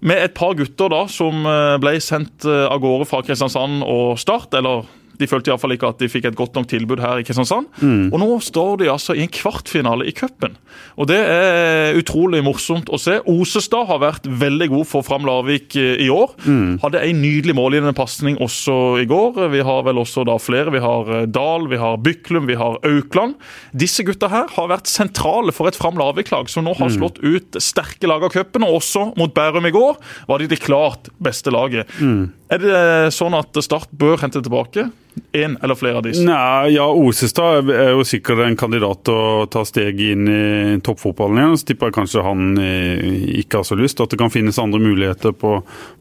Med 0.00 0.22
et 0.24 0.34
par 0.36 0.54
gutter 0.56 0.88
da 0.92 1.02
som 1.12 1.44
eh, 1.44 1.76
ble 1.82 1.98
sendt 2.00 2.46
eh, 2.48 2.64
av 2.70 2.80
gårde 2.80 3.08
fra 3.08 3.20
Kristiansand 3.24 3.84
og 3.84 4.16
Start, 4.20 4.54
eller 4.56 4.88
de 5.20 5.28
følte 5.30 5.52
iallfall 5.52 5.76
ikke 5.76 5.90
at 5.92 6.00
de 6.00 6.08
fikk 6.10 6.30
et 6.30 6.38
godt 6.38 6.56
nok 6.56 6.68
tilbud 6.70 7.02
her 7.02 7.20
i 7.20 7.26
Kristiansand. 7.26 7.68
Mm. 7.80 8.08
Og 8.10 8.20
nå 8.22 8.28
står 8.44 8.80
de 8.80 8.90
altså 8.92 9.16
i 9.16 9.24
en 9.24 9.32
kvartfinale 9.32 10.06
i 10.08 10.14
cupen. 10.16 10.56
Og 11.00 11.08
det 11.10 11.18
er 11.20 11.98
utrolig 11.98 12.42
morsomt 12.44 12.90
å 12.92 12.98
se. 13.00 13.18
Osestad 13.28 13.88
har 13.90 14.00
vært 14.02 14.28
veldig 14.40 14.70
god 14.72 14.88
for 14.88 15.06
Fram 15.06 15.26
Larvik 15.28 15.76
eh, 15.78 16.00
i 16.04 16.08
år. 16.12 16.34
Mm. 16.44 16.80
Hadde 16.84 17.02
en 17.04 17.22
nydelig 17.22 17.56
målgivende 17.58 17.94
pasning 17.96 18.38
også 18.42 18.76
i 19.02 19.06
går. 19.10 19.42
Vi 19.54 19.62
har 19.66 19.84
vel 19.86 20.00
også 20.00 20.24
da 20.28 20.38
flere. 20.40 20.72
Vi 20.74 20.82
har 20.84 21.12
eh, 21.18 21.26
Dal, 21.30 21.68
vi 21.70 21.80
har 21.80 22.00
Byklum, 22.04 22.48
vi 22.50 22.58
har 22.60 22.80
Aukland. 22.86 23.36
Disse 23.76 24.04
gutta 24.06 24.30
her 24.32 24.48
har 24.56 24.72
vært 24.72 24.90
sentrale 24.90 25.54
for 25.56 25.70
et 25.70 25.78
Fram 25.78 26.00
Larvik-lag 26.00 26.50
som 26.52 26.66
nå 26.66 26.74
har 26.78 26.90
mm. 26.90 26.96
slått 26.98 27.22
ut 27.22 27.60
sterke 27.60 28.10
lag 28.10 28.24
av 28.26 28.34
cupen. 28.34 28.66
Og 28.66 28.80
også 28.80 29.10
mot 29.20 29.34
Bærum 29.36 29.68
i 29.68 29.74
går 29.74 30.00
var 30.30 30.40
de 30.40 30.50
det 30.50 30.62
klart 30.64 31.12
beste 31.22 31.52
laget. 31.54 31.90
Mm. 32.00 32.30
Er 32.50 32.62
det 32.62 32.80
sånn 33.14 33.36
at 33.38 33.54
Start 33.62 33.92
bør 33.94 34.18
hente 34.24 34.42
tilbake 34.42 34.88
én 35.32 35.56
eller 35.62 35.74
flere 35.74 36.00
av 36.00 36.04
disse? 36.06 36.22
Nei, 36.26 36.72
ja, 36.74 36.86
Osestad 36.86 37.70
er 37.70 37.92
jo 37.94 38.04
sikkert 38.06 38.42
en 38.44 38.56
kandidat 38.58 39.02
til 39.06 39.16
å 39.16 39.46
ta 39.50 39.62
steget 39.68 40.14
inn 40.14 40.28
i 40.30 40.76
toppfotballen 40.84 41.40
igjen. 41.40 41.56
Så 41.60 41.68
tipper 41.70 41.90
jeg 41.90 41.96
kanskje 41.98 42.24
han 42.26 42.60
eh, 42.60 43.04
ikke 43.42 43.60
har 43.60 43.68
så 43.68 43.78
lyst. 43.78 44.02
At 44.02 44.12
det 44.12 44.20
kan 44.20 44.32
finnes 44.32 44.60
andre 44.62 44.82
muligheter 44.82 45.34
på, 45.36 45.56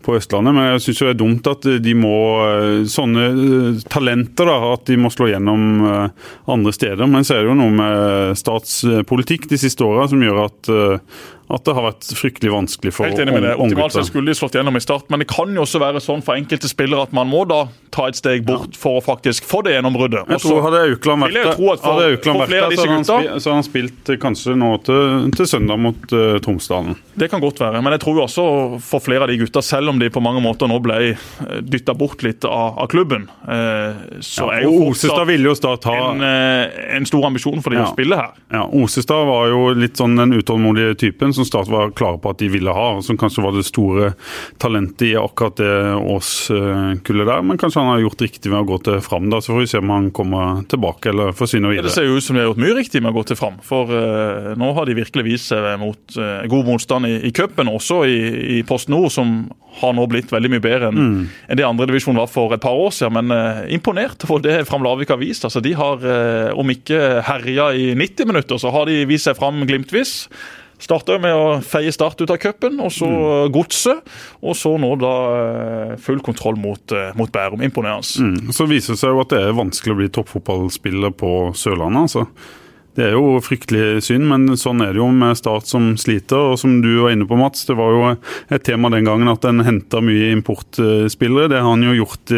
på 0.05 0.17
Østlandet. 0.17 0.55
Men 0.57 0.69
jeg 0.73 0.85
syns 0.87 1.03
det 1.03 1.11
er 1.13 1.19
dumt 1.23 1.51
at 1.51 1.67
de 1.87 1.97
må 1.97 2.15
eh, 2.45 2.67
Sånne 2.89 3.25
eh, 3.29 3.81
talenter, 3.91 4.49
da, 4.49 4.73
at 4.73 4.87
de 4.89 4.97
må 4.99 5.11
slå 5.13 5.29
gjennom 5.29 5.83
andre 6.49 6.71
steder. 6.73 7.05
Men 7.09 7.27
så 7.27 7.37
er 7.37 7.43
det 7.43 7.51
jo 7.51 7.59
noe 7.59 7.73
med 7.75 8.39
statspolitikk 8.39 9.49
de 9.51 9.59
siste 9.61 9.85
åra 9.85 10.07
som 10.09 10.23
gjør 10.23 10.45
at 10.47 10.73
at 11.49 11.65
det 11.65 11.73
har 11.73 11.85
vært 11.87 12.09
fryktelig 12.13 12.51
vanskelig 12.53 12.91
for 12.93 13.09
Helt 13.09 13.21
enig 13.23 13.33
med 13.33 13.47
det. 13.47 13.55
Optimalt 13.57 13.95
sett 13.95 14.09
skulle 14.11 14.29
de 14.29 14.37
slått 14.37 14.53
gjennom 14.59 14.77
i 14.77 14.81
start, 14.83 15.07
men 15.09 15.23
det 15.23 15.29
kan 15.31 15.49
jo 15.55 15.63
også 15.65 15.81
være 15.81 16.01
sånn 16.03 16.21
for 16.25 16.37
enkelte 16.37 16.69
spillere 16.69 17.07
at 17.07 17.15
man 17.15 17.29
må 17.29 17.41
da 17.49 17.63
ta 17.93 18.05
et 18.09 18.19
steg 18.19 18.45
bort 18.45 18.77
for 18.77 18.99
å 18.99 19.03
faktisk 19.09 19.47
for 19.49 19.65
det 19.65 19.75
gjennombruddet. 19.77 20.25
Jeg 20.35 20.43
tror 20.45 20.61
Hadde 20.67 20.81
Aukland 20.93 21.25
vært 21.25 21.37
der, 22.53 22.63
av 22.63 22.73
disse 22.73 22.85
så, 22.85 22.89
gutta, 22.93 23.39
så 23.39 23.51
hadde 23.51 23.57
han 23.57 23.67
spilt 23.67 24.11
kanskje 24.21 24.57
nå 24.59 24.71
til, 24.85 25.29
til 25.37 25.49
søndag 25.49 25.81
mot 25.81 26.13
uh, 26.13 26.37
Tromsdalen. 26.45 26.97
Det 27.19 27.27
kan 27.27 27.41
godt 27.43 27.59
være, 27.59 27.81
men 27.83 27.93
jeg 27.95 28.01
tror 28.03 28.19
jo 28.19 28.23
også 28.23 28.43
for 28.83 29.03
flere 29.03 29.25
av 29.25 29.31
de 29.31 29.37
gutta, 29.41 29.61
selv 29.65 29.91
om 29.91 29.99
de 29.99 30.07
på 30.13 30.21
mange 30.23 30.39
måter 30.43 30.69
nå 30.71 30.77
ble 30.83 30.97
eh, 31.11 31.23
dytta 31.65 31.95
bort 31.97 32.23
litt 32.23 32.45
av, 32.47 32.77
av 32.79 32.87
klubben, 32.91 33.25
uh, 33.43 33.97
så 34.23 34.47
ja, 34.47 34.59
er 34.59 34.63
jo 34.63 34.71
fortsatt 34.87 35.33
jo 35.35 35.73
ta... 35.83 35.95
en, 35.97 36.23
uh, 36.23 36.79
en, 36.95 37.07
stor 37.09 37.27
ambisjon 37.27 37.63
for 37.65 37.75
de 37.75 37.81
ja. 37.81 37.87
å 37.89 37.91
spille 37.91 38.19
her. 38.19 38.37
Ja, 38.53 38.63
Osestad 38.79 39.27
var 39.27 39.49
jo 39.51 39.73
litt 39.75 39.99
sånn 39.99 40.15
den 40.19 40.37
utålmodige 40.37 40.95
typen 41.01 41.35
som 41.35 41.47
Start 41.49 41.71
var 41.71 41.91
klare 41.97 42.21
på 42.21 42.31
at 42.31 42.39
de 42.39 42.49
ville 42.53 42.71
ha, 42.75 42.87
og 42.97 43.03
som 43.05 43.19
kanskje 43.19 43.43
var 43.43 43.55
det 43.57 43.65
store 43.67 44.13
talentet 44.61 45.09
i 45.09 45.13
akkurat 45.19 45.59
det 45.59 45.75
årskullet 45.99 47.29
der. 47.31 47.43
Men 47.43 47.59
kanskje 47.59 47.83
han 47.83 47.91
har 47.95 48.03
gjort 48.05 48.23
riktig 48.23 48.53
med 48.53 48.61
å 48.61 48.69
gå 48.69 48.79
til 48.85 49.01
Fram, 49.03 49.27
da, 49.33 49.41
så 49.43 49.55
får 49.55 49.63
vi 49.65 49.69
se 49.73 49.81
om 49.81 49.91
han 49.93 50.09
kommer 50.15 50.63
tilbake 50.69 51.11
eller 51.11 51.35
forsvinner 51.35 51.73
videre. 51.73 51.89
Det 51.89 51.97
ser 51.97 52.07
jo 52.07 52.19
ut 52.19 52.25
som 52.25 52.37
de 52.37 52.43
har 52.43 52.51
gjort 52.51 52.63
mye 52.63 52.77
riktig 52.79 53.03
med 53.03 53.11
å 53.11 53.17
gå 53.19 53.27
til 53.31 53.39
Fram, 53.39 53.59
for 53.65 53.91
uh, 53.91 54.53
nå 54.59 54.71
har 54.77 54.87
de 54.87 54.97
virkelig 55.01 55.27
vist 55.27 55.51
seg 55.51 55.67
mot 55.81 56.19
uh, 56.19 56.45
god 56.51 56.69
motstand 56.69 57.08
i, 57.09 57.15
i 57.29 57.33
cupen, 57.35 57.71
også 57.71 58.03
i, 58.07 58.19
i 58.59 58.61
Post 58.67 58.91
Nord, 58.93 59.09
som 59.15 59.49
har 59.79 59.93
nå 59.95 60.05
blitt 60.11 60.31
veldig 60.33 60.51
mye 60.51 60.63
bedre 60.63 60.89
enn 60.89 60.97
mm. 60.99 61.19
en 61.51 61.59
det 61.59 61.65
andre 61.67 61.87
divisjon 61.89 62.17
var 62.17 62.29
for 62.31 62.53
et 62.55 62.63
par 62.63 62.77
år 62.77 62.93
siden. 62.95 63.17
Men 63.19 63.33
uh, 63.35 63.65
imponert 63.73 64.25
for 64.27 64.43
det 64.43 64.61
Fram 64.69 64.85
Lavik 64.85 65.13
har 65.13 65.21
vist. 65.21 65.45
Altså, 65.47 65.61
de 65.63 65.75
har, 65.77 66.03
om 66.57 66.73
ikke 66.73 67.21
herja 67.27 67.69
i 67.77 67.91
90 67.97 68.31
minutter, 68.31 68.61
så 68.61 68.73
har 68.75 68.89
de 68.89 69.03
vist 69.09 69.29
seg 69.29 69.37
fram 69.39 69.61
glimtvis. 69.69 70.15
Starta 70.79 71.17
med 71.19 71.35
å 71.35 71.59
feie 71.65 71.91
Start 71.91 72.21
ut 72.23 72.31
av 72.31 72.39
cupen, 72.39 72.79
og 72.79 72.91
så 72.95 73.09
mm. 73.09 73.51
Godset. 73.51 74.13
Og 74.39 74.55
så 74.55 74.71
nå 74.79 74.93
da 75.01 75.13
eh, 75.35 75.93
full 75.99 76.23
kontroll 76.23 76.59
mot, 76.59 76.95
mot 77.19 77.31
Bærum. 77.33 77.63
Imponerende. 77.65 78.07
Mm. 78.23 78.53
Så 78.55 78.67
viser 78.69 78.95
det 78.95 79.01
seg 79.01 79.13
jo 79.13 79.23
at 79.25 79.33
det 79.33 79.43
er 79.43 79.57
vanskelig 79.57 79.95
å 79.95 79.99
bli 79.99 80.09
toppfotballspiller 80.15 81.13
på 81.19 81.33
Sørlandet. 81.59 82.07
altså. 82.07 82.25
Det 82.97 83.05
er 83.05 83.13
jo 83.13 83.37
fryktelig 83.43 84.01
synd, 84.07 84.25
men 84.27 84.57
sånn 84.59 84.81
er 84.83 84.95
det 84.95 84.99
jo 84.99 85.07
med 85.13 85.37
Start 85.37 85.69
som 85.69 85.91
sliter. 85.99 86.53
Og 86.53 86.59
som 86.59 86.79
du 86.83 86.89
var 87.03 87.13
inne 87.13 87.27
på, 87.29 87.37
Mats, 87.39 87.61
det 87.69 87.77
var 87.77 87.93
jo 87.93 88.09
et 88.49 88.65
tema 88.65 88.89
den 88.91 89.07
gangen 89.07 89.29
at 89.31 89.45
en 89.47 89.63
henta 89.65 90.01
mye 90.03 90.31
importspillere. 90.33 91.51
Det 91.53 91.61
har 91.61 91.69
han 91.69 91.85
jo 91.85 91.95
gjort 92.01 92.33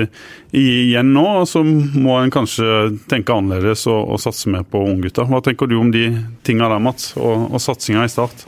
igjen 0.52 1.14
nå, 1.16 1.26
og 1.42 1.48
så 1.50 1.64
må 1.64 2.20
en 2.20 2.34
kanskje 2.34 2.92
tenke 3.12 3.34
annerledes 3.34 3.88
og, 3.90 4.14
og 4.14 4.22
satse 4.22 4.52
mer 4.52 4.68
på 4.68 4.84
unggutter. 4.92 5.30
Hva 5.32 5.42
tenker 5.46 5.72
du 5.72 5.80
om 5.80 5.90
de 5.94 6.10
tinga 6.46 6.70
der, 6.70 6.84
Mats, 6.84 7.14
og, 7.18 7.48
og 7.50 7.64
satsinga 7.64 8.06
i 8.06 8.12
Start? 8.12 8.46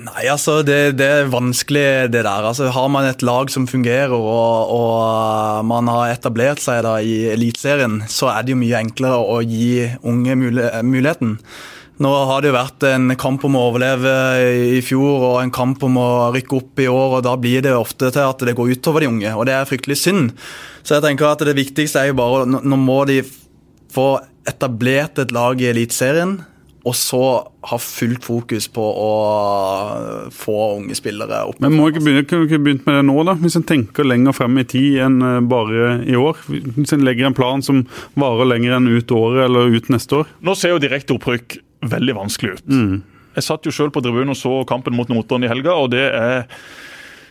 Nei, 0.00 0.22
altså 0.32 0.60
det, 0.64 0.96
det, 0.96 1.06
er 1.06 1.32
vanskelig 1.32 2.08
det 2.14 2.22
der. 2.24 2.46
Altså, 2.48 2.70
har 2.72 2.86
man 2.88 3.04
et 3.04 3.20
lag 3.26 3.50
som 3.52 3.66
fungerer 3.68 4.14
og, 4.16 4.70
og 4.72 5.66
man 5.68 5.90
har 5.92 6.14
etablert 6.14 6.62
seg 6.62 6.80
da 6.86 6.94
i 7.04 7.26
Eliteserien, 7.34 7.98
så 8.08 8.30
er 8.32 8.46
det 8.46 8.54
jo 8.54 8.60
mye 8.62 8.80
enklere 8.80 9.18
å 9.20 9.42
gi 9.44 9.90
unge 10.00 10.38
muligheten. 10.40 11.36
Nå 12.00 12.10
har 12.30 12.40
det 12.40 12.48
jo 12.48 12.56
vært 12.56 12.84
en 12.88 13.12
kamp 13.20 13.42
om 13.44 13.58
å 13.60 13.66
overleve 13.68 14.12
i 14.72 14.80
fjor 14.84 15.26
og 15.34 15.38
en 15.42 15.52
kamp 15.52 15.82
om 15.84 15.98
å 16.00 16.08
rykke 16.32 16.56
opp 16.56 16.80
i 16.80 16.88
år, 16.88 17.18
og 17.18 17.26
da 17.26 17.34
blir 17.36 17.60
det 17.66 17.76
ofte 17.76 18.08
til 18.08 18.24
at 18.24 18.44
det 18.48 18.56
går 18.56 18.72
utover 18.72 19.04
de 19.04 19.10
unge, 19.10 19.34
og 19.36 19.44
det 19.50 19.58
er 19.58 19.68
fryktelig 19.68 19.98
synd. 20.00 20.30
Så 20.80 20.96
jeg 20.96 21.04
tenker 21.04 21.28
at 21.28 21.44
det 21.44 21.58
viktigste 21.58 22.00
er 22.00 22.08
jo 22.08 22.16
bare 22.22 22.46
Nå 22.48 22.78
må 22.80 23.02
de 23.10 23.20
få 23.92 24.14
etablert 24.48 25.20
et 25.20 25.34
lag 25.36 25.60
i 25.60 25.68
Eliteserien 25.68 26.38
og 26.88 26.94
så 26.96 27.20
ha 27.68 27.76
fullt 27.82 28.24
fokus 28.24 28.66
på 28.72 28.80
å 28.82 29.10
få 30.32 30.56
unge 30.78 30.96
spillere 30.96 31.42
opp. 31.50 31.60
Men 31.60 31.76
må 31.76 31.90
ikke 31.90 32.02
begynne, 32.04 32.24
Kunne 32.30 32.48
ikke 32.48 32.62
begynt 32.64 32.86
med 32.88 32.96
det 32.96 33.04
nå, 33.08 33.16
da? 33.28 33.34
Hvis 33.40 33.58
en 33.60 33.66
tenker 33.68 34.06
lenger 34.06 34.36
frem 34.36 34.56
i 34.62 34.64
tid 34.68 35.00
enn 35.04 35.20
eh, 35.26 35.40
bare 35.50 35.92
i 36.08 36.16
år? 36.16 36.40
Hvis 36.48 36.94
en 36.96 37.04
legger 37.04 37.28
en 37.28 37.36
plan 37.36 37.64
som 37.64 37.84
varer 38.20 38.48
lenger 38.48 38.78
enn 38.78 38.88
ut 38.88 39.12
året 39.16 39.44
eller 39.44 39.76
ut 39.76 39.90
neste 39.92 40.22
år? 40.22 40.30
Nå 40.46 40.56
ser 40.56 40.74
jo 40.74 40.82
direkte 40.82 41.16
opprykk 41.16 41.58
veldig 41.90 42.16
vanskelig 42.16 42.58
ut. 42.58 42.68
Mm. 42.70 43.00
Jeg 43.36 43.46
satt 43.46 43.66
jo 43.68 43.74
selv 43.74 43.92
på 43.94 44.02
tribunen 44.04 44.32
og 44.32 44.38
så 44.38 44.60
kampen 44.68 44.96
mot 44.96 45.10
Notodden 45.12 45.46
i 45.46 45.52
helga, 45.52 45.76
og 45.76 45.92
det 45.92 46.06
er 46.08 46.48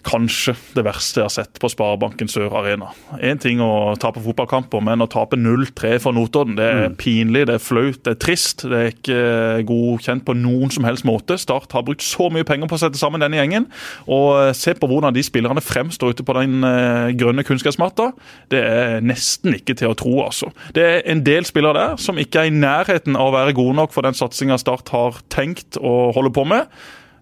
kanskje 0.07 0.55
det 0.75 0.83
verste 0.87 1.21
jeg 1.21 1.27
har 1.27 1.33
sett 1.33 1.59
på 1.61 1.69
Sparebanken 1.71 2.29
Sør 2.31 2.53
Arena. 2.61 2.91
Én 3.23 3.39
ting 3.41 3.61
å 3.63 3.95
tape 3.99 4.21
fotballkamper, 4.23 4.83
men 4.85 5.03
å 5.03 5.09
tape 5.11 5.37
0-3 5.39 5.95
for 6.03 6.15
Notodden, 6.15 6.57
det 6.59 6.67
er 6.67 6.81
mm. 6.91 6.97
pinlig, 6.99 7.45
det 7.49 7.57
er 7.57 7.63
flaut, 7.63 7.99
det 8.05 8.15
er 8.15 8.19
trist. 8.21 8.65
Det 8.69 8.79
er 8.79 8.93
ikke 8.93 9.19
godkjent 9.69 10.25
på 10.27 10.35
noen 10.37 10.73
som 10.73 10.87
helst 10.87 11.07
måte. 11.07 11.37
Start 11.41 11.73
har 11.75 11.85
brukt 11.87 12.05
så 12.05 12.29
mye 12.33 12.47
penger 12.47 12.69
på 12.69 12.77
å 12.79 12.83
sette 12.83 13.01
sammen 13.01 13.23
denne 13.23 13.39
gjengen. 13.39 13.67
Og 14.07 14.29
eh, 14.39 14.53
se 14.57 14.75
på 14.77 14.89
hvordan 14.89 15.15
de 15.15 15.23
spillerne 15.25 15.63
fremstår 15.63 16.15
ute 16.15 16.25
på 16.27 16.37
den 16.39 16.63
eh, 16.67 17.11
grønne 17.19 17.45
kunstgressmatta. 17.47 18.11
Det 18.53 18.63
er 18.63 19.03
nesten 19.05 19.57
ikke 19.57 19.77
til 19.79 19.91
å 19.91 19.97
tro, 19.99 20.15
altså. 20.25 20.53
Det 20.75 20.85
er 20.85 21.03
en 21.11 21.23
del 21.25 21.47
spillere 21.47 21.77
der 21.79 21.99
som 22.01 22.19
ikke 22.21 22.43
er 22.43 22.49
i 22.49 22.55
nærheten 22.55 23.17
av 23.19 23.31
å 23.31 23.35
være 23.37 23.57
gode 23.57 23.77
nok 23.79 23.93
for 23.95 24.05
den 24.05 24.17
satsinga 24.17 24.59
Start 24.59 24.91
har 24.93 25.19
tenkt 25.31 25.79
å 25.79 26.09
holde 26.15 26.33
på 26.35 26.45
med. 26.49 26.67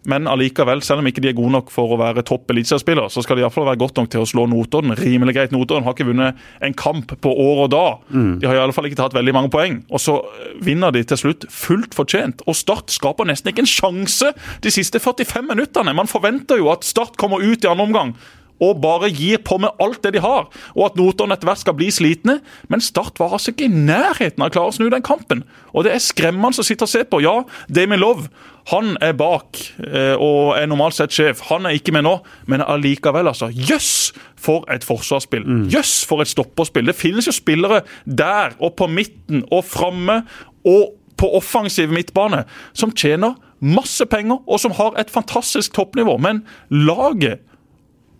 Men 0.05 0.27
allikevel, 0.29 0.81
selv 0.85 1.01
om 1.01 1.09
ikke 1.09 1.23
de 1.23 1.31
er 1.31 1.37
gode 1.37 1.53
nok 1.55 1.71
for 1.73 1.93
å 1.93 1.99
være 1.99 2.23
topp 2.27 2.53
eliteseriespiller, 2.53 3.09
så 3.11 3.23
skal 3.25 3.39
de 3.39 3.45
iallfall 3.45 3.67
være 3.67 3.81
godt 3.81 3.99
nok 3.99 4.11
til 4.13 4.23
å 4.23 4.29
slå 4.29 4.45
Notodden. 4.51 4.95
Rimelig 4.99 5.35
greit. 5.37 5.55
Notodden 5.55 5.87
har 5.87 5.95
ikke 5.95 6.09
vunnet 6.09 6.39
en 6.63 6.77
kamp 6.77 7.11
på 7.23 7.33
år 7.33 7.63
og 7.65 7.71
dag. 7.73 8.05
Mm. 8.13 8.31
De 8.41 8.49
har 8.49 8.57
i 8.57 8.63
alle 8.63 8.75
fall 8.75 8.89
ikke 8.89 8.99
tatt 9.01 9.17
veldig 9.17 9.35
mange 9.35 9.51
poeng. 9.53 9.81
Og 9.91 10.03
så 10.03 10.19
vinner 10.63 10.95
de 10.95 11.03
til 11.07 11.21
slutt 11.23 11.47
fullt 11.53 11.97
fortjent. 11.97 12.45
Og 12.47 12.57
Start 12.57 12.93
skaper 12.93 13.27
nesten 13.29 13.51
ikke 13.51 13.65
en 13.65 13.71
sjanse 13.71 14.33
de 14.63 14.73
siste 14.73 15.01
45 15.03 15.49
minuttene. 15.49 15.95
Man 15.97 16.11
forventer 16.11 16.61
jo 16.61 16.71
at 16.73 16.87
Start 16.87 17.17
kommer 17.19 17.43
ut 17.43 17.65
i 17.65 17.71
andre 17.71 17.87
omgang 17.87 18.17
og 18.63 18.81
bare 18.81 19.11
gir 19.13 19.41
på 19.45 19.59
med 19.61 19.75
alt 19.83 20.01
det 20.05 20.15
de 20.17 20.23
har, 20.23 20.47
og 20.75 20.83
at 20.85 20.97
Notodden 20.99 21.35
etter 21.35 21.49
hvert 21.49 21.61
skal 21.61 21.77
bli 21.77 21.89
slitne. 21.93 22.39
Men 22.71 22.83
Start 22.83 23.19
var 23.21 23.35
altså 23.37 23.53
ikke 23.53 23.67
i 23.67 23.73
nærheten 23.73 24.41
av 24.41 24.49
å 24.49 24.55
klare 24.55 24.73
å 24.73 24.77
snu 24.77 24.87
den 24.93 25.05
kampen. 25.05 25.43
Og 25.73 25.85
det 25.85 25.93
er 25.93 26.03
skremmende 26.03 26.63
å 26.63 26.65
sitte 26.65 26.87
og 26.87 26.91
se 26.91 27.03
på. 27.07 27.21
Ja, 27.25 27.41
Damien 27.69 28.01
Love 28.01 28.29
han 28.67 28.97
er 28.99 29.13
bak 29.15 29.59
eh, 29.79 30.19
og 30.19 30.57
er 30.57 30.67
normalt 30.67 30.97
sett 30.97 31.15
sjef. 31.15 31.45
Han 31.47 31.67
er 31.69 31.77
ikke 31.77 31.93
med 31.95 32.03
nå, 32.03 32.17
men 32.51 32.63
allikevel, 32.65 33.29
altså. 33.31 33.47
Jøss, 33.47 34.11
for 34.35 34.67
et 34.73 34.83
forsvarsspill! 34.83 35.45
Mm. 35.47 35.65
Jøss, 35.71 36.01
for 36.07 36.23
et 36.23 36.31
stopperspill! 36.31 36.89
Det 36.89 36.97
finnes 36.97 37.29
jo 37.29 37.35
spillere 37.35 37.83
der 38.03 38.57
og 38.59 38.75
på 38.79 38.89
midten 38.91 39.45
og 39.47 39.63
framme 39.69 40.21
og 40.67 40.97
på 41.17 41.29
offensiv 41.39 41.93
midtbane 41.95 42.43
som 42.77 42.91
tjener 42.93 43.37
masse 43.63 44.05
penger 44.05 44.43
og 44.45 44.59
som 44.61 44.75
har 44.77 44.99
et 44.99 45.09
fantastisk 45.09 45.73
toppnivå. 45.77 46.17
Men 46.21 46.43
laget 46.69 47.46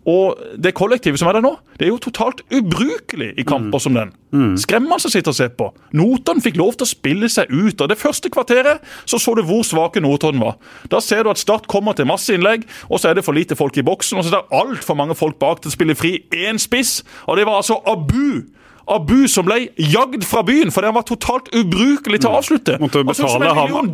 og 0.08 0.40
det 0.56 0.72
kollektivet 0.76 1.20
som 1.20 1.28
er 1.28 1.36
der 1.36 1.44
nå, 1.44 1.50
det 1.76 1.86
er 1.86 1.90
jo 1.92 2.00
totalt 2.00 2.40
ubrukelig 2.48 3.34
i 3.36 3.44
kamper 3.44 3.76
mm. 3.76 3.82
som 3.84 3.96
den. 3.98 4.12
Mm. 4.32 4.54
Skremmende 4.60 4.96
å 4.96 5.12
sitte 5.12 5.32
og 5.32 5.36
se 5.36 5.48
på. 5.52 5.68
Notodden 5.96 6.40
fikk 6.44 6.56
lov 6.60 6.78
til 6.78 6.86
å 6.86 6.90
spille 6.90 7.28
seg 7.32 7.52
ut. 7.52 7.80
og 7.80 7.90
Det 7.90 7.98
første 8.00 8.32
kvarteret 8.32 8.84
så 9.04 9.20
så 9.20 9.34
du 9.36 9.42
hvor 9.48 9.66
svake 9.68 10.00
Notodden 10.00 10.40
var. 10.40 10.56
Da 10.88 11.02
ser 11.04 11.24
du 11.24 11.32
at 11.32 11.40
Start 11.40 11.68
kommer 11.68 11.96
til 11.96 12.08
masse 12.08 12.32
innlegg, 12.32 12.64
og 12.88 13.02
så 13.02 13.10
er 13.10 13.18
det 13.18 13.26
for 13.26 13.36
lite 13.36 13.56
folk 13.58 13.76
i 13.76 13.84
boksen. 13.84 14.18
Og 14.18 14.24
så 14.24 14.32
er 14.32 14.38
det 14.38 14.62
altfor 14.62 14.96
mange 14.96 15.16
folk 15.18 15.36
bak 15.42 15.60
til 15.60 15.72
å 15.72 15.76
spille 15.76 15.98
fri 15.98 16.14
én 16.32 16.60
spiss. 16.62 17.02
Og 17.28 17.36
det 17.36 17.44
var 17.48 17.60
altså 17.60 17.82
Abu 17.84 18.48
Abu 18.88 19.26
som 19.28 19.44
ble 19.44 19.66
jagd 19.76 20.24
fra 20.24 20.40
byen 20.46 20.72
fordi 20.72 20.88
han 20.88 20.96
var 20.96 21.04
totalt 21.08 21.50
ubrukelig 21.52 22.22
til 22.22 22.30
å 22.30 22.38
avslutte. 22.40 22.78
Måtte 22.80 23.04
betale, 23.04 23.50
ham, 23.52 23.90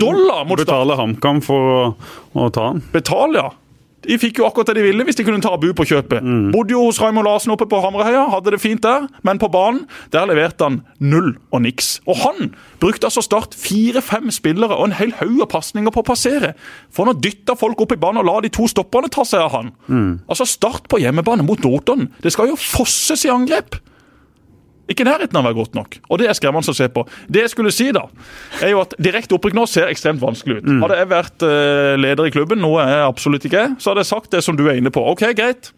betale 0.55 0.99
HamKam 1.01 1.43
for 1.43 1.73
å, 1.73 1.81
å 2.39 2.49
ta 2.55 2.69
han. 2.71 2.83
Betale, 2.95 3.43
ja. 3.43 3.51
De 4.09 4.19
fikk 4.21 4.41
jo 4.41 4.47
akkurat 4.49 4.71
det 4.71 4.79
de 4.79 4.87
ville 4.87 5.07
hvis 5.07 5.19
de 5.19 5.27
kunne 5.27 5.43
ta 5.45 5.53
Abu 5.55 5.71
på 5.77 5.87
kjøpet. 5.89 6.25
Mm. 6.25 6.51
Bodde 6.55 6.75
jo 6.75 6.85
hos 6.87 7.01
Raymond 7.03 7.29
Larsen 7.29 7.55
oppe 7.55 7.67
på 7.71 7.81
Hamreheia, 7.85 8.27
hadde 8.33 8.55
det 8.55 8.61
fint 8.63 8.83
der. 8.85 9.09
Men 9.27 9.41
på 9.43 9.51
banen 9.53 9.85
der 10.15 10.29
leverte 10.31 10.69
han 10.69 10.81
null 11.01 11.35
og 11.51 11.65
niks. 11.65 11.99
Og 12.11 12.21
han 12.23 12.53
brukte 12.83 13.09
altså 13.09 13.25
Start 13.25 13.57
fire-fem 13.57 14.29
spillere 14.35 14.77
og 14.77 14.91
en 14.91 14.99
hel 14.99 15.15
haug 15.21 15.41
av 15.47 15.51
pasninger 15.55 15.95
på 15.95 16.05
å 16.05 16.09
passere. 16.11 16.53
For 16.93 17.09
han 17.09 17.21
dytta 17.25 17.57
folk 17.59 17.81
opp 17.85 17.97
i 17.97 18.01
banen 18.01 18.23
og 18.23 18.29
la 18.29 18.37
de 18.45 18.53
to 18.53 18.69
stopperne 18.71 19.11
ta 19.13 19.25
seg 19.29 19.47
av 19.47 19.57
han. 19.57 19.73
Mm. 19.89 20.13
Altså 20.29 20.47
Start 20.49 20.89
på 20.93 21.01
hjemmebane 21.03 21.47
mot 21.47 21.61
Notodden. 21.65 22.11
Det 22.23 22.35
skal 22.35 22.53
jo 22.53 22.61
fosses 22.61 23.25
i 23.25 23.33
angrep. 23.33 23.81
Ikke 24.91 25.07
nærheten 25.07 25.37
av 25.39 25.45
å 25.45 25.49
være 25.49 25.57
godt 25.57 25.77
nok. 25.79 25.97
Og 26.13 26.21
det 26.21 26.29
er 26.29 26.37
skremmende 26.37 26.73
å 26.73 26.77
se 26.77 26.89
på. 26.93 27.07
Det 27.33 27.45
jeg 27.47 27.53
skulle 27.55 27.73
si, 27.73 27.89
da, 27.95 28.05
er 28.61 28.75
jo 28.75 28.83
at 28.83 28.93
direkte 29.01 29.37
opprykk 29.39 29.57
nå 29.57 29.65
ser 29.71 29.89
ekstremt 29.89 30.21
vanskelig 30.21 30.61
ut. 30.61 30.67
Mm. 30.69 30.83
Hadde 30.85 30.99
jeg 31.01 31.11
vært 31.15 31.47
uh, 31.47 31.95
leder 32.01 32.29
i 32.29 32.35
klubben, 32.35 32.61
noe 32.61 32.85
jeg 32.85 33.07
absolutt 33.07 33.49
ikke 33.49 33.63
er, 33.63 33.73
så 33.81 33.93
hadde 33.93 34.05
jeg 34.05 34.13
sagt 34.13 34.37
det 34.37 34.45
som 34.45 34.59
du 34.61 34.67
er 34.69 34.81
inne 34.81 34.93
på. 34.93 35.05
OK, 35.15 35.25
greit. 35.39 35.73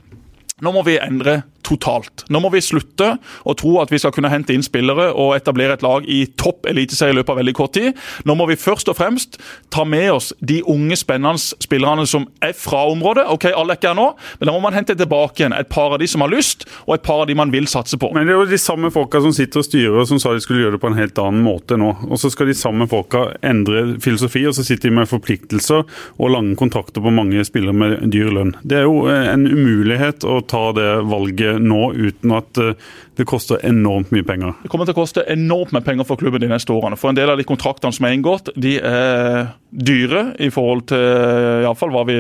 Nå 0.65 0.71
må 0.73 0.81
vi 0.87 0.95
endre 0.97 1.43
totalt. 1.67 2.23
Nå 2.33 2.41
må 2.41 2.49
vi 2.55 2.63
slutte 2.65 3.17
å 3.45 3.55
tro 3.59 3.75
at 3.83 3.91
vi 3.93 3.99
skal 4.01 4.13
kunne 4.15 4.31
hente 4.33 4.55
inn 4.55 4.65
spillere 4.65 5.11
og 5.13 5.35
etablere 5.37 5.77
et 5.77 5.85
lag 5.85 6.07
i 6.09 6.23
topp 6.39 6.69
eliteserie 6.71 7.13
i 7.13 7.19
løpet 7.19 7.35
av 7.35 7.41
veldig 7.41 7.55
kort 7.59 7.75
tid. 7.77 7.97
Nå 8.25 8.37
må 8.39 8.47
vi 8.49 8.57
først 8.57 8.89
og 8.89 8.97
fremst 8.97 9.37
ta 9.75 9.85
med 9.85 10.09
oss 10.15 10.31
de 10.41 10.63
unge, 10.65 10.97
spennende 10.97 11.37
spillerne 11.37 12.07
som 12.09 12.25
er 12.41 12.55
fra 12.57 12.85
området. 12.89 13.27
Ok, 13.35 13.49
alle 13.51 13.75
er 13.75 13.81
ikke 13.81 13.91
her 13.91 13.99
nå, 13.99 14.07
men 14.39 14.49
da 14.49 14.55
må 14.55 14.63
man 14.65 14.77
hente 14.79 14.97
tilbake 14.97 15.43
igjen 15.43 15.57
et 15.57 15.69
par 15.73 15.93
av 15.93 16.01
de 16.01 16.09
som 16.09 16.25
har 16.25 16.33
lyst, 16.33 16.65
og 16.87 16.95
et 16.97 17.05
par 17.05 17.25
av 17.25 17.29
de 17.29 17.37
man 17.37 17.53
vil 17.53 17.69
satse 17.69 17.99
på. 18.01 18.13
Men 18.15 18.25
det 18.25 18.37
er 18.37 18.41
jo 18.41 18.49
de 18.49 18.61
samme 18.63 18.93
folka 18.95 19.21
som 19.25 19.35
sitter 19.37 19.61
og 19.61 19.69
styrer, 19.69 19.99
og 20.01 20.09
som 20.09 20.23
sa 20.23 20.33
de 20.33 20.45
skulle 20.45 20.63
gjøre 20.63 20.79
det 20.79 20.83
på 20.87 20.93
en 20.93 20.99
helt 21.01 21.21
annen 21.21 21.45
måte 21.45 21.77
nå. 21.81 21.93
Og 22.09 22.23
så 22.23 22.33
skal 22.33 22.49
de 22.49 22.57
samme 22.57 22.89
folka 22.89 23.27
endre 23.45 23.99
filosofi, 24.01 24.47
og 24.49 24.57
så 24.57 24.65
sitter 24.65 24.89
de 24.89 25.01
med 25.03 25.11
forpliktelser 25.11 25.85
og 26.17 26.33
lange 26.33 26.57
kontrakter 26.57 27.05
på 27.05 27.13
mange 27.13 27.45
spillere 27.45 27.77
med 27.77 28.09
dyr 28.15 28.33
lønn. 28.33 28.57
Det 28.65 28.81
er 28.81 28.89
jo 28.89 29.05
en 29.11 29.45
umulighet 29.51 30.25
å 30.25 30.41
ta 30.51 30.71
det 30.77 30.89
valget 31.11 31.63
nå 31.63 31.91
uten 31.97 32.35
at 32.37 32.61
eh, 32.63 32.75
det 33.17 33.25
koster 33.29 33.63
enormt 33.65 34.11
mye 34.13 34.25
penger. 34.27 34.57
Det 34.63 34.71
kommer 34.73 34.89
til 34.89 34.97
å 34.97 34.99
koste 34.99 35.25
enormt 35.33 35.73
med 35.73 35.85
penger 35.87 36.05
for 36.09 36.21
klubben 36.21 36.43
de 36.43 36.51
neste 36.51 36.75
årene. 36.75 36.99
For 37.01 37.11
en 37.11 37.17
del 37.17 37.33
av 37.33 37.41
de 37.41 37.47
kontraktene 37.49 37.95
som 37.97 38.05
er 38.05 38.17
inngått, 38.17 38.51
de 38.61 38.77
er 38.77 39.55
dyre 39.77 40.23
i 40.43 40.51
forhold 40.53 40.87
til 40.91 41.65
i 41.67 41.73
fall, 41.77 41.93
hva 41.93 42.05
vi 42.09 42.17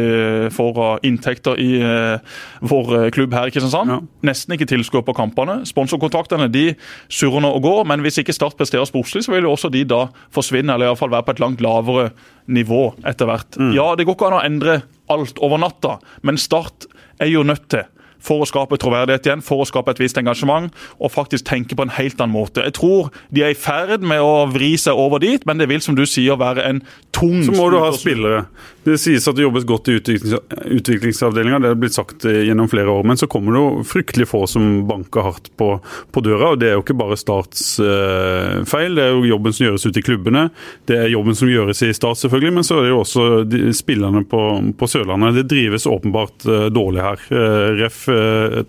får 0.52 0.80
av 0.82 1.06
inntekter 1.06 1.60
i 1.62 1.68
uh, 1.80 2.38
vår 2.64 2.92
eh, 2.98 3.08
klubb 3.14 3.36
her 3.36 3.48
i 3.48 3.54
Kristiansand. 3.54 3.92
Ja. 3.92 3.98
Nesten 4.28 4.56
ikke 4.56 4.68
tilskuere 4.68 5.06
på 5.06 5.16
kampene. 5.16 5.60
Sponsorkontraktene 5.68 6.48
de 6.52 6.66
surrer 7.12 7.44
nå 7.44 7.52
og 7.56 7.64
går, 7.64 7.84
men 7.92 8.04
hvis 8.04 8.20
ikke 8.22 8.34
Start 8.36 8.58
presterer 8.58 8.88
sportslig, 8.88 9.24
så 9.24 9.32
vil 9.32 9.46
jo 9.46 9.54
også 9.54 9.72
de 9.72 9.84
da 9.88 10.06
forsvinne, 10.34 10.74
eller 10.74 10.90
iallfall 10.90 11.12
være 11.12 11.28
på 11.28 11.36
et 11.36 11.44
langt 11.44 11.64
lavere 11.64 12.10
nivå 12.52 12.82
etter 13.08 13.28
hvert. 13.28 13.56
Mm. 13.60 13.72
Ja, 13.76 13.90
det 13.96 14.06
går 14.06 14.18
ikke 14.18 14.30
an 14.30 14.38
å 14.40 14.44
endre 14.44 14.80
alt 15.12 15.40
over 15.44 15.60
natta, 15.62 15.98
men 16.26 16.40
Start 16.40 16.88
er 17.22 17.30
jo 17.32 17.44
nødt 17.46 17.68
til 17.72 17.86
for 18.22 18.42
å 18.42 18.48
skape 18.48 18.78
troverdighet 18.80 19.28
igjen, 19.28 19.44
for 19.44 19.62
å 19.62 19.68
skape 19.68 19.94
et 19.94 20.02
visst 20.02 20.18
engasjement 20.20 20.72
og 20.98 21.12
faktisk 21.14 21.46
tenke 21.48 21.76
på 21.76 21.86
en 21.86 21.94
helt 21.96 22.20
annen 22.20 22.34
måte. 22.36 22.64
Jeg 22.66 22.76
tror 22.78 23.10
de 23.34 23.44
er 23.46 23.54
i 23.54 23.58
ferd 23.58 24.04
med 24.06 24.22
å 24.24 24.46
vri 24.50 24.74
seg 24.80 24.98
over 24.98 25.22
dit, 25.22 25.42
men 25.46 25.60
det 25.60 25.68
vil 25.70 25.82
som 25.84 25.96
du 25.98 26.04
sier 26.08 26.38
være 26.40 26.64
en 26.66 26.82
tung 27.16 27.42
Så 27.46 27.54
må 27.56 27.68
du 27.72 27.78
ha 27.80 27.92
spillere. 27.96 28.46
Det 28.86 28.98
sies 29.02 29.26
at 29.26 29.34
det 29.34 29.42
jobbes 29.42 29.66
godt 29.66 29.90
i 29.90 29.96
utviklingsavdelinga, 29.98 31.58
det 31.62 31.72
er 31.72 31.78
blitt 31.80 31.96
sagt 31.96 32.22
gjennom 32.22 32.68
flere 32.70 32.92
år. 32.92 33.06
Men 33.08 33.18
så 33.18 33.26
kommer 33.30 33.56
det 33.56 33.62
jo 33.62 33.84
fryktelig 33.86 34.28
få 34.30 34.44
som 34.50 34.86
banker 34.86 35.26
hardt 35.26 35.50
på, 35.58 35.72
på 36.14 36.22
døra. 36.22 36.52
og 36.52 36.60
Det 36.62 36.70
er 36.70 36.76
jo 36.76 36.84
ikke 36.84 36.98
bare 36.98 37.18
Starts 37.18 37.80
uh, 37.82 38.62
feil, 38.68 38.94
det 38.96 39.06
er 39.06 39.14
jo 39.14 39.26
jobben 39.26 39.54
som 39.56 39.66
gjøres 39.66 39.86
ute 39.88 40.00
i 40.00 40.04
klubbene. 40.06 40.46
Det 40.86 40.98
er 41.00 41.12
jobben 41.12 41.36
som 41.38 41.50
gjøres 41.50 41.82
i 41.82 41.92
Start, 41.96 42.20
selvfølgelig, 42.20 42.54
men 42.58 42.66
så 42.66 42.78
er 42.78 42.86
det 42.86 42.92
jo 42.92 43.00
også 43.02 43.26
de, 43.48 43.62
spillerne 43.76 44.22
på, 44.28 44.42
på, 44.78 44.90
Sørlandet. 44.90 45.40
Det 45.40 45.46
drives 45.50 45.88
åpenbart 45.90 46.46
uh, 46.46 46.66
dårlig 46.72 47.02
her. 47.02 47.26
Uh, 47.30 47.66
ref 47.80 48.04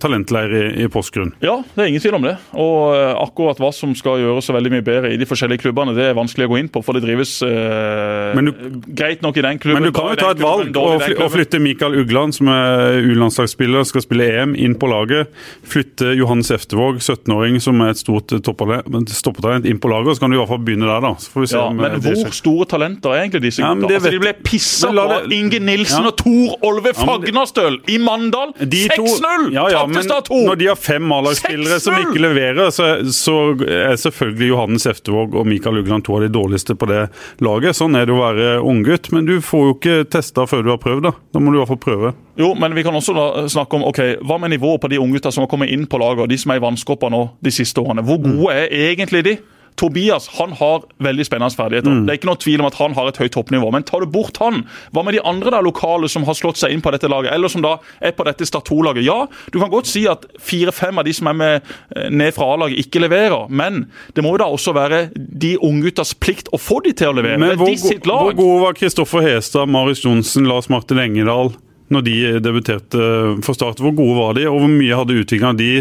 talentleir 0.02 0.54
i, 0.58 0.64
i 0.86 0.90
Porsgrunn. 0.92 1.34
Ja, 1.44 1.60
det 1.76 1.84
er 1.84 1.92
ingen 1.92 2.04
tvil 2.04 2.18
om 2.18 2.26
det. 2.26 2.36
Og 2.58 2.96
akkurat 2.98 3.60
hva 3.62 3.70
som 3.76 3.94
skal 3.98 4.22
gjøres 4.24 4.48
så 4.48 4.56
veldig 4.56 4.74
mye 4.74 4.86
bedre 4.86 5.12
i 5.14 5.20
de 5.20 5.28
forskjellige 5.30 5.66
klubbene, 5.66 5.94
det 5.98 6.10
er 6.10 6.18
vanskelig 6.18 6.48
å 6.48 6.54
gå 6.54 6.60
inn 6.62 6.72
på, 6.72 6.82
for 6.86 6.98
det 6.98 7.04
drives 7.06 7.38
du, 7.44 8.52
greit 8.98 9.22
nok 9.26 9.38
i 9.38 9.46
den 9.46 9.62
klubben. 9.62 9.84
Men 9.84 9.92
du 9.92 9.96
kan 9.96 10.07
jo 10.14 10.20
ta 10.20 10.32
et 10.36 10.42
valg 10.44 10.78
og 10.78 11.32
flytte 11.34 11.60
Mikael 11.64 11.98
Ugland, 12.02 12.36
som 12.38 12.50
er 12.52 13.02
U-landslagsspiller, 13.04 13.86
skal 13.88 14.04
spille 14.06 14.28
EM, 14.28 14.56
inn 14.58 14.76
på 14.80 14.90
laget. 14.92 15.32
Flytte 15.68 16.14
Johannes 16.18 16.52
Eftevåg, 16.54 17.02
17-åring 17.02 17.60
som 17.64 17.82
er 17.86 17.94
et 17.94 18.02
stort 18.02 18.34
stoppetalent, 18.34 19.68
inn 19.68 19.82
på 19.82 19.92
laget. 19.92 20.18
Så 20.18 20.24
kan 20.24 20.34
du 20.34 20.38
i 20.38 20.42
hvert 20.42 20.52
fall 20.52 20.64
begynne 20.68 20.90
der, 20.90 21.04
da. 21.04 21.14
ja, 21.52 21.66
men 21.76 21.98
hvor 22.04 22.36
store 22.36 22.68
talenter 22.70 23.16
er 23.16 23.26
egentlig 23.26 23.44
disse 23.48 23.64
gutta? 23.64 23.88
Ja, 23.88 24.00
altså, 24.00 24.14
de 24.14 24.22
ble 24.22 24.34
pissa 24.46 24.92
på 24.94 25.20
Inge 25.38 25.62
Nilsen 25.64 26.06
ja. 26.08 26.12
og 26.12 26.18
Tor 26.22 26.68
Olve 26.68 26.94
Fagnastøl 26.98 27.80
i 27.92 28.00
Mandal! 28.02 28.54
6-0! 28.58 29.50
Ja, 29.56 29.68
ja, 29.74 29.84
men 29.90 30.08
når 30.08 30.60
de 30.60 30.70
har 30.72 30.80
fem 30.80 31.12
A-lagsspillere 31.14 31.80
som 31.84 31.98
ikke 32.00 32.22
leverer, 32.22 32.72
så, 32.74 32.90
så, 33.14 33.38
er 33.68 33.96
selvfølgelig 34.00 34.52
Johannes 34.52 34.88
Eftevåg 34.90 35.36
og 35.38 35.48
Mikael 35.50 35.82
Ugland 35.82 36.06
to 36.08 36.18
av 36.18 36.26
de 36.26 36.32
dårligste 36.34 36.76
på 36.78 36.90
det 36.90 37.08
laget. 37.44 37.78
Sånn 37.78 37.98
er 37.98 38.08
det 38.08 38.16
å 38.16 38.22
være 38.22 38.58
unggutt. 38.66 39.12
Men 39.16 39.28
du 39.28 39.38
får 39.44 39.66
jo 39.68 39.76
ikke 39.76 39.97
testa 40.06 40.46
før 40.50 40.64
du 40.66 40.70
har 40.74 40.80
prøvd. 40.82 41.04
Da 41.08 41.12
Da 41.34 41.40
må 41.40 41.52
du 41.52 41.58
i 41.58 41.62
hvert 41.62 41.72
fall 41.74 41.82
prøve. 41.82 42.14
Jo, 42.38 42.54
men 42.54 42.76
vi 42.76 42.84
kan 42.84 42.96
også 42.96 43.16
da 43.18 43.48
snakke 43.50 43.80
om 43.80 43.84
ok, 43.90 44.02
hva 44.22 44.38
med 44.40 44.54
nivået 44.54 44.82
på 44.82 44.90
de 44.92 45.00
unggutta 45.00 45.32
som 45.32 45.46
har 45.46 45.52
kommet 45.52 45.70
inn 45.74 45.88
på 45.90 45.98
laget, 46.02 46.30
de 46.30 46.38
som 46.38 46.52
er 46.52 46.62
i 46.62 46.66
vannskorpa 46.66 47.10
nå 47.10 47.24
de 47.44 47.52
siste 47.52 47.82
årene. 47.82 48.06
Hvor 48.06 48.22
gode 48.22 48.54
er 48.54 48.68
egentlig 48.92 49.24
de? 49.26 49.38
Tobias 49.78 50.28
han 50.40 50.56
har 50.58 50.86
veldig 51.04 51.26
spennende 51.28 51.56
ferdigheter. 51.56 51.94
Mm. 51.94 52.06
Det 52.06 52.14
er 52.14 52.20
ikke 52.20 52.30
noe 52.32 52.42
tvil 52.42 52.64
om 52.64 52.70
at 52.70 52.78
han 52.80 52.96
har 52.98 53.12
et 53.12 53.20
høyt 53.22 53.36
toppnivå. 53.36 53.70
Men 53.74 53.86
tar 53.86 54.02
du 54.02 54.10
bort 54.10 54.40
han, 54.42 54.64
hva 54.96 55.04
med 55.06 55.14
de 55.14 55.22
andre 55.28 55.54
da 55.54 55.62
lokale 55.62 56.10
som 56.10 56.26
har 56.28 56.38
slått 56.38 56.58
seg 56.62 56.74
inn 56.74 56.82
på 56.82 56.94
dette 56.96 57.10
laget, 57.12 57.30
eller 57.36 57.52
som 57.54 57.62
da 57.66 57.76
er 58.02 58.16
på 58.18 58.26
dette 58.26 58.48
Start 58.48 58.70
2-laget? 58.72 59.06
Ja, 59.06 59.28
du 59.54 59.60
kan 59.62 59.72
godt 59.74 59.90
si 59.90 60.08
at 60.10 60.26
fire-fem 60.42 60.98
av 60.98 61.06
de 61.06 61.14
som 61.14 61.30
er 61.30 61.38
med 61.38 61.70
eh, 61.94 62.10
ned 62.10 62.34
fra 62.36 62.50
A-laget, 62.56 62.82
ikke 62.88 63.04
leverer. 63.06 63.46
Men 63.54 63.86
det 64.18 64.26
må 64.26 64.34
jo 64.34 64.42
da 64.42 64.50
også 64.50 64.74
være 64.78 65.04
de 65.16 65.54
ungguttas 65.62 66.16
plikt 66.18 66.50
å 66.56 66.62
få 66.62 66.82
de 66.88 66.96
til 66.98 67.12
å 67.12 67.18
levere. 67.20 67.38
Men 67.42 67.58
hvor, 67.60 67.78
hvor 68.08 68.34
god 68.42 68.66
var 68.66 68.82
Kristoffer 68.82 69.26
Hestad, 69.26 69.70
Marius 69.70 70.02
Johnsen, 70.06 70.50
Lars 70.50 70.72
Martin 70.74 71.04
Engedal? 71.04 71.54
Når 71.94 72.06
de 72.06 72.16
debuterte 72.44 73.02
for 73.46 73.58
Start. 73.58 73.82
Hvor 73.82 73.94
gode 73.96 74.16
var 74.18 74.38
de, 74.38 74.46
og 74.50 74.60
hvor 74.62 74.72
mye 74.72 74.98
hadde 74.98 75.18
utviklinga 75.22 75.54
de, 75.60 75.72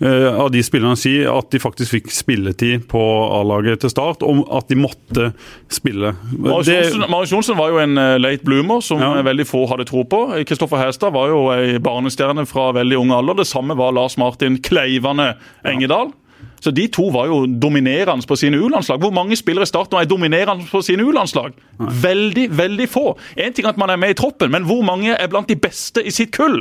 eh, 0.00 0.28
av 0.30 0.50
de 0.54 0.62
spillerne 0.64 0.98
si 0.98 1.18
at 1.28 1.50
de 1.52 1.60
faktisk 1.62 1.96
fikk 1.96 2.12
spilletid 2.14 2.86
på 2.90 3.02
A-laget 3.40 3.82
til 3.84 3.92
Start, 3.92 4.24
og 4.26 4.44
at 4.56 4.70
de 4.70 4.78
måtte 4.80 5.30
spille? 5.72 6.14
Marius 6.40 7.34
Johnsen 7.34 7.58
var 7.60 7.74
jo 7.74 7.82
en 7.82 8.00
eh, 8.00 8.16
late 8.20 8.46
bloomer 8.46 8.84
som 8.84 9.02
ja. 9.02 9.12
veldig 9.26 9.48
få 9.48 9.66
hadde 9.70 9.88
tro 9.90 10.04
på. 10.08 10.22
Kristoffer 10.48 10.80
Hestad 10.84 11.14
var 11.16 11.32
jo 11.32 11.44
ei 11.54 11.78
barnestjerne 11.82 12.46
fra 12.48 12.70
veldig 12.76 13.00
ung 13.00 13.14
alder. 13.16 13.42
Det 13.42 13.50
samme 13.50 13.76
var 13.78 13.94
Lars 13.96 14.16
Martin 14.20 14.58
Kleivane 14.64 15.34
Engedal. 15.66 16.14
Så 16.60 16.70
De 16.76 16.86
to 16.92 17.08
var 17.12 17.30
jo 17.30 17.46
dominerende 17.46 18.26
på 18.28 18.36
sine 18.36 18.58
U-landslag. 18.60 19.00
Hvor 19.00 19.14
mange 19.16 19.36
spillere 19.36 19.64
i 19.64 19.70
Start 19.70 19.92
nå 19.92 20.00
er 20.00 20.08
dominerende 20.08 20.66
på 20.68 20.82
sine 20.84 21.06
U-landslag? 21.06 21.54
Veldig, 21.78 22.50
veldig 22.56 22.88
få. 22.88 23.14
Én 23.36 23.54
ting 23.56 23.68
at 23.68 23.80
man 23.80 23.90
er 23.90 24.00
med 24.00 24.12
i 24.12 24.18
troppen, 24.18 24.52
men 24.52 24.68
hvor 24.68 24.84
mange 24.84 25.14
er 25.14 25.32
blant 25.32 25.48
de 25.48 25.56
beste 25.56 26.04
i 26.04 26.12
sitt 26.12 26.34
kull? 26.36 26.60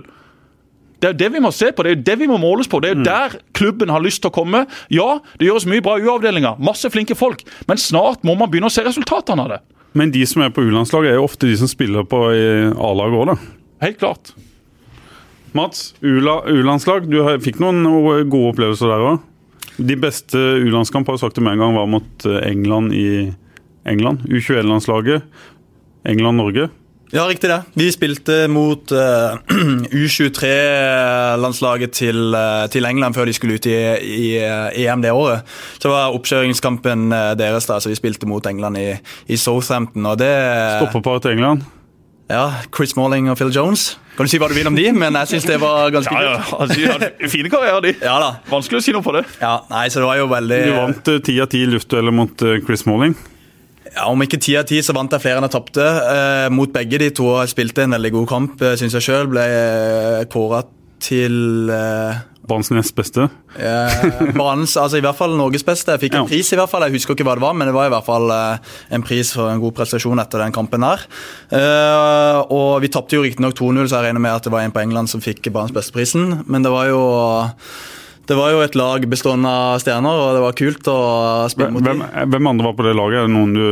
Det 0.99 1.07
er 1.07 1.13
jo 1.13 1.19
det 1.19 1.29
vi 1.31 1.41
må 1.43 1.51
se 1.55 1.71
på, 1.71 1.83
det 1.83 1.91
er 1.91 1.95
jo 1.95 2.05
det 2.09 2.15
vi 2.19 2.27
må 2.27 2.37
måles 2.39 2.67
på. 2.67 2.81
Det 2.83 2.89
er 2.89 2.95
jo 2.95 3.01
mm. 3.03 3.07
der 3.07 3.35
klubben 3.55 3.91
har 3.91 4.03
lyst 4.03 4.19
til 4.23 4.31
å 4.31 4.35
komme. 4.35 4.65
Ja, 4.91 5.19
det 5.39 5.47
gjøres 5.47 5.67
mye 5.69 5.83
bra 5.83 5.95
i 5.95 6.03
U-avdelinga, 6.03 6.57
masse 6.59 6.91
flinke 6.91 7.15
folk, 7.15 7.45
men 7.71 7.79
snart 7.79 8.25
må 8.27 8.35
man 8.39 8.51
begynne 8.51 8.67
å 8.67 8.73
se 8.73 8.83
resultatene 8.83 9.45
av 9.45 9.53
det. 9.55 9.61
Men 9.99 10.11
de 10.13 10.25
som 10.27 10.43
er 10.43 10.51
på 10.53 10.63
U-landslaget, 10.67 11.13
er 11.13 11.17
jo 11.17 11.25
ofte 11.25 11.47
de 11.47 11.55
som 11.59 11.71
spiller 11.71 12.05
på 12.07 12.19
A-laget 12.29 13.19
òg, 13.19 13.31
da? 13.31 13.37
Helt 13.85 13.99
klart. 14.01 14.33
Mats, 15.55 15.93
U-landslag. 16.03 17.07
Du 17.09 17.17
fikk 17.41 17.57
noen 17.63 17.81
gode 18.29 18.51
opplevelser 18.51 18.91
der 18.91 19.05
òg? 19.07 19.23
De 19.79 19.95
beste 19.95 20.37
U-landskamp 20.37 21.07
har 21.07 21.15
jo 21.15 21.21
sagt 21.21 21.37
det 21.39 21.43
med 21.45 21.55
en 21.55 21.61
gang 21.63 21.77
var 21.77 21.87
mot 21.87 22.25
eh, 22.27 22.41
England 22.49 22.91
i 22.93 23.31
England. 23.87 24.25
U21-landslaget. 24.27 25.23
England-Norge. 26.07 26.67
Ja, 27.11 27.23
riktig 27.25 27.49
det. 27.49 27.61
Vi 27.73 27.91
spilte 27.91 28.47
mot 28.51 28.91
uh, 28.93 28.99
U23-landslaget 29.89 31.91
til, 31.97 32.35
uh, 32.35 32.67
til, 32.69 32.85
England 32.85 33.13
før 33.17 33.25
de 33.25 33.33
skulle 33.33 33.55
ut 33.57 33.65
i, 33.65 33.73
i 34.03 34.37
uh, 34.43 34.69
EM 34.77 35.01
det 35.01 35.11
året. 35.15 35.41
Så 35.81 35.89
var 35.89 36.13
oppkjøringskampen 36.13 37.09
deres, 37.39 37.65
da, 37.71 37.79
så 37.81 37.89
vi 37.89 37.95
spilte 37.97 38.27
mot 38.29 38.45
England 38.45 38.77
i, 38.77 38.93
i 39.27 39.37
Southampton. 39.39 40.05
og 40.05 40.19
det... 40.21 40.29
Til 41.23 41.31
England? 41.31 41.78
Ja, 42.29 42.61
Chris 42.75 42.93
Malling 42.93 43.31
og 43.31 43.39
Phil 43.39 43.49
Jones. 43.49 43.95
Kan 44.13 44.27
du 44.27 44.29
si 44.29 44.37
hva 44.37 44.49
du 44.51 44.53
vil 44.53 44.67
om 44.69 44.75
de, 44.77 44.85
men 44.93 45.15
jeg 45.21 45.31
syns 45.31 45.47
det 45.49 45.55
var 45.61 45.89
ganske 45.93 46.13
ja, 46.13 46.35
ja. 46.35 46.43
Altså, 46.61 47.09
fine 47.31 47.49
karrierer, 47.49 47.81
de. 47.87 47.93
Ja, 48.03 48.19
da. 48.21 48.29
Vanskelig 48.51 48.81
å 48.81 48.85
si 48.85 48.93
noe 48.93 49.05
på 49.05 49.15
det. 49.15 49.23
Ja, 49.41 49.55
nei, 49.71 49.87
så 49.89 50.03
det 50.03 50.09
var 50.11 50.19
jo 50.19 50.27
veldig... 50.29 50.59
Du 50.67 50.75
vant 50.75 51.11
ti 51.25 51.37
av 51.41 51.49
ti 51.49 51.63
luftdueller 51.65 52.13
mot 52.13 52.45
uh, 52.45 52.59
Chris 52.67 52.85
Malling. 52.85 53.15
Ja, 53.95 54.05
Om 54.11 54.21
ikke 54.27 54.37
ti 54.37 54.53
av 54.59 54.67
ti, 54.69 54.77
så 54.85 54.93
vant 54.93 55.15
jeg 55.15 55.23
flere 55.23 55.41
enn 55.41 55.47
jeg 55.47 55.55
tapte. 55.55 55.81
Eh, 55.81 56.45
mot 56.53 56.69
begge 56.69 56.99
de 57.01 57.09
to. 57.17 57.31
Jeg 57.41 57.55
spilte 57.55 57.87
en 57.87 57.97
veldig 57.97 58.11
god 58.19 58.27
kamp, 58.29 58.61
syns 58.77 58.93
jeg 58.99 59.07
sjøl. 59.07 59.31
Ble 59.31 59.47
kåra 60.29 60.61
til 61.01 61.71
Banens 62.49 62.71
nest 62.73 62.95
beste? 62.97 63.27
Eh, 63.55 64.07
banens, 64.39 64.73
altså 64.79 64.99
I 64.99 65.03
hvert 65.05 65.17
fall 65.19 65.35
Norges 65.37 65.65
beste. 65.65 65.93
Jeg 65.95 66.07
fikk 66.07 66.17
en 66.17 66.23
ja. 66.23 66.29
pris, 66.31 66.49
i 66.53 66.57
hvert 66.57 66.71
fall. 66.71 66.85
Jeg 66.87 66.97
husker 66.97 67.15
ikke 67.15 67.27
hva 67.27 67.35
det 67.37 67.45
var, 67.45 67.53
men 67.57 67.69
det 67.69 67.75
var 67.75 67.89
i 67.89 67.93
hvert 67.93 68.07
fall 68.07 68.33
eh, 68.33 68.73
en 68.95 69.05
pris 69.05 69.33
for 69.35 69.51
en 69.51 69.61
god 69.61 69.75
prestasjon 69.77 70.21
etter 70.23 70.43
den 70.43 70.55
kampen 70.55 70.85
her. 70.85 71.05
Eh, 71.53 72.39
og 72.55 72.81
vi 72.83 72.91
tapte 72.93 73.17
jo 73.17 73.23
riktignok 73.25 73.57
2-0, 73.59 73.85
så 73.85 73.99
jeg 73.99 74.09
regner 74.09 74.25
med 74.25 74.35
at 74.39 74.47
det 74.47 74.53
var 74.55 74.65
en 74.65 74.73
på 74.75 74.81
England 74.83 75.11
som 75.11 75.23
fikk 75.23 75.51
banens 75.53 75.75
beste-prisen. 75.75 76.41
Men 76.49 76.65
det 76.65 76.73
var 76.73 76.89
jo 76.89 77.01
det 78.29 78.37
var 78.37 78.53
jo 78.53 78.61
et 78.61 78.75
lag 78.77 79.05
bestående 79.09 79.49
av 79.49 79.79
stjerner, 79.81 80.19
og 80.21 80.35
det 80.37 80.43
var 80.43 80.57
kult 80.57 80.89
å 80.91 80.99
spille 81.49 81.73
mot 81.73 81.85
dem. 81.85 82.03
Hvem 82.05 82.49
andre 82.51 82.69
var 82.69 82.77
på 82.77 82.85
det 82.85 82.93
laget? 82.97 83.23
Er 83.23 83.29
det 83.29 83.33
noen 83.33 83.55
du 83.57 83.65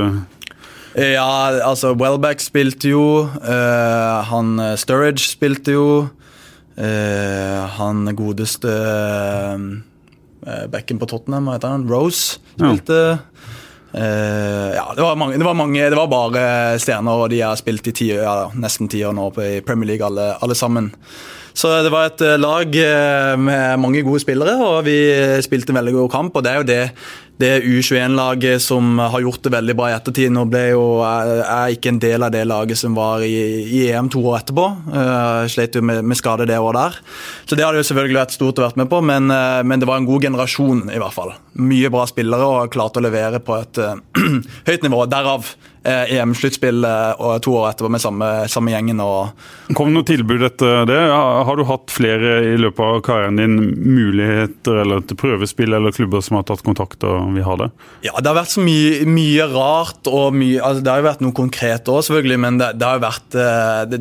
Ja, 0.98 1.62
altså 1.62 1.92
Welbeck 1.94 2.42
spilte 2.42 2.90
jo. 2.90 3.04
Uh, 3.38 4.26
han 4.32 4.56
Sturridge 4.82 5.28
spilte 5.30 5.76
jo. 5.76 5.90
Uh, 6.78 7.64
han 7.74 8.06
godeste 8.14 8.74
uh, 9.58 10.66
backen 10.70 11.00
på 11.02 11.08
Tottenham, 11.10 11.48
hva 11.50 11.58
heter 11.58 11.74
han? 11.74 11.88
Rose 11.90 12.38
spilte. 12.54 13.00
Ja. 13.18 13.56
Uh, 13.98 14.76
ja, 14.76 14.84
det 14.94 15.02
var, 15.02 15.16
mange, 15.16 15.38
det 15.40 15.46
var 15.48 15.56
mange 15.56 15.86
Det 15.90 15.96
var 15.96 16.10
bare 16.12 16.42
stjerner, 16.78 17.24
og 17.24 17.32
de 17.32 17.40
har 17.42 17.58
spilt 17.58 17.88
i 17.88 17.96
ti, 17.96 18.12
ja, 18.14 18.50
nesten 18.54 18.92
ti 18.92 19.02
år 19.08 19.16
nå 19.16 19.32
i 19.42 19.62
Premier 19.66 19.94
League, 19.94 20.06
alle, 20.06 20.34
alle 20.44 20.58
sammen. 20.60 20.92
Så 21.58 21.72
det 21.82 21.90
var 21.90 22.12
et 22.12 22.22
eh, 22.22 22.38
lag 22.38 22.76
eh, 22.78 23.34
med 23.42 23.80
mange 23.82 24.04
gode 24.06 24.22
spillere, 24.22 24.54
og 24.62 24.84
vi 24.86 24.98
spilte 25.42 25.74
en 25.74 25.80
veldig 25.80 25.96
god 25.96 26.12
kamp. 26.14 26.36
og 26.38 26.44
det 26.46 26.52
er 26.52 26.60
jo 26.60 26.68
det 26.70 26.84
det 27.38 27.52
U21-laget 27.62 28.62
som 28.62 29.00
har 29.00 29.22
gjort 29.22 29.44
det 29.46 29.54
veldig 29.54 29.76
bra 29.78 29.92
i 29.92 29.96
ettertid. 29.96 30.32
Nå 30.34 30.48
ble 30.50 30.64
jo, 30.72 30.84
jeg 31.04 31.44
er 31.46 31.76
ikke 31.76 31.94
en 31.94 32.02
del 32.02 32.26
av 32.26 32.34
det 32.34 32.44
laget 32.50 32.82
som 32.82 32.98
var 32.98 33.26
i, 33.26 33.36
i 33.78 33.84
EM 33.92 34.10
to 34.14 34.24
år 34.26 34.40
etterpå. 34.42 34.66
Uh, 34.90 35.46
slet 35.52 35.78
jo 35.78 35.86
med, 35.86 36.04
med, 36.06 36.18
skade 36.18 36.48
det 36.50 36.58
året 36.58 36.80
der. 36.80 37.00
Så 37.46 37.58
det 37.58 37.66
hadde 37.66 37.84
jo 37.84 37.88
selvfølgelig 37.92 38.22
vært 38.22 38.38
stort 38.38 38.60
å 38.62 38.68
være 38.68 38.82
med 38.84 38.92
på, 38.92 39.02
men, 39.06 39.30
men, 39.30 39.80
det 39.80 39.90
var 39.90 40.02
en 40.02 40.10
god 40.10 40.26
generasjon 40.30 40.88
i 40.90 41.00
hvert 41.02 41.16
fall. 41.16 41.34
Mye 41.62 41.94
bra 41.94 42.08
spillere 42.10 42.52
og 42.52 42.74
klarte 42.74 43.02
å 43.02 43.06
levere 43.06 43.42
på 43.44 43.58
et 43.62 43.82
uh, 43.86 43.98
høyt 44.70 44.88
nivå. 44.88 45.06
Derav 45.12 45.54
Eh, 45.88 46.14
EM-sluttspill 46.14 46.86
to 47.42 47.54
år 47.56 47.70
etterpå 47.70 47.90
med 47.90 48.02
samme, 48.02 48.48
samme 48.52 48.72
gjengen. 48.74 49.00
Kom 49.78 49.88
det 49.88 49.96
noe 49.96 50.08
tilbud 50.08 50.44
etter 50.44 50.84
det? 50.90 51.00
Har 51.00 51.56
du 51.56 51.64
hatt 51.70 51.94
flere 51.94 52.42
i 52.44 52.58
løpet 52.60 52.82
av 52.84 53.00
karrieren 53.06 53.40
din 53.40 53.56
muligheter 53.86 54.82
eller 54.82 55.06
til 55.08 55.20
prøvespill 55.22 55.78
eller 55.78 55.96
klubber 55.96 56.26
som 56.26 56.42
har 56.42 56.48
tatt 56.50 56.66
kontakt 56.68 57.06
og 57.08 57.27
vil 57.36 57.46
har 57.46 57.60
det? 57.60 57.68
Ja, 58.06 58.14
det 58.22 58.30
har 58.30 58.38
vært 58.38 58.54
så 58.54 58.64
mye, 58.64 59.04
mye 59.10 59.48
rart 59.52 60.08
og 60.10 60.36
mye 60.38 60.62
altså 60.64 60.84
Det 60.84 60.92
har 60.92 61.02
jo 61.02 61.08
vært 61.08 61.24
noe 61.26 61.36
konkret 61.36 61.90
òg, 61.92 62.02
selvfølgelig, 62.06 62.40
men 62.44 62.60
det, 62.62 62.70
det, 62.80 62.88
har 62.88 63.00
jo 63.00 63.04
vært 63.04 63.38
eh, 63.42 63.82
det, 63.92 64.00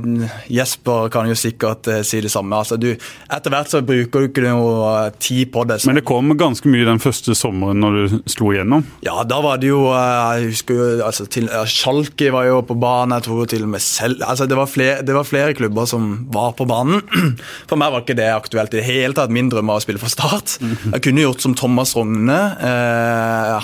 Jesper 0.52 1.10
kan 1.12 1.30
jo 1.30 1.36
sikkert 1.38 1.90
uh, 1.90 2.00
si 2.06 2.20
det 2.22 2.32
samme. 2.32 2.56
altså 2.56 2.78
du, 2.80 2.90
Etter 3.32 3.52
hvert 3.52 3.72
så 3.72 3.82
bruker 3.86 4.26
du 4.26 4.28
ikke 4.30 4.44
noe 4.46 5.10
tid 5.22 5.50
på 5.54 5.64
det. 5.68 5.80
Så. 5.80 5.90
Men 5.90 6.00
det 6.00 6.06
kom 6.08 6.32
ganske 6.38 6.70
mye 6.70 6.86
den 6.88 7.02
første 7.02 7.36
sommeren 7.38 7.82
når 7.82 7.96
du 7.96 8.16
slo 8.30 8.52
igjennom? 8.54 8.84
Ja, 9.06 9.18
da 9.28 9.40
var 9.44 9.60
det 9.62 9.70
jo 9.70 9.86
Jeg 9.90 10.52
husker 10.52 10.78
jo 10.78 10.88
altså, 11.06 11.26
til, 11.30 11.48
Schalke 11.70 12.30
var 12.34 12.48
jo 12.48 12.60
på 12.66 12.76
banen. 12.78 13.16
jeg 13.16 13.26
tror 13.28 13.50
til 13.50 13.66
og 13.66 13.72
med 13.74 13.84
selv, 13.84 14.22
altså 14.26 14.46
det 14.46 14.58
var, 14.58 14.70
flere, 14.70 15.02
det 15.06 15.14
var 15.16 15.26
flere 15.28 15.54
klubber 15.56 15.88
som 15.88 16.26
var 16.32 16.54
på 16.58 16.66
banen. 16.68 17.02
For 17.68 17.78
meg 17.80 17.92
var 17.92 18.04
ikke 18.04 18.18
det 18.18 18.30
aktuelt 18.32 18.74
i 18.74 18.80
det 18.80 18.86
hele 18.86 19.16
tatt. 19.16 19.32
Min 19.34 19.50
drøm 19.52 19.70
var 19.70 19.80
å 19.80 19.84
spille 19.84 20.00
for 20.02 20.12
Start. 20.12 20.58
Jeg 20.94 21.02
kunne 21.04 21.24
gjort 21.24 21.44
som 21.44 21.56
Thomas 21.58 21.94
Rogne. 21.96 22.36
Eh, 22.56 23.15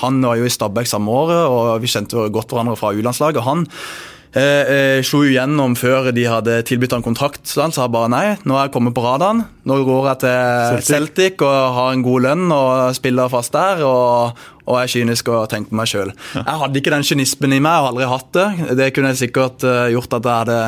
han 0.03 0.23
var 0.25 0.41
jo 0.41 0.49
i 0.49 0.53
Stabæk 0.53 0.89
samme 0.91 1.13
året, 1.13 1.43
og 1.47 1.83
vi 1.83 1.91
kjente 1.91 2.29
godt 2.33 2.53
hverandre 2.53 2.79
fra 2.79 2.93
U-landslaget. 2.95 3.45
Han 3.47 3.67
eh, 4.37 4.43
eh, 4.43 4.99
slo 5.07 5.23
jo 5.27 5.35
gjennom 5.35 5.77
før 5.79 6.11
de 6.15 6.27
hadde 6.29 6.61
tilbudt 6.69 6.97
han 6.97 7.05
kontrakt. 7.05 7.45
Så 7.49 7.65
han 7.65 7.75
sa 7.75 7.89
bare 7.93 8.11
nei, 8.13 8.25
nå 8.45 8.57
er 8.57 8.69
jeg 8.69 8.75
kommet 8.77 8.97
på 8.97 9.05
radaren. 9.05 9.45
Nå 9.69 9.77
går 9.87 10.09
jeg 10.11 10.21
til 10.25 10.33
Celtic, 10.33 10.89
Celtic 10.89 11.45
og 11.47 11.77
har 11.77 11.93
en 11.95 12.03
god 12.03 12.25
lønn 12.25 12.49
og 12.51 12.97
spiller 12.99 13.31
fast 13.31 13.55
der. 13.55 13.85
og 13.87 14.43
og 14.63 14.79
er 14.79 14.91
kynisk 14.91 15.31
og 15.33 15.49
tenker 15.51 15.73
på 15.73 15.79
meg 15.79 15.91
sjøl. 15.91 16.13
Jeg 16.37 16.59
hadde 16.61 16.79
ikke 16.79 16.95
den 16.95 17.07
kynismen 17.07 17.57
i 17.57 17.61
meg, 17.63 17.73
jeg 17.75 17.83
har 17.83 17.91
aldri 17.91 18.11
hatt 18.13 18.29
det. 18.37 18.49
Det 18.79 18.91
kunne 18.95 19.13
jeg 19.13 19.23
sikkert 19.25 19.65
eh, 19.67 19.93
gjort 19.97 20.19
at 20.19 20.29
jeg 20.29 20.43
hadde 20.45 20.59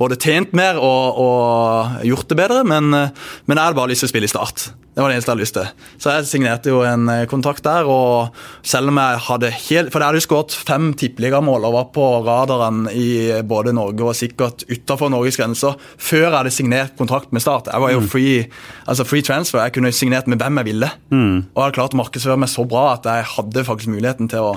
både 0.00 0.20
tjent 0.20 0.54
mer 0.56 0.80
og, 0.80 1.20
og 1.20 2.06
gjort 2.08 2.30
det 2.32 2.38
bedre, 2.40 2.62
men, 2.68 2.92
eh, 2.96 3.26
men 3.44 3.58
jeg 3.58 3.68
hadde 3.68 3.80
bare 3.80 3.92
lyst 3.92 4.06
til 4.06 4.10
å 4.10 4.14
spille 4.14 4.30
i 4.30 4.32
Start. 4.32 4.70
Det 4.92 5.00
var 5.00 5.08
det 5.08 5.16
eneste 5.16 5.30
jeg 5.30 5.32
hadde 5.32 5.44
lyst 5.46 5.56
til. 5.56 5.84
Så 6.04 6.12
jeg 6.12 6.28
signerte 6.28 6.72
jo 6.72 6.80
en 6.84 7.06
kontakt 7.08 7.30
kontrakt 7.32 7.64
der, 7.64 7.88
og 7.88 8.66
selv 8.68 8.92
om 8.92 8.98
jeg 9.00 9.20
hadde 9.24 9.48
helt 9.56 9.88
For 9.90 9.98
jeg 10.02 10.10
hadde 10.10 10.20
jo 10.20 10.24
skåret 10.26 10.52
fem 10.52 10.90
tippeligamål 11.00 11.64
og 11.64 11.76
var 11.78 11.86
på 11.94 12.08
radaren 12.26 12.84
i 12.92 13.40
både 13.48 13.72
Norge 13.74 14.04
og 14.04 14.18
sikkert 14.18 14.66
utafor 14.68 15.10
Norges 15.12 15.40
grenser 15.40 15.80
før 15.96 16.26
jeg 16.26 16.36
hadde 16.36 16.52
signert 16.54 16.96
kontrakt 17.00 17.32
med 17.32 17.44
Start. 17.44 17.72
Jeg 17.72 17.82
var 17.82 17.94
jo 17.94 18.04
mm. 18.04 18.10
Free, 18.42 18.84
altså 18.86 19.06
free 19.08 19.24
transfer. 19.26 19.60
Jeg 19.62 19.74
kunne 19.76 19.92
signert 19.94 20.28
med 20.30 20.40
hvem 20.42 20.60
jeg 20.60 20.68
ville. 20.70 20.90
Mm. 21.10 21.36
Og 21.52 21.56
jeg 21.56 21.64
hadde 21.64 21.76
klart 21.76 21.96
å 21.96 22.00
markedsføre 22.00 22.38
meg 22.42 22.50
så 22.52 22.64
bra 22.68 22.84
at 22.94 23.06
jeg 23.08 23.28
hadde 23.34 23.64
faktisk 23.66 23.92
muligheten 23.92 24.30
til 24.32 24.48
å, 24.50 24.52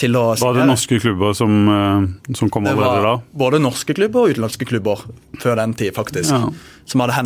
til 0.00 0.18
å 0.18 0.24
Var 0.40 0.58
det 0.58 0.66
norske 0.70 1.00
klubber 1.02 1.36
som, 1.36 1.56
eh, 1.74 2.34
som 2.38 2.52
kom 2.52 2.68
allerede 2.68 3.04
da? 3.06 3.14
Både 3.44 3.62
norske 3.62 3.96
klubber 3.96 4.26
og 4.26 4.34
utenlandske 4.34 4.68
klubber 4.68 5.04
før 5.42 5.60
den 5.62 5.76
tid, 5.78 5.94
faktisk. 5.96 6.34
Ja. 6.34 6.50
Som 6.90 7.04
hadde 7.04 7.18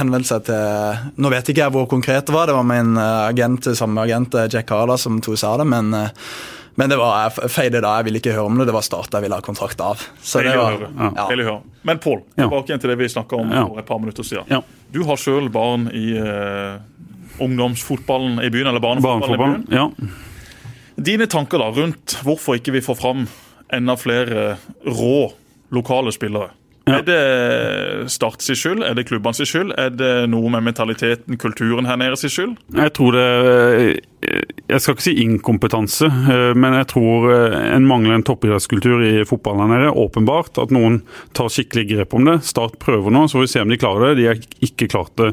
henvendt 0.00 0.30
seg 0.30 0.46
til 0.46 1.20
Nå 1.20 1.32
vet 1.32 1.50
ikke 1.50 1.66
jeg 1.66 1.74
hvor 1.74 1.90
konkret 1.90 2.28
det 2.28 2.34
var, 2.34 2.48
det 2.48 2.56
var 2.56 2.66
min 2.66 2.96
eh, 2.96 3.26
agent, 3.28 3.72
samme 3.76 4.06
agent 4.06 4.34
eh, 4.38 4.48
Jack 4.52 4.72
Harla 4.72 4.96
som 5.00 5.20
to 5.24 5.36
sa 5.38 5.56
det, 5.60 5.68
men 5.68 5.92
men 6.80 6.88
det 6.88 6.96
var 6.96 7.26
jeg 7.26 7.50
feide 7.52 7.80
da, 7.82 7.96
jeg 7.98 8.06
ville 8.08 8.20
ikke 8.22 8.32
høre 8.32 8.48
om 8.48 8.60
det. 8.60 8.64
Det 8.70 8.72
var 8.72 8.84
Start 8.86 9.12
jeg 9.12 9.26
ville 9.26 9.36
ha 9.36 9.44
kontrakt 9.44 9.82
av. 9.84 10.00
Så 10.22 10.40
det 10.44 10.54
var, 10.56 10.86
ja. 10.96 11.56
Men 11.82 12.00
Pål, 12.00 12.22
tilbake 12.38 12.70
igjen 12.70 12.80
til 12.80 12.92
det 12.92 12.96
vi 13.02 13.08
snakka 13.12 13.36
om 13.36 13.50
for 13.52 13.82
et 13.82 13.88
par 13.88 14.00
minutter 14.00 14.24
siden. 14.26 14.62
Du 14.90 15.02
har 15.06 15.20
sjøl 15.20 15.50
barn 15.54 15.88
i 15.94 16.14
uh, 16.18 16.80
ungdomsfotballen 17.40 18.40
i 18.42 18.50
byen, 18.50 18.72
eller 18.72 18.82
barnefotballen 18.82 19.34
i 19.34 19.38
byen. 19.38 19.66
Ja. 19.70 19.86
Dine 21.00 21.28
tanker 21.30 21.62
da 21.62 21.70
rundt 21.72 22.18
hvorfor 22.26 22.58
ikke 22.58 22.74
vi 22.74 22.82
får 22.84 22.98
fram 22.98 23.26
enda 23.72 23.96
flere 23.96 24.56
rå 24.84 25.30
lokale 25.72 26.12
spillere? 26.12 26.50
Ja. 26.88 26.96
Er 26.98 27.04
det 27.04 28.10
Start 28.10 28.42
sin 28.42 28.56
skyld? 28.56 28.82
Er 28.82 28.96
det 28.96 29.04
klubbene 29.10 29.36
sin 29.36 29.46
skyld? 29.46 29.74
Er 29.78 29.92
det 29.92 30.12
noe 30.32 30.50
med 30.52 30.64
mentaliteten, 30.64 31.36
kulturen 31.38 31.86
her 31.86 31.98
nede 32.00 32.16
sin 32.18 32.32
skyld? 32.32 32.54
Jeg 32.76 32.94
tror 32.96 33.16
det 33.16 33.26
Jeg 34.70 34.80
skal 34.80 34.96
ikke 34.96 35.04
si 35.04 35.14
inkompetanse, 35.22 36.08
men 36.56 36.76
jeg 36.78 36.88
tror 36.92 37.30
en 37.32 37.86
mangler 37.88 38.18
en 38.18 38.26
toppidrettskultur 38.26 39.04
i 39.06 39.24
fotballen 39.28 39.64
her 39.64 39.84
nede. 39.84 39.94
Åpenbart 39.96 40.60
at 40.62 40.72
noen 40.74 41.00
tar 41.36 41.52
skikkelig 41.52 41.86
grep 41.92 42.14
om 42.16 42.28
det. 42.28 42.36
Start 42.46 42.78
prøver 42.82 43.12
nå, 43.14 43.26
så 43.26 43.38
får 43.38 43.46
vi 43.46 43.52
se 43.54 43.64
om 43.64 43.72
de 43.72 43.80
klarer 43.80 44.10
det. 44.10 44.20
De 44.20 44.28
har 44.28 44.42
ikke 44.64 44.90
klart 44.92 45.14
det 45.20 45.32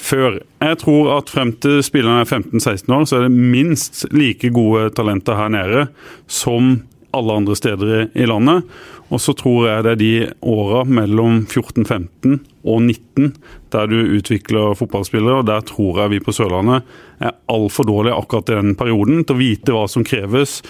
før. 0.00 0.38
Jeg 0.64 0.78
tror 0.80 1.10
at 1.18 1.32
frem 1.32 1.52
til 1.60 1.82
spillerne 1.84 2.22
er 2.24 2.30
15-16 2.30 2.94
år, 2.96 3.04
så 3.04 3.18
er 3.18 3.26
det 3.26 3.34
minst 3.36 4.06
like 4.16 4.48
gode 4.56 4.88
talenter 4.96 5.36
her 5.36 5.52
nede 5.52 5.88
som 6.30 6.78
alle 7.12 7.36
andre 7.42 7.56
steder 7.58 8.08
i 8.14 8.26
landet. 8.30 8.64
Og 9.10 9.20
så 9.22 9.34
tror 9.34 9.66
jeg 9.66 9.84
det 9.84 9.92
er 9.92 10.00
de 10.00 10.12
åra 10.46 10.84
mellom 10.86 11.42
14-15 11.48 12.38
og 12.62 12.82
19 12.84 13.32
der 13.74 13.90
du 13.90 13.98
utvikler 14.18 14.76
fotballspillere, 14.78 15.40
og 15.42 15.48
der 15.50 15.64
tror 15.66 16.02
jeg 16.02 16.14
vi 16.14 16.22
på 16.24 16.34
Sørlandet 16.34 16.86
er 17.22 17.36
altfor 17.50 17.88
dårlige 17.88 18.16
akkurat 18.16 18.52
i 18.52 18.58
den 18.60 18.76
perioden 18.78 19.24
til 19.24 19.36
å 19.36 19.40
vite 19.40 19.74
hva 19.74 19.84
som 19.90 20.06
kreves 20.06 20.60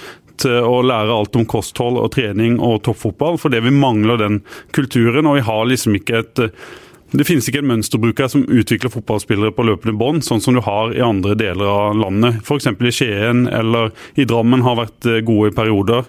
til 0.40 0.64
å 0.64 0.80
lære 0.84 1.14
alt 1.14 1.36
om 1.36 1.46
kosthold 1.48 1.98
og 2.00 2.12
trening 2.16 2.58
og 2.64 2.80
toppfotball, 2.86 3.36
fordi 3.40 3.60
vi 3.66 3.74
mangler 3.76 4.20
den 4.20 4.40
kulturen. 4.76 5.28
Og 5.28 5.36
vi 5.36 5.44
har 5.44 5.66
liksom 5.68 5.98
ikke 5.98 6.22
et 6.22 6.42
det 7.10 7.26
finnes 7.26 7.48
ikke 7.50 7.62
en 7.64 7.70
mønsterbruker 7.72 8.28
som 8.30 8.44
utvikler 8.46 8.92
fotballspillere 8.92 9.54
på 9.54 9.64
løpende 9.66 9.96
bånd, 9.98 10.22
sånn 10.22 10.42
som 10.42 10.54
du 10.54 10.62
har 10.62 10.92
i 10.94 11.02
andre 11.02 11.34
deler 11.38 11.66
av 11.66 11.98
landet. 11.98 12.38
F.eks. 12.44 12.68
i 12.70 12.92
Skien 12.94 13.46
eller 13.50 13.90
i 14.14 14.26
Drammen 14.28 14.62
har 14.66 14.78
vært 14.78 15.08
eh, 15.10 15.22
gode 15.26 15.50
i 15.50 15.56
perioder. 15.56 16.06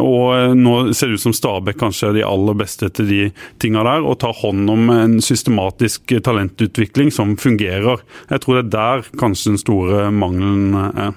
Og 0.00 0.34
eh, 0.34 0.54
nå 0.58 0.74
ser 0.92 1.12
det 1.12 1.20
ut 1.20 1.24
som 1.26 1.36
Stabæk 1.36 1.78
kanskje 1.78 2.10
er 2.10 2.18
de 2.18 2.26
aller 2.26 2.58
beste 2.58 2.90
til 2.96 3.10
de 3.10 3.20
tinga 3.62 3.84
der, 3.86 4.02
og 4.02 4.18
tar 4.24 4.34
hånd 4.40 4.70
om 4.74 4.90
en 4.94 5.20
systematisk 5.22 6.16
talentutvikling 6.26 7.14
som 7.14 7.36
fungerer. 7.38 8.02
Jeg 8.32 8.42
tror 8.42 8.58
det 8.58 8.66
er 8.66 8.74
der 8.74 9.12
kanskje 9.20 9.54
den 9.54 9.62
store 9.62 10.08
mangelen 10.14 10.74
er. 10.94 11.14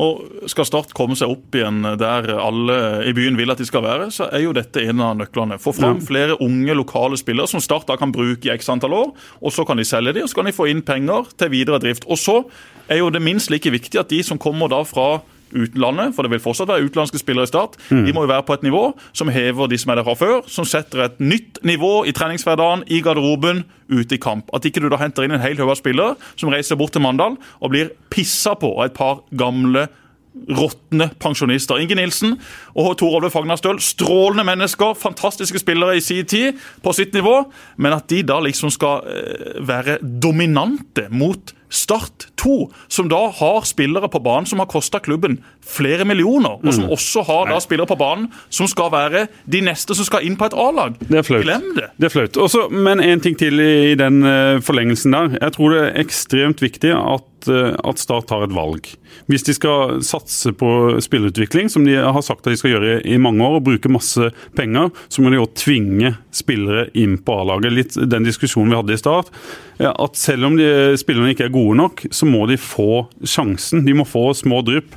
Og 0.00 0.48
Skal 0.48 0.66
Start 0.68 0.94
komme 0.96 1.16
seg 1.18 1.32
opp 1.32 1.56
igjen 1.56 1.82
der 2.00 2.30
alle 2.38 2.76
i 3.08 3.12
byen 3.16 3.36
vil 3.36 3.52
at 3.52 3.60
de 3.60 3.66
skal 3.68 3.84
være, 3.84 4.08
så 4.14 4.28
er 4.32 4.46
jo 4.46 4.54
dette 4.56 4.80
en 4.88 5.02
av 5.04 5.18
nøklene. 5.18 5.58
Få 5.60 5.74
fram 5.76 6.00
flere 6.04 6.38
unge 6.40 6.76
lokale 6.78 7.18
spillere 7.20 7.50
som 7.50 7.60
Start 7.60 7.90
da 7.90 7.98
kan 8.00 8.14
bruke 8.14 8.48
i 8.48 8.54
x 8.54 8.70
antall 8.72 8.96
år. 8.96 9.12
og 9.40 9.52
Så 9.52 9.66
kan 9.68 9.76
de 9.76 9.84
selge 9.84 10.14
dem, 10.16 10.24
og 10.24 10.32
så 10.32 10.40
kan 10.40 10.48
de 10.48 10.56
få 10.56 10.70
inn 10.70 10.82
penger 10.82 11.28
til 11.36 11.52
videre 11.52 11.82
drift. 11.82 12.08
Og 12.08 12.18
Så 12.18 12.42
er 12.88 13.02
jo 13.02 13.10
det 13.10 13.22
minst 13.22 13.50
like 13.50 13.70
viktig 13.70 14.00
at 14.00 14.08
de 14.08 14.22
som 14.22 14.38
kommer 14.38 14.68
da 14.68 14.82
fra 14.82 15.20
utlandet, 15.54 16.14
for 16.16 16.24
det 16.24 16.32
vil 16.34 16.42
fortsatt 16.42 16.70
være 16.70 16.88
utenlandske 16.88 17.20
spillere 17.20 17.48
i 17.48 17.52
Start. 17.52 17.78
Mm. 17.90 18.04
De 18.06 18.14
må 18.16 18.26
jo 18.26 18.32
være 18.32 18.46
på 18.48 18.56
et 18.58 18.66
nivå 18.66 18.82
som 19.12 19.30
hever 19.32 19.70
de 19.70 19.78
som 19.78 19.92
er 19.92 20.00
der 20.00 20.08
fra 20.08 20.16
før, 20.18 20.42
som 20.50 20.68
setter 20.68 21.06
et 21.06 21.22
nytt 21.22 21.62
nivå 21.66 22.02
i 22.08 22.14
treningshverdagen, 22.16 22.86
i 22.86 23.00
garderoben, 23.04 23.64
ute 23.92 24.16
i 24.16 24.20
kamp. 24.22 24.48
At 24.56 24.64
ikke 24.64 24.80
du 24.80 24.88
da 24.88 25.00
henter 25.00 25.26
inn 25.26 25.34
en 25.36 25.42
hel 25.42 25.58
haug 25.60 25.74
av 25.74 25.80
spillere 25.80 26.16
som 26.40 26.52
reiser 26.52 26.78
bort 26.80 26.94
til 26.96 27.04
Mandal 27.04 27.36
og 27.60 27.74
blir 27.74 27.92
pissa 28.12 28.54
på 28.58 28.72
av 28.78 28.86
et 28.88 28.96
par 28.96 29.20
gamle 29.36 29.88
råtne 30.32 31.10
pensjonister. 31.20 31.80
Inge 31.80 31.96
Nilsen 31.98 32.36
og 32.78 32.94
Tor 33.00 33.18
Olve 33.18 33.30
Fagnastøl, 33.32 33.80
strålende 33.84 34.46
mennesker, 34.48 34.94
fantastiske 34.98 35.60
spillere 35.60 35.98
i 35.98 36.04
sin 36.04 36.26
tid, 36.26 36.58
på 36.82 36.94
sitt 36.96 37.12
nivå, 37.14 37.34
men 37.76 37.96
at 37.96 38.08
de 38.10 38.22
da 38.26 38.38
liksom 38.42 38.72
skal 38.72 39.04
eh, 39.12 39.58
være 39.60 39.98
dominante 40.00 41.08
mot 41.12 41.52
Start 41.72 42.28
2, 42.36 42.68
som 42.92 43.08
da 43.08 43.30
har 43.32 43.64
spillere 43.64 44.10
på 44.12 44.20
banen 44.20 44.48
som 44.50 44.60
har 44.60 44.68
kosta 44.68 45.00
klubben 45.00 45.38
flere 45.62 46.04
millioner, 46.08 46.58
og 46.58 46.74
som 46.74 46.86
mm. 46.88 46.92
også 46.94 47.24
har 47.28 47.50
da 47.52 47.58
spillere 47.62 47.88
på 47.88 47.98
banen 48.00 48.28
som 48.52 48.68
skal 48.70 48.90
være 48.92 49.26
de 49.50 49.62
neste 49.64 49.96
som 49.96 50.06
skal 50.08 50.26
inn 50.26 50.36
på 50.38 50.48
et 50.50 50.56
A-lag. 50.58 50.96
Det 51.00 51.20
er 51.20 51.26
flaut. 51.26 51.46
Glem 51.46 51.68
det. 51.78 51.90
Det 51.96 52.08
er 52.08 52.14
flaut. 52.14 52.38
Også, 52.44 52.66
men 52.72 53.02
en 53.02 53.22
ting 53.22 53.38
til 53.38 53.62
i 53.62 53.94
den 53.98 54.22
eh, 54.26 54.62
forlengelsen 54.64 55.14
der. 55.14 55.36
Jeg 55.38 55.56
tror 55.56 55.74
det 55.74 55.84
er 55.84 56.00
ekstremt 56.02 56.64
viktig 56.64 56.94
at 56.96 57.28
at, 57.42 57.48
eh, 57.48 57.92
Start 57.94 58.26
tar 58.26 58.44
et 58.44 58.52
valg. 58.52 58.86
Hvis 59.28 59.44
de 59.44 59.54
skal 59.54 60.02
satse 60.02 60.52
på 60.52 60.98
spillerutvikling, 61.00 61.68
som 61.70 61.84
de 61.84 61.94
har 61.94 62.22
sagt 62.22 62.46
at 62.46 62.52
de 62.52 62.56
skal 62.56 62.72
gjøre 62.72 63.02
i 63.04 63.18
mange 63.18 63.44
år, 63.44 63.56
og 63.56 63.64
bruke 63.64 63.88
masse 63.88 64.32
penger, 64.56 64.90
så 65.08 65.22
må 65.22 65.30
de 65.30 65.38
òg 65.38 65.54
tvinge 65.54 66.16
spillere 66.32 66.88
inn 66.94 67.18
på 67.18 67.36
A-laget. 67.42 67.72
Litt 67.72 67.94
den 67.94 68.24
diskusjonen 68.24 68.70
vi 68.70 68.76
hadde 68.76 68.96
i 68.96 69.00
start. 69.00 69.30
At 69.78 70.16
selv 70.16 70.46
om 70.46 70.56
de 70.56 70.96
spillerne 70.96 71.32
ikke 71.34 71.46
er 71.46 71.54
gode 71.54 71.76
nok, 71.76 72.06
så 72.10 72.26
må 72.26 72.46
de 72.48 72.56
få 72.56 73.06
sjansen. 73.22 73.84
De 73.86 73.94
må 73.94 74.06
få 74.08 74.32
små 74.34 74.62
drypp. 74.64 74.94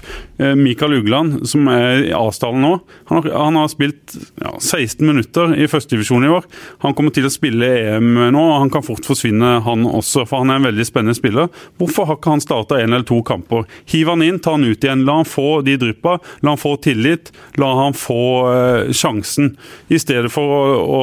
Eh, 0.56 0.62
Mikael 0.62 0.94
Ugland, 0.94 1.48
som 1.50 1.68
er 1.68 2.08
i 2.08 2.14
A-stallen 2.16 2.62
nå, 2.62 2.80
han 3.06 3.22
har, 3.22 3.32
han 3.46 3.56
har 3.60 3.68
spilt 3.72 4.16
ja, 4.42 4.56
16 4.60 5.08
minutter 5.08 5.56
i 5.58 5.68
førstedivisjon 5.68 6.26
i 6.26 6.32
år. 6.32 6.46
Han 6.84 6.96
kommer 6.98 7.14
til 7.16 7.28
å 7.28 7.34
spille 7.34 7.70
EM 7.96 8.14
nå, 8.34 8.42
og 8.42 8.60
han 8.64 8.72
kan 8.74 8.86
fort 8.86 9.06
forsvinne, 9.08 9.60
han 9.66 9.86
også. 9.88 10.26
For 10.26 10.44
han 10.44 10.54
er 10.54 10.62
en 10.62 10.70
veldig 10.70 10.88
spennende 10.88 11.18
spiller. 11.18 11.52
Hvorfor 11.80 12.10
har 12.10 12.20
ikke 12.20 12.36
han 12.36 12.44
starta 12.44 12.80
en 12.80 12.94
eller 12.94 13.08
to 13.08 13.22
kamper? 13.26 13.66
Hiv 13.92 14.12
han 14.14 14.24
inn, 14.26 14.40
ta 14.44 14.56
han 14.56 14.66
ut 14.66 14.84
igjen. 14.84 15.06
La 15.08 15.20
han 15.20 15.30
få 15.30 15.62
de 15.66 15.78
dryppa. 15.82 16.18
La 16.46 16.56
han 16.56 16.62
få 16.62 16.76
tillit. 16.84 17.32
La 17.62 17.72
han 17.82 17.98
få 17.98 18.22
uh, 18.48 18.94
sjansen. 18.96 19.54
I 19.92 20.00
stedet 20.02 20.32
for 20.34 20.56
å, 20.56 20.62
å, 20.82 21.02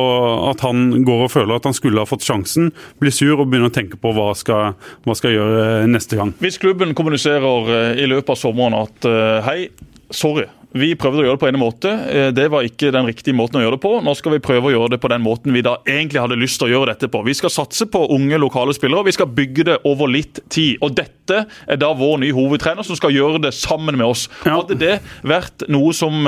at 0.51 0.65
han 0.67 1.05
går 1.07 1.27
og 1.27 1.33
føler 1.33 1.59
at 1.59 1.69
han 1.69 1.77
skulle 1.77 2.03
ha 2.03 2.09
fått 2.09 2.27
sjansen, 2.27 2.71
blir 3.03 3.15
sur 3.15 3.37
og 3.37 3.47
begynner 3.49 3.71
å 3.71 3.75
tenke 3.75 3.99
på 4.01 4.13
hva 4.17 4.31
skal, 4.39 4.77
hva 5.07 5.17
skal 5.19 5.37
gjøre 5.37 5.67
neste 5.91 6.19
gang. 6.19 6.33
Hvis 6.43 6.61
klubben 6.63 6.95
kommuniserer 6.99 7.73
eh, 7.77 8.03
i 8.03 8.09
løpet 8.11 8.35
av 8.35 8.39
sommeren 8.41 8.77
at 8.79 9.09
eh, 9.09 9.42
hei, 9.47 9.71
sorry, 10.13 10.47
vi 10.73 10.95
prøvde 10.97 11.21
å 11.21 11.27
gjøre 11.27 11.37
det 11.37 11.43
på 11.43 11.49
en 11.51 11.59
måte. 11.61 11.91
Eh, 12.09 12.29
det 12.33 12.47
var 12.53 12.65
ikke 12.65 12.93
den 12.95 13.09
riktige 13.11 13.37
måten 13.37 13.61
å 13.61 13.65
gjøre 13.65 13.77
det 13.77 13.83
på. 13.85 13.93
Nå 14.05 14.15
skal 14.17 14.37
vi 14.37 14.43
prøve 14.45 14.71
å 14.71 14.73
gjøre 14.73 14.95
det 14.95 15.01
på 15.03 15.11
den 15.13 15.25
måten 15.25 15.53
vi 15.53 15.65
da 15.65 15.75
egentlig 15.85 16.23
hadde 16.23 16.39
lyst 16.41 16.61
til 16.61 16.71
å 16.71 16.73
gjøre 16.73 16.95
dette 16.95 17.11
på. 17.13 17.21
Vi 17.27 17.35
skal 17.37 17.53
satse 17.53 17.87
på 17.93 18.07
unge, 18.15 18.41
lokale 18.41 18.75
spillere. 18.77 19.05
Vi 19.11 19.17
skal 19.19 19.29
bygge 19.37 19.67
det 19.69 19.79
over 19.89 20.09
litt 20.11 20.41
tid. 20.53 20.79
Og 20.85 20.97
dette 20.97 21.45
er 21.45 21.81
da 21.81 21.93
vår 21.97 22.23
nye 22.23 22.37
hovedtrener 22.37 22.87
som 22.89 22.97
skal 22.99 23.13
gjøre 23.15 23.43
det 23.45 23.53
sammen 23.57 23.99
med 23.99 24.09
oss. 24.09 24.29
Ja. 24.47 24.63
Hadde 24.63 24.79
det 24.81 24.97
vært 25.29 25.67
noe 25.73 25.93
som 25.97 26.25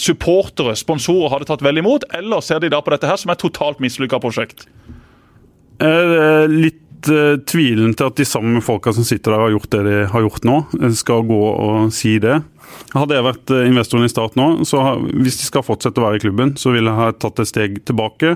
supportere, 0.00 0.76
sponsorer, 0.78 1.32
hadde 1.32 1.48
tatt 1.48 1.64
vel 1.64 1.80
imot, 1.80 2.04
eller 2.16 2.44
ser 2.44 2.60
de 2.62 2.72
da 2.72 2.82
på 2.84 2.92
dette 2.92 3.08
her 3.08 3.20
som 3.20 3.32
et 3.32 3.40
totalt 3.40 3.80
mislykka 3.82 4.20
prosjekt? 4.22 4.66
Eh, 5.78 6.44
litt 6.50 6.82
uh, 7.10 7.38
tvilen 7.48 7.94
til 7.96 8.08
at 8.08 8.18
de 8.18 8.26
samme 8.28 8.62
folka 8.64 8.92
som 8.94 9.06
sitter 9.06 9.34
der 9.34 9.44
har 9.44 9.54
gjort 9.54 9.72
det 9.74 9.82
de 9.86 9.96
har 10.10 10.24
gjort 10.24 10.46
nå, 10.48 10.60
eh, 10.80 10.94
skal 10.98 11.26
gå 11.28 11.42
og 11.50 11.92
si 11.94 12.16
det. 12.22 12.40
Hadde 12.92 13.16
jeg 13.16 13.24
vært 13.24 13.52
investoren 13.64 14.04
i 14.04 14.10
Start 14.12 14.36
nå, 14.36 14.48
så 14.68 14.82
har, 14.84 14.98
hvis 15.00 15.38
de 15.40 15.46
skal 15.46 15.64
fortsette 15.64 16.00
å 16.00 16.04
være 16.04 16.20
i 16.20 16.22
klubben, 16.26 16.54
så 16.60 16.72
ville 16.74 16.90
jeg 16.90 17.00
ha 17.00 17.14
tatt 17.16 17.40
et 17.40 17.50
steg 17.50 17.78
tilbake. 17.88 18.34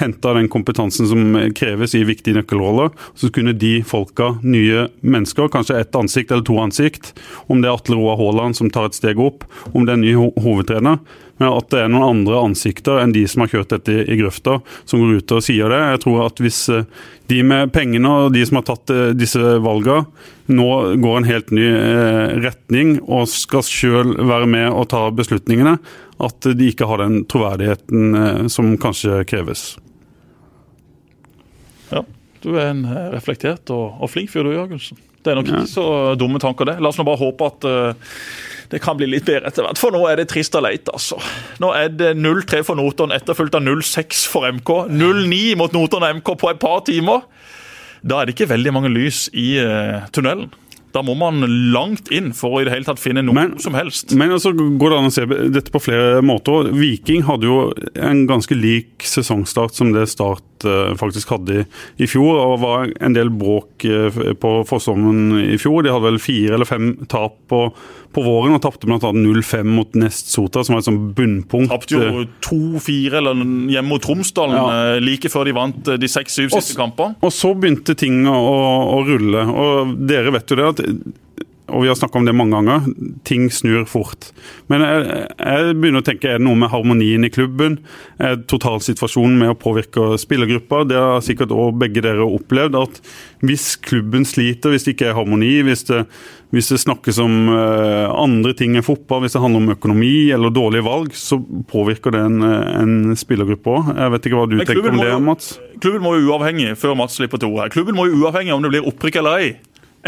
Henta 0.00 0.32
den 0.36 0.48
kompetansen 0.52 1.08
som 1.08 1.36
kreves 1.56 1.94
i 1.96 2.02
viktige 2.08 2.36
nøkkelroller. 2.38 2.90
Så 3.16 3.30
kunne 3.32 3.56
de 3.56 3.78
folka, 3.86 4.34
nye 4.44 4.86
mennesker, 5.00 5.48
kanskje 5.52 5.78
ett 5.80 5.96
ansikt 5.96 6.32
eller 6.32 6.44
to 6.48 6.56
ansikt, 6.60 7.12
om 7.52 7.62
det 7.62 7.70
er 7.70 7.76
Atle 7.76 8.00
Roar 8.00 8.20
Haaland 8.20 8.58
som 8.58 8.72
tar 8.72 8.90
et 8.90 8.98
steg 8.98 9.20
opp, 9.20 9.44
om 9.72 9.84
det 9.84 9.94
er 9.94 10.00
en 10.00 10.04
ny 10.04 10.16
ho 10.16 10.30
hovedtrener, 10.44 11.00
men 11.36 11.52
at 11.52 11.68
det 11.72 11.82
er 11.82 11.90
noen 11.92 12.06
andre 12.22 12.40
ansikter 12.48 13.02
enn 13.02 13.12
de 13.12 13.26
som 13.28 13.44
har 13.44 13.52
kjørt 13.52 13.74
dette 13.74 13.92
i 14.06 14.16
grøfta, 14.18 14.58
som 14.88 15.02
går 15.02 15.20
ut 15.20 15.34
og 15.36 15.44
sier 15.44 15.72
det. 15.72 15.80
Jeg 15.92 16.02
tror 16.06 16.24
at 16.24 16.40
hvis 16.42 16.60
eh, 16.72 16.86
de 17.30 17.42
med 17.44 17.72
pengene 17.74 18.12
og 18.24 18.32
de 18.36 18.44
som 18.48 18.60
har 18.60 18.66
tatt 18.70 18.92
eh, 18.94 19.12
disse 19.18 19.56
valgene, 19.64 20.06
nå 20.46 20.68
går 21.02 21.18
en 21.18 21.28
helt 21.28 21.52
ny 21.54 21.66
eh, 21.66 22.36
retning 22.44 22.96
og 23.02 23.28
skal 23.28 23.66
sjøl 23.66 24.14
være 24.16 24.48
med 24.48 24.68
og 24.70 24.88
ta 24.94 25.06
beslutningene, 25.12 25.76
at 26.24 26.48
de 26.56 26.70
ikke 26.70 26.88
har 26.88 27.02
den 27.02 27.24
troverdigheten 27.28 28.48
som 28.48 28.70
kanskje 28.80 29.20
kreves. 29.28 29.74
Ja, 31.90 32.00
du 32.40 32.54
er 32.54 32.70
en 32.70 32.86
reflektert 33.12 33.68
og, 33.74 34.00
og 34.00 34.08
flink 34.14 34.32
fyr 34.32 34.48
du, 34.48 34.54
Jørgensen. 34.54 34.96
Det 35.26 35.32
er 35.32 35.40
nok 35.40 35.48
ikke 35.50 35.68
så 35.68 35.86
dumme 36.16 36.38
tanker, 36.40 36.70
det. 36.70 36.78
La 36.80 36.92
oss 36.92 37.00
nå 37.00 37.04
bare 37.04 37.18
håpe 37.18 37.48
at 37.50 37.64
uh, 37.66 38.12
det 38.72 38.82
kan 38.84 38.98
bli 38.98 39.08
litt 39.10 39.26
bedre 39.28 39.50
etter 39.50 39.66
hvert. 39.66 39.80
For 39.80 39.94
nå 39.94 40.02
er 40.10 40.20
det 40.20 40.28
trist 40.32 40.56
og 40.58 40.66
leit, 40.66 40.90
altså. 40.92 41.20
Nå 41.62 41.72
er 41.76 41.90
det 41.92 42.12
0-3 42.18 42.62
for 42.66 42.78
Notodden, 42.78 43.14
etterfulgt 43.16 43.56
av 43.58 43.64
0-6 43.66 44.26
for 44.32 44.48
MK. 44.58 44.72
0-9 44.92 45.56
mot 45.60 45.74
Notodden 45.76 46.20
MK 46.20 46.34
på 46.40 46.52
et 46.52 46.62
par 46.62 46.84
timer. 46.88 47.26
Da 48.06 48.20
er 48.20 48.28
det 48.28 48.36
ikke 48.36 48.52
veldig 48.52 48.74
mange 48.76 48.92
lys 48.92 49.26
i 49.34 49.56
uh, 49.62 50.06
tunnelen. 50.14 50.50
Da 50.96 51.02
må 51.04 51.12
man 51.18 51.42
langt 51.74 52.08
inn 52.14 52.30
for 52.36 52.56
å 52.56 52.62
i 52.62 52.66
det 52.66 52.72
hele 52.72 52.86
tatt 52.86 53.00
finne 53.02 53.20
noe 53.24 53.36
men, 53.36 53.56
som 53.60 53.74
helst. 53.76 54.14
Men 54.16 54.32
altså 54.32 54.54
går 54.56 54.92
det 54.92 55.00
an 55.00 55.10
å 55.10 55.12
se 55.12 55.26
dette 55.52 55.72
på 55.74 55.82
flere 55.82 56.22
måter. 56.24 56.70
Viking 56.72 57.26
hadde 57.28 57.50
jo 57.50 57.58
en 58.00 58.24
ganske 58.30 58.56
lik 58.56 59.04
sesongstart 59.04 59.76
som 59.76 59.92
det 59.92 60.06
Start 60.08 60.55
faktisk 61.00 61.34
hadde 61.34 61.60
i, 61.60 61.66
i, 62.00 62.08
fjor. 62.08 62.38
og 62.40 62.62
var 62.62 62.92
en 63.04 63.16
del 63.16 63.30
bråk 63.34 63.84
uh, 63.84 64.20
på 64.40 64.52
forsommeren 64.68 65.42
i 65.42 65.58
fjor. 65.60 65.82
De 65.84 65.92
hadde 65.92 66.06
vel 66.06 66.22
fire 66.22 66.56
eller 66.56 66.68
fem 66.68 66.92
tap 67.10 67.36
på, 67.50 67.60
på 68.16 68.24
våren 68.24 68.56
og 68.56 68.62
tapte 68.64 68.88
bl.a. 68.88 68.98
0-5 69.00 69.74
mot 69.76 69.98
Nest 70.00 70.32
Sota, 70.32 70.64
som 70.64 70.76
var 70.76 70.84
et 70.84 70.88
sånt 70.88 71.12
bunnpunkt. 71.18 71.72
Tapte 71.74 71.98
jo 71.98 72.24
2-4 72.46 73.20
eller 73.20 73.44
hjemme 73.74 73.90
mot 73.90 74.02
Tromsdalen 74.02 74.56
ja. 74.56 74.96
like 75.02 75.30
før 75.32 75.48
de 75.48 75.56
vant 75.56 75.92
de 76.00 76.10
seks-syv 76.10 76.50
siste 76.54 76.78
kampene. 76.78 77.18
Og 77.24 77.34
så 77.34 77.52
begynte 77.58 77.96
ting 77.98 78.24
å, 78.30 78.36
å, 78.96 79.04
rulle. 79.06 79.46
og 79.50 79.94
Dere 80.08 80.34
vet 80.34 80.50
jo 80.50 80.60
det 80.60 80.72
at 80.72 80.84
og 81.66 81.82
vi 81.82 81.88
har 81.90 81.96
snakka 81.98 82.20
om 82.20 82.26
det 82.26 82.34
mange 82.36 82.54
ganger, 82.54 82.84
ting 83.26 83.48
snur 83.50 83.86
fort. 83.90 84.28
Men 84.70 84.84
jeg, 84.86 85.26
jeg, 85.34 85.74
begynner 85.80 86.04
å 86.04 86.06
tenke, 86.06 86.30
er 86.30 86.38
det 86.38 86.46
noe 86.46 86.58
med 86.60 86.70
harmonien 86.70 87.26
i 87.26 87.30
klubben? 87.32 87.80
Er 88.22 88.38
totalsituasjonen 88.46 89.34
med 89.40 89.50
å 89.50 89.58
påvirke 89.58 90.12
spillergruppa? 90.22 90.84
Det 90.86 91.00
har 91.00 91.24
sikkert 91.26 91.54
også 91.56 91.74
begge 91.82 92.04
dere 92.06 92.22
opplevd. 92.22 92.78
at 92.78 93.00
Hvis 93.42 93.72
klubben 93.82 94.28
sliter, 94.28 94.70
hvis 94.70 94.86
det 94.86 94.94
ikke 94.94 95.10
er 95.10 95.18
harmoni, 95.18 95.50
hvis 95.66 95.82
det, 95.90 96.04
hvis 96.54 96.70
det 96.70 96.80
snakkes 96.84 97.18
om 97.24 97.50
uh, 97.50 98.14
andre 98.14 98.54
ting 98.54 98.78
enn 98.78 98.86
fotball, 98.86 99.24
hvis 99.26 99.34
det 99.34 99.42
handler 99.42 99.66
om 99.66 99.74
økonomi 99.74 100.14
eller 100.36 100.54
dårlige 100.54 100.86
valg, 100.86 101.18
så 101.18 101.42
påvirker 101.72 102.14
det 102.14 102.24
en, 102.30 102.42
en 102.46 102.98
spillergruppe 103.18 103.74
òg. 103.74 103.94
Jeg 103.96 104.14
vet 104.14 104.30
ikke 104.30 104.38
hva 104.38 104.50
du 104.52 104.60
tenker 104.62 104.92
om 104.94 105.02
det, 105.02 105.14
Mats? 105.32 105.56
Klubben 105.82 106.06
må 106.06 106.14
jo 106.14 106.30
uavhengig 106.30 106.76
før 106.78 106.94
Mats 107.02 107.18
slipper 107.18 107.42
til 107.42 107.50
ord 107.50 107.66
her. 107.66 107.74
Klubben 107.74 107.98
må 107.98 108.06
jo 108.06 108.22
uavhengig 108.22 108.54
om 108.54 108.62
det 108.62 108.76
blir 108.76 108.86
opprykk 108.86 109.18
eller 109.24 109.42
ei 109.42 109.56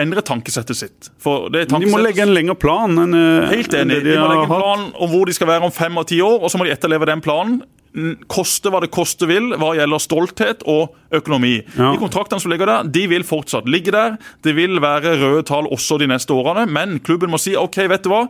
endre 0.00 0.22
tankesettet 0.24 0.78
sitt. 0.78 1.10
Tankesettet... 1.22 1.74
De 1.74 1.90
må 1.90 2.00
legge 2.02 2.24
en 2.24 2.34
lengre 2.34 2.56
plan 2.58 3.02
enn 3.04 3.16
uh, 3.16 3.48
Helt 3.50 3.74
enig. 3.76 4.02
De, 4.04 4.12
de, 4.12 4.20
må 4.20 4.28
legge 4.30 4.46
en 4.46 4.52
plan 4.52 4.86
om 4.94 5.10
hvor 5.12 5.28
de 5.28 5.34
skal 5.36 5.50
være 5.50 5.68
om 5.68 5.74
fem 5.74 5.98
og 6.00 6.08
ti 6.10 6.20
år, 6.24 6.38
og 6.42 6.52
så 6.52 6.60
må 6.60 6.68
de 6.68 6.74
etterleve 6.74 7.08
den 7.10 7.24
planen. 7.24 7.60
Koste 8.30 8.70
hva 8.70 8.82
det 8.84 8.90
koste 8.94 9.26
vil 9.26 9.54
hva 9.58 9.72
gjelder 9.74 10.02
stolthet 10.02 10.64
og 10.68 10.94
økonomi. 11.18 11.56
Ja. 11.74 11.92
De 11.94 12.00
kontraktene 12.00 12.42
som 12.42 12.52
ligger 12.52 12.70
der, 12.70 12.90
de 12.94 13.04
vil 13.10 13.26
fortsatt 13.26 13.68
ligge 13.70 13.94
der. 13.94 14.18
Det 14.44 14.54
vil 14.58 14.80
være 14.84 15.16
røde 15.22 15.46
tall 15.48 15.70
også 15.72 15.98
de 16.02 16.10
neste 16.10 16.36
årene, 16.36 16.68
men 16.70 16.98
klubben 17.04 17.32
må 17.32 17.40
si 17.42 17.56
OK, 17.58 17.80
vet 17.90 18.04
du 18.04 18.12
hva. 18.12 18.26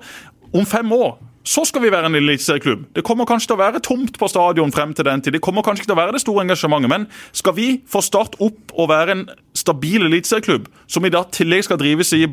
Om 0.56 0.64
fem 0.68 0.94
år 0.96 1.18
så 1.48 1.62
skal 1.64 1.80
vi 1.80 1.90
være 1.92 2.10
en 2.10 2.18
eliteserieklubb. 2.18 2.88
Det 2.96 3.04
kommer 3.06 3.28
kanskje 3.28 3.50
til 3.50 3.56
å 3.56 3.62
være 3.62 3.80
tomt 3.84 4.18
på 4.20 4.28
stadion 4.28 4.72
frem 4.74 4.92
til 4.96 5.06
den 5.08 5.22
tid. 5.24 5.36
Det 5.36 5.42
kommer 5.44 5.64
kanskje 5.64 5.84
ikke 5.84 5.92
til 5.92 5.96
å 5.96 6.00
være 6.02 6.16
det 6.16 6.20
store 6.20 6.44
engasjementet, 6.44 6.92
men 6.92 7.06
skal 7.36 7.56
vi 7.56 7.68
få 7.88 8.02
starte 8.04 8.40
opp 8.44 8.74
og 8.74 8.90
være 8.90 9.14
en 9.14 9.22
stabil 9.68 10.08
eliteserieklubb, 10.08 10.70
som 10.88 11.04
i 11.04 11.12
dag 11.12 11.28
tillegg 11.34 11.68
skal 11.68 11.80
drives 11.80 12.14
i 12.16 12.24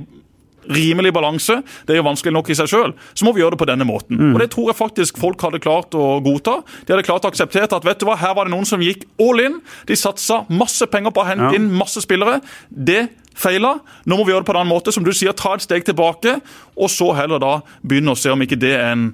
rimelig 0.71 1.13
balanse, 1.13 1.59
det 1.85 1.95
er 1.95 1.99
jo 1.99 2.07
vanskelig 2.07 2.33
nok 2.33 2.49
i 2.49 2.57
seg 2.57 2.69
sjøl, 2.71 2.93
så 3.13 3.27
må 3.27 3.35
vi 3.35 3.43
gjøre 3.43 3.55
det 3.55 3.61
på 3.61 3.67
denne 3.69 3.87
måten. 3.87 4.17
Mm. 4.17 4.31
Og 4.33 4.41
Det 4.41 4.49
tror 4.53 4.71
jeg 4.71 4.79
faktisk 4.79 5.19
folk 5.21 5.41
hadde 5.45 5.61
klart 5.63 5.93
å 5.97 6.19
godta. 6.25 6.59
De 6.85 6.95
hadde 6.95 7.05
klart 7.07 7.25
å 7.25 7.31
akseptere 7.31 7.69
at 7.69 7.85
vet 7.85 8.01
du 8.01 8.07
hva, 8.09 8.17
her 8.19 8.35
var 8.37 8.49
det 8.49 8.55
noen 8.55 8.67
som 8.67 8.81
gikk 8.83 9.05
all 9.21 9.43
in. 9.43 9.59
De 9.89 9.97
satsa 9.99 10.43
masse 10.49 10.85
penger 10.91 11.13
på 11.13 11.23
å 11.23 11.29
hente 11.29 11.51
ja. 11.53 11.59
inn 11.59 11.69
masse 11.75 12.01
spillere. 12.03 12.39
Det 12.69 13.07
feila. 13.35 13.75
Nå 14.07 14.17
må 14.17 14.25
vi 14.25 14.33
gjøre 14.33 14.45
det 14.45 14.49
på 14.49 14.55
en 14.55 14.61
annen 14.63 14.73
måte. 14.73 14.93
Som 14.95 15.05
du 15.05 15.13
sier, 15.13 15.35
ta 15.37 15.55
et 15.55 15.65
steg 15.65 15.85
tilbake, 15.87 16.39
og 16.75 16.91
så 16.91 17.11
heller 17.17 17.41
da 17.41 17.57
begynne 17.83 18.15
å 18.15 18.19
se 18.19 18.31
om 18.33 18.41
ikke 18.45 18.59
det 18.59 18.75
er 18.77 18.93
en 18.93 19.09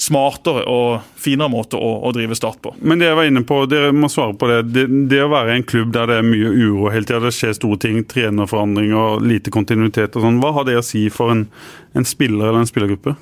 smartere 0.00 0.64
og 0.70 1.02
finere 1.20 1.52
måte 1.52 1.76
å, 1.76 1.90
å, 2.08 2.12
drive 2.16 2.36
Start 2.38 2.60
på. 2.64 2.72
Men 2.80 3.00
det 3.00 3.10
jeg 3.10 3.18
var 3.18 3.28
inne 3.28 3.42
på, 3.44 3.58
dere 3.68 3.92
må 3.92 4.08
svare 4.08 4.36
på 4.38 4.48
det. 4.48 4.60
det. 4.72 4.86
det. 5.10 5.20
å 5.24 5.32
være 5.32 5.58
en 5.58 5.66
klubb 5.66 5.92
der 5.92 6.08
det 6.08 6.20
er 6.20 6.26
mye 6.26 6.52
uro 6.56 6.88
hele 6.92 7.04
tida, 7.04 7.20
det 7.26 7.34
skjer 7.36 7.56
store 7.58 7.80
ting, 7.82 8.00
trenerforandring 8.08 8.94
og 8.96 9.26
lite 9.26 9.52
kontinuitet 9.52 10.16
og 10.16 10.24
sånn. 10.24 10.40
Hva 10.40 10.54
har 10.56 10.68
det 10.68 10.78
å 10.80 10.86
si 10.86 11.04
for 11.12 11.34
en, 11.34 11.44
en 11.92 12.08
spiller 12.08 12.48
eller 12.48 12.62
en 12.62 12.70
spillergruppe? 12.70 13.16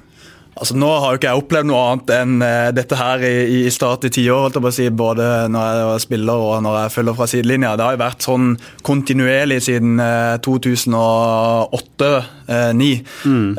Altså 0.58 0.74
Nå 0.78 0.88
har 1.02 1.12
jo 1.12 1.18
ikke 1.20 1.30
jeg 1.30 1.40
opplevd 1.42 1.68
noe 1.70 1.82
annet 1.86 2.08
enn 2.16 2.42
uh, 2.42 2.68
dette 2.74 2.96
her 2.98 3.22
i, 3.26 3.34
i 3.62 3.70
Start 3.72 4.04
i 4.08 4.10
tiår, 4.12 4.56
si, 4.74 4.88
både 4.90 5.24
når 5.52 5.64
jeg 5.78 6.04
spiller 6.06 6.36
og 6.48 6.62
når 6.64 6.74
jeg 6.82 6.94
følger 6.96 7.14
fra 7.18 7.26
sidelinja. 7.30 7.76
Det 7.78 7.84
har 7.86 7.94
jo 7.94 8.02
vært 8.02 8.26
sånn 8.26 8.46
kontinuerlig 8.86 9.60
siden 9.68 9.92
uh, 10.02 10.36
2008-2009. 10.44 12.18
Uh, 12.48 12.72
mm. 13.28 13.50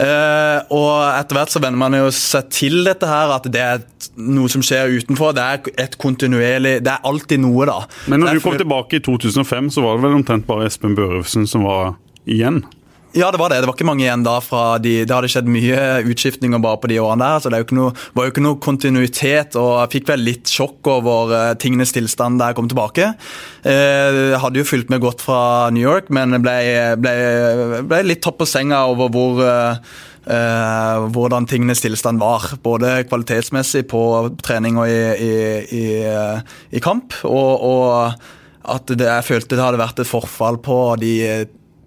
og 0.76 0.92
etter 1.14 1.36
hvert 1.38 1.54
så 1.54 1.62
venner 1.64 1.80
man 1.80 1.98
jo 1.98 2.08
seg 2.16 2.44
til 2.54 2.76
dette 2.88 3.08
her, 3.10 3.28
at 3.36 3.46
det 3.52 3.64
er 3.64 3.78
noe 4.20 4.50
som 4.52 4.62
skjer 4.66 4.92
utenfor. 5.00 5.36
Det 5.38 5.44
er 5.46 5.58
et 5.86 5.96
kontinuerlig 6.00 6.80
Det 6.86 6.92
er 6.92 7.08
alltid 7.08 7.40
noe, 7.44 7.64
da. 7.70 7.80
Men 8.12 8.18
når 8.24 8.28
du 8.38 8.44
kom 8.44 8.58
tilbake 8.60 9.00
i 9.00 9.04
2005, 9.06 9.72
så 9.76 9.80
var 9.86 9.92
det 9.98 10.04
vel 10.08 10.20
omtrent 10.20 10.46
bare 10.50 10.68
Espen 10.70 10.98
Børufsen 10.98 11.48
som 11.50 11.62
var 11.68 11.96
igjen? 12.30 12.64
Ja, 13.18 13.32
det 13.32 13.40
var 13.42 13.50
det. 13.50 13.62
Det 13.62 13.66
var 13.66 13.74
ikke 13.74 13.88
mange 13.90 14.04
igjen 14.04 14.24
da. 14.26 14.36
fra 14.44 14.78
de, 14.82 15.00
Det 15.08 15.16
hadde 15.16 15.30
skjedd 15.34 15.48
mye 15.50 15.78
utskiftninger 16.12 16.62
bare 16.62 16.78
på 16.82 16.92
de 16.92 17.00
årene 17.02 17.26
der. 17.26 17.42
så 17.42 17.50
Det 17.50 17.74
noe, 17.74 17.94
var 18.14 18.28
jo 18.28 18.34
ikke 18.34 18.44
noe 18.46 18.60
kontinuitet. 18.62 19.56
og 19.58 19.80
Jeg 19.82 19.94
fikk 19.96 20.12
vel 20.12 20.26
litt 20.28 20.52
sjokk 20.52 20.86
over 20.94 21.34
uh, 21.34 21.54
tingenes 21.58 21.96
tilstand 21.96 22.38
da 22.40 22.52
jeg 22.52 22.60
kom 22.60 22.70
tilbake. 22.70 23.14
Jeg 23.66 24.40
hadde 24.40 24.62
jo 24.62 24.68
fulgt 24.68 24.94
med 24.94 25.02
godt 25.02 25.26
fra 25.26 25.70
New 25.74 25.84
York, 25.84 26.14
men 26.14 26.38
ble, 26.42 26.60
ble, 27.02 27.16
ble 27.90 28.04
litt 28.06 28.22
tatt 28.24 28.38
på 28.40 28.50
senga 28.50 28.86
over 28.92 29.12
hvor 29.14 29.44
Uh, 30.30 31.08
hvordan 31.10 31.48
tingenes 31.50 31.80
tilstand 31.82 32.20
var. 32.22 32.44
Både 32.62 33.00
kvalitetsmessig 33.10 33.88
på 33.90 34.02
trening 34.46 34.78
og 34.78 34.92
i, 34.92 35.00
i, 35.26 35.32
i, 35.74 35.86
i 36.70 36.82
kamp. 36.84 37.16
Og, 37.26 37.64
og 37.66 38.68
at 38.70 38.92
det, 38.94 39.08
jeg 39.08 39.26
følte 39.26 39.58
det 39.58 39.64
hadde 39.64 39.82
vært 39.82 40.04
et 40.04 40.12
forfall 40.12 40.60
på 40.62 40.78
de 41.02 41.14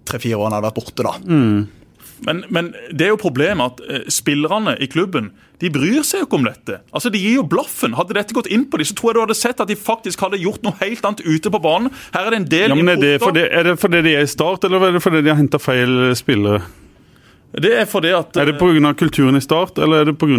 tre-fire 0.09 0.39
årene 0.39 0.59
hadde 0.59 0.69
vært 0.69 0.81
borte. 0.81 1.05
da. 1.05 1.15
Mm. 1.23 1.83
Men, 2.23 2.43
men, 2.53 2.69
det 2.91 3.07
er 3.07 3.11
jo 3.13 3.19
problemet 3.19 3.73
at 3.73 3.81
eh, 3.83 4.05
spillerne 4.11 4.77
i 4.79 4.87
klubben 4.91 5.31
de 5.63 5.69
bryr 5.71 6.03
seg 6.07 6.23
jo 6.23 6.27
ikke 6.27 6.37
om 6.39 6.45
dette. 6.47 6.77
Altså, 6.91 7.11
De 7.13 7.19
gir 7.21 7.37
jo 7.37 7.45
blaffen. 7.47 7.95
Hadde 7.95 8.15
dette 8.17 8.35
gått 8.35 8.49
inn 8.51 8.65
på 8.67 8.79
dem, 8.79 8.87
så 8.87 8.95
tror 8.99 9.11
jeg 9.11 9.17
du 9.17 9.23
hadde 9.23 9.39
sett 9.39 9.63
at 9.63 9.71
de 9.71 9.77
faktisk 9.79 10.23
hadde 10.25 10.39
gjort 10.41 10.63
noe 10.65 10.75
helt 10.81 11.03
annet 11.07 11.23
ute 11.23 11.51
på 11.53 11.61
banen. 11.63 11.91
Her 12.15 12.27
er 12.27 12.35
det 12.35 12.39
en 12.41 12.47
del 12.51 12.73
ja, 12.73 12.79
men 12.79 12.93
er 12.95 13.01
det, 13.01 13.11
fordi, 13.23 13.43
er 13.47 13.69
det 13.69 13.75
fordi 13.79 14.01
de 14.07 14.15
er 14.19 14.27
i 14.27 14.31
start, 14.31 14.67
eller 14.67 14.89
er 14.89 14.97
det 14.97 15.03
fordi 15.03 15.23
de 15.23 15.31
har 15.31 15.39
henta 15.39 15.61
feil 15.63 16.15
spillere? 16.19 16.63
Det 17.53 17.69
Er 17.77 17.85
fordi 17.85 18.09
at... 18.17 18.35
Er 18.41 18.49
det 18.49 18.55
pga. 18.57 18.93
kulturen 18.97 19.37
i 19.37 19.41
start, 19.43 19.77
eller 19.77 20.01
er 20.01 20.05
det 20.09 20.17
pga. 20.17 20.35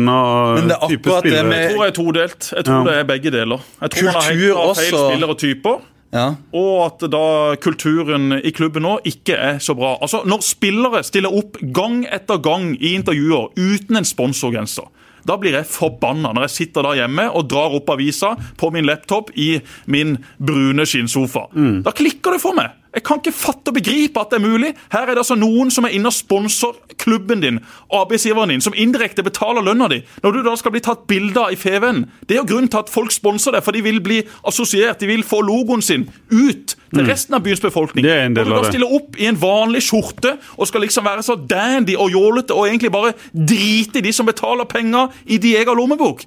type 0.89 1.19
spillere? 1.21 1.47
Med... 1.47 1.63
Jeg 1.63 1.71
tror 1.71 1.85
det 1.85 1.91
er 1.91 1.97
todelt. 2.01 2.53
Jeg 2.57 2.65
tror 2.65 2.81
ja. 2.81 2.85
det 2.89 2.95
er 2.99 3.05
begge 3.05 3.31
deler. 3.31 3.67
Jeg 3.81 3.91
tror 3.91 4.01
Kultur 4.01 4.13
man 4.13 4.25
har 4.25 4.33
henta 4.35 4.81
feil 4.81 4.97
spillere 4.99 5.31
og 5.31 5.39
typer. 5.39 5.83
Ja. 6.15 6.29
Og 6.55 6.75
at 6.87 7.05
da 7.11 7.27
kulturen 7.63 8.39
i 8.39 8.53
klubben 8.55 8.87
nå 8.87 8.99
ikke 9.09 9.35
er 9.35 9.59
så 9.63 9.75
bra. 9.75 9.97
Altså, 10.01 10.23
Når 10.25 10.45
spillere 10.47 11.03
stiller 11.07 11.35
opp 11.35 11.59
gang 11.75 12.05
etter 12.07 12.39
gang 12.43 12.75
i 12.79 12.95
intervjuer 12.95 13.51
uten 13.59 13.99
en 13.99 14.07
sponsorgenser, 14.07 14.87
da 15.25 15.39
blir 15.41 15.57
jeg 15.57 15.69
forbanna 15.69 16.35
når 16.37 16.47
jeg 16.47 16.55
sitter 16.55 16.85
der 16.85 17.01
hjemme 17.01 17.27
og 17.33 17.49
drar 17.49 17.75
opp 17.75 17.91
avisa 17.95 18.35
på 18.61 18.71
min 18.75 18.87
laptop 18.87 19.33
i 19.35 19.57
min 19.91 20.19
brune 20.39 20.85
skinnsofa. 20.87 21.49
Mm. 21.57 21.79
Da 21.87 21.95
klikker 21.97 22.37
det 22.37 22.43
for 22.45 22.57
meg. 22.57 22.77
Jeg 22.95 23.03
kan 23.03 23.19
ikke 23.19 23.35
fatte 23.35 23.73
og 23.73 23.75
begripe 23.75 24.23
at 24.23 24.31
det 24.31 24.39
er 24.39 24.45
mulig. 24.45 24.71
Her 24.93 25.09
er 25.09 25.17
det 25.17 25.25
altså 25.25 25.37
noen 25.39 25.73
som 25.75 25.87
er 25.89 25.97
inne 25.97 26.11
og 26.11 26.15
sponser 26.15 26.77
klubben 27.01 27.43
din, 27.43 27.59
arbeidsgiveren 27.91 28.53
din, 28.55 28.63
som 28.63 28.77
indirekte 28.77 29.25
betaler 29.27 29.65
lønna 29.67 29.89
di. 29.91 29.99
Når 30.23 30.37
du 30.37 30.41
da 30.47 30.55
skal 30.61 30.75
bli 30.75 30.83
tatt 30.85 31.03
bilde 31.11 31.43
av 31.43 31.53
i 31.53 31.59
FVN, 31.59 32.05
det 32.29 32.37
er 32.37 32.43
jo 32.43 32.49
grunnen 32.53 32.71
til 32.71 32.85
at 32.85 32.93
folk 32.93 33.11
sponser 33.15 33.57
deg, 33.57 33.65
for 33.67 33.75
de 33.75 33.83
vil 33.83 33.99
bli 34.05 34.21
assosiert, 34.47 35.01
de 35.03 35.11
vil 35.11 35.27
få 35.27 35.43
logoen 35.43 35.83
sin 35.83 36.07
ut 36.31 36.77
til 36.95 37.03
mm. 37.03 37.11
resten 37.11 37.35
av 37.35 37.43
byens 37.45 37.65
befolkning. 37.65 38.07
Det 38.07 38.15
er 38.15 38.29
en 38.29 38.39
del 38.39 38.47
Når 38.47 38.63
du 38.63 38.69
da 38.69 38.73
stiller 38.73 38.95
opp 39.01 39.19
i 39.19 39.27
en 39.31 39.41
vanlig 39.43 39.83
skjorte 39.89 40.37
og 40.55 40.71
skal 40.71 40.87
liksom 40.87 41.09
være 41.09 41.27
så 41.27 41.35
dandy 41.51 41.99
og 41.99 42.15
jålete 42.15 42.55
og 42.55 42.69
egentlig 42.69 42.93
bare 42.95 43.17
drite 43.35 43.99
i 43.99 44.07
de 44.07 44.15
som 44.15 44.29
betaler 44.29 44.71
penger 44.71 45.11
i 45.27 45.41
de 45.43 45.57
egen 45.59 45.81
lommebok. 45.81 46.23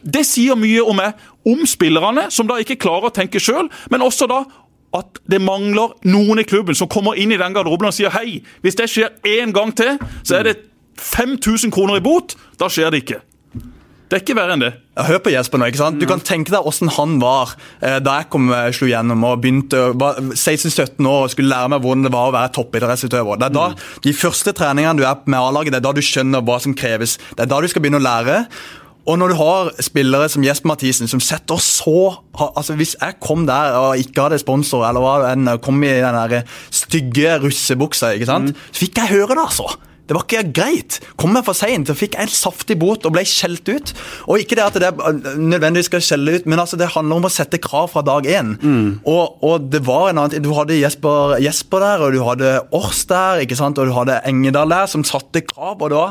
Det 0.00 0.24
sier 0.24 0.56
mye 0.56 0.82
om 0.82 0.96
meg, 0.96 1.14
om 1.46 1.62
spillerne, 1.68 2.26
som 2.32 2.48
da 2.48 2.56
ikke 2.60 2.78
klarer 2.80 3.10
å 3.10 3.14
tenke 3.14 3.40
sjøl, 3.42 3.68
men 3.92 4.04
også 4.04 4.28
da 4.30 4.42
at 4.96 5.20
det 5.30 5.40
mangler 5.42 5.94
noen 6.10 6.42
i 6.42 6.46
klubben 6.48 6.76
som 6.78 6.90
kommer 6.90 7.18
inn 7.18 7.32
i 7.32 7.38
den 7.40 7.54
garderoben 7.54 7.90
og 7.90 7.94
sier 7.94 8.12
hei, 8.14 8.40
hvis 8.64 8.78
det 8.78 8.90
skjer 8.90 9.12
én 9.38 9.54
gang 9.54 9.74
til, 9.76 10.00
så 10.22 10.40
er 10.40 10.50
det 10.50 10.56
5000 11.00 11.72
kroner 11.74 12.00
i 12.00 12.04
bot. 12.04 12.36
Da 12.60 12.68
skjer 12.72 12.92
det 12.92 13.04
ikke. 13.04 13.20
Det 14.10 14.16
er 14.18 14.22
ikke 14.24 14.34
verre 14.34 14.56
enn 14.56 14.62
det. 14.64 14.72
Hør 15.06 15.20
på 15.22 15.30
Jesper 15.30 15.60
nå. 15.60 15.68
ikke 15.70 15.78
sant? 15.78 16.00
Du 16.02 16.06
kan 16.10 16.18
tenke 16.26 16.50
deg 16.50 16.64
hvordan 16.66 16.90
han 16.96 17.12
var 17.22 17.52
eh, 17.78 18.00
da 18.02 18.16
jeg 18.18 18.26
kom 18.34 18.48
eh, 18.50 18.72
slo 18.74 18.88
gjennom 18.90 19.22
og 19.28 19.38
begynte 19.44 19.84
16-17 19.94 21.06
år 21.06 21.28
og 21.28 21.30
skulle 21.30 21.52
lære 21.52 21.70
meg 21.70 21.84
hvordan 21.84 22.08
det 22.08 22.12
var 22.16 22.32
å 22.32 22.34
være 22.34 22.50
toppidrettsutøver. 22.56 23.38
Det 23.38 23.46
er 23.46 23.54
da 23.54 23.68
mm. 23.70 23.84
De 24.08 24.14
første 24.18 24.54
treningene 24.58 24.98
du 24.98 25.06
er 25.06 25.22
med 25.30 25.38
A-laget, 25.38 25.76
det 25.76 25.78
er 25.78 25.86
da 25.86 25.94
du 25.94 26.02
skjønner 26.02 26.42
hva 26.42 26.58
som 26.66 26.74
kreves. 26.74 27.20
Det 27.36 27.46
er 27.46 27.52
da 27.54 27.60
du 27.62 27.70
skal 27.70 27.86
begynne 27.86 28.02
å 28.02 28.06
lære. 28.08 28.40
Og 29.08 29.16
når 29.18 29.32
du 29.32 29.36
har 29.38 29.70
spillere 29.82 30.28
som 30.28 30.44
Jesper 30.44 30.68
Mathisen, 30.72 31.08
som 31.08 31.22
setter 31.24 31.60
så 31.62 32.20
altså 32.36 32.76
Hvis 32.78 32.96
jeg 33.00 33.16
kom 33.20 33.46
der 33.48 33.76
og 33.78 34.00
ikke 34.00 34.26
hadde 34.26 34.38
sponsor, 34.40 34.84
eller 34.88 35.04
hva 35.04 35.32
enn, 35.32 35.48
kom 35.64 35.82
i 35.84 35.92
den 35.92 36.18
der 36.18 36.44
stygge 36.70 37.38
russebuksa, 37.42 38.14
ikke 38.16 38.28
sant? 38.28 38.52
Mm. 38.52 38.68
så 38.70 38.84
fikk 38.84 39.00
jeg 39.00 39.14
høre 39.16 39.34
det, 39.34 39.44
altså. 39.48 39.66
Det 40.10 40.16
var 40.16 40.24
ikke 40.26 40.50
greit. 40.50 40.96
Kom 41.20 41.36
jeg 41.38 41.46
for 41.46 41.54
seint, 41.54 41.86
så 41.86 41.94
fikk 41.94 42.16
en 42.18 42.30
saftig 42.34 42.74
bot 42.80 43.04
og 43.06 43.12
ble 43.14 43.22
skjelt 43.28 43.68
ut. 43.70 43.92
Og 44.26 44.42
ikke 44.42 44.56
det 44.58 44.64
at 44.64 44.78
det 44.82 44.88
nødvendigvis 45.38 45.86
skal 45.86 46.02
skjelle 46.02 46.34
ut, 46.34 46.48
men 46.50 46.58
altså 46.58 46.74
det 46.80 46.88
handler 46.96 47.20
om 47.20 47.28
å 47.28 47.30
sette 47.30 47.60
krav 47.62 47.92
fra 47.92 48.02
dag 48.02 48.26
én. 48.26 48.56
Mm. 48.58 48.88
Og, 49.06 49.38
og, 49.46 49.68
det 49.70 49.84
var 49.86 50.08
en 50.10 50.18
annen 50.18 50.34
ting. 50.34 50.42
Du 50.42 50.50
hadde 50.56 50.80
Jesper, 50.80 51.36
Jesper, 51.44 51.84
der, 51.86 52.02
og 52.02 52.16
du 52.16 52.24
hadde 52.26 52.56
Års 52.74 53.04
der, 53.06 53.44
ikke 53.44 53.58
sant? 53.60 53.78
og 53.78 53.86
du 53.86 53.94
hadde 53.94 54.18
Engedal 54.26 54.74
der, 54.74 54.90
som 54.90 55.06
satte 55.06 55.44
krav. 55.46 55.78
og 55.78 55.94
Det, 55.94 56.02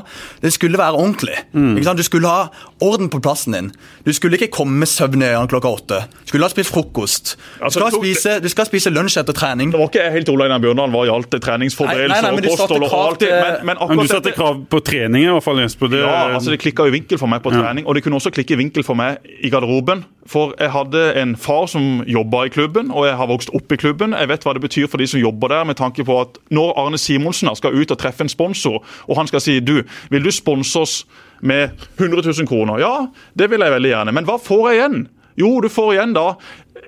det 0.47 0.53
skulle 0.55 0.79
være 0.79 0.95
ordentlig. 0.95 1.35
Mm. 1.51 1.75
Ikke 1.75 1.89
sant? 1.89 1.99
Du 1.99 2.07
skulle 2.07 2.31
ha 2.31 2.47
orden 2.79 3.11
på 3.11 3.19
plassen 3.19 3.57
din. 3.57 3.69
Du 4.07 4.13
skulle 4.15 4.39
ikke 4.39 4.51
komme 4.61 4.79
med 4.79 4.87
søvn 4.87 5.19
i 5.19 5.27
øynene 5.33 5.51
klokka 5.51 5.73
åtte. 5.75 5.99
Du 6.23 6.31
skulle 6.31 6.47
ha 6.47 6.53
spist 6.55 6.71
frokost. 6.71 7.35
Du 7.35 7.67
altså, 7.67 7.83
skal, 7.83 7.99
spise, 7.99 8.39
du 8.39 8.49
skal 8.55 8.71
spise 8.71 8.95
lunsj 8.95 9.19
etter 9.19 9.35
trening. 9.35 9.75
Det 9.75 9.83
var 9.83 9.91
ikke 9.91 10.07
helt 10.15 10.31
Ole 10.31 10.47
Einar 10.47 10.63
Bjørndalen 10.63 10.95
hva 10.95 11.03
gjaldt 11.09 11.35
treningsforberedelser 11.43 12.39
og 12.39 12.47
kosthold 12.47 12.87
og 12.87 12.97
alt. 13.03 13.27
Men, 13.27 13.59
men 13.73 13.83
men 13.89 14.05
du 14.05 14.11
setter 14.11 14.35
krav 14.35 14.61
på 14.69 14.79
trening 14.85 15.25
i 15.25 15.29
hvert 15.31 15.45
fall, 15.45 15.59
Jesper. 15.63 15.91
Det... 15.91 16.01
Ja, 16.03 16.29
altså 16.35 16.53
det 16.53 16.59
klikka 16.61 16.85
i 16.87 16.93
vinkel 16.93 17.19
for 17.21 17.31
meg 17.31 17.41
på 17.45 17.53
trening, 17.53 17.83
ja. 17.83 17.89
og 17.89 17.97
det 17.97 18.03
kunne 18.05 18.19
også 18.19 18.31
klikke 18.35 18.55
i 18.55 18.59
vinkel 18.61 18.85
for 18.87 18.99
meg 18.99 19.25
i 19.41 19.51
garderoben. 19.51 20.05
For 20.29 20.53
jeg 20.59 20.71
hadde 20.73 21.03
en 21.21 21.35
far 21.39 21.65
som 21.71 22.03
jobba 22.07 22.45
i 22.45 22.53
klubben, 22.53 22.93
og 22.93 23.07
jeg 23.09 23.17
har 23.19 23.29
vokst 23.31 23.53
opp 23.57 23.73
i 23.73 23.79
klubben. 23.81 24.13
Jeg 24.17 24.29
vet 24.29 24.45
hva 24.45 24.55
det 24.55 24.63
betyr 24.65 24.89
for 24.91 25.01
de 25.01 25.09
som 25.09 25.21
jobber 25.21 25.53
der, 25.55 25.67
med 25.69 25.79
tanke 25.79 26.05
på 26.05 26.19
at 26.21 26.37
når 26.53 26.75
Arne 26.79 27.01
Simonsen 27.01 27.49
skal 27.57 27.75
ut 27.75 27.91
og 27.91 27.99
treffe 27.99 28.25
en 28.25 28.31
sponsor, 28.31 28.83
og 29.07 29.19
han 29.19 29.29
skal 29.29 29.43
si 29.43 29.59
du, 29.59 29.79
vil 30.13 30.25
du 30.25 30.31
sponse 30.35 30.79
oss 30.79 30.99
med 31.41 31.71
100 31.97 32.27
000 32.29 32.49
kroner? 32.49 32.81
Ja, 32.83 33.07
det 33.33 33.49
vil 33.49 33.63
jeg 33.63 33.77
veldig 33.77 33.95
gjerne. 33.95 34.15
Men 34.15 34.29
hva 34.29 34.37
får 34.41 34.69
jeg 34.69 34.79
igjen? 34.79 35.01
Jo, 35.39 35.53
du 35.63 35.69
får 35.71 35.93
igjen 35.95 36.13
da 36.15 36.33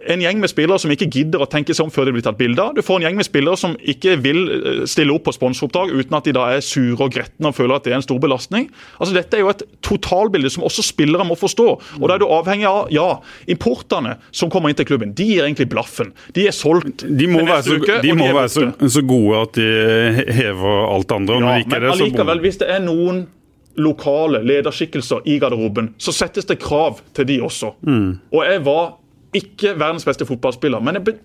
en 0.07 0.21
gjeng 0.23 0.39
med 0.41 0.49
spillere 0.51 0.81
som 0.81 0.91
ikke 0.93 1.09
gidder 1.11 1.43
å 1.43 1.47
tenke 1.49 1.75
seg 1.75 1.87
om 1.87 1.93
før 1.93 2.07
de 2.07 2.15
blir 2.15 2.25
tatt 2.25 2.39
bilde 2.39 2.63
av. 2.63 2.75
Du 2.75 2.81
får 2.85 2.99
en 2.99 3.07
gjeng 3.07 3.19
med 3.19 3.27
spillere 3.27 3.59
som 3.59 3.75
ikke 3.79 4.17
vil 4.23 4.41
eh, 4.55 4.81
stille 4.89 5.13
opp 5.15 5.25
på 5.27 5.35
sponsoroppdrag 5.35 5.93
uten 5.93 6.17
at 6.17 6.27
de 6.27 6.35
da 6.35 6.47
er 6.55 6.65
sure 6.65 7.07
og 7.07 7.13
gretne 7.13 7.51
og 7.51 7.57
føler 7.57 7.77
at 7.77 7.87
det 7.87 7.93
er 7.93 7.99
en 7.99 8.05
stor 8.05 8.21
belastning. 8.23 8.69
Altså 8.97 9.15
Dette 9.17 9.37
er 9.37 9.45
jo 9.45 9.51
et 9.53 9.65
totalbilde 9.85 10.51
som 10.53 10.65
også 10.67 10.85
spillere 10.85 11.25
må 11.27 11.37
forstå. 11.39 11.67
Og 11.99 12.05
Da 12.07 12.15
er 12.15 12.23
du 12.23 12.27
avhengig 12.29 12.69
av 12.69 12.91
ja, 12.93 13.09
importene 13.51 14.17
som 14.31 14.51
kommer 14.53 14.71
inn 14.71 14.79
til 14.79 14.89
klubben. 14.89 15.15
De 15.17 15.27
gir 15.27 15.45
egentlig 15.45 15.69
blaffen. 15.71 16.13
De 16.35 16.47
er 16.49 16.55
solgt 16.55 17.05
de 17.05 17.27
må 17.29 17.43
være, 17.45 17.63
så, 17.67 17.77
uke, 17.81 17.99
de 18.03 18.15
må 18.17 18.29
de 18.29 18.37
være 18.37 18.53
så, 18.53 18.65
så, 18.87 19.03
gode 19.05 19.43
at 19.45 19.57
de 19.57 20.31
hever 20.41 20.87
alt 20.87 21.13
andre. 21.15 21.39
Ja, 21.41 21.59
men 21.67 21.91
allikevel, 21.91 22.41
hvis 22.43 22.59
det 22.61 22.71
er 22.71 22.81
noen 22.83 23.25
lokale 23.79 24.41
lederskikkelser 24.43 25.27
i 25.31 25.37
garderoben, 25.39 25.93
så 26.01 26.13
settes 26.15 26.47
det 26.49 26.59
krav 26.61 26.99
til 27.15 27.27
de 27.29 27.37
også. 27.43 27.73
Mm. 27.87 28.09
Og 28.33 28.43
jeg 28.45 28.63
var 28.65 28.97
ikke 29.37 29.75
verdens 29.79 30.05
beste 30.07 30.27
fotballspiller, 30.27 30.83
men 30.83 30.99
jeg, 30.99 31.17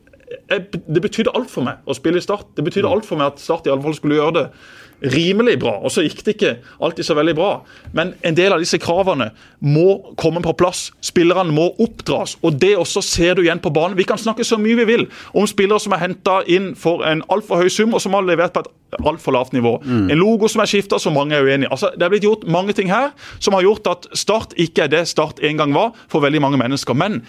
jeg, 0.50 0.66
det 0.86 1.02
betydde 1.02 1.34
alt 1.34 1.50
for 1.52 1.66
meg 1.66 1.86
å 1.86 1.96
spille 1.96 2.20
i 2.20 2.24
Start. 2.24 2.48
Det 2.56 2.64
betydde 2.66 2.90
alt 2.90 3.06
for 3.08 3.20
meg 3.20 3.34
at 3.34 3.42
Start 3.42 3.66
i 3.66 3.72
alle 3.72 3.84
fall 3.84 3.96
skulle 3.98 4.18
gjøre 4.18 4.36
det 4.40 4.48
rimelig 5.12 5.58
bra. 5.60 5.74
Og 5.84 5.92
så 5.92 6.04
gikk 6.04 6.22
det 6.24 6.36
ikke 6.36 6.52
alltid 6.84 7.06
så 7.06 7.16
veldig 7.18 7.34
bra. 7.36 7.50
Men 7.96 8.14
en 8.26 8.36
del 8.36 8.54
av 8.54 8.62
disse 8.62 8.78
kravene 8.80 9.28
må 9.60 10.14
komme 10.20 10.40
på 10.44 10.54
plass. 10.56 10.86
Spillerne 11.04 11.52
må 11.54 11.68
oppdras. 11.82 12.36
Og 12.46 12.56
det 12.60 12.74
også 12.80 13.02
ser 13.04 13.36
du 13.36 13.44
igjen 13.44 13.60
på 13.62 13.72
banen. 13.74 13.96
Vi 13.98 14.06
kan 14.08 14.20
snakke 14.20 14.46
så 14.46 14.58
mye 14.60 14.78
vi 14.80 14.88
vil 14.88 15.06
om 15.36 15.48
spillere 15.48 15.82
som 15.82 15.94
er 15.96 16.04
henta 16.06 16.40
inn 16.48 16.72
for 16.78 17.04
en 17.08 17.24
altfor 17.32 17.60
høy 17.60 17.68
sum, 17.72 17.94
og 17.94 18.02
som 18.02 18.16
har 18.16 18.24
levert 18.26 18.56
på 18.56 18.64
et 18.64 18.72
altfor 19.04 19.36
lavt 19.36 19.52
nivå. 19.56 19.76
Mm. 19.84 20.06
En 20.14 20.20
logo 20.20 20.48
som 20.48 20.62
er 20.64 20.70
skifta, 20.70 21.00
som 21.02 21.16
mange 21.16 21.36
er 21.36 21.44
uenig 21.44 21.68
i. 21.68 21.72
Altså, 21.74 21.92
det 21.92 22.06
er 22.06 22.14
blitt 22.14 22.26
gjort 22.26 22.46
mange 22.48 22.76
ting 22.76 22.92
her 22.92 23.12
som 23.38 23.56
har 23.56 23.66
gjort 23.66 23.92
at 23.92 24.08
Start 24.16 24.56
ikke 24.56 24.86
er 24.86 24.92
det 24.92 25.04
Start 25.10 25.42
en 25.44 25.60
gang 25.60 25.76
var 25.76 25.92
for 26.08 26.24
veldig 26.24 26.40
mange 26.44 26.60
mennesker. 26.62 26.96
Men 26.96 27.20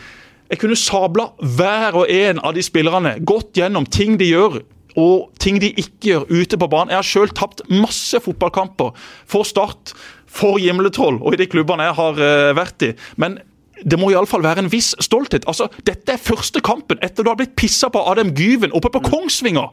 jeg 0.48 0.62
kunne 0.62 0.80
sabla 0.80 1.30
hver 1.58 1.98
og 2.04 2.12
en 2.12 2.40
av 2.40 2.56
de 2.56 2.64
spillerne 2.64 3.18
godt 3.28 3.58
gjennom 3.60 3.88
ting 3.92 4.16
de 4.20 4.30
gjør 4.32 4.62
og 4.98 5.28
ting 5.42 5.60
de 5.62 5.70
ikke 5.78 6.10
gjør 6.10 6.24
ute 6.32 6.58
på 6.58 6.70
banen. 6.72 6.90
Jeg 6.90 6.98
har 6.98 7.06
sjøl 7.06 7.34
tapt 7.38 7.62
masse 7.70 8.18
fotballkamper 8.24 8.96
for 9.30 9.46
Start, 9.46 9.94
for 10.26 10.58
Gimletroll 10.62 11.20
og 11.22 11.36
i 11.36 11.42
de 11.44 11.48
klubbene 11.50 11.86
jeg 11.86 11.98
har 12.00 12.18
uh, 12.18 12.56
vært 12.58 12.88
i. 12.88 12.92
Men 13.22 13.38
det 13.86 14.00
må 14.02 14.10
iallfall 14.10 14.42
være 14.42 14.64
en 14.64 14.72
viss 14.74 14.96
stolthet. 15.06 15.46
Altså, 15.50 15.70
Dette 15.86 16.16
er 16.16 16.22
første 16.22 16.64
kampen 16.66 16.98
etter 17.06 17.22
du 17.22 17.30
har 17.30 17.38
blitt 17.38 17.54
pissa 17.60 17.92
på 17.94 18.02
Adem 18.10 18.34
Gyven 18.38 18.74
oppe 18.74 18.90
på 18.94 19.04
Kongsvinger. 19.06 19.70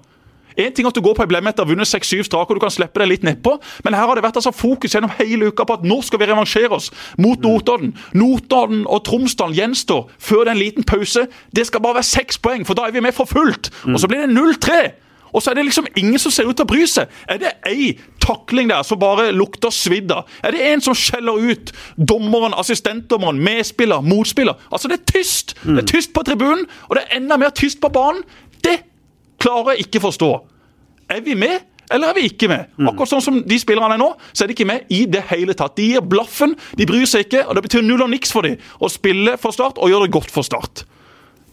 En 0.57 0.75
ting 0.75 0.87
at 0.87 0.95
du 0.95 1.03
går 1.05 1.17
på 1.19 1.27
ei 1.27 1.41
etter 1.41 1.63
å 1.63 1.67
ha 1.67 1.71
vunnet 1.73 1.91
seks-syv 1.91 2.25
strak 2.29 2.51
og 2.51 2.59
du 2.59 2.63
kan 2.63 2.73
slippe 2.73 3.01
deg 3.03 3.11
litt 3.11 3.27
nedpå, 3.27 3.57
men 3.85 3.97
her 3.97 4.07
har 4.07 4.19
det 4.19 4.25
vært 4.25 4.39
altså 4.41 4.55
fokus 4.55 4.95
gjennom 4.95 5.13
hele 5.19 5.51
uka 5.51 5.67
på 5.67 5.79
at 5.79 5.87
nå 5.87 6.01
skal 6.07 6.23
vi 6.23 6.31
revansjere 6.31 6.75
oss 6.77 6.91
mot 7.19 7.41
Notodden. 7.45 7.95
Notodden 8.15 8.85
og 8.87 9.05
Tromsdalen 9.09 9.57
gjenstår 9.57 10.07
før 10.19 10.45
det 10.45 10.53
er 10.53 10.57
en 10.57 10.63
liten 10.63 10.87
pause. 10.89 11.27
Det 11.55 11.67
skal 11.67 11.83
bare 11.85 12.01
være 12.01 12.13
seks 12.13 12.39
poeng, 12.39 12.67
for 12.67 12.79
da 12.79 12.87
er 12.87 12.95
vi 12.95 13.03
med 13.05 13.17
for 13.17 13.29
fullt. 13.29 13.73
Og 13.91 13.99
så 14.01 14.11
blir 14.11 14.25
det 14.25 14.35
0-3. 14.35 14.85
Og 15.35 15.43
så 15.43 15.51
er 15.51 15.59
det 15.59 15.65
liksom 15.67 15.87
ingen 15.99 16.19
som 16.23 16.31
ser 16.31 16.47
ut 16.47 16.55
til 16.55 16.63
å 16.63 16.71
bry 16.71 16.85
seg. 16.87 17.11
Er 17.27 17.41
det 17.43 17.51
ei 17.67 17.97
takling 18.23 18.71
der 18.71 18.85
som 18.87 19.01
bare 19.03 19.33
lukter 19.35 19.75
svidd 19.75 20.13
av? 20.15 20.31
Er 20.47 20.55
det 20.55 20.63
en 20.71 20.85
som 20.85 20.95
skjeller 20.95 21.43
ut 21.51 21.73
dommeren, 21.99 22.55
assistentdommeren, 22.55 23.43
medspiller, 23.43 24.05
motspiller? 24.07 24.61
Altså, 24.71 24.89
det 24.93 25.01
er 25.01 25.07
tyst! 25.11 25.57
Det 25.65 25.81
er 25.83 25.91
tyst 25.91 26.15
på 26.15 26.23
tribunen, 26.27 26.69
og 26.87 26.97
det 26.97 27.05
er 27.05 27.19
enda 27.19 27.41
mer 27.41 27.55
tyst 27.57 27.83
på 27.83 27.91
banen. 27.93 28.23
Det 28.63 28.79
klarer 29.45 29.75
jeg 29.75 29.87
ikke 29.87 30.03
forstå. 30.07 30.33
Er 31.13 31.21
vi 31.25 31.37
med, 31.37 31.61
eller 31.93 32.11
er 32.11 32.17
vi 32.17 32.29
ikke 32.31 32.49
med? 32.49 32.73
Akkurat 32.89 33.13
sånn 33.13 33.25
som 33.25 33.43
de 33.45 33.61
spillerne 33.61 33.99
er 33.99 34.01
nå, 34.01 34.11
så 34.33 34.45
er 34.45 34.51
de 34.51 34.57
ikke 34.57 34.69
med 34.69 34.89
i 34.95 35.05
det 35.11 35.27
hele 35.29 35.57
tatt. 35.57 35.77
De 35.77 35.91
gir 35.93 36.05
blaffen, 36.05 36.57
de 36.79 36.89
bryr 36.89 37.05
seg 37.09 37.27
ikke, 37.27 37.45
og 37.45 37.59
det 37.59 37.67
betyr 37.69 37.85
null 37.85 38.07
og 38.07 38.13
niks 38.15 38.33
for 38.35 38.47
dem 38.47 38.57
å 38.81 38.91
spille 38.93 39.37
for 39.41 39.55
Start 39.55 39.79
og 39.79 39.93
gjøre 39.93 40.09
det 40.09 40.17
godt 40.17 40.33
for 40.33 40.47
Start. 40.47 40.87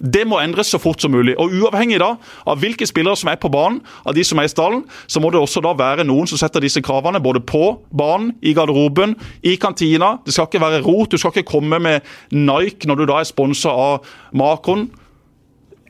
Det 0.02 0.24
må 0.26 0.40
endres 0.42 0.72
så 0.74 0.80
fort 0.82 1.02
som 1.04 1.14
mulig. 1.14 1.36
Og 1.38 1.52
Uavhengig 1.54 2.00
da 2.02 2.16
av 2.50 2.62
hvilke 2.62 2.88
spillere 2.90 3.20
som 3.20 3.30
er 3.30 3.38
på 3.42 3.52
banen, 3.54 3.82
av 4.02 4.16
de 4.18 4.24
som 4.26 4.40
er 4.42 4.48
i 4.48 4.52
stallen, 4.52 4.82
så 5.06 5.22
må 5.22 5.30
det 5.30 5.38
også 5.38 5.62
da 5.62 5.76
være 5.78 6.08
noen 6.08 6.30
som 6.30 6.42
setter 6.42 6.64
disse 6.64 6.82
kravene 6.82 7.22
både 7.22 7.44
på 7.46 7.76
banen, 7.94 8.32
i 8.42 8.56
garderoben, 8.58 9.14
i 9.46 9.54
kantina. 9.62 10.16
Det 10.26 10.34
skal 10.34 10.50
ikke 10.50 10.64
være 10.64 10.82
rot. 10.88 11.14
Du 11.14 11.22
skal 11.22 11.36
ikke 11.36 11.52
komme 11.54 11.78
med 11.84 12.08
Nike 12.34 12.90
når 12.90 13.04
du 13.04 13.06
da 13.12 13.20
er 13.22 13.30
sponsa 13.30 13.76
av 13.78 14.10
Makron. 14.34 14.88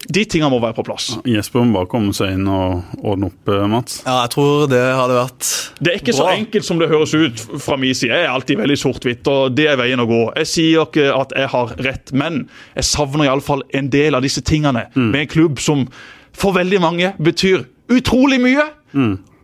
De 0.09 0.23
tingene 0.25 0.49
må 0.49 0.57
være 0.63 0.73
på 0.79 0.83
plass. 0.87 1.11
Jesper 1.29 1.61
må 1.61 1.75
bare 1.77 1.89
komme 1.91 2.13
seg 2.17 2.33
inn 2.33 2.47
og 2.49 2.81
ordne 3.05 3.29
opp, 3.29 3.51
eh, 3.53 3.65
Mats. 3.69 3.99
Ja, 4.05 4.21
jeg 4.23 4.31
tror 4.33 4.67
det 4.71 4.81
hadde 4.97 5.17
vært 5.19 5.49
Det 5.79 5.91
er 5.93 5.99
ikke 5.99 6.15
så 6.17 6.27
enkelt 6.33 6.65
som 6.65 6.79
det 6.81 6.89
høres 6.89 7.13
ut 7.13 7.43
fra 7.61 7.77
min 7.77 7.93
side. 7.93 8.09
Jeg 8.11 8.25
er 8.25 8.33
alltid 8.33 8.57
veldig 8.57 8.77
sort-hvitt, 8.81 9.27
og 9.31 9.55
det 9.55 9.67
er 9.71 9.77
veien 9.77 10.01
å 10.01 10.07
gå. 10.09 10.21
Jeg 10.41 10.47
sier 10.49 10.85
ikke 10.87 11.09
at 11.15 11.35
jeg 11.37 11.47
har 11.53 11.75
rett, 11.85 12.13
men 12.17 12.47
jeg 12.75 12.83
savner 12.89 13.25
iallfall 13.29 13.61
en 13.77 13.89
del 13.93 14.15
av 14.17 14.25
disse 14.25 14.41
tingene 14.41 14.87
med 14.95 15.19
en 15.21 15.27
klubb 15.27 15.59
som 15.61 15.85
for 16.33 16.53
veldig 16.55 16.79
mange 16.81 17.13
betyr 17.21 17.65
utrolig 17.91 18.39
mye. 18.41 18.65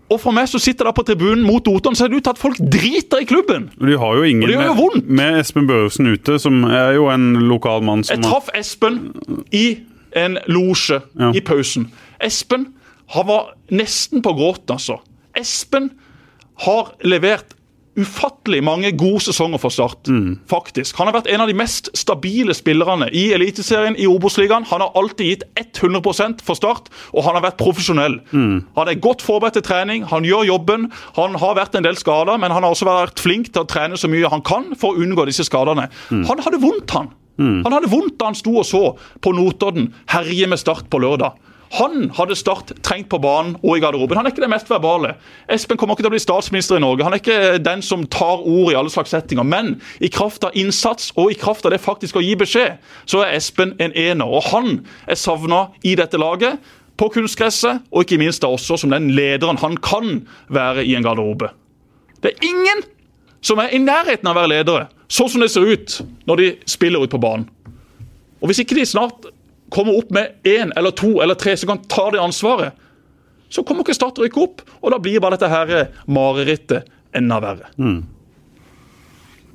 Og 0.07 0.21
for 0.23 0.31
meg 0.31 0.47
som 0.47 0.61
sitter 0.63 0.87
der 0.87 0.95
på 0.95 1.03
tribunen 1.03 1.43
mot 1.43 1.65
Oton, 1.67 1.93
så 1.95 2.05
ser 2.05 2.11
det 2.13 2.21
ut 2.21 2.23
til 2.23 2.31
at 2.31 2.39
folk 2.39 2.57
driter 2.71 3.19
i 3.21 3.25
klubben. 3.27 3.65
De 3.75 3.97
har 3.99 4.15
jo 4.15 4.23
ingen 4.23 4.43
Og 4.45 4.47
det 4.47 4.55
gjør 4.55 4.63
jo 4.69 4.73
med, 4.73 4.79
vondt. 4.79 5.09
med 5.19 5.39
Espen 5.41 5.67
Børresen 5.67 6.07
ute, 6.13 6.37
som 6.39 6.63
er 6.63 6.93
jo 6.95 7.09
en 7.11 7.33
lokal 7.49 7.83
mann 7.83 8.05
som 8.07 8.15
Jeg 8.15 8.23
traff 8.23 8.47
Espen 8.55 9.01
i 9.51 9.65
en 10.15 10.37
losje 10.47 11.01
Ja. 11.19 11.31
i 11.35 11.41
pausen. 11.41 11.91
Espen 12.21 12.73
han 13.09 13.27
var 13.27 13.53
nesten 13.71 14.21
på 14.21 14.33
gråten, 14.35 14.75
altså. 14.75 14.99
Espen 15.35 15.91
har 16.65 16.91
levert 17.03 17.53
ufattelig 17.97 18.59
mange 18.61 18.91
gode 18.93 19.21
sesonger 19.25 19.57
for 19.57 19.69
Start. 19.73 20.09
faktisk. 20.47 20.95
Han 20.97 21.07
har 21.07 21.13
vært 21.15 21.31
en 21.33 21.41
av 21.41 21.47
de 21.47 21.53
mest 21.57 21.89
stabile 21.97 22.53
spillerne 22.53 23.07
i 23.11 23.31
Eliteserien, 23.33 23.95
i 23.97 24.05
Obos-ligaen. 24.05 24.65
Han 24.69 24.81
har 24.81 24.91
alltid 24.95 25.25
gitt 25.25 25.43
100% 25.81 26.41
for 26.43 26.53
Start, 26.53 26.89
og 27.13 27.23
han 27.23 27.33
har 27.35 27.41
vært 27.41 27.57
profesjonell. 27.57 28.19
Han 28.31 28.87
er 28.87 28.99
godt 29.01 29.21
forberedt 29.25 29.53
til 29.53 29.63
trening, 29.63 30.03
han 30.11 30.23
gjør 30.23 30.45
jobben. 30.45 30.91
Han 31.15 31.35
har 31.41 31.55
vært 31.55 31.75
en 31.75 31.83
del 31.83 31.95
skader, 31.95 32.37
men 32.37 32.51
han 32.51 32.61
har 32.63 32.69
også 32.71 32.85
vært 32.85 33.19
flink 33.19 33.51
til 33.53 33.63
å 33.63 33.67
trene 33.67 33.97
så 33.97 34.07
mye 34.07 34.29
han 34.29 34.41
kan 34.41 34.75
for 34.77 34.93
å 34.93 35.01
unngå 35.01 35.25
disse 35.25 35.43
skadene. 35.47 35.89
Han 36.11 36.39
hadde 36.45 36.61
vondt, 36.61 36.91
han. 36.91 37.09
Han 37.37 37.73
hadde 37.73 37.91
vondt 37.91 38.17
da 38.17 38.31
han 38.31 38.37
sto 38.37 38.55
og 38.57 38.65
så 38.65 38.83
på 39.21 39.33
Notodden 39.35 39.91
herje 40.09 40.47
med 40.49 40.61
Start 40.61 40.89
på 40.89 41.01
lørdag. 41.03 41.37
Han 41.75 42.09
hadde 42.15 42.35
Start 42.35 42.71
trengt 42.83 43.09
på 43.11 43.19
banen 43.19 43.57
og 43.59 43.77
i 43.77 43.81
garderoben. 43.83 44.17
Han 44.17 44.25
er 44.25 44.31
ikke 44.31 44.43
det 44.45 44.51
mest 44.51 44.69
verbale. 44.71 45.15
Espen 45.51 45.77
kommer 45.77 45.95
ikke 45.95 46.05
til 46.05 46.11
å 46.11 46.15
bli 46.15 46.23
statsminister 46.23 46.79
i 46.79 46.83
Norge. 46.83 47.03
Han 47.03 47.15
er 47.15 47.21
ikke 47.21 47.59
den 47.63 47.83
som 47.83 48.05
tar 48.07 48.43
ord 48.47 48.71
i 48.71 48.77
alle 48.79 48.91
slags 48.93 49.11
settinger. 49.13 49.43
Men 49.47 49.75
i 49.99 50.09
kraft 50.13 50.47
av 50.47 50.55
innsats 50.57 51.11
og 51.17 51.33
i 51.33 51.39
kraft 51.39 51.67
av 51.67 51.75
det 51.75 51.83
faktisk 51.83 52.17
å 52.17 52.23
gi 52.23 52.33
beskjed, 52.39 52.79
så 53.05 53.25
er 53.25 53.35
Espen 53.35 53.75
en 53.83 53.95
ener. 53.95 54.25
Og 54.25 54.47
han 54.53 54.81
er 55.07 55.19
savna 55.19 55.67
i 55.83 55.97
dette 55.99 56.19
laget. 56.21 56.61
På 56.97 57.11
kunstgresset, 57.13 57.83
og 57.93 58.07
ikke 58.07 58.17
minst 58.17 58.41
da 58.41 58.49
også 58.49 58.79
som 58.81 58.89
den 58.89 59.11
lederen 59.13 59.59
han 59.61 59.75
kan 59.85 60.23
være 60.49 60.81
i 60.81 60.95
en 60.97 61.05
garderobe. 61.05 61.51
Det 62.23 62.31
er 62.31 62.47
ingen 62.47 62.81
som 63.45 63.59
er 63.61 63.75
i 63.75 63.77
nærheten 63.77 64.25
av 64.25 64.33
å 64.33 64.39
være 64.39 64.53
ledere, 64.55 64.87
sånn 65.07 65.29
som 65.31 65.43
det 65.43 65.51
ser 65.53 65.67
ut 65.67 65.99
når 66.27 66.41
de 66.41 66.47
spiller 66.69 67.03
ut 67.03 67.11
på 67.13 67.21
banen. 67.21 67.47
Og 68.41 68.49
Hvis 68.49 68.61
ikke 68.63 68.77
de 68.77 68.85
snart 68.85 69.29
kommer 69.73 69.97
opp 69.99 70.11
med 70.13 70.35
én 70.47 70.71
eller 70.77 70.91
to 70.95 71.17
eller 71.23 71.35
tre 71.35 71.55
som 71.57 71.73
kan 71.73 71.81
ta 71.89 72.09
det 72.13 72.21
ansvaret, 72.21 72.75
så 73.49 73.63
kommer 73.63 73.83
ikke 73.85 73.95
Start 73.95 74.19
rykke 74.19 74.41
opp, 74.43 74.61
og 74.83 74.91
da 74.91 74.99
blir 74.99 75.21
bare 75.23 75.37
dette 75.37 75.49
her 75.51 75.87
marerittet 76.11 76.87
enda 77.15 77.39
verre. 77.39 77.69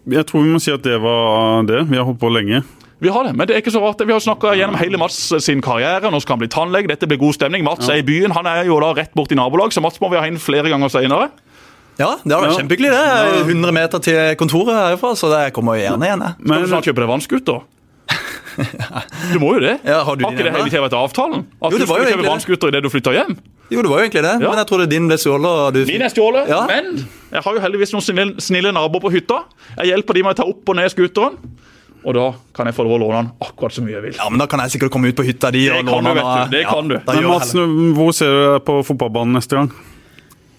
Jeg 0.09 0.27
tror 0.27 0.43
vi 0.43 0.55
må 0.55 0.61
si 0.63 0.73
at 0.73 0.83
det 0.83 0.97
var 0.99 1.63
det. 1.69 1.85
Vi 1.91 1.97
har 2.01 2.09
holdt 2.09 2.21
på 2.21 2.31
lenge. 2.33 2.63
Vi 3.03 3.11
har 3.11 3.27
det, 3.27 3.35
men 3.35 3.47
det 3.47 3.55
er 3.55 3.63
ikke 3.63 3.75
så 3.75 3.83
rart. 3.83 4.01
Vi 4.07 4.15
har 4.15 4.23
snakka 4.23 4.55
gjennom 4.55 4.79
hele 4.79 4.99
Mats 4.99 5.17
sin 5.43 5.61
karriere. 5.63 6.11
Nå 6.11 6.21
skal 6.23 6.37
han 6.37 6.43
bli 6.45 6.51
tannlege, 6.51 6.89
dette 6.91 7.07
blir 7.11 7.19
god 7.19 7.35
stemning. 7.35 7.65
Mats 7.67 7.89
er 7.91 7.99
i 7.99 8.07
byen, 8.07 8.31
han 8.35 8.47
er 8.47 8.65
jo 8.69 8.79
da 8.83 8.93
rett 8.95 9.15
borti 9.19 9.35
nabolag, 9.39 9.75
så 9.75 9.83
Mats 9.83 9.99
må 10.03 10.11
vi 10.13 10.21
ha 10.21 10.27
inn 10.31 10.39
flere 10.43 10.71
ganger 10.71 10.93
senere. 10.93 11.29
Ja, 12.03 12.11
det 12.25 12.35
har 12.35 12.43
vært 12.45 12.53
Ja. 12.53 12.59
kjempehyggelig. 12.61 12.91
det. 12.91 13.05
Er 13.13 13.45
100 13.47 13.73
meter 13.79 14.03
til 14.03 14.21
kontoret 14.43 14.75
herfra, 14.75 15.15
så 15.19 15.31
det 15.33 15.53
kommer 15.55 15.79
jo 15.79 15.87
gjerne 15.87 16.09
igjen. 16.11 16.27
jeg. 16.27 16.35
Skal 16.37 16.49
Men 16.53 16.63
du 16.67 16.69
snart 16.75 16.85
kjøpe 16.91 17.05
deg 17.07 17.13
vannskuter? 17.15 17.63
Du 19.33 19.39
må 19.41 19.55
jo 19.57 19.61
det. 19.65 19.79
Ja, 19.89 20.03
har 20.05 20.17
du 20.19 20.25
ikke 20.27 20.45
det 20.45 20.53
hele 20.53 20.69
tida 20.69 20.83
vært 20.85 20.97
avtalen? 20.99 21.47
At 21.63 21.73
Jo, 21.73 21.79
du 21.79 21.85
skal 21.85 21.89
var 21.89 21.97
skulle 21.97 22.11
jo 22.11 22.13
kjøpe 22.17 22.25
det. 22.27 22.31
vannskuter 22.33 22.69
idet 22.73 22.83
du 22.85 22.89
flytter 22.93 23.15
hjem? 23.17 23.37
Jo, 23.73 23.81
det 23.81 23.89
var 23.89 23.97
jo 24.03 24.05
egentlig 24.05 24.23
det, 24.27 24.33
Ja. 24.43 24.49
men 24.51 24.59
jeg 24.61 24.67
trodde 24.69 24.87
din 24.93 25.07
ble 25.09 25.17
stjålet. 25.17 25.73
du... 25.73 25.81
Min 25.89 26.03
er 26.05 26.11
stjålet, 26.13 26.49
Ja. 26.53 26.67
men 26.69 27.09
jeg 27.33 27.43
har 27.47 27.55
jo 27.55 27.61
heldigvis 27.65 27.93
noen 27.95 28.05
snille, 28.05 28.37
snille 28.45 28.73
naboer 28.77 29.01
på 29.01 29.11
hytta. 29.15 29.39
Jeg 29.79 29.87
hjelper 29.95 30.13
de 30.15 30.23
med 30.23 30.35
å 30.35 30.37
ta 30.37 30.45
opp 30.45 30.69
og 30.69 30.77
ned 30.77 30.91
skuteren. 30.93 31.39
Og 32.05 32.13
da 32.19 32.35
kan 32.53 32.67
jeg 32.67 32.75
få 32.75 32.83
lov 32.85 32.99
å 32.99 33.01
låne 33.07 33.23
den 33.23 33.31
akkurat 33.41 33.73
så 33.73 33.81
mye 33.81 33.95
jeg 33.95 34.03
vil. 34.03 34.15
Ja, 34.19 34.29
men 34.29 34.39
Da 34.43 34.47
kan 34.47 34.59
jeg 34.61 34.73
sikkert 34.75 34.91
komme 34.91 35.09
ut 35.09 35.17
på 35.17 35.25
hytta 35.25 35.53
di 35.55 35.69
Det 35.69 35.73
og 35.79 35.87
kan 35.87 36.05
låne 36.05 36.13
du, 36.13 36.21
den. 36.21 36.27
vet 36.27 36.51
du. 36.51 36.57
Det 36.59 36.65
kan 36.67 36.89
du. 36.89 36.97
Men 37.07 37.25
Mats, 37.31 37.53
hvor 37.97 38.13
ser 38.13 38.27
du 38.27 38.59
på 38.67 38.83
fotballbanen 38.85 39.33
neste 39.39 39.55
gang? 39.57 39.71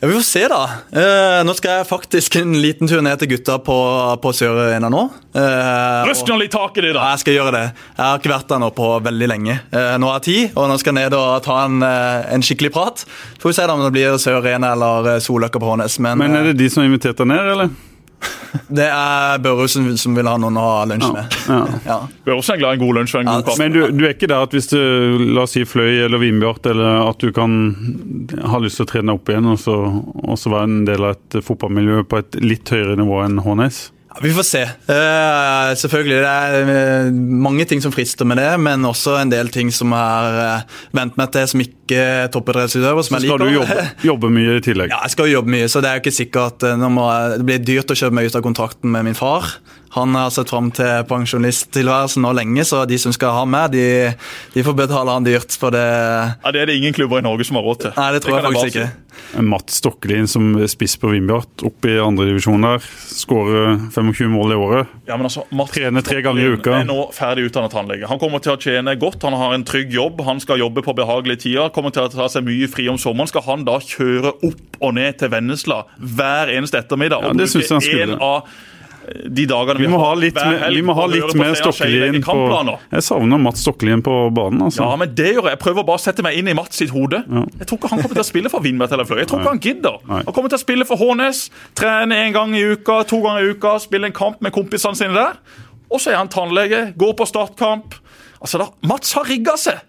Ja, 0.03 0.07
Vi 0.07 0.13
får 0.13 0.21
se, 0.21 0.47
da. 0.51 0.63
Eh, 0.91 1.41
nå 1.47 1.53
skal 1.55 1.77
jeg 1.77 1.87
faktisk 1.87 2.35
en 2.35 2.57
liten 2.59 2.89
tur 2.91 2.99
ned 3.05 3.21
til 3.21 3.29
gutta 3.31 3.53
på, 3.63 3.75
på 4.19 4.33
Sør-Ena 4.35 4.89
nå. 4.91 5.03
Eh, 5.31 5.99
Røsk 6.09 6.27
nå 6.27 6.35
litt 6.41 6.51
tak 6.51 6.75
i 6.75 6.83
det, 6.83 6.89
Ja, 6.89 6.97
da! 6.97 7.05
jeg 7.13 7.21
skal 7.21 7.37
gjøre 7.37 7.53
det. 7.55 7.61
Jeg 7.95 8.03
har 8.03 8.19
ikke 8.19 8.33
vært 8.33 8.51
der 8.51 8.59
nå 8.65 8.69
på 8.75 8.89
veldig 9.05 9.29
lenge. 9.31 9.55
Eh, 9.71 9.93
nå 10.03 10.09
er 10.11 10.19
jeg 10.19 10.25
tid, 10.27 10.57
og 10.59 10.67
nå 10.73 10.75
skal 10.81 10.91
jeg 10.91 11.05
ned 11.05 11.15
og 11.15 11.29
ta 11.47 11.61
en, 11.69 11.79
eh, 11.87 12.27
en 12.35 12.43
skikkelig 12.43 12.73
prat. 12.75 13.05
Får 13.39 13.53
vi 13.53 13.55
se 13.61 13.69
da 13.71 13.77
om 13.79 13.85
det 13.85 13.93
blir 13.95 14.19
Sør-Ena 14.19 14.73
eller 14.75 15.07
eh, 15.13 15.21
Soløkka 15.23 15.63
på 15.63 15.71
Hånes. 15.71 15.95
Men, 16.03 16.19
Men 16.19 16.35
er 16.35 16.49
eh, 16.49 16.51
det 16.51 16.59
de 16.65 16.67
som 16.75 16.83
har 16.83 16.91
invitert 16.91 17.23
deg 17.23 17.31
ned, 17.31 17.53
eller? 17.55 17.71
det 18.79 18.85
er 18.87 19.41
Børresen 19.43 19.89
som 19.99 20.17
vil 20.17 20.29
ha 20.29 20.35
noen 20.41 20.57
å 20.59 20.65
ha 20.65 20.83
lunsj 20.89 21.09
med. 21.15 21.37
Ja. 21.47 21.61
Ja. 21.93 21.97
Du 22.23 22.31
er 22.31 22.37
en 22.39 22.59
glad 22.61 22.75
i 22.75 22.77
en 22.77 22.83
god 22.83 22.97
lunsj 22.99 23.15
og 23.17 23.23
en 23.23 23.31
god 23.31 23.47
kaffe. 23.47 23.59
Men 23.61 23.73
du, 23.75 23.79
du 23.93 24.05
er 24.07 24.15
ikke 24.15 24.29
der 24.31 24.45
at 24.47 24.53
hvis 24.55 24.69
du 24.71 24.79
la 25.35 25.43
oss 25.45 25.55
si 25.57 25.65
Fløy 25.67 26.05
eller 26.05 26.21
vinbjart, 26.21 26.69
eller 26.71 27.09
at 27.09 27.23
du 27.23 27.33
kan 27.35 27.57
ha 28.49 28.61
lyst 28.63 28.79
til 28.79 28.87
å 28.87 28.91
trene 28.93 29.17
opp 29.17 29.29
igjen 29.31 29.49
og 29.51 29.59
så, 29.61 29.75
og 30.23 30.39
så 30.39 30.53
være 30.53 30.69
en 30.69 30.85
del 30.87 31.07
av 31.07 31.17
et 31.17 31.39
fotballmiljø 31.45 32.05
på 32.09 32.21
et 32.21 32.39
litt 32.43 32.73
høyere 32.73 32.97
nivå 32.99 33.19
enn 33.25 33.41
Hånes? 33.43 33.85
Vi 34.21 34.29
får 34.33 34.45
se. 34.45 34.61
Uh, 34.85 35.73
selvfølgelig, 35.79 36.19
Det 36.21 36.29
er 36.29 36.71
eh, 36.73 37.11
mange 37.13 37.65
ting 37.65 37.81
som 37.81 37.91
frister 37.91 38.27
med 38.29 38.37
det, 38.37 38.51
men 38.61 38.85
også 38.85 39.15
en 39.21 39.31
del 39.31 39.49
ting 39.49 39.71
som 39.73 39.93
jeg 39.95 39.99
har 39.99 40.37
eh, 40.43 40.81
vent 40.93 41.17
meg 41.17 41.31
til 41.33 41.47
som 41.49 41.63
ikke 41.63 41.97
er 41.97 42.29
toppidrettsutøver. 42.33 43.01
Så 43.01 43.21
skal 43.23 43.41
du 43.41 43.49
jobbe, 43.49 43.87
jobbe 44.11 44.29
mye 44.33 44.59
i 44.59 44.63
tillegg. 44.65 44.93
Ja, 44.93 45.01
jeg 45.07 45.15
skal 45.15 45.31
jo 45.31 45.39
jobbe 45.39 45.55
mye, 45.55 45.69
så 45.71 45.81
det 45.81 45.89
er 45.89 45.97
jo 45.97 46.05
ikke 46.05 46.17
sikkert 46.19 46.65
at 46.65 46.83
det 46.83 47.47
blir 47.47 47.65
dyrt 47.65 47.93
å 47.93 47.97
kjøpe 47.97 48.19
meg 48.19 48.29
ut 48.29 48.37
av 48.37 48.45
kontrakten 48.45 48.93
med 48.93 49.09
min 49.09 49.17
far. 49.17 49.55
Han 49.93 50.15
har 50.17 50.31
sett 50.33 50.49
fram 50.49 50.71
til 50.73 51.03
pensjonisttilværelsen 51.09 52.23
nå 52.25 52.31
lenge, 52.33 52.63
så 52.65 52.83
de 52.89 52.97
som 53.01 53.13
skal 53.13 53.35
ha 53.37 53.43
med, 53.45 53.75
de, 53.75 53.85
de 54.55 54.63
får 54.65 54.75
betale 54.79 55.13
han 55.13 55.25
dyrt 55.27 55.53
for 55.59 55.73
det. 55.75 55.83
Ja, 56.43 56.51
Det 56.55 56.63
er 56.63 56.71
det 56.71 56.77
ingen 56.79 56.95
klubber 56.97 57.21
i 57.21 57.25
Norge 57.25 57.45
som 57.45 57.59
har 57.59 57.65
råd 57.67 57.83
til. 57.85 57.93
Nei, 57.97 58.07
det 58.15 58.23
tror 58.25 58.39
jeg 58.39 58.45
faktisk 58.47 58.71
ikke. 58.73 58.87
si. 58.89 58.99
Mats 59.45 59.75
Stokkelin 59.77 60.25
som 60.29 60.47
spiss 60.69 60.95
på 60.97 61.11
Vindbjart, 61.11 61.61
opp 61.69 61.85
i 61.85 61.99
andredivisjon 62.01 62.65
der. 62.65 62.81
Skårer 63.13 63.77
25 63.93 64.31
mål 64.33 64.55
i 64.55 64.57
året. 64.57 64.95
Ja, 65.05 65.17
men 65.19 65.29
altså, 65.29 65.45
Mats 65.53 65.75
Trener 65.75 66.05
tre 66.05 66.23
ganger 66.25 66.41
i 66.41 66.57
uka. 66.57 66.73
er 66.81 66.89
nå 66.89 66.97
ferdig 67.13 67.47
utdannet 67.51 67.73
tannlege. 67.73 68.09
Han 68.09 68.21
kommer 68.21 68.41
til 68.41 68.55
å 68.55 68.57
tjene 68.61 68.97
godt, 68.97 69.21
han 69.25 69.37
har 69.37 69.53
en 69.53 69.65
trygg 69.69 69.93
jobb, 69.93 70.21
han 70.25 70.41
skal 70.41 70.61
jobbe 70.61 70.81
på 70.85 70.97
behagelige 70.97 71.45
tider. 71.45 71.69
Kommer 71.75 71.93
til 71.93 72.07
å 72.07 72.11
ta 72.13 72.27
seg 72.33 72.45
mye 72.49 72.69
fri 72.71 72.89
om 72.89 72.97
sommeren. 73.01 73.29
Skal 73.29 73.45
han 73.45 73.65
da 73.69 73.77
kjøre 73.81 74.33
opp 74.49 74.81
og 74.83 74.97
ned 74.97 75.21
til 75.21 75.29
Vennesla 75.33 75.83
hver 76.01 76.49
eneste 76.57 76.81
ettermiddag? 76.81 77.21
Ja, 77.21 77.33
og 77.33 77.37
det 77.41 77.51
synes 77.53 77.69
jeg 77.69 77.77
han 77.77 77.85
skulle. 77.85 78.21
av 78.23 78.71
de 79.03 79.45
dagene 79.49 79.81
Vi 79.81 79.89
må 79.91 79.99
ha 80.01 80.11
litt, 80.17 80.37
helg 80.37 80.77
vi 80.77 80.83
må 80.85 80.95
ha 80.97 81.05
litt 81.11 81.33
mer 81.39 81.55
Stokkelien 81.59 82.19
på. 82.23 82.35
Jeg 82.93 83.05
savner 83.05 83.41
Mats 83.41 83.63
Stokkelin 83.65 84.03
på 84.05 84.15
banen, 84.35 84.65
altså. 84.67 84.85
Ja, 84.85 84.97
men 84.99 85.13
det 85.17 85.29
gjør 85.33 85.49
jeg. 85.49 85.57
Jeg 85.57 85.61
prøver 85.63 85.87
bare 85.87 86.01
å 86.01 86.03
sette 86.03 86.25
meg 86.25 86.39
inn 86.39 86.49
i 86.51 86.55
Mats 86.57 86.79
sitt 86.79 86.93
hode. 86.95 87.23
Ja. 87.27 87.45
Jeg 87.59 87.69
tror 87.69 87.81
ikke 87.81 87.93
han 87.93 88.03
kommer 88.03 88.19
til 88.19 88.25
å 88.25 88.27
spille 88.27 88.53
for 88.53 88.65
Vindbjart 88.65 88.95
eller 88.95 89.09
Fløy. 89.09 89.21
Jeg 89.23 89.31
tror 89.31 89.43
ikke 89.43 89.55
han 89.55 89.63
gidder. 89.63 89.99
Nei. 90.09 90.21
Han 90.27 90.37
kommer 90.37 90.53
til 90.53 90.59
å 90.59 90.63
spille 90.63 90.87
for 90.89 91.01
Hånes, 91.01 91.45
trene 91.79 92.19
en 92.25 92.35
gang 92.35 92.57
i 92.57 92.65
uka, 92.73 93.01
to 93.09 93.21
ganger 93.25 93.45
i 93.45 93.55
uka, 93.55 93.77
spille 93.83 94.09
en 94.09 94.15
kamp 94.15 94.43
med 94.45 94.55
kompisene 94.55 94.99
sine 94.99 95.17
der. 95.17 95.39
Og 95.93 96.01
så 96.01 96.13
er 96.13 96.21
han 96.21 96.31
tannlege, 96.33 96.85
går 96.97 97.17
på 97.19 97.27
startkamp. 97.29 97.97
Altså 98.43 98.61
da, 98.61 98.71
Mats 98.89 99.13
har 99.17 99.27
rigga 99.29 99.57
seg! 99.59 99.83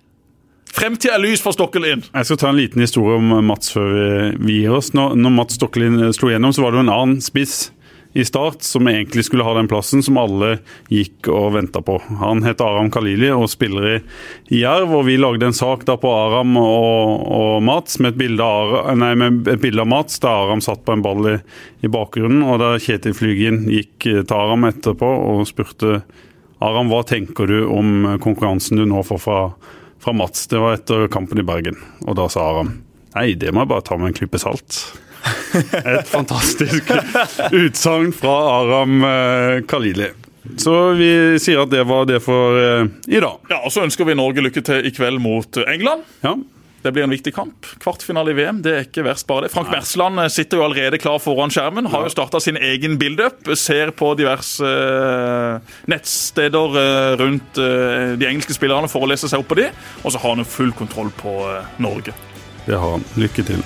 Fremtida 0.75 1.15
er 1.15 1.23
lys 1.23 1.43
for 1.43 1.55
Stokkelin. 1.55 2.03
Jeg 2.09 2.27
skal 2.27 2.39
ta 2.41 2.49
en 2.51 2.59
liten 2.59 2.83
historie 2.83 3.15
om 3.21 3.31
Mats 3.47 3.71
før 3.71 3.93
vi, 3.95 4.07
vi 4.43 4.57
gir 4.65 4.75
oss. 4.75 4.91
Når, 4.97 5.15
når 5.23 5.35
Mats 5.37 5.55
Stokkelin 5.55 6.01
slo 6.17 6.33
gjennom, 6.33 6.51
så 6.55 6.65
var 6.65 6.75
det 6.75 6.81
jo 6.81 6.87
en 6.89 6.95
annen 6.97 7.21
spiss 7.23 7.69
i 8.15 8.25
start 8.25 8.63
som 8.63 8.87
egentlig 8.89 9.25
skulle 9.27 9.45
ha 9.45 9.55
den 9.57 9.69
plassen 9.69 10.03
som 10.03 10.19
alle 10.21 10.61
gikk 10.93 11.27
og 11.35 11.57
venta 11.57 11.81
på. 11.83 11.97
Han 12.21 12.45
heter 12.47 12.69
Aram 12.69 12.91
Khalili 12.95 13.33
og 13.35 13.49
spiller 13.51 13.89
i 13.91 13.97
i 14.55 14.61
Jerv, 14.61 14.93
og 14.95 15.07
vi 15.09 15.17
lagde 15.19 15.49
en 15.49 15.57
sak 15.57 15.83
da 15.89 15.97
på 15.99 16.11
Aram 16.15 16.55
og, 16.61 17.25
og 17.27 17.63
Mats 17.67 17.99
med 17.99 18.13
et 18.13 18.21
bilde 18.21 18.47
av, 18.47 18.75
nei, 19.01 19.15
med 19.19 19.49
et 19.51 19.63
bilde 19.63 19.83
av 19.83 19.91
Mats 19.91 20.21
der 20.23 20.31
Aram 20.31 20.63
satt 20.63 20.85
på 20.87 20.95
en 20.95 21.03
ball 21.03 21.27
i, 21.33 21.37
i 21.83 21.91
bakgrunnen, 21.91 22.45
og 22.47 22.61
da 22.63 22.75
Kjetil 22.79 23.17
Flygin 23.19 23.65
gikk 23.73 24.07
til 24.07 24.37
Aram 24.37 24.69
etterpå 24.71 25.11
og 25.33 25.47
spurte 25.51 26.03
Aram, 26.63 26.93
hva 26.93 27.03
tenker 27.09 27.51
du 27.51 27.65
om 27.67 28.19
konkurransen 28.23 28.79
du 28.79 28.87
nå 28.89 29.03
får 29.07 29.25
fra, 29.27 29.41
fra 29.99 30.15
Mats? 30.15 30.47
Det 30.53 30.63
var 30.63 30.79
etter 30.79 31.09
kampen 31.13 31.43
i 31.43 31.47
Bergen, 31.47 31.81
og 32.07 32.21
da 32.21 32.31
sa 32.31 32.51
Aram 32.53 32.77
Nei, 33.15 33.37
det 33.39 33.53
må 33.55 33.63
jeg 33.63 33.71
bare 33.71 33.85
ta 33.87 33.95
med 33.95 34.11
en 34.11 34.17
klype 34.17 34.41
salt. 34.43 34.81
Et 35.85 36.09
fantastisk 36.11 36.91
utsagn 37.55 38.13
fra 38.17 38.35
Aram 38.59 39.05
eh, 39.05 39.61
Khalili. 39.71 40.11
Så 40.61 40.73
vi 40.99 41.09
sier 41.41 41.63
at 41.63 41.71
det 41.73 41.85
var 41.89 42.05
det 42.11 42.19
for 42.25 42.59
eh, 42.61 42.89
i 43.09 43.21
dag. 43.23 43.39
Ja, 43.49 43.63
og 43.65 43.73
Så 43.73 43.85
ønsker 43.87 44.05
vi 44.09 44.17
Norge 44.19 44.43
lykke 44.45 44.61
til 44.67 44.85
i 44.85 44.93
kveld 44.93 45.23
mot 45.25 45.57
eh, 45.63 45.71
England. 45.73 46.03
Ja, 46.27 46.35
Det 46.85 46.93
blir 46.93 47.07
en 47.07 47.15
viktig 47.15 47.33
kamp. 47.33 47.65
Kvartfinale 47.81 48.35
i 48.35 48.37
VM, 48.37 48.59
det 48.67 48.75
er 48.77 48.85
ikke 48.85 49.07
verst 49.07 49.25
bare 49.31 49.47
det. 49.47 49.55
Frank 49.55 49.71
Mersland 49.73 50.21
sitter 50.35 50.61
jo 50.61 50.67
allerede 50.67 50.99
klar 51.01 51.17
foran 51.25 51.49
skjermen. 51.55 51.89
Har 51.89 52.05
jo 52.05 52.13
starta 52.13 52.43
sin 52.45 52.59
egen 52.61 52.99
build-up. 53.01 53.41
Ser 53.57 53.95
på 53.97 54.11
diverse 54.21 54.69
nettsteder 55.89 57.17
rundt 57.23 57.57
de 57.57 58.29
engelske 58.29 58.53
spillerne 58.59 58.91
for 58.93 59.07
å 59.07 59.09
lese 59.09 59.33
seg 59.33 59.41
opp 59.41 59.49
på 59.55 59.59
de. 59.63 59.71
Og 60.05 60.13
så 60.13 60.21
har 60.21 60.35
han 60.37 60.45
jo 60.45 60.51
full 60.59 60.77
kontroll 60.77 61.09
på 61.23 61.39
Norge. 61.81 62.13
det 62.67 62.77
har 62.77 62.99
han. 62.99 63.09
Lykke 63.17 63.49
til. 63.49 63.65